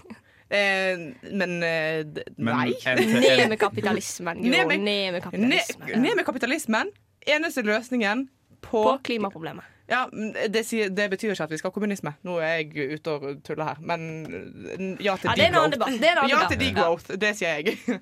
Eh, 0.50 0.98
men 1.32 1.62
eh, 1.62 2.04
Men 2.36 2.52
nei. 2.52 2.74
Ned 2.84 3.48
med 3.48 3.58
kapitalismen, 3.58 4.44
jo. 4.44 4.50
Ned 4.52 4.66
med- 4.68 4.80
Ned 4.80 5.12
med 5.12 5.22
kapitalismen. 5.22 5.86
Ned, 5.88 5.96
ned 6.02 6.16
med 6.16 6.24
kapitalismen. 6.26 6.92
Eneste 7.26 7.62
løsningen 7.62 8.28
på, 8.60 8.82
På 8.82 8.98
klimaproblemet. 9.02 9.64
Ja, 9.88 10.04
det, 10.50 10.64
sier, 10.66 10.88
det 10.90 11.10
betyr 11.10 11.30
ikke 11.32 11.44
at 11.46 11.50
vi 11.50 11.58
skal 11.60 11.70
ha 11.70 11.74
kommunisme. 11.74 12.12
Nå 12.26 12.40
er 12.42 12.56
jeg 12.58 12.96
ute 12.98 13.12
og 13.12 13.26
tuller 13.46 13.68
her, 13.68 13.76
men 13.80 14.96
ja 14.98 15.14
til 15.16 15.30
Ja, 15.38 15.46
degrowth. 15.46 15.78
Det 16.02 16.10
Ja 16.30 16.40
til 16.50 16.58
degrowth, 16.58 17.14
det 17.22 17.36
sier 17.38 17.60
jeg. 17.62 17.76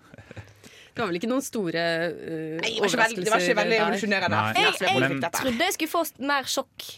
Det 0.94 1.02
var 1.02 1.08
vel 1.10 1.18
ikke 1.18 1.30
noen 1.30 1.42
store 1.42 1.84
uh, 1.84 2.58
Nei, 2.62 2.70
det 2.70 2.80
var 2.80 2.88
ikke 2.92 3.02
veldig- 3.04 3.24
det 3.24 3.32
var 3.34 3.40
ikke 3.42 3.56
veldig 3.62 3.78
revolusjonerende. 3.82 4.42
Jeg, 4.54 4.62
Jeg, 4.64 5.00
jeg 5.20 5.32
trodde 5.40 5.58
jeg 5.68 5.72
skulle 5.78 5.90
få 5.90 6.04
mer 6.22 6.44
sjokk. 6.46 6.92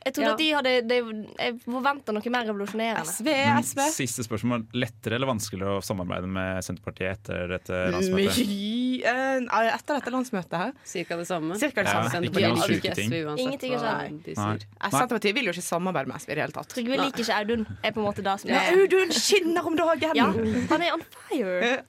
Jeg 0.00 0.14
trodde 0.16 0.28
Ja. 0.30 0.32
at 0.32 0.38
de 0.40 0.46
hadde 0.56 0.70
de, 0.88 0.96
Jeg 1.36 1.56
forventa 1.66 2.12
noe 2.16 2.30
mer 2.32 2.46
revolusjonerende. 2.48 3.04
SV, 3.04 3.26
SV. 3.68 3.80
Siste 3.92 4.24
spørsmål. 4.24 4.62
Lettere 4.72 5.18
eller 5.18 5.28
vanskeligere 5.28 5.74
å 5.76 5.82
samarbeide 5.84 6.30
med 6.30 6.62
Senterpartiet 6.64 7.18
etter 7.18 7.50
dette 7.52 7.80
landsmøtet? 7.92 8.38
Mye, 8.48 9.02
eh, 9.04 9.74
etter 9.74 9.98
dette 9.98 10.14
landsmøtet 10.14 10.56
her. 10.56 10.72
Cirka 10.88 11.18
det 11.20 11.26
samme. 11.28 11.58
Cirka 11.60 11.82
det 11.84 11.90
Ja, 11.92 11.92
samme. 11.92 12.08
ikke 12.08 12.16
Senterpartiet 12.16 12.48
noen 12.48 12.64
sjuke 12.64 12.80
ikke 12.80 12.94
ting. 12.96 13.12
Ingenting 13.44 13.72
er 13.74 13.78
sånn. 13.84 14.56
Eh, 14.80 14.88
Senterpartiet 14.88 15.34
vil 15.34 15.44
jo 15.44 15.52
ikke 15.52 15.68
samarbeide 15.68 16.06
med 16.08 16.16
SV 16.16 16.30
i 16.30 16.34
det 16.34 16.42
hele 16.46 16.52
tatt. 16.56 16.68
Trygve 16.72 16.96
liker 16.96 17.20
ikke 17.20 17.36
Audun. 17.42 17.66
Er 17.84 17.90
på 17.92 17.98
en 18.00 18.06
måte 18.08 18.22
det 18.24 18.40
som 18.40 18.48
Men 18.48 18.56
er 18.56 18.80
Audun 18.80 19.10
skinner 19.12 19.66
om 19.66 19.76
dagen! 19.76 20.14
Ja, 20.16 20.32
han 20.32 20.80
er 20.82 20.92
on 20.96 21.02
fire. 21.28 21.84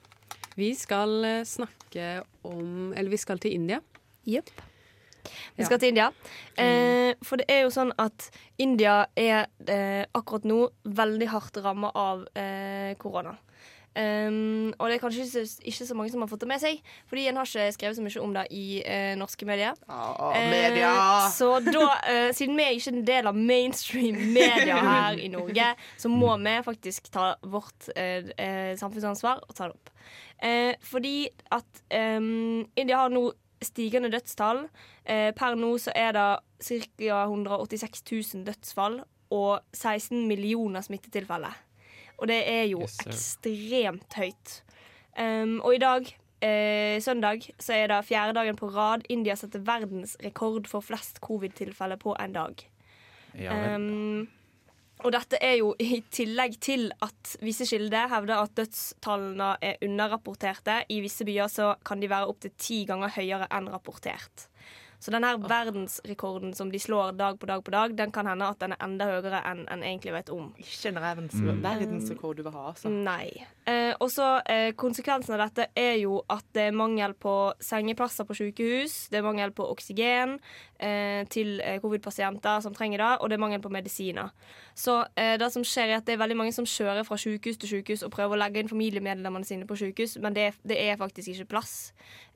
Vi 0.56 0.74
skal 0.76 1.24
eh, 1.26 1.44
snakke 1.48 2.24
om 2.44 2.94
Eller 2.98 3.10
vi 3.14 3.18
skal 3.22 3.40
til 3.40 3.54
India. 3.56 3.80
Jepp. 4.28 4.50
Vi 5.56 5.62
Ja. 5.62 5.66
skal 5.66 5.80
til 5.80 5.90
India. 5.94 6.08
Eh, 6.58 7.14
for 7.24 7.38
det 7.38 7.46
er 7.50 7.62
jo 7.64 7.70
sånn 7.70 7.92
at 8.02 8.30
India 8.58 9.06
er 9.16 9.46
eh, 9.68 10.06
akkurat 10.18 10.44
nå 10.50 10.70
veldig 10.86 11.28
hardt 11.30 11.58
ramma 11.64 11.92
av 11.96 12.26
eh, 12.36 12.96
korona. 12.98 13.38
Um, 13.94 14.70
og 14.80 14.88
det 14.88 14.96
er 14.96 15.02
kanskje 15.04 15.26
ikke, 15.26 15.42
ikke 15.68 15.86
så 15.90 15.96
mange 16.00 16.12
som 16.14 16.22
har 16.24 16.30
fått 16.32 16.40
det 16.46 16.48
med 16.48 16.62
seg, 16.64 16.78
fordi 17.12 17.26
en 17.28 17.36
har 17.42 17.50
ikke 17.50 17.74
skrevet 17.76 17.98
så 17.98 18.06
mye 18.06 18.22
om 18.24 18.34
det 18.38 18.46
i 18.56 18.80
eh, 18.88 19.18
norske 19.20 19.44
medier. 19.46 19.76
Oh, 19.92 20.32
media! 20.32 20.94
Eh, 20.96 21.26
så 21.36 21.50
da, 21.60 21.90
eh, 22.08 22.30
siden 22.32 22.56
vi 22.56 22.64
er 22.70 22.78
ikke 22.78 22.94
en 22.96 23.04
del 23.10 23.28
av 23.28 23.36
mainstream 23.36 24.16
media 24.32 24.78
her 24.80 25.20
i 25.20 25.28
Norge, 25.34 25.74
så 26.00 26.08
må 26.08 26.32
vi 26.40 26.56
faktisk 26.64 27.12
ta 27.12 27.34
vårt 27.44 27.92
samfunnsansvar 28.80 29.44
og 29.44 29.56
ta 29.60 29.68
det 29.68 29.76
opp. 29.76 29.91
Eh, 30.42 30.74
fordi 30.82 31.30
at 31.54 31.84
eh, 31.94 32.18
India 32.76 32.98
har 33.04 33.14
nå 33.14 33.30
stigende 33.62 34.12
dødstall. 34.12 34.66
Eh, 35.06 35.32
per 35.38 35.56
nå 35.60 35.76
så 35.82 35.94
er 35.96 36.16
det 36.18 36.30
ca. 36.62 37.24
186 37.26 38.04
000 38.12 38.46
dødsfall 38.46 39.02
og 39.32 39.62
16 39.74 40.28
millioner 40.28 40.82
smittetilfeller. 40.82 41.54
Og 42.22 42.28
det 42.30 42.42
er 42.50 42.66
jo 42.70 42.82
Yes, 42.82 43.00
ekstremt 43.06 44.14
høyt. 44.14 44.62
Um, 45.18 45.60
og 45.62 45.76
i 45.76 45.82
dag, 45.82 46.06
eh, 46.42 47.02
søndag, 47.02 47.48
så 47.60 47.74
er 47.74 47.88
det 47.88 48.06
fjerde 48.06 48.34
dagen 48.34 48.56
på 48.56 48.70
rad 48.70 49.02
India 49.10 49.36
setter 49.36 49.60
verdensrekord 49.60 50.68
for 50.68 50.82
flest 50.82 51.20
covid-tilfeller 51.22 51.98
på 51.98 52.16
en 52.20 52.34
dag. 52.34 52.70
Ja. 53.40 53.76
Um, 53.76 54.30
og 55.04 55.12
dette 55.16 55.38
er 55.42 55.58
jo 55.60 55.74
i 55.80 56.02
tillegg 56.14 56.60
til 56.64 56.92
at 57.02 57.36
visse 57.42 57.66
kilder 57.70 58.08
hevder 58.12 58.44
at 58.44 58.56
dødstallene 58.56 59.56
er 59.62 59.82
underrapporterte. 59.86 60.84
I 60.90 61.02
visse 61.04 61.26
byer 61.28 61.48
så 61.52 61.74
kan 61.86 62.00
de 62.02 62.10
være 62.12 62.30
opptil 62.32 62.54
ti 62.58 62.84
ganger 62.90 63.14
høyere 63.18 63.48
enn 63.52 63.70
rapportert. 63.74 64.48
Så 65.02 65.10
denne 65.10 65.32
verdensrekorden 65.50 66.52
som 66.54 66.70
de 66.70 66.78
slår 66.78 67.16
dag 67.18 67.40
på 67.42 67.48
dag 67.50 67.64
på 67.66 67.72
dag, 67.74 67.96
den 67.98 68.12
kan 68.14 68.28
hende 68.30 68.46
at 68.54 68.60
den 68.62 68.76
er 68.76 68.84
enda 68.86 69.08
høyere 69.10 69.40
enn 69.50 69.64
en 69.74 69.82
egentlig 69.82 70.14
vet 70.14 70.30
om. 70.30 70.52
Ikke 70.62 70.92
en 70.92 71.00
revens, 71.02 71.34
Mm. 71.34 71.64
verdensrekord 71.64 72.38
du 72.38 72.44
vil 72.44 72.52
ha, 72.54 72.68
altså. 72.70 72.90
Nei. 72.90 73.32
Eh, 73.66 73.96
og 74.00 74.10
så 74.14 74.42
eh, 74.46 74.74
Konsekvensen 74.78 75.34
av 75.34 75.50
dette 75.50 75.68
er 75.76 75.98
jo 76.04 76.22
at 76.30 76.46
det 76.54 76.68
er 76.68 76.78
mangel 76.78 77.14
på 77.18 77.34
sengeplasser 77.60 78.26
på 78.30 78.38
sykehus. 78.38 79.10
Det 79.10 79.18
er 79.18 79.26
mangel 79.26 79.50
på 79.52 79.66
oksygen. 79.74 80.40
Eh, 80.82 81.22
til 81.32 81.60
eh, 81.64 81.80
covid-pasienter 81.82 82.62
som 82.64 82.74
trenger 82.76 83.02
det, 83.02 83.12
og 83.22 83.30
det 83.30 83.38
er 83.38 83.44
mangel 83.44 83.62
på 83.62 83.72
medisiner. 83.74 84.32
Så 84.76 85.02
eh, 85.16 85.38
det 85.40 85.52
som 85.54 85.66
skjer 85.68 85.92
er 85.92 86.00
at 86.00 86.08
det 86.08 86.16
er 86.16 86.22
veldig 86.22 86.38
mange 86.40 86.56
som 86.56 86.68
kjører 86.68 87.06
fra 87.08 87.18
sykehus 87.22 87.60
til 87.62 87.72
sykehus 87.76 88.04
og 88.08 88.14
prøver 88.16 88.36
å 88.38 88.42
legge 88.42 88.62
inn 88.62 88.72
familiemedlemmene 88.72 89.48
sine 89.48 89.68
på 89.70 89.78
sykehus, 89.80 90.18
men 90.24 90.36
det, 90.38 90.52
det 90.68 90.80
er 90.82 91.00
faktisk 91.02 91.34
ikke 91.34 91.52
plass. 91.56 91.76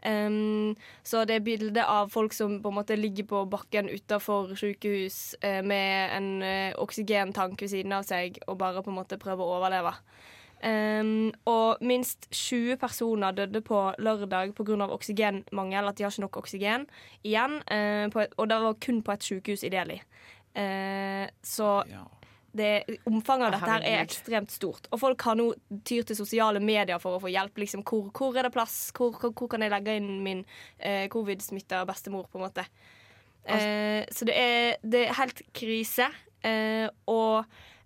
Um, 0.05 0.75
så 1.01 1.23
det 1.25 1.39
er 1.39 1.45
bildet 1.45 1.81
av 1.81 2.11
folk 2.13 2.35
som 2.37 2.59
på 2.61 2.69
en 2.69 2.77
måte 2.77 2.97
ligger 2.99 3.25
på 3.31 3.41
bakken 3.49 3.89
utafor 3.89 4.53
sykehus 4.59 5.35
eh, 5.41 5.63
med 5.65 6.13
en 6.13 6.31
oksygentank 6.81 7.61
ved 7.61 7.71
siden 7.71 7.95
av 7.97 8.05
seg 8.05 8.37
og 8.45 8.59
bare 8.61 8.85
på 8.85 8.93
en 8.93 8.99
måte 8.99 9.21
prøver 9.21 9.41
å 9.41 9.57
overleve. 9.57 9.95
Um, 10.65 11.29
og 11.45 11.77
minst 11.85 12.25
20 12.33 12.79
personer 12.81 13.35
døde 13.37 13.61
på 13.61 13.79
lørdag 14.01 14.55
pga. 14.57 14.87
oksygenmangel. 14.89 15.87
At 15.87 15.97
de 15.97 16.03
har 16.03 16.11
ikke 16.11 16.25
nok 16.25 16.37
oksygen 16.41 16.87
igjen. 17.23 17.59
Uh, 17.69 18.09
på 18.09 18.23
et, 18.23 18.33
og 18.37 18.49
det 18.49 18.61
var 18.63 18.79
kun 18.81 19.01
på 19.05 19.13
et 19.13 19.23
sykehus 19.23 19.63
i 19.63 19.69
Delhi. 19.69 19.99
Uh, 20.55 21.27
så 21.43 21.83
det, 22.55 22.83
omfanget 23.05 23.49
av 23.49 23.55
dette 23.55 23.71
her 23.71 23.85
er 23.85 24.01
ekstremt 24.01 24.51
stort. 24.53 24.87
Og 24.89 24.99
folk 25.01 25.21
har 25.27 25.37
nå 25.37 25.49
tyr 25.85 26.05
til 26.07 26.17
sosiale 26.17 26.61
medier 26.63 27.01
for 27.03 27.17
å 27.17 27.21
få 27.21 27.29
hjelp. 27.33 27.57
Liksom, 27.61 27.83
hvor, 27.85 28.09
hvor 28.15 28.37
er 28.39 28.47
det 28.47 28.53
plass? 28.55 28.77
Hvor, 28.95 29.13
hvor, 29.19 29.35
hvor 29.35 29.51
kan 29.51 29.65
jeg 29.65 29.73
legge 29.73 29.97
inn 29.99 30.11
min 30.25 30.45
uh, 30.45 31.05
covid-smitta 31.13 31.83
bestemor? 31.85 32.29
på 32.31 32.39
en 32.39 32.45
måte 32.47 32.63
eh, 33.45 34.01
Så 34.09 34.25
det 34.25 34.35
er, 34.39 34.77
det 34.81 35.05
er 35.05 35.17
helt 35.19 35.41
krise. 35.53 36.09
Eh, 36.45 36.87
og 37.11 37.45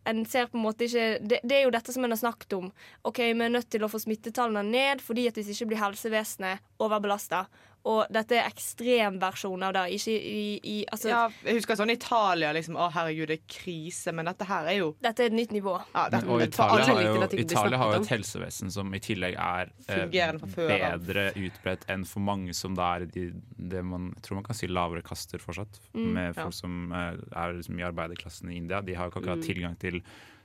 en 0.09 0.25
ser 0.29 0.49
på 0.49 0.57
en 0.57 0.65
måte 0.65 0.87
ikke 0.87 1.07
det, 1.21 1.41
det 1.43 1.57
er 1.57 1.65
jo 1.65 1.73
dette 1.73 1.93
som 1.95 2.05
en 2.05 2.13
har 2.15 2.21
snakket 2.21 2.55
om. 2.57 2.69
Ok, 3.07 3.19
Vi 3.19 3.45
er 3.45 3.53
nødt 3.53 3.69
til 3.69 3.85
å 3.85 3.91
få 3.91 4.01
smittetallene 4.01 4.63
ned, 4.67 5.03
fordi 5.05 5.27
at 5.29 5.37
hvis 5.37 5.51
ikke 5.53 5.71
blir 5.71 5.83
helsevesenet 5.83 6.65
overbelasta. 6.81 7.45
Og 7.87 8.09
dette 8.11 8.35
er 8.35 8.49
ekstremversjoner 8.49 9.69
av 9.69 9.75
det. 9.77 9.83
Ikke 9.95 10.11
i, 10.11 10.41
i 10.67 10.77
altså, 10.91 11.07
Ja, 11.11 11.21
jeg 11.45 11.61
husker 11.61 11.77
sånn 11.79 11.93
Italia 11.93 12.51
liksom, 12.55 12.75
Å 12.75 12.89
herregud, 12.91 13.29
det 13.31 13.37
er 13.39 13.45
krise 13.49 14.11
Men 14.15 14.27
dette 14.27 14.47
her 14.49 14.67
er 14.67 14.75
jo 14.81 14.89
Dette 14.99 15.23
er 15.23 15.31
et 15.31 15.37
nytt 15.37 15.53
nivå 15.55 15.77
ja, 15.79 16.03
det, 16.11 16.21
Og 16.27 16.43
Italia 16.43 16.89
har 16.89 17.01
jo, 17.05 17.29
Italia 17.39 17.79
har 17.79 17.93
jo 17.95 18.01
et 18.01 18.11
helsevesen 18.11 18.73
som 18.73 18.91
i 18.95 18.99
tillegg 19.03 19.37
er 19.39 19.71
eh, 19.87 20.03
bedre 20.09 21.29
utbredt 21.39 21.85
enn 21.91 22.03
for 22.07 22.23
mange 22.25 22.53
som 22.57 22.75
da 22.77 22.89
er 22.97 23.07
i 23.07 23.29
det 23.31 23.83
man 23.85 24.09
jeg 24.15 24.25
tror 24.25 24.39
man 24.39 24.47
kan 24.49 24.57
si 24.57 24.67
lavere 24.69 25.03
kaster 25.05 25.41
fortsatt. 25.41 25.79
Mm, 25.93 26.09
med 26.15 26.27
ja. 26.27 26.43
folk 26.43 26.55
som 26.57 26.91
eh, 26.95 27.15
er 27.31 27.55
liksom 27.55 27.79
i 27.79 27.85
arbeiderklassen 27.87 28.51
i 28.51 28.57
India. 28.59 28.81
De 28.85 28.95
har 28.97 29.07
jo 29.07 29.13
ikke 29.13 29.23
akkurat 29.23 29.39
Mm. 29.39 29.47
tilgang 29.47 29.75
til 29.79 30.01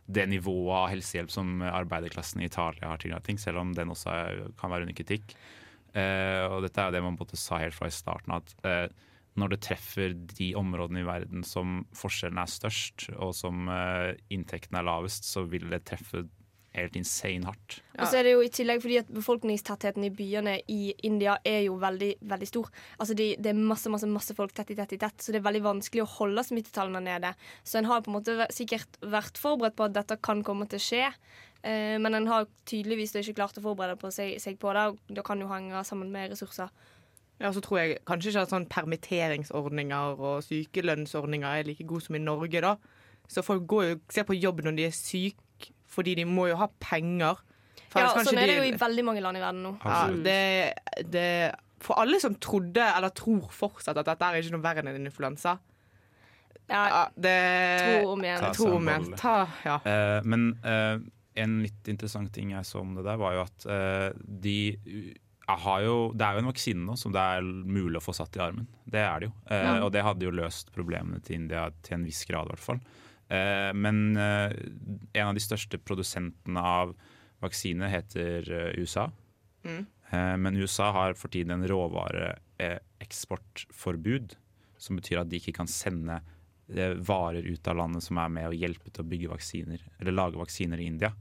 det 0.07 0.26
nivået 0.28 0.76
av 0.76 0.89
helsehjelp 0.93 1.30
som 1.32 1.62
arbeiderklassen 1.64 2.43
i 2.43 2.49
Italia 2.51 2.91
har 2.93 3.01
tilgang 3.01 3.22
til, 3.24 3.39
selv 3.41 3.62
om 3.62 3.72
den 3.74 3.91
også 3.91 4.11
er, 4.12 4.43
kan 4.61 4.70
være 4.70 4.87
under 4.87 4.97
kritikk. 4.97 5.35
Eh, 5.95 6.45
og 6.51 6.65
dette 6.65 6.81
er 6.81 6.91
jo 6.91 6.97
det 6.97 7.03
man 7.07 7.19
både 7.19 7.39
sa 7.39 7.61
helt 7.63 7.77
fra 7.77 7.91
i 7.91 7.95
starten, 7.95 8.35
at 8.35 8.55
eh, 8.67 8.87
når 9.39 9.55
det 9.55 9.61
treffer 9.67 10.15
de 10.37 10.53
områdene 10.59 11.03
i 11.03 11.09
verden 11.09 11.45
som 11.47 11.83
forskjellen 11.97 12.39
er 12.43 12.51
størst, 12.51 13.09
og 13.17 13.35
som 13.35 13.69
eh, 13.71 14.15
inntekten 14.35 14.79
er 14.79 14.87
lavest, 14.87 15.27
så 15.27 15.47
vil 15.51 15.69
det 15.73 15.85
treffe 15.89 16.27
helt 16.75 16.97
insane 16.99 17.47
hardt. 17.47 17.79
Og 17.95 18.09
så 18.11 18.19
er 18.19 18.27
det 18.27 18.33
jo 18.35 18.43
i 18.43 18.51
tillegg 18.53 18.81
fordi 18.83 18.99
at 18.99 19.11
befolkningstettheten 19.15 20.07
i 20.07 20.11
byene 20.15 20.57
i 20.71 20.95
India 21.07 21.37
er 21.47 21.65
jo 21.69 21.77
veldig 21.83 22.11
veldig 22.27 22.49
stor. 22.51 22.71
Altså 22.99 23.15
de, 23.19 23.29
Det 23.39 23.53
er 23.53 23.61
masse 23.61 23.91
masse, 23.93 24.09
masse 24.11 24.35
folk 24.35 24.55
tett 24.57 24.73
i 24.75 24.79
tett 24.79 24.97
i 24.97 24.99
tett, 24.99 25.23
så 25.23 25.33
det 25.33 25.41
er 25.41 25.47
veldig 25.47 25.63
vanskelig 25.69 26.03
å 26.03 26.11
holde 26.17 26.47
smittetallene 26.47 27.05
nede. 27.07 27.35
Så 27.63 27.79
en 27.79 27.91
har 27.91 28.03
på 28.03 28.11
en 28.11 28.19
måte 28.19 28.49
sikkert 28.55 28.99
vært 29.01 29.39
forberedt 29.39 29.79
på 29.79 29.87
at 29.87 29.95
dette 29.95 30.19
kan 30.19 30.43
komme 30.47 30.67
til 30.71 30.83
å 30.83 30.87
skje. 30.89 31.13
Eh, 31.65 31.97
men 31.99 32.15
en 32.19 32.27
har 32.29 32.47
tydeligvis 32.69 33.15
ikke 33.17 33.39
klart 33.39 33.57
å 33.57 33.62
forberede 33.65 33.97
på 34.01 34.11
seg, 34.12 34.37
seg 34.43 34.59
på 34.61 34.73
det. 34.77 34.83
og 34.93 34.99
Det 35.17 35.25
kan 35.25 35.41
jo 35.41 35.49
henge 35.49 35.85
sammen 35.89 36.11
med 36.12 36.35
ressurser. 36.35 36.69
Ja, 37.41 37.51
så 37.51 37.61
tror 37.65 37.81
jeg 37.81 37.97
kanskje 38.07 38.31
ikke 38.31 38.43
at 38.45 38.53
sånn 38.53 38.69
permitteringsordninger 38.71 40.21
og 40.23 40.45
sykelønnsordninger 40.47 41.49
er 41.59 41.67
like 41.67 41.87
gode 41.89 42.05
som 42.07 42.15
i 42.19 42.23
Norge, 42.23 42.61
da. 42.62 42.77
Så 43.27 43.43
folk 43.43 43.65
går 43.67 43.89
jo 43.89 43.97
ser 44.12 44.27
på 44.29 44.37
jobb 44.37 44.61
når 44.62 44.77
de 44.77 44.87
er 44.87 44.95
syke, 44.95 45.73
fordi 45.91 46.15
de 46.21 46.25
må 46.29 46.47
jo 46.51 46.57
ha 46.61 46.69
penger. 46.81 47.41
For 47.89 48.01
Ja, 48.03 48.12
Sånn 48.23 48.39
er 48.39 48.47
det 48.47 48.55
de- 48.59 48.69
jo 48.69 48.75
i 48.75 48.79
veldig 48.79 49.05
mange 49.05 49.23
land 49.23 49.37
i 49.37 49.41
verden 49.41 49.62
nå. 49.62 49.73
Ja, 49.85 50.07
det, 50.11 50.75
det, 51.11 51.55
for 51.81 51.95
alle 51.99 52.21
som 52.21 52.35
trodde, 52.35 52.83
eller 52.97 53.09
tror 53.11 53.49
fortsatt, 53.51 53.97
at 53.97 54.05
dette 54.07 54.23
er 54.23 54.35
ikke 54.43 54.53
noe 54.53 54.62
verre 54.62 54.83
enn 54.85 54.89
en 54.95 55.07
influensa. 55.07 55.59
Ja, 56.69 57.09
det, 57.17 57.35
tro 58.01 58.12
om 58.15 58.23
igjen. 58.25 58.41
Ta 58.41 58.53
Tro 58.57 58.71
om 58.77 58.89
igjen. 58.89 59.11
Ta, 59.21 59.35
ja. 59.67 59.75
Eh, 59.85 60.21
men 60.25 60.47
eh, 60.65 60.99
en 61.37 61.62
litt 61.64 61.89
interessant 61.91 62.30
ting 62.35 62.51
jeg 62.55 62.64
så 62.68 62.80
om 62.85 62.95
det 62.95 63.05
der, 63.07 63.16
var 63.20 63.32
jo 63.35 63.41
at 63.45 63.66
uh, 63.66 64.11
de 64.24 64.57
har 65.45 65.82
jo, 65.85 65.97
Det 66.16 66.24
er 66.24 66.32
jo 66.39 66.41
en 66.41 66.49
vaksine 66.49 66.80
nå 66.87 66.95
som 66.97 67.12
det 67.12 67.20
er 67.20 67.43
mulig 67.45 67.99
å 68.01 68.07
få 68.07 68.14
satt 68.16 68.32
i 68.39 68.41
armen. 68.41 68.64
Det 68.89 69.03
er 69.05 69.20
det 69.20 69.26
jo. 69.28 69.32
Eh, 69.53 69.61
Ja. 69.66 69.74
Og 69.85 69.91
det 69.93 70.01
hadde 70.07 70.24
jo 70.24 70.32
løst 70.32 70.70
problemene 70.72 71.20
til 71.20 71.37
India 71.37 71.66
til 71.85 71.99
en 71.99 72.07
viss 72.09 72.22
grad, 72.24 72.49
i 72.49 72.53
hvert 72.55 72.64
fall. 72.64 72.80
Eh, 73.28 73.68
men 73.76 74.16
eh, 74.16 74.57
en 75.20 75.28
av 75.28 75.35
de 75.37 75.45
største 75.45 75.76
produsentene 75.85 76.57
av 76.64 76.95
vaksine 77.45 77.85
heter 77.93 78.41
eh, 78.49 78.72
USA. 78.80 79.11
Mm. 79.68 79.85
Eh, 80.14 80.37
Men 80.41 80.57
USA 80.57 80.89
har 80.97 81.12
for 81.20 81.28
tiden 81.28 81.53
en 81.59 81.68
råvareeksportforbud, 81.68 84.35
som 84.80 84.97
betyr 84.99 85.20
at 85.22 85.30
de 85.30 85.39
ikke 85.41 85.55
kan 85.61 85.68
sende 85.70 86.20
varer 87.07 87.47
ut 87.47 87.68
av 87.70 87.79
landet 87.79 88.05
som 88.05 88.18
er 88.20 88.33
med 88.33 88.49
å 88.51 88.57
hjelpe 88.57 88.91
til 88.91 89.05
å 89.05 89.09
bygge 89.09 89.31
vaksiner, 89.33 89.85
eller 90.01 90.16
lage 90.16 90.41
vaksiner 90.41 90.81
i 90.83 90.89
India. 90.91 91.12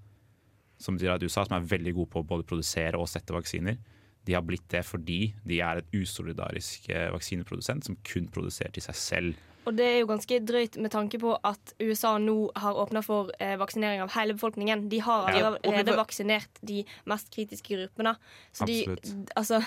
Som 0.82 0.97
betyr 0.97 1.16
at 1.16 1.24
USA, 1.24 1.45
som 1.45 1.58
er 1.58 1.68
veldig 1.70 1.93
gode 1.95 2.12
på 2.14 2.24
å 2.24 2.28
både 2.28 2.47
produsere 2.49 2.99
og 2.99 3.10
sette 3.12 3.36
vaksiner, 3.36 3.78
de 4.24 4.36
har 4.36 4.43
blitt 4.45 4.70
det 4.72 4.84
fordi 4.88 5.34
de 5.43 5.60
er 5.64 5.82
et 5.82 5.95
usolidarisk 5.95 6.88
eh, 6.91 7.10
vaksineprodusent 7.12 7.88
som 7.88 7.97
kun 8.08 8.30
produserer 8.32 8.72
til 8.76 8.86
seg 8.86 8.99
selv. 8.99 9.41
Og 9.66 9.76
det 9.78 9.86
er 9.86 9.99
jo 10.01 10.07
ganske 10.09 10.39
drøyt 10.43 10.76
med 10.84 10.91
tanke 10.91 11.18
på 11.22 11.38
at 11.47 11.74
USA 11.80 12.18
nå 12.20 12.49
har 12.59 12.74
åpna 12.76 13.01
for 13.05 13.30
eh, 13.39 13.53
vaksinering 13.57 14.01
av 14.03 14.09
hele 14.11 14.34
befolkningen. 14.36 14.89
De 14.91 14.99
har 14.99 15.30
Ja. 15.32 15.51
vaksinert 15.95 16.59
de 16.61 16.84
mest 17.07 17.30
kritiske 17.32 17.70
gruppene. 17.78 18.16
Så 18.51 18.66
de, 18.68 18.84
altså, 19.39 19.61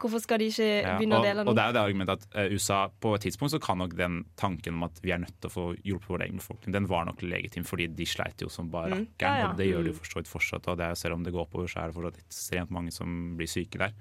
hvorfor 0.00 0.20
skal 0.24 0.38
de 0.38 0.48
ikke 0.48 0.68
Ja, 0.82 0.96
begynne 0.98 1.18
og, 1.18 1.20
å 1.20 1.26
dele 1.28 1.44
og 1.46 1.54
det 1.56 1.62
er 1.62 1.68
jo 1.68 1.76
det 1.76 1.82
argumentet 1.82 2.22
at 2.24 2.36
eh, 2.40 2.52
USA 2.56 2.88
på 2.88 3.14
et 3.14 3.20
tidspunkt 3.26 3.52
så 3.52 3.60
kan 3.60 3.78
nok 3.78 3.94
den 3.98 4.24
tanken 4.40 4.74
om 4.74 4.84
at 4.88 5.00
vi 5.04 5.12
er 5.12 5.18
nødt 5.18 5.36
til 5.40 5.50
å 5.50 5.52
få 5.52 5.66
hjulpet 5.84 6.08
vår 6.08 6.24
egen 6.28 6.40
befolkning, 6.40 6.72
den 6.72 6.86
var 6.88 7.04
nok 7.04 7.20
legitim, 7.22 7.64
fordi 7.68 7.86
de 7.94 8.06
sleit 8.08 8.40
jo 8.40 8.48
som 8.48 8.70
bare 8.70 8.92
Mm. 8.92 9.06
rakkeren. 9.06 9.20
Ja, 9.20 9.36
ja. 9.38 9.50
Og 9.50 9.56
det 9.56 9.66
gjør 9.68 9.82
de 9.84 9.90
Mm. 9.90 9.92
jo 9.92 9.98
for 10.00 10.04
så 10.06 10.16
vidt 10.22 10.28
fortsatt. 10.32 10.68
Og 10.68 10.76
det 10.78 10.86
er, 10.90 10.94
selv 10.94 11.14
om 11.14 11.22
det 11.24 11.32
går 11.32 11.46
oppover, 11.46 11.68
så 11.68 11.82
er 11.82 11.86
det 11.92 11.94
fortsatt 11.94 12.18
ekstremt 12.24 12.70
mange 12.70 12.90
som 12.92 13.36
blir 13.36 13.46
syke 13.48 13.78
der. 13.78 13.92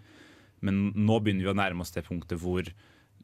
Men 0.61 0.93
nå 0.93 1.19
begynner 1.21 1.43
vi 1.43 1.51
å 1.51 1.55
nærme 1.55 1.81
oss 1.81 1.91
det 1.91 2.05
punktet 2.05 2.37
hvor 2.39 2.63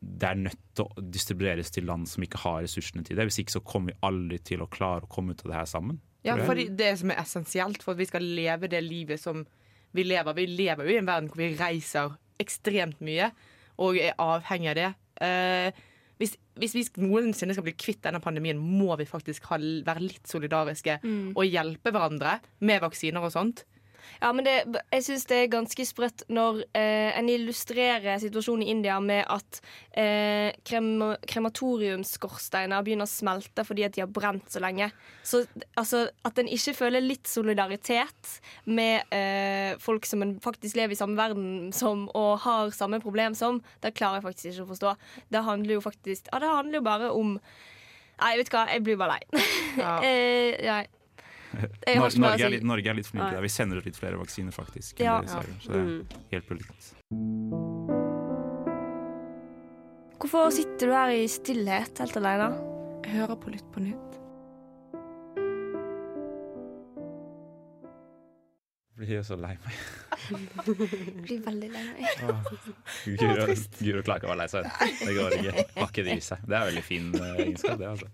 det 0.01 0.29
er 0.29 0.39
nødt 0.39 0.59
til 0.77 0.85
å 0.85 1.03
distribueres 1.13 1.71
til 1.73 1.87
land 1.89 2.07
som 2.09 2.23
ikke 2.25 2.41
har 2.43 2.61
ressursene 2.65 3.03
til 3.07 3.17
det. 3.17 3.25
Hvis 3.29 3.39
ikke 3.43 3.55
så 3.57 3.63
kommer 3.65 3.93
vi 3.93 3.99
aldri 4.07 4.39
til 4.45 4.61
å 4.63 4.69
klare 4.71 5.07
å 5.07 5.11
komme 5.11 5.33
ut 5.33 5.43
av 5.45 5.51
det 5.51 5.57
her 5.59 5.69
sammen. 5.69 5.99
Ja, 6.25 6.35
for 6.43 6.59
det 6.59 6.91
som 6.99 7.11
er 7.13 7.21
essensielt 7.21 7.83
for 7.85 7.95
at 7.95 8.01
vi 8.01 8.09
skal 8.09 8.25
leve 8.25 8.69
det 8.71 8.81
livet 8.83 9.21
som 9.21 9.45
vi 9.95 10.03
lever. 10.03 10.35
Vi 10.37 10.47
lever 10.49 10.85
jo 10.85 10.95
i 10.95 10.99
en 11.01 11.07
verden 11.07 11.29
hvor 11.31 11.39
vi 11.41 11.53
reiser 11.57 12.17
ekstremt 12.41 12.99
mye 13.01 13.31
og 13.81 13.97
er 14.01 14.17
avhengig 14.21 14.73
av 14.73 14.77
det. 14.77 14.89
Eh, 15.23 15.85
hvis, 16.17 16.33
hvis 16.57 16.75
vi 16.75 16.83
noensinne 17.05 17.53
skal 17.53 17.65
bli 17.65 17.75
kvitt 17.77 18.01
denne 18.05 18.21
pandemien, 18.21 18.57
må 18.57 18.95
vi 18.97 19.05
faktisk 19.09 19.45
ha, 19.51 19.57
være 19.57 20.03
litt 20.03 20.29
solidariske 20.29 20.99
Mm. 21.03 21.33
og 21.37 21.45
hjelpe 21.45 21.93
hverandre 21.93 22.39
med 22.59 22.81
vaksiner 22.81 23.23
og 23.23 23.31
sånt. 23.33 23.65
Ja, 24.21 24.31
men 24.33 24.45
det, 24.47 24.55
jeg 24.93 25.05
syns 25.05 25.25
det 25.29 25.37
er 25.43 25.51
ganske 25.53 25.85
sprøtt 25.87 26.23
når 26.33 26.63
eh, 26.77 27.11
en 27.17 27.29
illustrerer 27.31 28.19
situasjonen 28.21 28.65
i 28.65 28.71
India 28.73 28.97
med 29.03 29.23
at 29.29 29.59
eh, 29.97 30.55
krem, 30.67 30.89
krematoriumsskorsteiner 31.29 32.85
begynner 32.85 33.07
å 33.07 33.11
smelte 33.11 33.65
fordi 33.67 33.85
at 33.87 33.95
de 33.97 34.03
har 34.03 34.11
brent 34.11 34.49
så 34.51 34.61
lenge. 34.63 34.89
Så 35.27 35.43
altså, 35.79 36.05
at 36.27 36.41
en 36.41 36.51
ikke 36.51 36.75
føler 36.77 37.05
litt 37.05 37.29
solidaritet 37.29 38.37
med 38.65 39.07
eh, 39.15 39.77
folk 39.83 40.07
som 40.09 40.25
en 40.25 40.37
faktisk 40.43 40.79
lever 40.79 40.95
i 40.95 40.99
samme 40.99 41.19
verden 41.19 41.71
som 41.75 42.07
og 42.17 42.37
har 42.45 42.73
samme 42.75 43.01
problem 43.03 43.35
som, 43.37 43.61
det 43.83 43.95
klarer 43.97 44.21
jeg 44.21 44.27
faktisk 44.27 44.51
ikke 44.51 44.67
å 44.67 44.71
forstå. 44.73 44.93
Det 45.33 45.47
handler 45.47 45.77
jo 45.77 45.83
faktisk 45.83 46.29
Ja, 46.31 46.39
det 46.41 46.51
handler 46.51 46.79
jo 46.79 46.85
bare 46.85 47.15
om 47.15 47.39
Nei, 48.17 48.31
vet 48.39 48.47
du 48.49 48.55
hva, 48.55 48.63
jeg 48.71 48.81
blir 48.81 48.97
bare 48.97 49.17
lei. 49.19 49.43
eh, 50.07 50.55
nei. 50.65 50.85
Jeg 51.57 51.97
har 51.97 52.03
Nor 52.03 52.09
ikke 52.11 52.21
mer 52.21 52.27
å 52.27 52.31
Norge, 52.31 52.45
er 52.45 52.51
litt, 52.53 52.63
Norge 52.71 52.89
er 52.91 52.97
litt 52.99 53.07
flinke 53.09 53.31
der. 53.33 53.41
Vi 53.41 53.49
sender 53.53 53.77
ut 53.81 53.85
litt 53.89 53.97
flere 53.99 54.17
vaksiner, 54.21 54.53
faktisk. 54.55 54.99
Ja. 55.03 55.19
det 55.21 55.29
Så 55.29 55.71
det 55.73 55.81
Mm. 55.83 56.07
hjelper 56.31 56.55
litt. 56.61 56.93
Hvorfor 60.17 60.51
sitter 60.51 60.87
du 60.89 60.93
her 60.93 61.09
i 61.13 61.27
stillhet 61.29 61.97
helt 62.01 62.17
alene? 62.17 62.49
Jeg 63.05 63.13
hører 63.21 63.37
på 63.39 63.51
Lytt 63.53 63.67
på 63.71 63.79
nytt. 63.85 64.03
Blir 68.97 69.11
jeg 69.19 69.25
så 69.27 69.35
lei 69.37 69.53
meg. 69.61 69.75
Blir 71.27 71.41
veldig 71.45 71.67
lei 71.69 71.83
meg. 71.85 72.05
Guro, 73.19 73.45
klarer 74.01 74.17
ikke 74.17 74.25
å 74.25 74.31
være 74.31 74.39
lei 74.41 74.47
seg. 74.49 74.69
Det 75.03 75.13
går 75.19 75.35
ikke. 75.37 75.65
Har 75.77 75.91
ikke 75.91 76.05
det 76.07 76.15
i 76.17 76.23
seg. 76.25 76.41
Det 76.49 76.57
er 76.57 76.65
veldig 76.71 76.83
fin 76.87 77.11
eh, 77.13 77.35
egenskap, 77.45 77.77
det. 77.77 77.91
altså. 77.91 78.09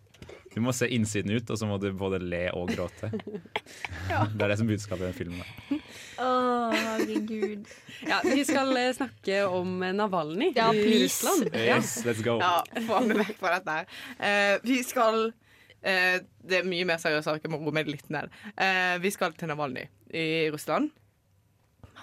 Du 0.53 0.59
må 0.61 0.73
se 0.75 0.87
innsiden 0.93 1.33
ut, 1.33 1.49
og 1.49 1.57
så 1.57 1.67
må 1.67 1.79
du 1.81 1.87
både 1.97 2.19
le 2.21 2.43
og 2.53 2.69
gråte. 2.73 3.09
Det 4.37 4.43
er 4.45 4.51
det 4.51 4.57
som 4.59 4.69
budskapet 4.69 5.01
i 5.01 5.07
den 5.07 5.15
filmen. 5.17 5.79
Å, 6.21 6.25
Å, 6.25 6.29
herregud. 6.75 7.69
Ja, 8.05 8.19
vi 8.25 8.43
skal 8.45 8.69
eh, 8.77 8.91
snakke 8.93 9.39
om 9.49 9.81
eh, 9.81 9.93
Navalny 9.95 10.51
Ja, 10.53 10.69
i. 10.75 10.83
Russland. 11.03 11.49
Yes, 11.57 11.95
let's 12.05 12.21
go. 12.25 12.37
Ja, 12.41 12.61
få 12.85 13.01
meg 13.07 13.23
vekk 13.23 13.39
fra 13.39 13.55
dette 13.57 13.77
her. 13.79 13.89
Uh, 14.19 14.55
vi 14.67 14.79
skal 14.85 15.19
uh, 15.31 16.17
Det 16.21 16.59
er 16.59 16.67
mye 16.69 16.87
mer 16.89 17.01
seriøse 17.01 17.31
saker, 17.31 17.53
må 17.53 17.61
roe 17.63 17.73
meg 17.75 17.89
litt 17.89 18.09
ned. 18.13 18.29
Uh, 18.53 18.99
vi 19.01 19.13
skal 19.15 19.33
til 19.39 19.49
Navalny 19.49 19.87
i 20.13 20.27
Russland. 20.53 20.91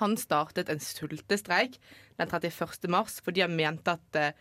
Han 0.01 0.16
startet 0.18 0.72
en 0.72 0.82
sultestreik 0.82 1.78
den 2.18 2.26
31. 2.26 2.88
mars 2.90 3.20
fordi 3.22 3.44
han 3.44 3.55
mente 3.55 3.94
at 3.94 4.40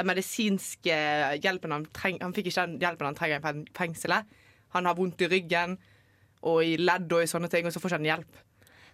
den 0.00 0.08
medisinske 0.08 0.98
hjelpen 1.44 1.74
han 1.76 1.86
trenger 1.94 2.24
Han 2.24 2.36
fikk 2.36 2.50
ikke 2.50 2.66
den 2.66 2.78
hjelpen 2.82 3.10
han 3.10 3.18
trenger 3.18 3.40
i 3.40 3.64
fengselet. 3.76 4.38
Han 4.74 4.86
har 4.88 4.96
vondt 4.98 5.20
i 5.26 5.28
ryggen 5.30 5.76
og 6.48 6.62
i 6.64 6.76
ledd 6.80 7.10
og 7.12 7.24
i 7.24 7.28
sånne 7.28 7.50
ting, 7.52 7.66
og 7.68 7.74
så 7.74 7.82
får 7.82 7.92
ikke 7.92 8.00
han 8.00 8.08
hjelp. 8.08 8.38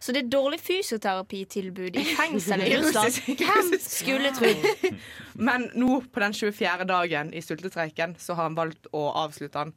Så 0.02 0.12
det 0.12 0.24
er 0.24 0.30
dårlig 0.32 0.58
fysioterapitilbud 0.60 1.96
i 1.96 2.04
fengselet 2.16 2.68
i 2.68 2.72
I 2.74 2.80
Russland. 2.80 3.20
Hvem 3.40 3.76
skulle 3.80 4.32
trodd? 4.36 4.66
Men 5.48 5.70
nå, 5.78 6.00
på 6.12 6.22
den 6.24 6.36
24. 6.36 6.88
dagen 6.88 7.32
i 7.32 7.42
sultestreiken, 7.44 8.16
så 8.18 8.36
har 8.36 8.50
han 8.50 8.58
valgt 8.58 8.90
å 8.92 9.06
avslutte 9.24 9.62
den. 9.62 9.72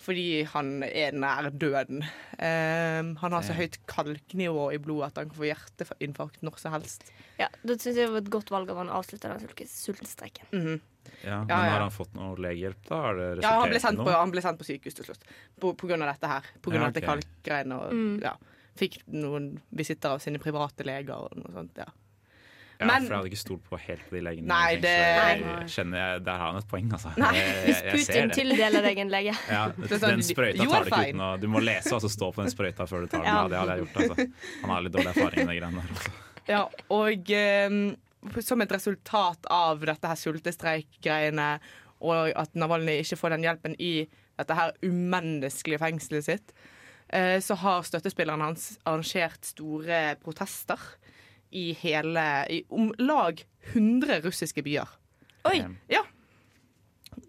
Fordi 0.00 0.42
han 0.48 0.82
er 0.86 1.12
nær 1.12 1.50
døden. 1.52 2.00
Um, 2.40 3.10
han 3.20 3.34
har 3.36 3.42
så 3.44 3.52
høyt 3.52 3.76
kalknivå 3.90 4.70
i 4.72 4.78
blodet 4.80 5.10
at 5.10 5.18
han 5.20 5.28
kan 5.28 5.36
få 5.36 5.48
hjerteinfarkt 5.50 6.40
når 6.46 6.56
som 6.62 6.72
helst. 6.72 7.04
Ja, 7.40 7.48
Da 7.62 7.74
syns 7.76 7.96
jeg 7.98 8.06
det 8.06 8.12
var 8.14 8.22
et 8.22 8.30
godt 8.32 8.50
valg 8.52 8.70
av 8.72 8.80
han 8.80 8.88
å 8.88 8.96
avslutte 9.02 9.28
den 9.28 9.68
sultenstreiken. 9.68 10.46
Mm 10.52 10.64
-hmm. 10.66 10.80
Ja, 11.24 11.38
men 11.40 11.48
Ja, 11.48 11.64
ja. 11.64 11.70
har 11.70 11.80
han 11.80 11.90
fått 11.90 12.14
noe 12.14 12.36
legehjelp, 12.36 12.88
da? 12.88 12.94
Har 12.96 13.14
det 13.14 13.42
Ja, 13.42 13.60
han 13.60 13.68
ble, 13.70 13.80
sendt 13.80 13.98
på, 13.98 14.10
han 14.10 14.30
ble 14.30 14.40
sendt 14.42 14.58
på 14.58 14.64
sykehus 14.64 14.94
til 14.94 15.04
slutt 15.04 15.24
på, 15.60 15.74
på 15.74 15.86
grunn 15.88 16.02
av 16.02 16.08
dette 16.14 16.26
her. 16.28 16.42
På 16.62 16.70
grunn 16.70 16.80
Ja, 16.82 16.86
av 16.86 16.92
dette 16.92 17.06
ok. 17.06 17.20
kalkgreiene. 17.20 17.74
Og, 17.74 17.92
Mm. 17.92 18.20
ja. 18.22 18.36
Fikk 18.76 19.02
noen 19.06 19.60
visitter 19.70 20.08
av 20.10 20.18
sine 20.20 20.38
private 20.38 20.84
leger 20.84 21.14
og 21.14 21.36
noe 21.36 21.52
sånt. 21.52 21.76
Ja. 21.76 21.84
Ja, 22.80 22.86
Men- 22.88 23.04
for 23.04 23.12
jeg 23.12 23.18
hadde 23.20 23.30
ikke 23.30 23.40
stolt 23.42 23.64
på 23.68 23.78
helt 23.78 24.04
på 24.08 24.16
de 24.16 24.20
legene. 24.24 24.46
Nei, 24.48 24.76
det- 24.80 24.88
Jeg 24.88 25.66
kjenner 25.68 25.98
jeg, 26.00 26.24
Der 26.24 26.32
har 26.32 26.46
han 26.52 26.56
et 26.56 26.68
poeng, 26.68 26.90
altså. 26.92 27.12
Nei, 27.18 27.34
Jeg- 27.36 27.64
Hvis 27.66 27.82
jeg- 27.82 27.84
jeg 27.84 28.04
ser 28.06 28.12
Putin 28.12 28.30
tildeler 28.30 28.82
deg 28.82 28.98
en 28.98 29.08
lege. 29.10 29.34
Ja, 29.50 29.68
Det 29.76 29.90
sånn, 29.90 30.08
den 30.08 30.22
sprøyta 30.24 30.56
tar 30.70 30.84
du 30.84 30.90
ikke 30.90 31.08
uten 31.10 31.20
å 31.20 31.40
Du 31.40 31.46
må 31.48 31.60
lese 31.60 31.92
og 31.92 32.00
så 32.00 32.08
stå 32.08 32.32
på 32.34 32.42
den 32.42 32.50
sprøyta 32.50 32.86
før 32.88 33.00
du 33.02 33.06
tar 33.06 33.18
den. 33.20 33.26
Ja. 33.28 33.42
Ja. 33.42 33.48
Det 33.48 33.58
hadde 33.58 33.76
jeg 33.76 33.84
gjort, 33.84 33.96
altså. 34.00 34.32
Han 34.62 34.70
har 34.70 34.80
litt 34.82 34.92
dårlig 34.92 35.12
erfaring 35.14 35.46
med 35.46 35.54
de 35.54 35.60
greiene 35.60 35.82
der. 35.82 35.94
Altså. 35.94 36.10
Ja, 36.48 36.68
og 36.90 37.30
um, 37.30 37.96
som 38.40 38.60
et 38.62 38.68
resultat 38.72 39.46
av 39.50 39.80
dette 39.80 40.08
her 40.08 40.16
sultestreikgreiene 40.16 41.60
og 42.00 42.32
at 42.34 42.54
Navalny 42.56 42.98
ikke 43.02 43.18
får 43.20 43.30
den 43.36 43.42
hjelpen 43.44 43.76
i 43.78 44.06
dette 44.40 44.56
her 44.56 44.72
umenneskelige 44.82 45.78
fengselet 45.82 46.24
sitt, 46.24 46.52
uh, 47.12 47.36
så 47.44 47.56
har 47.60 47.82
støttespillerne 47.84 48.40
hans 48.48 48.78
arrangert 48.88 49.44
store 49.44 50.16
protester 50.24 50.78
i 51.52 51.72
hele 51.80 52.24
I 52.50 52.62
om 52.70 52.92
lag 52.98 53.42
100 53.74 54.20
russiske 54.24 54.62
byer. 54.62 54.88
Oi! 55.50 55.60
Ja. 55.90 56.02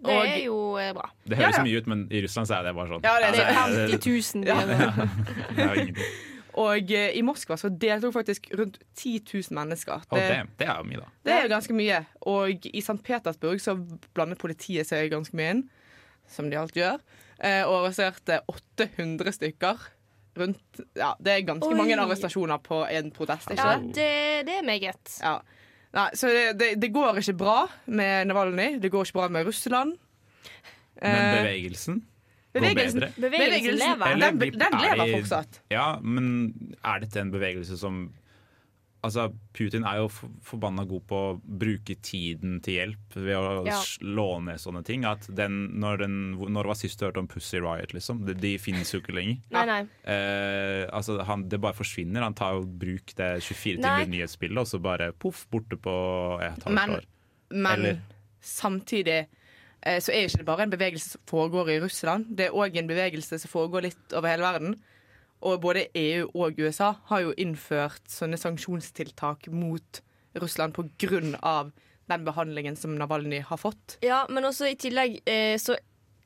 Det 0.02 0.14
er 0.14 0.44
jo 0.46 0.58
eh, 0.80 0.92
bra. 0.96 1.10
Det 1.28 1.38
høres 1.38 1.56
Ja, 1.58 1.62
ja. 1.62 1.64
mye 1.68 1.78
ut, 1.82 1.88
men 1.90 2.04
i 2.14 2.22
Russland 2.24 2.48
så 2.50 2.60
er 2.60 2.64
det 2.70 2.76
bare 2.78 2.88
sånn. 2.90 3.04
Ja, 3.06 3.16
det 3.20 3.28
er- 3.28 3.32
Det 3.32 3.40
er 3.42 3.62
Altså, 3.62 3.88
50 3.92 4.36
000. 4.36 4.46
byer. 4.46 4.68
det 4.68 5.60
er- 5.60 5.70
er 5.70 5.76
jo 5.76 5.82
ingenting. 5.82 6.06
Og 6.54 6.92
eh, 6.92 7.12
i 7.16 7.22
Moskva 7.24 7.56
så 7.58 7.70
deltok 7.80 8.14
faktisk 8.14 8.50
rundt 8.60 8.78
10 8.96 9.22
000 9.34 9.56
mennesker. 9.56 10.02
Det, 10.12 10.20
det, 10.28 10.40
det 10.60 10.68
er 10.68 10.78
jo 10.78 10.84
mye, 10.84 10.98
da. 11.00 11.08
Det 11.24 11.34
er 11.34 11.42
jo 11.46 11.50
ganske 11.54 11.74
mye. 11.74 12.00
Og 12.28 12.66
i 12.66 12.82
St. 12.82 12.98
Petersburg 13.04 13.62
så 13.64 13.78
blander 14.14 14.36
politiet 14.36 14.86
seg 14.90 15.10
ganske 15.14 15.34
mye 15.38 15.50
inn, 15.56 15.64
som 16.28 16.50
de 16.50 16.58
alltid 16.60 16.84
gjør, 16.84 17.00
eh, 17.40 17.64
og 17.64 17.86
arresterte 17.86 18.42
800 18.52 19.32
stykker. 19.38 19.78
Rundt, 20.38 20.80
ja, 20.96 21.10
det 21.20 21.32
er 21.34 21.42
ganske 21.44 21.68
Oi. 21.68 21.76
mange 21.76 21.98
arrestasjoner 22.00 22.62
på 22.64 22.86
en 22.88 23.10
protest, 23.12 23.50
ikke 23.52 23.66
Ja, 23.68 23.74
det? 23.82 23.96
det, 23.98 24.46
det 24.48 24.54
er 24.62 24.64
meget. 24.64 25.18
Ja. 25.20 25.34
Nei, 25.92 26.06
så 26.16 26.30
det, 26.32 26.46
det, 26.60 26.70
det 26.80 26.90
går 26.96 27.20
ikke 27.20 27.34
bra 27.36 27.58
med 27.92 28.30
Navalny. 28.30 28.78
Det 28.80 28.92
går 28.94 29.04
ikke 29.10 29.18
bra 29.20 29.28
med 29.28 29.46
Russland. 29.50 29.98
Men 31.02 31.36
bevegelsen? 31.42 32.02
bevegelsen 32.54 33.00
bevegelsen. 33.00 33.22
Bevegelsen 33.22 33.78
lever. 33.80 34.06
Eller 34.14 34.32
Den, 34.32 34.56
den 34.60 34.74
er 34.80 34.96
lever 34.96 35.14
fortsatt. 35.20 35.60
Ja, 35.72 35.86
men 36.00 36.28
er 36.84 37.04
dette 37.04 37.20
en 37.24 37.32
bevegelse 37.32 37.78
som 37.80 38.02
Altså, 39.04 39.24
Putin 39.58 39.84
er 39.84 39.98
jo 39.98 40.08
for- 40.14 40.30
forbanna 40.46 40.84
god 40.86 41.02
på 41.10 41.18
å 41.18 41.42
bruke 41.42 41.96
tiden 42.06 42.60
til 42.62 42.76
hjelp 42.76 43.16
ved 43.16 43.34
å 43.36 43.66
Ja. 43.66 43.80
slå 43.82 44.40
ned 44.46 44.60
sånne 44.62 44.84
ting. 44.86 45.06
At 45.06 45.26
den, 45.34 45.80
når, 45.80 45.98
den, 46.04 46.36
når 46.38 46.68
var 46.70 46.76
sist 46.76 47.00
du 47.00 47.06
hørte 47.08 47.18
om 47.18 47.28
Pussy 47.28 47.58
Riot, 47.60 47.94
liksom? 47.94 48.24
De, 48.28 48.36
de 48.36 48.58
finnes 48.62 48.92
jo 48.94 49.00
ikke 49.02 49.16
lenger. 49.18 49.40
Nei, 49.50 49.66
nei. 49.66 49.80
Eh, 50.06 50.86
altså, 50.94 51.18
han, 51.26 51.48
det 51.50 51.60
bare 51.60 51.74
forsvinner. 51.74 52.22
Han 52.22 52.36
tar 52.38 52.54
jo 52.60 52.66
bruk 52.68 53.16
det 53.18 53.42
24 53.42 53.82
timer 53.82 54.06
nyhetsbildet, 54.14 54.58
og 54.60 54.68
så 54.68 54.80
bare 54.82 55.12
poff, 55.18 55.48
borte 55.52 55.78
på 55.82 55.96
et 56.40 56.62
halvt 56.64 56.76
Men, 56.78 56.90
år. 57.00 57.06
men 57.52 57.80
Eller- 57.80 58.02
samtidig 58.42 59.28
eh, 59.84 59.98
så 59.98 60.14
er 60.14 60.28
ikke 60.28 60.38
det 60.44 60.46
bare 60.46 60.62
en 60.68 60.70
bevegelse 60.74 61.10
som 61.16 61.22
foregår 61.26 61.70
i 61.74 61.80
Russland. 61.82 62.36
Det 62.38 62.48
er 62.50 62.54
òg 62.58 62.78
en 62.78 62.88
bevegelse 62.90 63.40
som 63.42 63.50
foregår 63.50 63.82
litt 63.90 64.14
over 64.14 64.30
hele 64.30 64.46
verden. 64.46 64.76
Og 65.42 65.62
både 65.64 65.88
EU 65.98 66.28
og 66.38 66.60
USA 66.62 66.94
har 67.10 67.24
jo 67.26 67.36
innført 67.38 68.04
sånne 68.12 68.38
sanksjonstiltak 68.38 69.50
mot 69.54 70.02
Russland 70.38 70.78
av 71.42 71.72
den 72.12 72.26
behandlingen 72.28 72.76
som 72.76 72.96
Navalny 72.98 73.42
har 73.46 73.58
fått. 73.58 73.98
Ja, 74.06 74.26
men 74.30 74.46
også 74.46 74.70
i 74.70 74.78
tillegg 74.80 75.22
eh, 75.26 75.56
så 75.62 75.78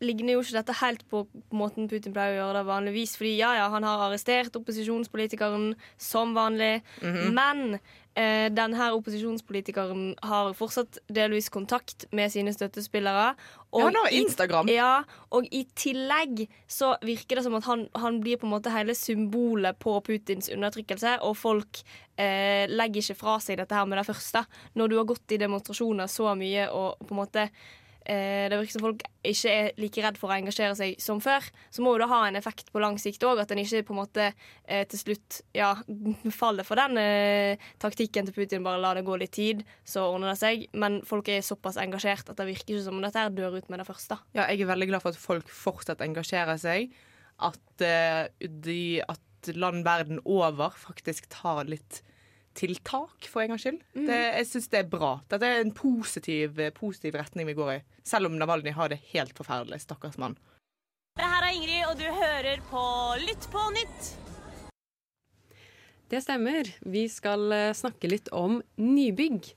ligner 0.06 0.34
jo 0.38 0.43
ikke 0.45 0.60
dette 0.62 0.78
helt 0.82 1.03
på 1.12 1.26
måten 1.51 1.89
Putin 1.91 2.14
pleier 2.16 2.38
å 2.38 2.39
gjøre 2.43 2.62
det 2.62 2.70
vanligvis. 2.70 3.18
Fordi 3.20 3.36
ja, 3.38 3.53
ja, 3.60 3.68
han 3.74 3.84
har 3.84 4.06
arrestert 4.08 4.56
opposisjonspolitikeren 4.56 5.74
som 5.97 6.34
vanlig, 6.38 6.82
Mhm. 7.01 7.34
men 7.34 7.80
eh, 8.18 8.47
denne 8.47 8.86
opposisjonspolitikeren 8.95 10.16
har 10.24 10.53
fortsatt 10.56 10.99
delvis 11.12 11.49
kontakt 11.51 12.06
med 12.16 12.32
sine 12.32 12.53
støttespillere. 12.56 13.36
Ja, 13.76 13.82
han 13.84 13.93
har 13.95 14.08
i- 14.08 14.22
Instagram. 14.24 14.70
Ja, 14.72 15.03
og 15.32 15.47
i 15.51 15.66
tillegg 15.76 16.47
så 16.68 16.95
virker 17.01 17.36
det 17.36 17.43
som 17.43 17.56
at 17.56 17.66
han, 17.66 17.89
han 17.93 18.22
blir 18.22 18.38
på 18.38 18.45
en 18.47 18.53
måte 18.53 18.72
hele 18.72 18.95
symbolet 18.95 19.78
på 19.80 19.97
Putins 20.01 20.47
undertrykkelse, 20.49 21.18
og 21.22 21.36
folk 21.36 21.82
eh, 22.18 22.66
legger 22.72 23.01
ikke 23.03 23.18
fra 23.20 23.38
seg 23.43 23.58
dette 23.58 23.76
her 23.76 23.86
med 23.86 23.97
det 23.99 24.08
første. 24.08 24.45
Når 24.78 24.88
du 24.89 24.95
har 24.97 25.03
gått 25.12 25.32
i 25.36 25.38
demonstrasjoner 25.41 26.08
så 26.08 26.32
mye 26.39 26.70
og 26.72 26.95
på 27.06 27.12
en 27.12 27.20
måte 27.20 27.49
eh, 28.06 28.45
det 28.51 28.60
virker 28.60 28.76
som 28.78 28.86
folk 28.86 29.03
ikke 29.26 29.51
er 29.51 29.70
like 29.82 30.03
redd 30.06 30.20
for 30.22 30.32
å 30.32 30.36
engasjere 30.38 30.76
seg 30.78 31.01
som 31.01 31.22
før, 31.24 31.45
så 31.74 31.84
må 31.86 31.95
det 31.99 32.08
ha 32.12 32.22
en 32.28 32.38
effekt 32.39 32.72
på 32.74 32.82
lang 32.84 32.97
sikt 33.01 33.26
òg. 33.28 33.41
At 33.41 33.51
en 33.53 33.62
ikke 33.62 33.84
på 33.88 33.95
en 33.95 34.01
måte 34.01 34.28
eh, 34.30 34.86
til 34.91 35.01
slutt 35.01 35.41
ja, 35.58 35.74
faller 36.39 36.68
for 36.68 36.80
den 36.82 37.01
eh, 37.01 37.68
taktikken 37.82 38.30
til 38.30 38.38
Putin. 38.38 38.66
Bare 38.66 38.82
la 38.82 38.93
det 38.97 39.06
gå 39.08 39.18
litt 39.22 39.36
tid, 39.36 39.66
så 39.88 40.08
ordner 40.12 40.34
det 40.34 40.39
seg. 40.41 40.68
Men 40.78 41.01
folk 41.08 41.30
er 41.34 41.45
såpass 41.45 41.80
engasjert 41.82 42.32
at 42.32 42.39
det 42.39 42.49
virker 42.51 42.76
ikke 42.78 42.88
som 42.88 42.99
om 42.99 43.06
dette 43.06 43.22
her 43.22 43.34
dør 43.34 43.60
ut 43.60 43.70
med 43.74 43.82
det 43.82 43.89
første. 43.89 44.20
Ja, 44.38 44.47
jeg 44.49 44.66
er 44.66 44.74
veldig 44.74 44.91
glad 44.93 45.06
for 45.06 45.16
at 45.16 45.22
folk 45.22 45.51
fortsatt 45.51 46.03
engasjerer 46.06 46.60
seg. 46.62 46.95
At, 47.43 47.64
eh, 47.84 48.28
de, 48.39 48.82
at 49.03 49.56
land 49.56 49.84
verden 49.86 50.22
over 50.24 50.74
faktisk 50.80 51.28
tar 51.34 51.68
litt 51.70 52.01
tiltak, 52.56 53.28
for 53.30 53.43
en 53.43 53.53
gangs 53.53 53.66
skyld. 53.66 53.82
Mm. 53.95 54.08
Det, 54.08 54.20
jeg 54.39 54.49
syns 54.49 54.70
det 54.72 54.82
er 54.82 54.91
bra. 54.91 55.12
Dette 55.32 55.47
er 55.47 55.64
en 55.64 55.74
positiv, 55.76 56.60
eh, 56.60 56.74
positiv 56.76 57.18
retning 57.20 57.47
vi 57.49 57.58
går 57.58 57.72
i. 57.76 57.80
Selv 58.08 58.30
om 58.30 58.38
Navalny 58.39 58.74
har 58.76 58.91
det 58.91 59.01
helt 59.12 59.36
forferdelig. 59.38 59.84
Stakkars 59.84 60.20
mann. 60.22 60.38
Det 61.16 61.28
her 61.32 61.47
er 61.47 61.56
Ingrid, 61.56 61.84
og 61.89 61.97
du 61.99 62.08
hører 62.12 62.62
på 62.70 62.86
Lytt 63.24 63.49
på 63.51 63.66
nytt. 63.76 64.14
Det 66.12 66.22
stemmer. 66.22 66.70
Vi 66.86 67.08
skal 67.12 67.51
eh, 67.56 67.74
snakke 67.76 68.12
litt 68.12 68.32
om 68.36 68.62
nybygg. 68.80 69.51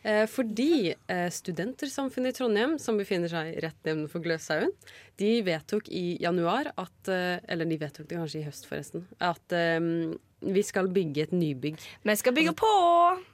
Eh, 0.00 0.24
fordi 0.32 0.94
Studentersamfunnet 1.06 2.32
i 2.32 2.38
Trondheim, 2.38 2.78
som 2.80 2.96
befinner 2.96 3.28
seg 3.28 3.58
rett 3.60 3.76
nedenfor 3.84 4.22
Gløshaugen, 4.24 4.72
de 5.20 5.34
vedtok 5.44 5.90
i 5.92 6.16
januar 6.22 6.72
at 6.80 7.10
Eller 7.12 7.68
de 7.68 7.76
vedtok 7.76 8.08
det 8.08 8.16
kanskje 8.16 8.40
i 8.40 8.46
høst, 8.46 8.64
forresten. 8.70 9.04
At 9.20 9.52
vi 10.40 10.62
skal 10.64 10.88
bygge 10.88 11.28
et 11.28 11.32
nybygg. 11.36 11.78
Vi 12.04 12.16
skal 12.16 12.34
bygge 12.36 12.56
på! 12.56 12.72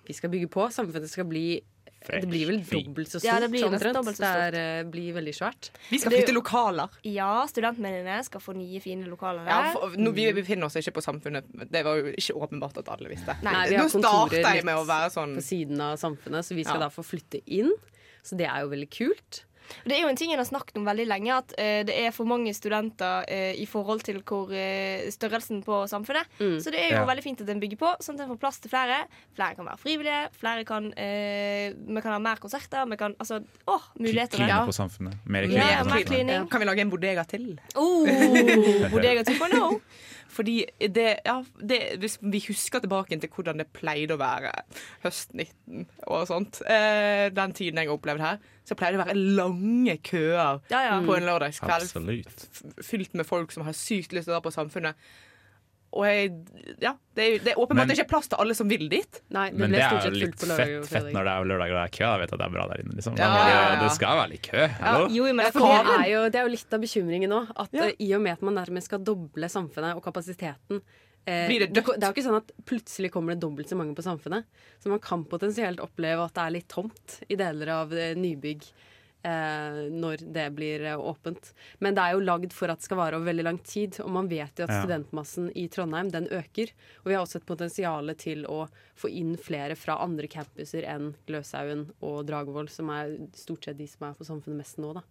Vi 0.06 0.12
skal 0.16 0.30
bygge 0.32 0.48
på. 0.50 0.68
Samfunnet 0.74 1.10
skal 1.10 1.26
bli 1.30 1.62
Det 2.06 2.28
blir 2.30 2.46
vel 2.46 2.60
dobbelt 2.62 3.08
så 3.10 3.18
stort. 3.18 3.26
Ja, 3.26 3.40
det 3.42 3.48
blir 3.50 3.64
nesten 3.70 3.94
dobbelt 3.96 4.14
så 4.18 4.22
stort. 4.22 4.54
er, 4.54 4.84
uh, 4.84 4.90
blir 4.90 5.14
veldig 5.16 5.32
svært. 5.34 5.70
Vi 5.90 5.98
skal 5.98 6.12
flytte 6.14 6.34
lokaler. 6.36 6.92
Ja, 7.02 7.30
studentmennene 7.50 8.20
skal 8.26 8.42
få 8.44 8.54
nye, 8.54 8.78
fine 8.84 9.08
lokaler. 9.10 9.42
Ja, 9.48 9.72
for, 9.74 9.96
nå, 9.98 10.12
vi 10.14 10.28
befinner 10.36 10.68
oss 10.68 10.78
ikke 10.78 10.94
på 11.00 11.02
Samfunnet. 11.02 11.48
Det 11.72 11.82
var 11.86 11.98
jo 11.98 12.12
ikke 12.14 12.36
åpenbart 12.46 12.78
at 12.82 12.92
alle 12.94 13.10
visste. 13.10 13.34
Nei, 13.42 13.56
vi 13.72 13.80
har 13.80 13.88
nå 13.88 13.90
kontorer 13.96 14.38
jeg 14.38 14.60
litt 14.60 14.68
med 14.70 14.78
å 14.78 14.86
være 14.86 15.10
sånn 15.16 15.34
på 15.40 15.46
siden 15.48 15.82
av 15.82 15.98
samfunnet, 15.98 16.46
så 16.46 16.54
vi 16.54 16.62
skal 16.68 16.78
Ja. 16.78 16.86
da 16.86 16.94
få 16.94 17.02
flytte 17.06 17.42
inn. 17.46 17.74
Så 18.22 18.38
det 18.38 18.46
er 18.46 18.62
jo 18.62 18.70
veldig 18.70 18.90
kult. 18.90 19.44
Det 19.84 19.96
er 19.96 20.02
jo 20.02 20.08
en 20.12 20.16
ting 20.18 20.30
jeg 20.32 20.38
har 20.40 20.48
snakket 20.48 20.76
om 20.80 20.86
veldig 20.86 21.06
lenge, 21.10 21.32
at 21.36 21.54
uh, 21.58 21.80
det 21.88 21.94
er 22.06 22.10
for 22.14 22.24
mange 22.28 22.52
studenter 22.54 23.24
uh, 23.28 23.52
i 23.56 23.66
forhold 23.66 24.02
til 24.06 24.22
hvor 24.26 24.50
uh, 24.52 25.06
størrelsen 25.12 25.62
på 25.66 25.82
samfunnet. 25.90 26.26
Mm. 26.40 26.56
Så 26.60 26.70
det 26.74 26.80
er 26.84 26.88
jo 26.90 27.00
Ja. 27.02 27.04
veldig 27.08 27.22
fint 27.24 27.40
at 27.44 27.48
en 27.52 27.60
bygger 27.60 27.76
på, 27.80 27.92
sånn 28.00 28.16
at 28.18 28.24
en 28.26 28.32
får 28.34 28.40
plass 28.40 28.58
til 28.62 28.70
flere. 28.72 29.02
Flere 29.36 29.54
kan 29.58 29.66
være 29.68 29.78
frivillige, 29.82 30.22
flere 30.40 30.64
kan 30.64 30.90
eh, 30.96 31.72
Vi 31.76 32.00
kan 32.02 32.12
ha 32.12 32.18
mer 32.18 32.36
konserter. 32.42 32.84
Vi 32.90 32.96
kan 32.96 33.14
Altså, 33.18 33.40
åh, 33.66 33.82
muligheter. 33.98 34.36
Kline 34.38 34.66
på 34.66 34.72
samfunnet. 34.76 35.14
Mer 35.24 35.42
Ja, 35.50 35.82
ja, 35.82 36.02
klining. 36.04 36.48
Kan 36.50 36.60
vi 36.60 36.66
lage 36.66 36.80
en 36.80 36.90
bodega 36.90 37.24
til? 37.24 37.58
Oh, 37.74 38.06
bodega 38.92 39.22
2.0. 39.22 39.80
Fordi 40.32 40.56
det, 40.80 41.06
ja, 41.26 41.36
det, 41.60 41.78
Hvis 42.02 42.18
vi 42.22 42.40
husker 42.48 42.82
tilbake 42.82 43.18
til 43.20 43.30
hvordan 43.32 43.60
det 43.62 43.68
pleide 43.76 44.16
å 44.16 44.20
være 44.20 44.52
høst 45.04 45.34
19 45.34 45.86
og 46.06 46.26
sånt, 46.28 46.60
eh, 46.66 47.28
den 47.34 47.54
tiden 47.56 47.78
jeg 47.80 47.88
har 47.90 47.96
opplevd 47.96 48.24
her, 48.24 48.40
så 48.66 48.74
pleide 48.78 48.96
det 48.96 49.04
å 49.04 49.06
være 49.06 49.24
lange 49.38 49.96
køer 50.02 50.60
Ja, 50.72 50.80
ja. 50.88 50.98
på 51.06 51.14
en 51.16 51.28
lørdagskveld. 51.28 51.86
Absolutt. 51.86 52.46
Fylt 52.84 53.14
med 53.14 53.28
folk 53.28 53.54
som 53.54 53.66
har 53.68 53.76
sykt 53.78 54.12
lyst 54.16 54.26
til 54.26 54.34
å 54.34 54.38
dra 54.38 54.44
på 54.44 54.54
Samfunnet. 54.54 54.98
Og 55.96 56.04
jeg, 56.04 56.32
ja, 56.82 56.92
det 57.16 57.24
er, 57.24 57.38
det 57.44 57.52
er 57.54 57.60
åpenbart 57.60 57.88
Men- 57.88 57.96
ikke 57.96 58.08
plass 58.10 58.28
til 58.28 58.40
alle 58.42 58.56
som 58.58 58.68
vil 58.68 58.84
dit. 58.92 59.20
Nei, 59.32 59.46
det 59.50 59.60
Men 59.62 59.72
det 59.72 59.80
er 59.80 59.96
jo 60.04 60.12
litt 60.12 60.42
fett, 60.42 60.74
fett 60.90 61.08
når 61.14 61.28
det 61.28 61.32
er 61.32 61.48
lørdag 61.52 61.72
og 61.72 61.78
det 61.78 61.84
er 61.86 61.94
kø. 61.96 62.04
Jeg 62.04 62.22
vet 62.22 62.34
at 62.36 62.42
det 62.42 62.46
er 62.46 62.54
bra 62.58 62.66
der 62.72 62.82
inne. 62.84 62.96
Liksom. 62.98 63.16
Ja, 63.20 63.30
ja, 63.32 63.56
ja. 63.56 63.80
det 63.80 63.90
skal 63.96 64.20
være 64.20 64.32
litt 64.34 64.44
kø. 64.46 64.66
Jo, 65.16 65.26
men 65.30 65.42
det 65.42 65.48
er 65.48 65.90
er, 65.96 66.06
jo, 66.12 66.22
det 66.28 66.40
er 66.42 66.46
jo 66.46 66.52
litt 66.52 66.76
av 66.78 66.84
bekymringen 66.84 67.32
nå. 67.32 67.40
At 67.56 67.74
eh, 67.74 67.94
I 68.04 68.12
og 68.18 68.22
med 68.26 68.36
at 68.36 68.46
man 68.46 68.58
nærmest 68.60 68.92
skal 68.92 69.02
doble 69.06 69.50
samfunnet 69.52 69.96
og 69.96 70.04
kapasiteten 70.04 70.82
eh, 71.26 71.46
Blir 71.48 71.64
det 71.64 71.70
det, 71.74 71.84
det 71.86 72.02
er 72.02 72.10
jo 72.10 72.14
ikke 72.14 72.26
sånn 72.28 72.40
at 72.40 72.52
plutselig 72.68 73.12
kommer 73.14 73.34
det 73.34 73.42
dobbelt 73.44 73.72
så 73.72 73.78
mange 73.78 73.96
på 73.96 74.04
Samfunnet. 74.04 74.46
Så 74.82 74.92
man 74.92 75.02
kan 75.02 75.24
potensielt 75.28 75.80
oppleve 75.84 76.28
at 76.28 76.36
det 76.36 76.44
er 76.44 76.54
litt 76.60 76.68
tomt 76.72 77.20
i 77.28 77.38
deler 77.40 77.72
av 77.80 77.96
eh, 77.96 78.12
nybygg 78.18 78.68
når 79.90 80.22
det 80.34 80.46
blir 80.54 80.84
eh, 80.86 80.98
åpent. 80.98 81.52
Men 81.82 81.96
det 81.96 82.02
er 82.04 82.14
jo 82.14 82.24
lagd 82.24 82.52
for 82.54 82.70
at 82.70 82.80
det 82.80 82.86
skal 82.86 83.00
vare 83.00 83.18
over 83.18 83.30
veldig 83.30 83.46
lang 83.46 83.58
tid. 83.66 83.98
Og 84.04 84.12
man 84.14 84.30
vet 84.30 84.60
jo 84.60 84.66
at 84.66 84.74
studentmassen 84.82 85.48
i 85.58 85.66
Trondheim 85.72 86.12
den 86.14 86.28
øker. 86.30 86.72
Og 87.02 87.10
vi 87.10 87.16
har 87.16 87.24
også 87.24 87.40
et 87.40 87.48
potensial 87.48 88.12
til 88.20 88.46
å 88.46 88.66
få 88.98 89.10
inn 89.10 89.34
flere 89.40 89.78
fra 89.78 89.98
andre 90.04 90.30
campuser 90.30 90.86
enn 90.86 91.14
Gløshaugen 91.28 91.88
og 92.00 92.26
Dragvoll, 92.28 92.70
som 92.72 92.92
er 92.94 93.16
stort 93.36 93.66
sett 93.66 93.80
de 93.80 93.88
som 93.90 94.08
er 94.08 94.18
på 94.18 94.26
Samfunnet 94.28 94.62
mest 94.62 94.82
nå, 94.82 94.94
da. 94.96 95.04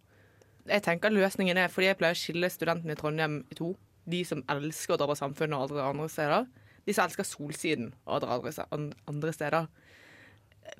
Jeg 0.66 0.82
tenker 0.82 1.12
løsningen 1.14 1.58
er, 1.62 1.70
fordi 1.70 1.92
jeg 1.92 1.98
pleier 2.00 2.16
å 2.16 2.18
skille 2.18 2.48
studentene 2.50 2.96
i 2.96 2.98
Trondheim 2.98 3.42
i 3.52 3.58
to. 3.58 3.74
De 4.06 4.22
som 4.26 4.42
elsker 4.50 4.94
å 4.94 4.98
dra 4.98 5.10
på 5.10 5.18
Samfunnet 5.18 5.58
og 5.60 5.74
dra 5.74 5.90
andre 5.92 6.08
steder. 6.10 6.48
De 6.86 6.94
som 6.94 7.06
elsker 7.06 7.26
Solsiden 7.26 7.92
og 8.06 8.22
dra 8.22 8.38
andre, 8.38 8.96
andre 9.10 9.34
steder. 9.34 9.68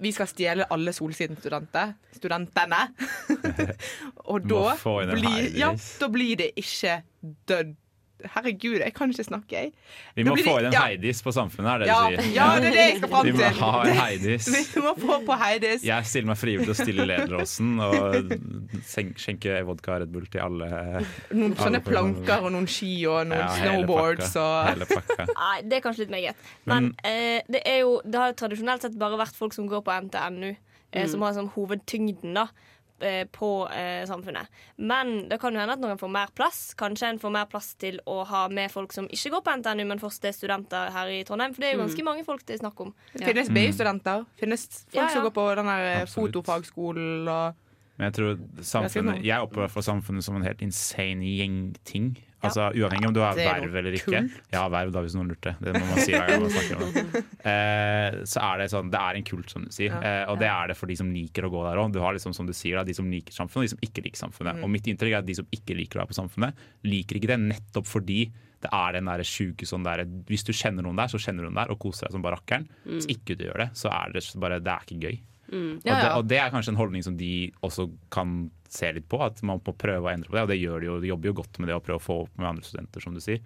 Vi 0.03 0.13
skal 0.13 0.29
stjele 0.31 0.67
alle 0.73 0.93
Solsiden-studenter. 0.93 1.95
Studentene. 2.17 2.83
og 4.33 4.47
da 4.49 4.77
blir, 5.13 5.51
ja, 5.57 5.73
da 6.01 6.09
blir 6.13 6.37
det 6.43 6.53
ikke 6.61 7.01
dødd. 7.49 7.75
Herregud, 8.33 8.79
jeg 8.81 8.95
kan 8.97 9.11
ikke 9.13 9.25
snakke, 9.27 9.51
jeg. 9.53 9.73
Vi 10.17 10.25
må 10.25 10.37
få 10.41 10.55
inn 10.61 10.67
en 10.71 10.73
ja. 10.73 10.87
Heidis 10.87 11.19
på 11.23 11.33
Samfunnet, 11.37 11.69
er 11.75 11.79
det 11.83 11.87
Ja, 11.91 11.97
du 12.09 12.17
sier. 12.23 12.33
ja, 12.35 12.47
det 12.61 12.67
er 12.71 12.77
det 12.77 12.85
jeg 12.87 12.97
skal 12.99 13.11
fram 13.13 13.27
Vi 13.27 13.33
må 13.37 13.51
ha 13.59 13.83
en 13.85 13.97
Heidis. 14.01 14.47
Vi 14.75 14.81
må 14.81 14.93
få 15.03 15.19
på 15.27 15.37
Heidis. 15.43 15.85
Jeg 15.85 16.07
stiller 16.09 16.31
meg 16.33 16.39
frivillig 16.41 16.65
til 16.65 16.73
å 16.73 16.79
stille 16.81 17.07
lederåsen 17.11 17.75
og 17.85 18.33
skjenke 19.21 19.59
vodka 19.69 19.99
Red 20.01 20.13
Bull 20.15 20.27
til 20.33 20.43
alle. 20.45 20.69
Noen 21.33 21.53
alle 21.53 21.61
sånne 21.61 21.83
planker 21.87 22.47
og 22.47 22.53
noen 22.57 22.69
ski 22.71 22.93
og 23.11 23.27
noen 23.31 23.43
Ja, 23.43 23.49
hele 23.61 23.75
snowboards 23.83 24.33
pakka. 24.33 25.27
og 25.27 25.35
Nei, 25.43 25.57
det 25.69 25.79
er 25.81 25.85
kanskje 25.87 26.07
litt 26.07 26.15
meget. 26.17 26.47
Men, 26.65 26.93
Men- 26.93 26.95
eh, 27.05 27.43
det 27.53 27.63
er 27.67 27.83
jo 27.85 28.01
Det 28.05 28.15
har 28.21 28.33
jo 28.33 28.39
tradisjonelt 28.43 28.83
sett 28.87 28.97
bare 28.99 29.19
vært 29.21 29.37
folk 29.37 29.53
som 29.57 29.69
går 29.69 29.83
på 29.87 29.93
NTNU, 30.07 30.51
eh, 30.55 30.57
Mm. 31.05 31.11
som 31.11 31.21
har 31.23 31.33
sånn 31.37 31.51
hovedtyngden 31.53 32.35
da 32.35 32.47
på 33.33 33.69
eh, 33.71 34.07
samfunnet. 34.09 34.47
Men 34.79 35.29
det 35.29 35.39
kan 35.41 35.53
jo 35.55 35.61
hende 35.61 35.75
at 35.77 35.81
noen 35.83 35.99
får 36.01 36.09
mer 36.11 36.31
plass, 36.35 36.75
kanskje 36.79 37.11
en 37.13 37.19
får 37.19 37.31
mer 37.35 37.45
plass 37.47 37.75
til 37.77 37.99
å 38.07 38.25
ha 38.27 38.49
med 38.49 38.71
folk 38.73 38.93
som 38.93 39.07
ikke 39.09 39.31
går 39.35 39.43
på 39.45 39.57
NTNU, 39.61 39.85
men 39.87 39.99
fortsatt 40.01 40.31
er 40.31 40.33
studenter 40.33 40.91
her 40.95 41.07
i 41.13 41.23
Trondheim. 41.29 41.53
For 41.55 41.61
det 41.61 41.69
er 41.69 41.77
jo 41.77 41.83
Mm. 41.83 41.87
ganske 41.89 42.05
mange 42.05 42.25
folk 42.25 42.47
det 42.47 42.55
er 42.55 42.63
snakk 42.65 42.81
om. 42.81 42.95
Det 43.13 43.25
finnes 43.29 43.49
BI-studenter. 43.51 44.25
Finnes 44.41 44.67
folk 44.69 44.95
Ja, 44.95 45.03
ja. 45.03 45.09
som 45.13 45.23
går 45.25 45.31
på 45.37 45.47
den 45.57 45.67
der 45.67 46.01
eh, 46.01 46.07
fotofagskolen 46.07 47.29
og 47.29 47.55
Men 47.99 48.13
jeg 48.13 48.15
tror 48.15 48.39
samfunnet. 48.61 49.23
Jeg 49.25 49.41
opplever 49.41 49.69
for 49.73 49.81
samfunnet 49.81 50.23
som 50.25 50.37
en 50.37 50.43
helt 50.45 50.61
insane 50.61 51.23
gjengting. 51.25 52.17
Altså 52.47 52.69
Uavhengig 52.77 53.09
om 53.11 53.15
du 53.17 53.21
har 53.23 53.39
er 53.39 53.51
verv 53.51 53.77
eller 53.81 53.97
ikke. 53.99 54.23
Ja, 54.53 54.65
verv, 54.73 54.93
da, 54.95 55.03
hvis 55.05 55.17
noen 55.19 55.33
lurte. 55.33 55.55
Det 55.61 55.75
må 55.75 55.83
man 55.89 56.01
si 56.01 56.15
hver 56.15 56.31
gang 56.33 56.45
man 56.45 56.55
snakker 56.55 56.81
om 56.81 56.95
det. 56.95 57.25
Eh, 57.47 58.17
så 58.27 58.41
er 58.43 58.59
det 58.59 58.65
sånn 58.73 58.89
Det 58.91 58.99
er 58.99 59.19
en 59.19 59.25
kult, 59.27 59.53
som 59.53 59.63
du 59.63 59.71
sier. 59.75 59.93
Eh, 59.95 60.25
og 60.31 60.41
det 60.41 60.49
er 60.51 60.73
det 60.73 60.77
for 60.79 60.91
de 60.91 60.97
som 60.99 61.11
liker 61.13 61.47
å 61.47 61.51
gå 61.53 61.61
der 61.67 61.79
òg. 61.79 61.93
Du 61.95 62.01
har 62.03 62.17
liksom, 62.17 62.35
som 62.37 62.49
du 62.49 62.53
sier, 62.57 62.79
da, 62.79 62.83
de 62.87 62.95
som 62.97 63.07
liker 63.11 63.35
samfunnet, 63.35 63.63
og 63.63 63.69
de 63.69 63.75
som 63.77 63.85
ikke 63.87 64.03
liker 64.07 64.21
samfunnet. 64.25 64.59
Mm. 64.59 64.65
Og 64.67 64.73
mitt 64.73 64.89
inntrykk 64.91 65.15
er 65.15 65.21
at 65.21 65.29
de 65.29 65.37
som 65.39 65.47
ikke 65.55 65.77
liker 65.79 66.01
å 66.01 66.03
være 66.03 66.11
på 66.11 66.19
samfunnet, 66.19 66.67
liker 66.87 67.21
ikke 67.21 67.31
det 67.31 67.39
nettopp 67.45 67.87
fordi 67.87 68.25
det 68.65 68.73
er 68.73 68.97
den 68.97 69.09
der 69.11 69.23
sjuke 69.27 69.67
sånn 69.69 69.85
der 69.87 70.03
Hvis 70.27 70.47
du 70.47 70.53
kjenner 70.57 70.87
noen 70.87 70.99
der, 70.99 71.11
så 71.13 71.21
kjenner 71.23 71.45
du 71.45 71.51
noen 71.51 71.61
der 71.61 71.73
og 71.75 71.81
koser 71.83 72.09
deg 72.09 72.17
som 72.17 72.25
barakkeren. 72.25 72.67
Hvis 72.89 73.09
ikke 73.13 73.37
du 73.39 73.47
gjør 73.47 73.67
det, 73.67 73.71
så 73.79 73.93
er 73.93 74.15
det 74.17 74.25
bare 74.43 74.61
Det 74.65 74.73
er 74.73 74.87
ikke 74.87 75.01
gøy. 75.07 75.19
Mm. 75.53 75.73
Og, 75.79 75.85
det, 75.87 76.09
og 76.11 76.29
det 76.31 76.41
er 76.43 76.53
kanskje 76.55 76.75
en 76.75 76.81
holdning 76.81 77.05
som 77.07 77.19
de 77.19 77.33
også 77.67 77.89
kan 78.15 78.49
se 78.73 78.91
litt 78.97 79.07
på, 79.09 79.21
at 79.23 79.43
man 79.47 79.61
må 79.63 79.77
prøve 79.79 80.09
å 80.09 80.13
endre 80.13 80.31
på 80.31 80.37
det. 80.37 80.47
Og 80.47 80.53
det 80.53 80.59
gjør 80.59 80.83
de 80.83 80.91
jo, 80.91 80.99
de 81.03 81.13
jobber 81.13 81.31
jo 81.31 81.39
godt 81.43 81.61
med 81.63 81.71
det 81.71 81.79
å 81.79 81.85
prøve 81.85 82.03
å 82.03 82.07
få 82.07 82.19
opp 82.25 82.35
med 82.41 82.51
andre 82.55 82.67
studenter, 82.67 83.05
som 83.05 83.17
du 83.17 83.23
sier. 83.23 83.45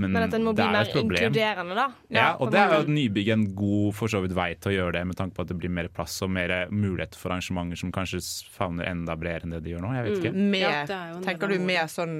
Men, 0.00 0.14
Men 0.14 0.24
at 0.24 0.34
en 0.34 0.46
må 0.46 0.54
bli 0.56 0.64
er 0.64 0.72
mer 0.72 0.88
inkluderende, 0.88 1.74
da. 1.76 1.84
Ja, 2.08 2.16
ja 2.16 2.28
og 2.40 2.52
det 2.54 2.60
er 2.62 2.78
jo 2.78 2.94
nybygg 2.94 3.28
en 3.34 3.42
god 3.56 3.96
for 3.98 4.12
så 4.12 4.22
vidt 4.24 4.32
vei 4.36 4.54
til 4.56 4.72
å 4.72 4.76
gjøre 4.76 4.94
det, 4.96 5.02
med 5.10 5.18
tanke 5.18 5.36
på 5.36 5.44
at 5.44 5.50
det 5.52 5.56
blir 5.60 5.72
mer 5.72 5.90
plass 5.92 6.16
og 6.24 6.32
mer 6.32 6.54
mulighet 6.72 7.18
for 7.18 7.34
arrangementer 7.34 7.80
som 7.82 7.92
kanskje 7.94 8.22
favner 8.54 8.88
enda 8.88 9.18
bredere 9.20 9.46
enn 9.46 9.56
det 9.56 9.60
de 9.66 9.74
gjør 9.74 9.84
nå. 9.84 9.92
Jeg 9.98 10.06
vet 10.06 10.22
ikke. 10.22 10.32
med, 10.38 10.64
Ja, 10.64 10.78
det 10.88 10.96
er 10.96 11.10
jo 11.12 11.18
en 11.20 11.26
Tenker 11.28 11.52
du 11.52 11.58
med 11.68 11.92
sånn 11.92 12.16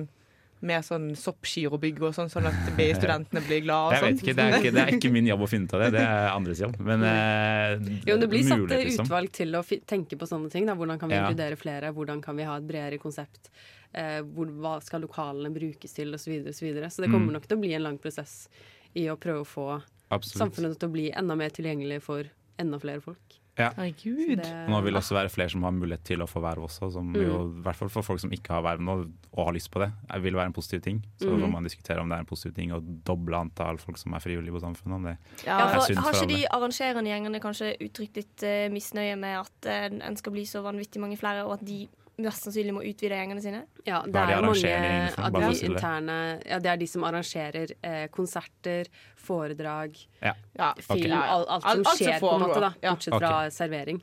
med 0.63 0.85
sånn 0.87 1.09
soppgirobygg 1.19 2.01
og 2.07 2.13
sånn, 2.15 2.29
sånn 2.31 2.47
at 2.47 2.71
BI-studentene 2.79 3.41
blir 3.49 3.65
glad 3.65 3.89
og 3.89 3.93
Jeg 3.97 4.03
vet 4.05 4.13
sånn? 4.13 4.23
ikke, 4.23 4.35
det 4.39 4.45
er 4.47 4.57
ikke, 4.61 4.73
det 4.77 4.83
er 4.85 4.93
ikke 4.97 5.11
min 5.13 5.27
jobb 5.27 5.43
å 5.43 5.49
finne 5.51 5.67
ut 5.67 5.75
av 5.75 5.81
det, 5.83 5.89
det 5.97 6.03
er 6.07 6.29
andres 6.37 6.61
jobb. 6.63 6.77
Men 6.87 7.03
eh, 7.11 7.75
Jo, 8.07 8.17
det 8.23 8.29
blir 8.31 8.47
satt 8.47 8.63
liksom. 8.71 9.09
utvalg 9.11 9.33
til 9.35 9.59
å 9.59 9.63
fi 9.67 9.81
tenke 9.83 10.19
på 10.21 10.29
sånne 10.31 10.51
ting. 10.55 10.67
Da. 10.71 10.77
Hvordan 10.79 11.01
kan 11.03 11.11
vi 11.11 11.19
Ja. 11.19 11.27
inkludere 11.27 11.59
flere? 11.59 11.93
Hvordan 11.93 12.23
kan 12.23 12.37
vi 12.39 12.47
ha 12.47 12.57
et 12.63 12.67
bredere 12.71 12.99
konsept? 13.03 13.51
Eh, 13.93 14.23
hvor, 14.23 14.47
hva 14.63 14.77
skal 14.83 15.03
lokalene 15.05 15.51
brukes 15.53 15.93
til? 15.99 16.15
Og 16.15 16.21
så, 16.23 16.31
videre, 16.31 16.55
og 16.55 16.57
så, 16.57 16.65
videre. 16.65 16.87
så 16.95 17.03
det 17.05 17.11
kommer 17.11 17.29
Mm. 17.33 17.37
nok 17.41 17.47
til 17.51 17.59
å 17.59 17.61
bli 17.61 17.75
en 17.75 17.83
lang 17.91 17.99
prosess 17.99 18.49
i 18.95 19.09
å 19.11 19.17
prøve 19.19 19.43
å 19.43 19.49
få 19.49 19.67
Absolutt. 20.11 20.39
samfunnet 20.47 20.79
til 20.79 20.89
å 20.89 20.93
bli 20.93 21.11
enda 21.13 21.35
mer 21.37 21.51
tilgjengelig 21.51 22.01
for 22.03 22.25
enda 22.59 22.79
flere 22.79 23.01
folk. 23.03 23.42
Ja. 23.59 23.69
Herregud. 23.77 24.39
Det- 24.41 24.69
nå 24.69 24.81
vil 24.83 24.95
det 24.95 25.03
også 25.03 25.15
være 25.15 25.29
flere 25.29 25.51
som 25.51 25.63
har 25.63 25.73
mulighet 25.73 26.05
til 26.05 26.23
å 26.25 26.27
få 26.27 26.41
verv 26.41 26.65
også, 26.65 26.91
som 26.93 27.13
Mm. 27.13 27.23
jo, 27.23 27.59
i 27.59 27.63
hvert 27.63 27.77
fall 27.77 27.89
for 27.91 28.03
folk 28.03 28.21
som 28.21 28.31
ikke 28.31 28.49
har 28.49 28.63
verv 28.63 28.81
nå 28.81 29.13
og 29.37 29.45
har 29.47 29.53
lyst 29.53 29.71
på 29.71 29.81
det, 29.81 29.93
Det 30.13 30.23
vil 30.23 30.35
være 30.35 30.47
en 30.47 30.53
positiv 30.53 30.81
ting. 30.83 31.05
Så 31.21 31.29
mm. 31.29 31.41
må 31.41 31.51
man 31.51 31.65
diskutere 31.65 32.01
om 32.01 32.09
det 32.09 32.17
er 32.17 32.21
en 32.21 32.27
positiv 32.27 32.55
ting 32.55 32.71
å 32.73 32.81
doble 33.05 33.35
antall 33.37 33.79
folk 33.79 33.99
som 33.99 34.15
er 34.15 34.21
frivillige 34.21 34.53
på 34.53 34.61
samfunnet. 34.61 34.95
Om 34.95 35.03
det 35.05 35.19
Ja, 35.47 35.69
er 35.69 35.81
for, 35.81 35.95
har 35.95 36.13
ikke 36.13 36.29
de 36.29 36.47
arrangerende 36.51 37.09
gjengene 37.11 37.41
kanskje 37.41 37.77
uttrykt 37.81 38.17
litt 38.17 38.43
uh, 38.43 38.69
misnøye 38.73 39.19
med 39.19 39.41
at 39.41 39.93
uh, 39.93 40.07
en 40.07 40.17
skal 40.17 40.33
bli 40.33 40.45
så 40.45 40.63
vanvittig 40.63 41.01
mange 41.01 41.19
flere, 41.19 41.45
og 41.45 41.61
at 41.61 41.65
de 41.67 41.89
mest 42.19 42.45
sannsynlig 42.45 42.75
må 42.77 42.83
utvide 42.85 43.17
gjengene 43.17 43.41
sine? 43.43 43.63
Ja, 43.87 44.03
det 44.05 44.15
er 44.21 44.27
de 44.35 44.43
mange 44.43 44.75
av 45.17 45.39
de 45.39 45.53
interne 45.67 46.17
Ja, 46.47 46.59
det 46.59 46.71
er 46.75 46.77
de 46.83 46.87
som 46.87 47.03
arrangerer 47.09 47.73
eh, 47.83 48.05
konserter, 48.13 48.91
foredrag, 49.17 49.97
Ja. 50.21 50.35
Ja, 50.59 50.75
film, 50.77 50.99
ok. 50.99 51.09
Ja, 51.09 51.17
ja. 51.17 51.33
alt, 51.39 51.49
alt 51.49 51.63
som 51.63 51.71
Alt- 51.71 51.87
alt 51.87 51.97
som 51.99 52.07
skjer, 52.07 52.21
på 52.21 52.35
en 52.35 52.41
måte, 52.47 52.61
da, 52.61 52.73
Ja. 52.83 52.91
bortsett 52.95 53.19
fra 53.19 53.51
servering. 53.51 54.03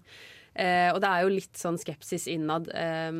Eh, 0.55 0.89
og 0.91 0.99
det 0.99 1.07
er 1.07 1.21
jo 1.23 1.29
litt 1.29 1.53
sånn 1.55 1.77
skepsis 1.79 2.25
innad 2.27 2.67
eh, 2.73 3.11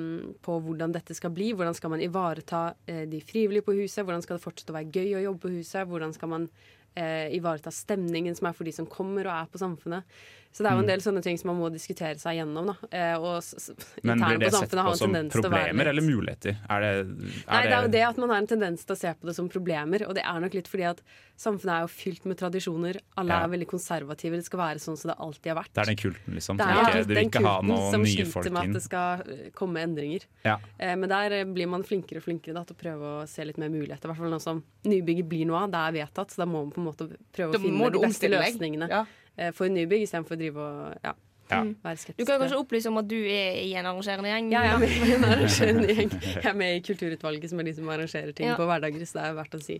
på 0.43 0.57
hvordan 0.65 0.91
dette 0.91 1.13
skal 1.15 1.29
bli. 1.31 1.53
Hvordan 1.53 1.75
skal 1.77 1.89
man 1.93 2.01
ivareta 2.01 2.73
eh, 2.87 3.05
de 3.05 3.21
frivillige 3.21 3.63
på 3.63 3.77
huset? 3.77 4.03
Hvordan 4.03 4.21
skal 4.25 4.37
det 4.37 4.43
fortsette 4.43 4.73
å 4.73 4.75
være 4.79 4.91
gøy 4.91 5.15
å 5.15 5.23
jobbe 5.29 5.39
på 5.45 5.53
huset? 5.59 5.87
Hvordan 5.87 6.13
skal 6.13 6.27
man 6.33 6.49
eh, 6.97 7.29
ivareta 7.37 7.71
stemningen 7.71 8.35
som 8.35 8.47
er 8.49 8.53
for 8.57 8.65
de 8.67 8.71
som 8.75 8.85
kommer 8.89 9.29
og 9.29 9.35
er 9.37 9.45
på 9.53 9.61
Samfunnet? 9.61 10.03
Så 10.51 10.63
det 10.65 10.71
er 10.71 10.75
jo 10.75 10.79
en 10.81 10.85
Mm. 10.85 10.87
del 10.89 10.99
sånne 10.99 11.21
ting 11.21 11.37
som 11.37 11.47
man 11.55 11.59
må 11.61 11.67
diskutere 11.71 12.17
seg 12.17 12.39
gjennom. 12.41 12.65
Da. 12.73 12.75
Eh, 12.91 13.15
og 13.21 13.37
s 13.37 13.53
s 13.53 13.69
Men 14.03 14.17
blir 14.19 14.39
det 14.39 14.51
sett 14.51 14.71
på 14.71 14.95
som 14.97 15.13
tendens 15.13 15.31
til 15.31 15.41
å 15.41 15.49
være 15.49 15.69
problemer 15.69 15.87
eller 15.87 16.01
muligheter? 16.01 16.57
Er 16.67 16.79
det, 16.81 16.89
er 16.89 17.05
Nei, 17.05 17.63
det 17.69 17.73
er 17.77 17.81
jo 17.85 17.91
det 17.93 18.01
at 18.09 18.17
man 18.17 18.29
har 18.29 18.37
en 18.41 18.47
tendens 18.47 18.83
til 18.83 18.95
å 18.95 18.97
se 18.99 19.13
på 19.13 19.27
det 19.29 19.35
som 19.35 19.47
problemer. 19.47 20.07
Og 20.09 20.15
det 20.15 20.23
er 20.25 20.39
nok 20.41 20.53
litt 20.57 20.67
fordi 20.67 20.89
at 20.89 21.01
samfunnet 21.37 21.69
er 21.77 21.81
jo 21.85 21.87
fylt 21.93 22.25
med 22.25 22.37
tradisjoner. 22.41 22.97
Alle 23.15 23.29
Ja. 23.29 23.43
er 23.45 23.47
veldig 23.47 23.67
konservative. 23.69 24.31
Det 24.35 24.45
skal 24.45 24.59
være 24.59 24.75
sånn 24.81 24.97
som 24.97 25.09
det 25.13 25.17
alltid 25.19 25.53
har 25.53 25.63
vært. 25.63 25.73
Det 25.73 25.81
er 25.85 25.85
den 25.85 25.95
kulten, 26.01 26.33
liksom. 26.35 26.57
Det 26.57 26.65
er 26.65 26.73
ikke, 26.81 27.05
vil 27.07 27.15
den 27.15 27.29
ikke 27.29 27.43
ha 27.45 27.61
kulten 27.61 27.67
noen 27.69 27.91
som 27.91 28.01
nye 28.01 28.25
folk 28.25 28.45
sliter 28.45 28.51
med 28.51 28.63
at 28.69 28.73
det 28.73 28.81
skal 28.83 29.21
eh, 29.29 29.49
komme 29.53 29.77
endringer. 29.85 30.23
Ja. 30.43 30.57
Eh, 30.79 30.95
Men 30.95 31.09
der 31.09 31.45
blir 31.45 31.67
man 31.69 31.83
flinkere 31.83 32.17
og 32.17 32.23
flinkere 32.25 32.53
da, 32.55 32.63
til 32.65 32.75
å 32.75 32.79
prøve 32.81 33.23
å 33.23 33.27
se 33.29 33.45
litt 33.45 33.57
mer 33.59 33.69
muligheter. 33.69 34.05
I 34.09 34.13
hvert 34.13 34.17
fall 34.17 34.31
nå 34.33 34.41
som 34.41 34.63
nybygget 34.83 35.29
blir 35.29 35.45
noe 35.45 35.61
av. 35.63 35.69
Det 35.71 35.77
er 35.77 36.05
vedtatt, 36.07 36.31
så 36.33 36.37
da 36.37 36.45
må 36.45 36.65
man 36.65 36.71
på 36.71 36.79
en 36.81 36.87
måte 36.89 37.05
prøve 37.31 37.51
Da 37.53 37.59
å 37.59 37.61
finne 37.61 37.91
de 37.93 37.99
beste 37.99 38.27
løsningene 38.27 38.89
Ja. 38.89 39.05
Eh, 39.39 39.51
for 39.55 39.71
nybygg, 39.71 40.03
istedenfor 40.05 40.35
å 40.37 40.41
drive 40.43 40.67
og 40.67 41.01
ja. 41.07 41.15
Ja. 41.49 41.63
Mm. 41.65 41.71
være 41.81 41.97
skeptisk. 41.97 42.19
Du 42.21 42.25
kan 42.29 42.37
kanskje 42.43 42.57
opplyse 42.61 42.89
om 42.91 42.97
at 43.01 43.07
du 43.09 43.15
er 43.25 43.55
i 43.63 43.71
en 43.79 43.87
arrangerende 43.89 44.29
gjeng? 44.29 44.51
Ja, 44.53 44.59
jeg 44.67 44.73
er 44.75 44.79
med 44.83 44.91
i 45.09 45.13
en 45.15 45.23
arrangerende 45.33 45.95
gjeng. 45.95 46.11
Jeg 46.35 46.45
er 46.45 46.57
med 46.59 46.75
i 46.77 46.83
Kulturutvalget, 46.85 47.49
som 47.49 47.59
er 47.63 47.63
de 47.71 47.73
som 47.79 47.89
arrangerer 47.89 48.35
ting 48.37 48.51
Ja. 48.51 48.55
på 48.59 48.67
hverdager. 48.69 49.01
Så 49.09 49.17
det 49.17 49.23
er 49.31 49.33
verdt 49.39 49.57
å 49.57 49.61
si. 49.63 49.79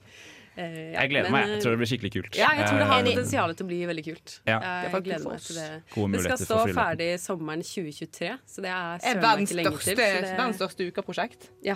Uh, 0.58 0.64
ja, 0.66 1.04
Jeg 1.04 1.12
gleder 1.12 1.30
men, 1.30 1.36
meg. 1.46 1.52
Jeg 1.54 1.62
tror 1.62 1.76
det 1.76 1.80
blir 1.84 1.92
skikkelig 1.92 2.12
kult. 2.16 2.40
Ja, 2.40 2.50
jeg 2.58 2.66
tror 2.72 2.82
det 2.82 2.88
har 2.90 3.04
Eh, 3.04 3.06
potensial 3.12 3.54
til 3.54 3.64
å 3.64 3.70
bli 3.70 3.78
veldig 3.86 4.06
kult. 4.10 4.34
Ja. 4.50 4.58
Jeg, 4.66 4.90
er 4.98 5.06
gleder 5.06 5.30
meg 5.30 5.46
til 5.46 5.56
det. 5.62 5.68
Gode 5.94 6.12
Det 6.18 6.24
skal 6.26 6.42
stå 6.42 6.60
ferdig 6.74 7.10
sommeren 7.22 7.62
2023, 7.62 8.34
så 8.50 8.66
det 8.66 8.74
er 8.74 8.98
Er 8.98 9.06
søren 9.06 9.22
verdens 9.30 9.54
ikke 9.54 9.62
lenge 9.62 9.70
til. 9.70 9.78
største, 9.78 10.10
så 10.10 10.26
det- 10.26 10.38
verdens 10.42 10.60
største 10.64 10.90
ukeprosjekt. 10.90 11.50
Ja, 11.64 11.76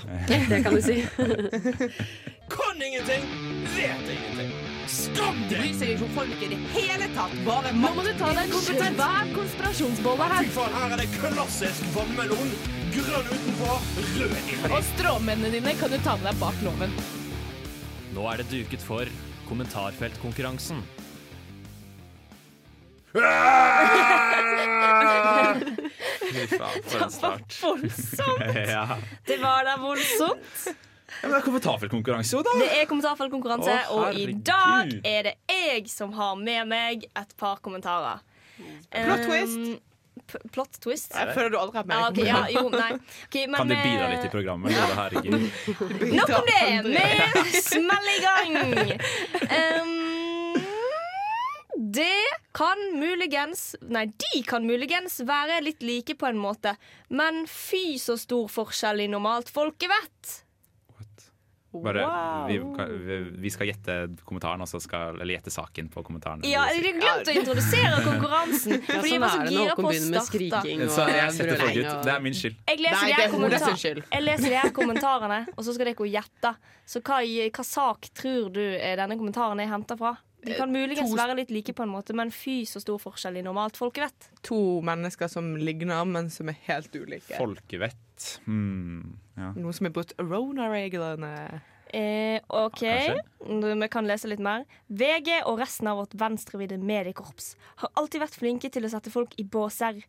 det 0.49 0.63
kan 0.65 0.73
du 0.73 0.81
si. 0.81 0.97
Kan 2.57 2.81
ingenting, 2.81 3.23
vet 3.77 4.09
ingenting. 4.09 4.62
Skam 4.89 5.37
De 5.47 5.55
bryr 5.55 5.75
seg 5.77 5.93
ikke 5.93 6.07
om 6.07 6.15
folk 6.17 6.41
i 6.43 6.49
det 6.51 6.59
hele 6.73 7.07
tatt. 7.15 7.33
Bare 7.47 7.71
Nå 7.75 7.91
må 7.95 8.03
du 8.03 8.11
ta 8.19 8.31
deg 8.35 8.51
en 8.51 8.97
er 9.05 9.29
konspirasjonsbolle 9.35 10.27
her. 10.33 10.47
Fy 10.47 10.55
faen, 10.57 10.75
her 10.75 10.95
er 10.95 11.03
det 11.03 11.09
klassisk 11.15 11.85
vannmelon. 11.95 12.51
Grønn 12.93 13.29
utenpå, 13.31 13.77
rød 14.19 14.35
inni. 14.41 14.57
Og 14.69 14.81
stråmennene 14.91 15.53
dine 15.55 15.75
kan 15.79 15.93
du 15.93 15.97
ta 16.03 16.17
med 16.19 16.27
deg 16.29 16.41
bak 16.41 16.59
loven. 16.65 16.97
Nå 18.13 18.27
er 18.29 18.43
det 18.43 18.49
duket 18.51 18.83
for 18.83 19.09
kommentarfeltkonkurransen. 19.47 20.83
Fy 26.33 26.45
faen, 26.49 26.79
for 26.89 27.03
en 27.07 27.13
start. 27.13 27.59
Voldsomt! 27.61 28.57
ja. 28.75 28.87
Det 29.25 29.37
var 29.41 29.69
da 29.69 29.77
voldsomt. 29.81 30.73
Ja, 31.21 31.27
men 31.27 31.31
det 31.35 31.39
er 31.41 31.45
kommentarfeltkonkurranse, 31.47 32.35
jo 32.37 32.41
da! 32.47 32.53
Det 32.59 32.69
er 32.81 32.85
kommentarfeltkonkurranse, 32.89 33.77
og 33.93 34.15
i 34.17 34.27
dag 34.33 34.93
er 35.05 35.23
det 35.29 35.33
jeg 35.51 35.89
som 35.91 36.13
har 36.17 36.35
med 36.39 36.67
meg 36.71 37.03
et 37.09 37.33
par 37.37 37.59
kommentarer. 37.65 38.21
Plot 38.93 39.19
Um, 39.19 39.25
twist. 39.27 39.81
p- 40.29 40.39
Plot 40.53 40.79
twist? 40.79 41.13
Jeg 41.17 41.33
føler 41.35 41.49
du 41.53 41.57
aldri 41.59 41.77
har 41.81 41.83
hatt 41.83 41.91
Ja, 41.91 41.99
med 41.99 42.19
ok, 42.19 42.27
ja, 42.27 42.41
jo, 42.53 42.69
nei. 42.69 42.91
Ok, 43.27 43.35
men, 43.49 43.55
Kan 43.59 43.67
du 43.67 43.75
bidra 43.75 44.05
eh, 44.07 44.13
litt 44.15 44.25
i 44.25 44.31
programmet? 44.33 44.71
eller? 44.71 44.95
Herregud. 45.01 45.41
Nok 46.19 46.29
om 46.37 46.45
det! 46.47 46.63
Vi 47.49 47.61
smeller 47.65 48.13
i 48.13 48.21
gang! 48.23 48.51
Um, 49.59 49.93
det 51.93 52.13
kan 52.55 52.77
muligens 52.99 53.75
Nei, 53.89 54.05
de 54.05 54.43
kan 54.47 54.65
muligens 54.69 55.17
være 55.25 55.59
litt 55.65 55.81
like 55.83 56.15
på 56.15 56.29
en 56.29 56.37
måte, 56.39 56.75
men 57.09 57.43
fy 57.49 57.97
så 57.99 58.15
stor 58.21 58.47
forskjell 58.53 59.01
i 59.03 59.07
normalt 59.11 59.49
folkevett. 59.53 60.42
Bare, 61.73 62.03
vi, 62.47 62.57
vi, 63.07 63.15
vi 63.41 63.49
skal 63.49 63.67
gjette 63.71 63.95
kommentaren, 64.27 64.61
og 64.61 64.69
så 64.69 64.77
skal, 64.83 65.17
eller 65.21 65.33
gjette 65.33 65.49
saken 65.53 65.87
på 65.89 66.03
kommentaren. 66.05 66.43
Ja, 66.45 66.67
jeg 66.69 66.83
har 66.85 66.99
glemt 66.99 67.31
å 67.31 67.35
introdusere 67.39 68.03
konkurransen. 68.05 68.75
Ja, 68.93 68.99
Fordi 68.99 69.09
jeg 69.09 69.15
sånn 69.15 69.23
var 69.23 69.33
så 69.33 69.55
gira 69.55 69.75
på 69.77 69.87
å 69.87 69.93
starte. 69.93 70.89
Så 70.93 71.07
jeg 71.09 71.31
setter 71.37 71.63
folk 71.63 71.79
ut. 71.79 71.89
Det 72.05 72.13
er 72.13 72.21
min 72.27 72.37
skyld. 72.37 72.59
Jeg 72.69 72.81
leser, 72.83 73.07
Nei, 73.07 73.15
er 73.23 73.31
kommentar- 73.33 73.79
skyld. 73.79 74.03
jeg 74.11 74.25
leser 74.27 74.49
de 74.53 74.59
her 74.59 74.73
kommentarene, 74.79 75.39
og 75.57 75.65
så 75.65 75.73
skal 75.73 75.89
dere 75.89 76.09
gjette. 76.13 76.53
Så 76.85 77.01
hva, 77.01 77.17
hva 77.57 77.65
sak 77.65 78.11
tror 78.13 78.51
du 78.53 78.61
eh, 78.61 78.93
denne 78.99 79.17
kommentaren 79.17 79.63
er 79.63 79.71
henta 79.71 79.97
fra? 79.97 80.13
De 80.45 80.55
kan 80.57 80.71
muligens 80.71 81.09
to- 81.09 81.17
være 81.17 81.35
litt 81.39 81.51
like 81.51 81.73
på 81.73 81.83
en 81.83 81.89
måte, 81.93 82.13
men 82.13 82.31
fy 82.31 82.63
så 82.65 82.81
stor 82.83 82.99
forskjell 82.99 83.37
i 83.39 83.43
normalt 83.45 83.77
folkevett. 83.79 84.29
To 84.43 84.81
mennesker 84.81 85.29
som 85.31 85.53
ligner, 85.57 86.05
men 86.05 86.29
som 86.29 86.49
er 86.49 86.57
helt 86.67 86.91
ulike. 86.95 87.35
Folkevett. 87.37 88.39
Hmm. 88.45 89.17
Ja. 89.37 89.51
Noe 89.55 89.73
som 89.73 89.87
er 89.87 89.93
brutt 89.95 90.13
Rona-reglene. 90.19 91.61
Eh, 91.93 92.39
OK, 92.49 92.79
Kanskje. 92.81 93.79
vi 93.79 93.87
kan 93.93 94.07
lese 94.09 94.25
litt 94.27 94.39
mer. 94.41 94.63
VG 94.89 95.43
og 95.45 95.59
resten 95.61 95.87
av 95.91 95.99
vårt 95.99 96.15
venstrevidde 96.17 96.79
mediekorps 96.81 97.51
har 97.83 97.91
alltid 97.95 98.23
vært 98.23 98.37
flinke 98.39 98.71
til 98.73 98.87
å 98.87 98.89
sette 98.89 99.11
folk 99.13 99.35
i 99.37 99.43
båser. 99.43 100.01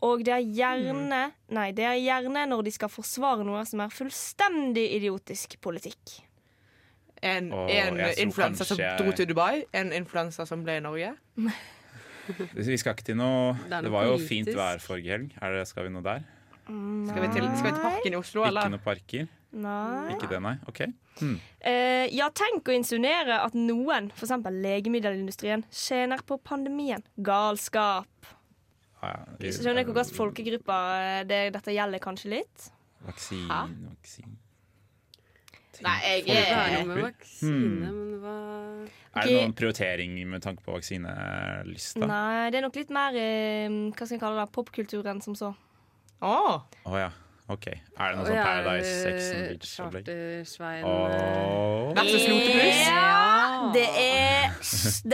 Og 0.00 0.24
det 0.24 0.32
er 0.32 0.44
gjerne 0.44 1.32
Nei, 1.52 1.70
det 1.72 1.84
er 1.84 1.98
gjerne 2.00 2.46
når 2.48 2.64
de 2.64 2.72
skal 2.72 2.88
forsvare 2.88 3.44
noe 3.44 3.64
som 3.68 3.80
er 3.84 3.92
fullstendig 3.92 4.86
idiotisk 4.96 5.58
politikk. 5.60 6.22
En, 7.26 7.48
Åh, 7.52 7.70
en 7.70 7.96
jeg 7.98 8.28
tror 8.32 8.64
som 8.68 8.78
dro 9.00 9.12
til 9.18 9.26
Dubai, 9.30 9.64
en 9.74 9.92
influenser 9.96 10.46
som 10.48 10.62
ble 10.66 10.76
i 10.78 10.84
Norge. 10.84 11.12
Vi 12.26 12.76
skal 12.78 12.94
ikke 12.96 13.04
til 13.06 13.16
noe 13.18 13.52
Det 13.54 13.70
noe 13.70 13.82
Det 13.86 13.92
var 13.94 14.04
jo 14.08 14.16
politisk. 14.16 14.28
fint 14.32 14.48
vær 14.58 14.80
forrige 14.82 15.12
helg. 15.14 15.34
Er 15.42 15.52
det, 15.60 15.66
skal 15.70 15.86
vi 15.86 15.92
noe 15.94 16.02
der? 16.06 16.24
Skal 16.66 17.22
vi 17.22 17.28
til, 17.36 17.44
skal 17.56 17.68
vi 17.68 17.74
til 17.76 17.82
parken 17.84 18.12
i 18.12 18.16
Oslo, 18.18 18.40
Ikke 18.42 18.48
eller? 18.50 18.68
noe 18.74 18.82
parker? 18.82 19.28
Nei. 19.56 20.14
Ikke 20.16 20.28
det, 20.28 20.40
nei? 20.42 20.56
OK. 20.68 20.80
Hmm. 21.20 21.36
Eh, 21.64 22.08
ja, 22.12 22.26
tenk 22.34 22.66
å 22.68 22.74
insinuere 22.74 23.38
at 23.44 23.54
noen, 23.56 24.10
f.eks. 24.12 24.34
legemiddelindustrien, 24.52 25.62
tjener 25.72 26.20
på 26.26 26.36
pandemien. 26.44 27.04
Galskap. 27.24 28.08
Ja, 29.02 29.12
ja, 29.12 29.36
vi- 29.38 29.52
Skjønner 29.54 29.84
du 29.86 29.92
hvor 29.92 30.02
godt 30.02 30.12
folkegrupper 30.16 31.20
eh, 31.20 31.22
det, 31.30 31.40
dette 31.54 31.72
gjelder 31.72 32.02
kanskje 32.02 32.32
litt? 32.34 32.66
Vaksin, 33.06 33.46
Hæ? 33.48 33.62
vaksine. 33.94 34.36
Nei, 35.82 36.22
jeg 36.26 36.46
er 36.46 36.72
noe 36.78 36.84
med 36.86 36.96
Hmm. 36.96 37.04
vaksine, 37.10 37.92
men 37.92 38.20
hva 38.22 38.88
Er 39.16 39.22
det 39.26 39.32
noen 39.36 39.54
prioritering 39.56 40.16
med 40.28 40.42
tanke 40.42 40.62
på 40.64 40.72
vaksinelista? 40.76 42.06
Nei, 42.06 42.50
det 42.50 42.58
er 42.58 42.66
nok 42.66 42.76
litt 42.76 42.90
mer 42.90 43.14
eh, 43.16 43.68
hva 43.68 44.04
skal 44.06 44.16
jeg 44.16 44.20
kalle 44.20 44.40
det, 44.44 44.52
popkulturen 44.52 45.22
som 45.24 45.34
så. 45.34 45.54
Å 46.22 46.62
Å 46.86 46.98
ja. 47.00 47.10
OK. 47.48 47.66
Er 47.68 48.10
det 48.10 48.16
noe 48.18 48.26
sånn 48.26 48.34
ja, 48.34 48.44
Paradise 48.44 48.94
Sex 49.02 49.28
and 49.30 49.38
eh, 49.38 49.50
Beach-opplegg? 49.52 50.08
Chartersveien 50.10 50.84
Åh. 50.84 51.92
Versus? 51.94 52.24
Ja, 52.88 53.70
det 53.72 53.86
er 54.00 54.56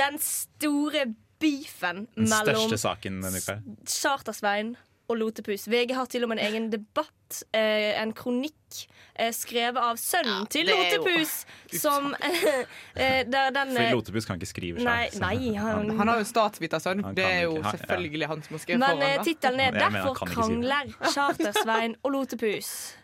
den 0.00 0.16
store 0.24 1.04
beefen 1.42 2.06
Den 2.16 2.26
største 2.30 2.78
saken 2.78 3.20
denne 3.20 3.42
uka. 3.42 3.58
her. 3.58 4.74
Og 5.10 5.18
Lotepus. 5.18 5.66
VG 5.68 5.94
har 5.94 6.06
til 6.06 6.22
og 6.24 6.30
med 6.30 6.38
en 6.38 6.46
egen 6.46 6.70
debatt, 6.72 7.42
eh, 7.52 8.00
en 8.00 8.12
kronikk, 8.16 8.86
eh, 9.16 9.32
skrevet 9.34 9.76
av 9.82 9.96
sønnen 10.00 10.46
til 10.48 10.68
er 10.68 10.94
jo- 10.94 11.02
Lotepus, 11.02 11.44
som 11.80 12.14
eh, 12.96 13.24
Der 13.28 13.50
den 13.50 13.74
For 13.74 13.82
eh, 13.82 13.92
Lotepus 13.92 14.24
kan 14.24 14.38
ikke 14.40 14.46
skrive 14.48 14.78
seg. 14.78 14.86
Nei, 14.86 15.10
nei 15.20 15.54
han, 15.64 15.90
Han 15.98 16.08
har 16.08 16.18
jo 16.22 16.24
statsvitersønn. 16.24 17.02
Det 17.14 17.24
er 17.24 17.42
jo 17.42 17.58
ikke. 17.58 17.74
selvfølgelig 17.76 18.20
ja. 18.20 18.26
han 18.28 18.42
som 18.42 18.54
har 18.56 18.64
skrevet 18.64 18.78
Men 18.80 18.88
foran. 18.88 19.02
eh, 19.02 19.16
da. 19.16 19.22
tittelen 19.24 19.60
er 19.60 19.70
'Derfor 19.72 20.14
krangler 20.14 20.94
krangler 21.14 21.96
og 22.02 22.12
Lotepus'. 22.12 22.94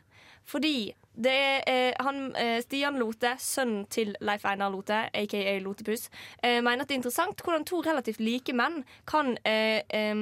Fordi 0.49 0.93
er 1.27 1.63
eh, 1.67 1.93
han, 2.05 2.35
eh, 2.37 2.61
Stian 2.63 2.97
Lote, 2.99 3.35
sønnen 3.39 3.87
til 3.91 4.15
Leif 4.21 4.45
Einar 4.45 4.71
Lote, 4.71 5.09
aka 5.13 5.59
Lotepus, 5.59 6.09
eh, 6.43 6.61
mener 6.63 6.81
at 6.83 6.89
det 6.89 6.95
er 6.95 6.99
interessant 7.03 7.43
hvordan 7.43 7.65
to 7.67 7.81
relativt 7.83 8.21
like 8.21 8.53
menn 8.53 8.85
kan 9.07 9.37
eh, 9.45 9.81
eh, 9.91 10.15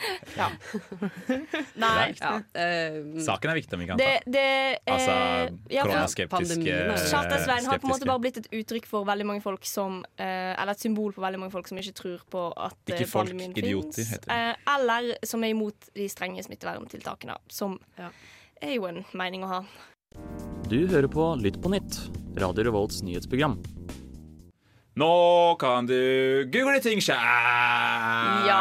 Nei. 1.84 2.14
Ja, 2.20 2.32
Uh, 2.50 3.20
Saken 3.22 3.50
er 3.52 3.58
viktig 3.60 3.76
om 3.76 3.82
vi 3.82 3.86
kan 3.88 3.98
Det, 4.00 4.08
ta. 4.24 4.30
det 4.32 4.44
eh, 4.80 4.94
Altså 4.94 5.14
ja, 5.72 5.84
koronaskeptiske 5.84 6.76
Charter-Svein 7.10 7.68
har 7.68 7.80
på 7.82 7.88
en 7.88 7.92
måte 7.92 8.08
bare 8.08 8.22
blitt 8.22 8.40
et 8.40 8.48
uttrykk 8.60 8.88
for 8.90 9.06
veldig 9.08 9.26
mange 9.28 9.44
folk 9.44 9.66
som 9.68 10.00
uh, 10.02 10.24
Eller 10.24 10.72
et 10.74 10.82
symbol 10.82 11.12
for 11.16 11.24
veldig 11.26 11.40
mange 11.42 11.54
folk 11.54 11.68
som 11.70 11.78
ikke 11.80 11.94
tror 12.00 12.24
på 12.32 12.46
at 12.56 12.76
eh, 12.88 12.96
Ikke 12.96 13.10
folk, 13.10 13.30
pandemien 13.30 13.54
idioter, 13.54 14.02
finnes. 14.02 14.28
Eh, 14.32 14.74
eller 14.74 15.12
som 15.26 15.44
er 15.46 15.54
imot 15.54 15.90
de 15.96 16.08
strenge 16.10 16.42
smitteverntiltakene, 16.46 17.36
som 17.52 17.78
er 18.00 18.74
jo 18.76 18.88
en 18.90 19.04
mening 19.16 19.44
å 19.46 19.52
ha. 19.54 19.60
Du 20.70 20.78
hører 20.90 21.08
på 21.10 21.32
Lytt 21.40 21.60
på 21.62 21.72
nytt, 21.72 21.98
Radio 22.40 22.66
Revolts 22.66 23.02
nyhetsprogram. 23.06 23.58
Nå 25.00 25.56
kan 25.60 25.86
du 25.88 25.96
google 26.52 26.80
ting 26.84 27.00
sjæl! 27.04 27.16
Ja. 28.48 28.60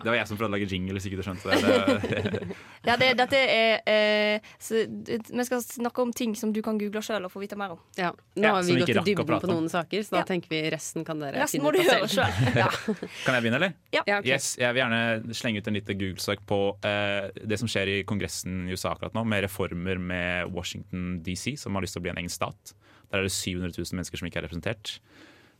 Det 0.00 0.08
var 0.08 0.16
jeg 0.16 0.28
som 0.30 0.38
prøvde 0.38 0.54
å 0.54 0.56
lage 0.56 0.68
jingle, 0.70 0.94
hvis 0.96 1.06
ikke 1.10 1.18
du 1.20 1.24
skjønte 1.26 1.50
det. 1.50 2.44
Ja, 2.88 2.94
det, 2.96 3.10
dette 3.18 3.36
er 3.36 3.82
eh, 3.84 4.46
så, 4.56 4.86
Vi 4.88 5.44
skal 5.44 5.60
snakke 5.60 6.00
om 6.00 6.12
ting 6.16 6.32
som 6.38 6.54
du 6.54 6.62
kan 6.64 6.78
google 6.80 7.02
sjøl 7.04 7.26
og 7.28 7.32
få 7.32 7.42
vite 7.42 7.58
mer 7.60 7.74
om. 7.74 7.80
Ja, 7.98 8.14
Nå 8.38 8.46
Ja, 8.46 8.54
har 8.56 8.64
vi 8.64 8.78
gått 8.80 8.88
i 8.88 8.96
dybden 9.10 9.28
på 9.28 9.36
om. 9.36 9.52
noen 9.52 9.68
saker, 9.68 10.00
så 10.06 10.16
da 10.16 10.22
tenker 10.30 10.48
vi 10.52 10.62
resten 10.72 11.04
kan 11.04 11.20
dere 11.20 11.42
Resten 11.42 11.60
finne 11.60 11.84
ut 11.84 11.92
av 11.92 12.06
selv. 12.08 13.04
Kan 13.26 13.36
jeg 13.36 13.44
begynne, 13.44 13.60
eller? 13.60 13.74
Ja. 13.92 14.06
Ja, 14.08 14.22
ok. 14.22 14.30
Yes, 14.30 14.54
jeg 14.60 14.72
vil 14.72 14.80
gjerne 14.80 15.36
slenge 15.36 15.60
ut 15.60 15.68
en 15.68 15.76
liten 15.76 16.00
Google-søk 16.00 16.46
på 16.48 16.60
eh, 16.88 17.28
det 17.52 17.60
som 17.60 17.68
skjer 17.68 17.92
i 17.92 18.00
Kongressen 18.08 18.64
i 18.70 18.72
USA 18.78 18.94
akkurat 18.94 19.16
nå, 19.18 19.26
med 19.28 19.44
reformer 19.44 20.00
med 20.00 20.54
Washington 20.56 21.18
DC, 21.26 21.58
som 21.60 21.76
har 21.76 21.84
lyst 21.84 21.98
til 21.98 22.00
å 22.00 22.08
bli 22.08 22.14
en 22.14 22.22
egen 22.24 22.32
stat. 22.32 22.72
Der 23.10 23.18
er 23.18 23.26
det 23.26 23.32
700 23.34 23.74
000 23.76 23.96
mennesker 23.98 24.20
som 24.20 24.28
ikke 24.30 24.38
er 24.42 24.46
representert 24.46 24.94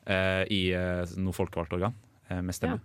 uh, 0.06 0.44
i 0.50 0.60
uh, 0.76 1.02
noe 1.18 1.34
folkevalgt 1.34 1.72
organ 1.76 1.94
uh, 2.30 2.40
med 2.40 2.54
stemme. 2.56 2.78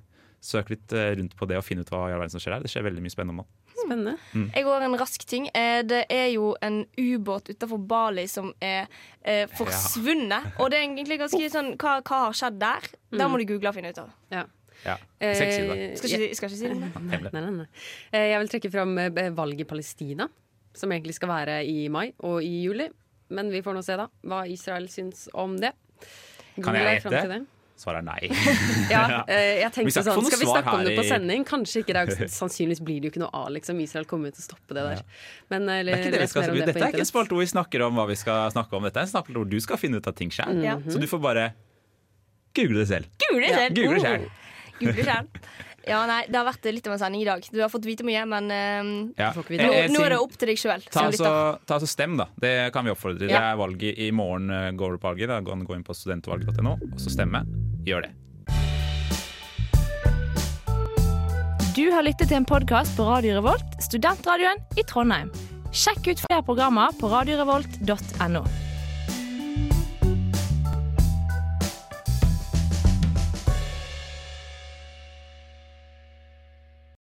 Søk 0.46 0.70
litt 0.70 0.94
rundt 0.94 1.34
på 1.40 1.48
det 1.50 1.56
og 1.58 1.64
finn 1.66 1.80
ut 1.82 1.90
hva 1.90 2.04
i 2.06 2.14
all 2.14 2.20
verden 2.22 2.30
som 2.36 2.42
skjer 2.44 2.54
der. 2.54 2.66
Det 2.68 2.70
skjer 2.70 2.84
veldig 2.86 3.02
mye 3.02 3.10
spennende 3.14 3.42
nå. 3.42 3.46
Spennende. 3.80 4.12
Mm. 4.38 4.44
Jeg 4.54 4.66
går 4.68 4.84
en 4.86 4.98
rask 5.02 5.24
ting. 5.26 5.48
Det 5.90 6.02
er 6.14 6.28
jo 6.36 6.52
en 6.62 6.76
ubåt 7.02 7.50
utenfor 7.50 7.82
Bali 7.90 8.28
som 8.30 8.52
er 8.62 8.86
eh, 9.26 9.48
forsvunnet. 9.58 10.52
Og 10.62 10.70
det 10.70 10.78
er 10.78 10.86
egentlig 10.86 11.18
ganske 11.24 11.50
sånn 11.50 11.72
Hva, 11.82 11.96
hva 12.06 12.20
har 12.28 12.38
skjedd 12.38 12.60
der? 12.62 12.86
Der 13.16 13.32
må 13.32 13.40
du 13.42 13.48
google 13.50 13.72
og 13.72 13.78
finne 13.80 13.90
ut 13.96 14.04
av. 14.04 14.12
Ja. 14.36 14.44
Ja. 14.86 15.00
Eh. 15.18 15.34
Skal 15.34 15.50
ikke, 15.50 15.98
si- 16.14 16.38
skal 16.38 16.52
ikke 16.52 16.60
si 16.62 16.70
det. 16.70 16.92
Nei, 17.10 17.42
nei, 17.42 17.50
nei. 17.64 17.68
Eh, 18.12 18.28
Jeg 18.36 18.44
vil 18.44 18.54
trekke 18.54 18.74
fram 18.76 18.94
valget 19.40 19.66
i 19.66 19.70
Palestina, 19.74 20.30
som 20.78 20.94
egentlig 20.94 21.18
skal 21.18 21.32
være 21.34 21.58
i 21.66 21.88
mai 21.90 22.12
og 22.22 22.38
i 22.46 22.54
juli. 22.68 22.92
Men 23.34 23.50
vi 23.54 23.64
får 23.66 23.78
nå 23.78 23.84
se 23.86 23.98
da 23.98 24.08
hva 24.28 24.46
Israel 24.50 24.88
syns 24.92 25.28
om 25.34 25.58
det. 25.62 25.74
Kan 26.62 26.78
jeg 26.78 27.02
gjette? 27.02 27.46
Svaret 27.76 28.00
er 28.00 28.06
nei. 28.08 28.30
Ja, 28.94 29.24
eh, 29.28 29.60
jeg 29.60 29.72
tenkte 29.76 30.04
sånn, 30.06 30.24
Skal 30.30 30.40
vi 30.40 30.48
snakke 30.48 30.76
om 30.78 30.84
det 30.88 30.94
på 30.96 31.04
sending? 31.10 31.44
Kanskje 31.48 31.82
ikke. 31.84 31.96
Det 31.98 32.04
er 32.24 32.30
sannsynligvis 32.40 32.82
blir 32.88 33.02
det 33.04 33.10
jo 33.10 33.16
ikke 33.16 33.24
noe 33.26 33.34
av. 33.36 33.50
Liksom. 33.52 33.82
Israel 33.84 34.08
kommer 34.08 34.32
til 34.32 34.46
å 34.46 34.48
stoppe 34.48 34.78
det 34.78 34.86
der. 34.86 35.04
Men, 35.52 35.68
eller, 35.68 35.92
Det 35.92 35.98
er 35.98 36.06
ikke 36.06 36.16
det 36.16 36.22
vi 36.24 36.30
skal, 36.32 36.48
det 36.54 36.70
dette 36.70 36.86
er 36.86 36.96
ikke 36.96 37.04
en 37.04 37.12
spalte 37.12 37.36
hvor 37.36 37.44
vi 37.44 37.52
snakker 37.52 37.84
om 37.90 38.00
hva 38.00 38.08
vi 38.08 38.18
skal 38.20 38.48
snakke 38.56 38.80
om. 38.80 38.88
Dette 38.88 39.04
er 39.04 39.10
en 39.10 39.12
spalte 39.12 39.36
hvor 39.36 39.52
du 39.52 39.60
skal 39.64 39.82
finne 39.82 40.00
ut 40.00 40.08
av 40.08 40.16
ting 40.16 40.32
sjøl. 40.32 40.64
Ja. 40.64 40.78
Så 40.88 41.04
du 41.04 41.10
får 41.12 41.24
bare 41.28 41.46
google 42.56 42.80
det 42.80 42.90
selv. 42.94 43.12
Google 43.26 43.44
det 43.44 43.54
selv. 43.60 43.76
Google 43.82 44.00
det 44.00 44.08
selv. 44.08 44.42
Google 44.80 45.08
selv. 45.12 45.46
Ja, 45.88 45.99
nei, 46.10 46.24
Det 46.28 46.36
har 46.40 46.45
vært 46.48 46.66
litt 46.74 46.88
av 46.88 46.94
en 46.95 46.99
sending 46.99 47.22
i 47.22 47.26
dag. 47.26 47.44
Du 47.53 47.60
har 47.62 47.70
fått 47.70 47.86
vite 47.86 48.03
mye, 48.07 48.26
men 48.26 48.49
eh, 48.52 49.14
Ja. 49.22 49.32
nå, 49.34 49.44
Eh, 49.49 49.86
eh, 49.86 49.88
nå 49.94 50.02
er 50.06 50.10
det 50.10 50.20
opp 50.20 50.36
til 50.38 50.48
deg 50.48 50.57
sjøl. 50.57 50.82
Ta 50.90 51.12
ta 51.66 51.80
så 51.80 51.88
Stem, 51.88 52.18
da. 52.18 52.26
Det 52.40 52.72
kan 52.74 52.86
vi 52.86 52.91
oppfordre 52.91 53.20
til. 53.20 53.30
Ja. 53.30 53.40
Det 53.40 53.52
er 53.53 53.57
valget 53.57 53.99
i 53.99 54.12
morgen. 54.12 54.49
eh, 54.49 54.72
Går 54.72 54.98
på 54.98 55.10
valget, 55.14 55.28
da 55.30 55.41
kan 55.41 55.60
du 55.60 55.66
gå 55.66 55.76
inn 55.76 55.84
på 55.84 55.94
studentvalget.no 55.94 56.72
og 56.74 56.99
så 56.99 57.10
stemme. 57.14 57.45
Gjør 57.86 58.02
det. 58.07 58.12
Du 61.76 61.91
har 61.91 62.03
lyttet 62.03 62.30
til 62.30 62.38
en 62.38 62.45
podkast 62.45 62.95
på 62.95 63.03
Radio 63.06 63.36
Revolt, 63.41 63.66
studentradioen 63.84 64.62
i 64.80 64.84
Trondheim. 64.88 65.30
Sjekk 65.76 66.07
ut 66.07 66.22
flere 66.24 66.41
programmer 66.48 66.94
på 66.95 67.10
radiorevolt.no. 67.12 68.45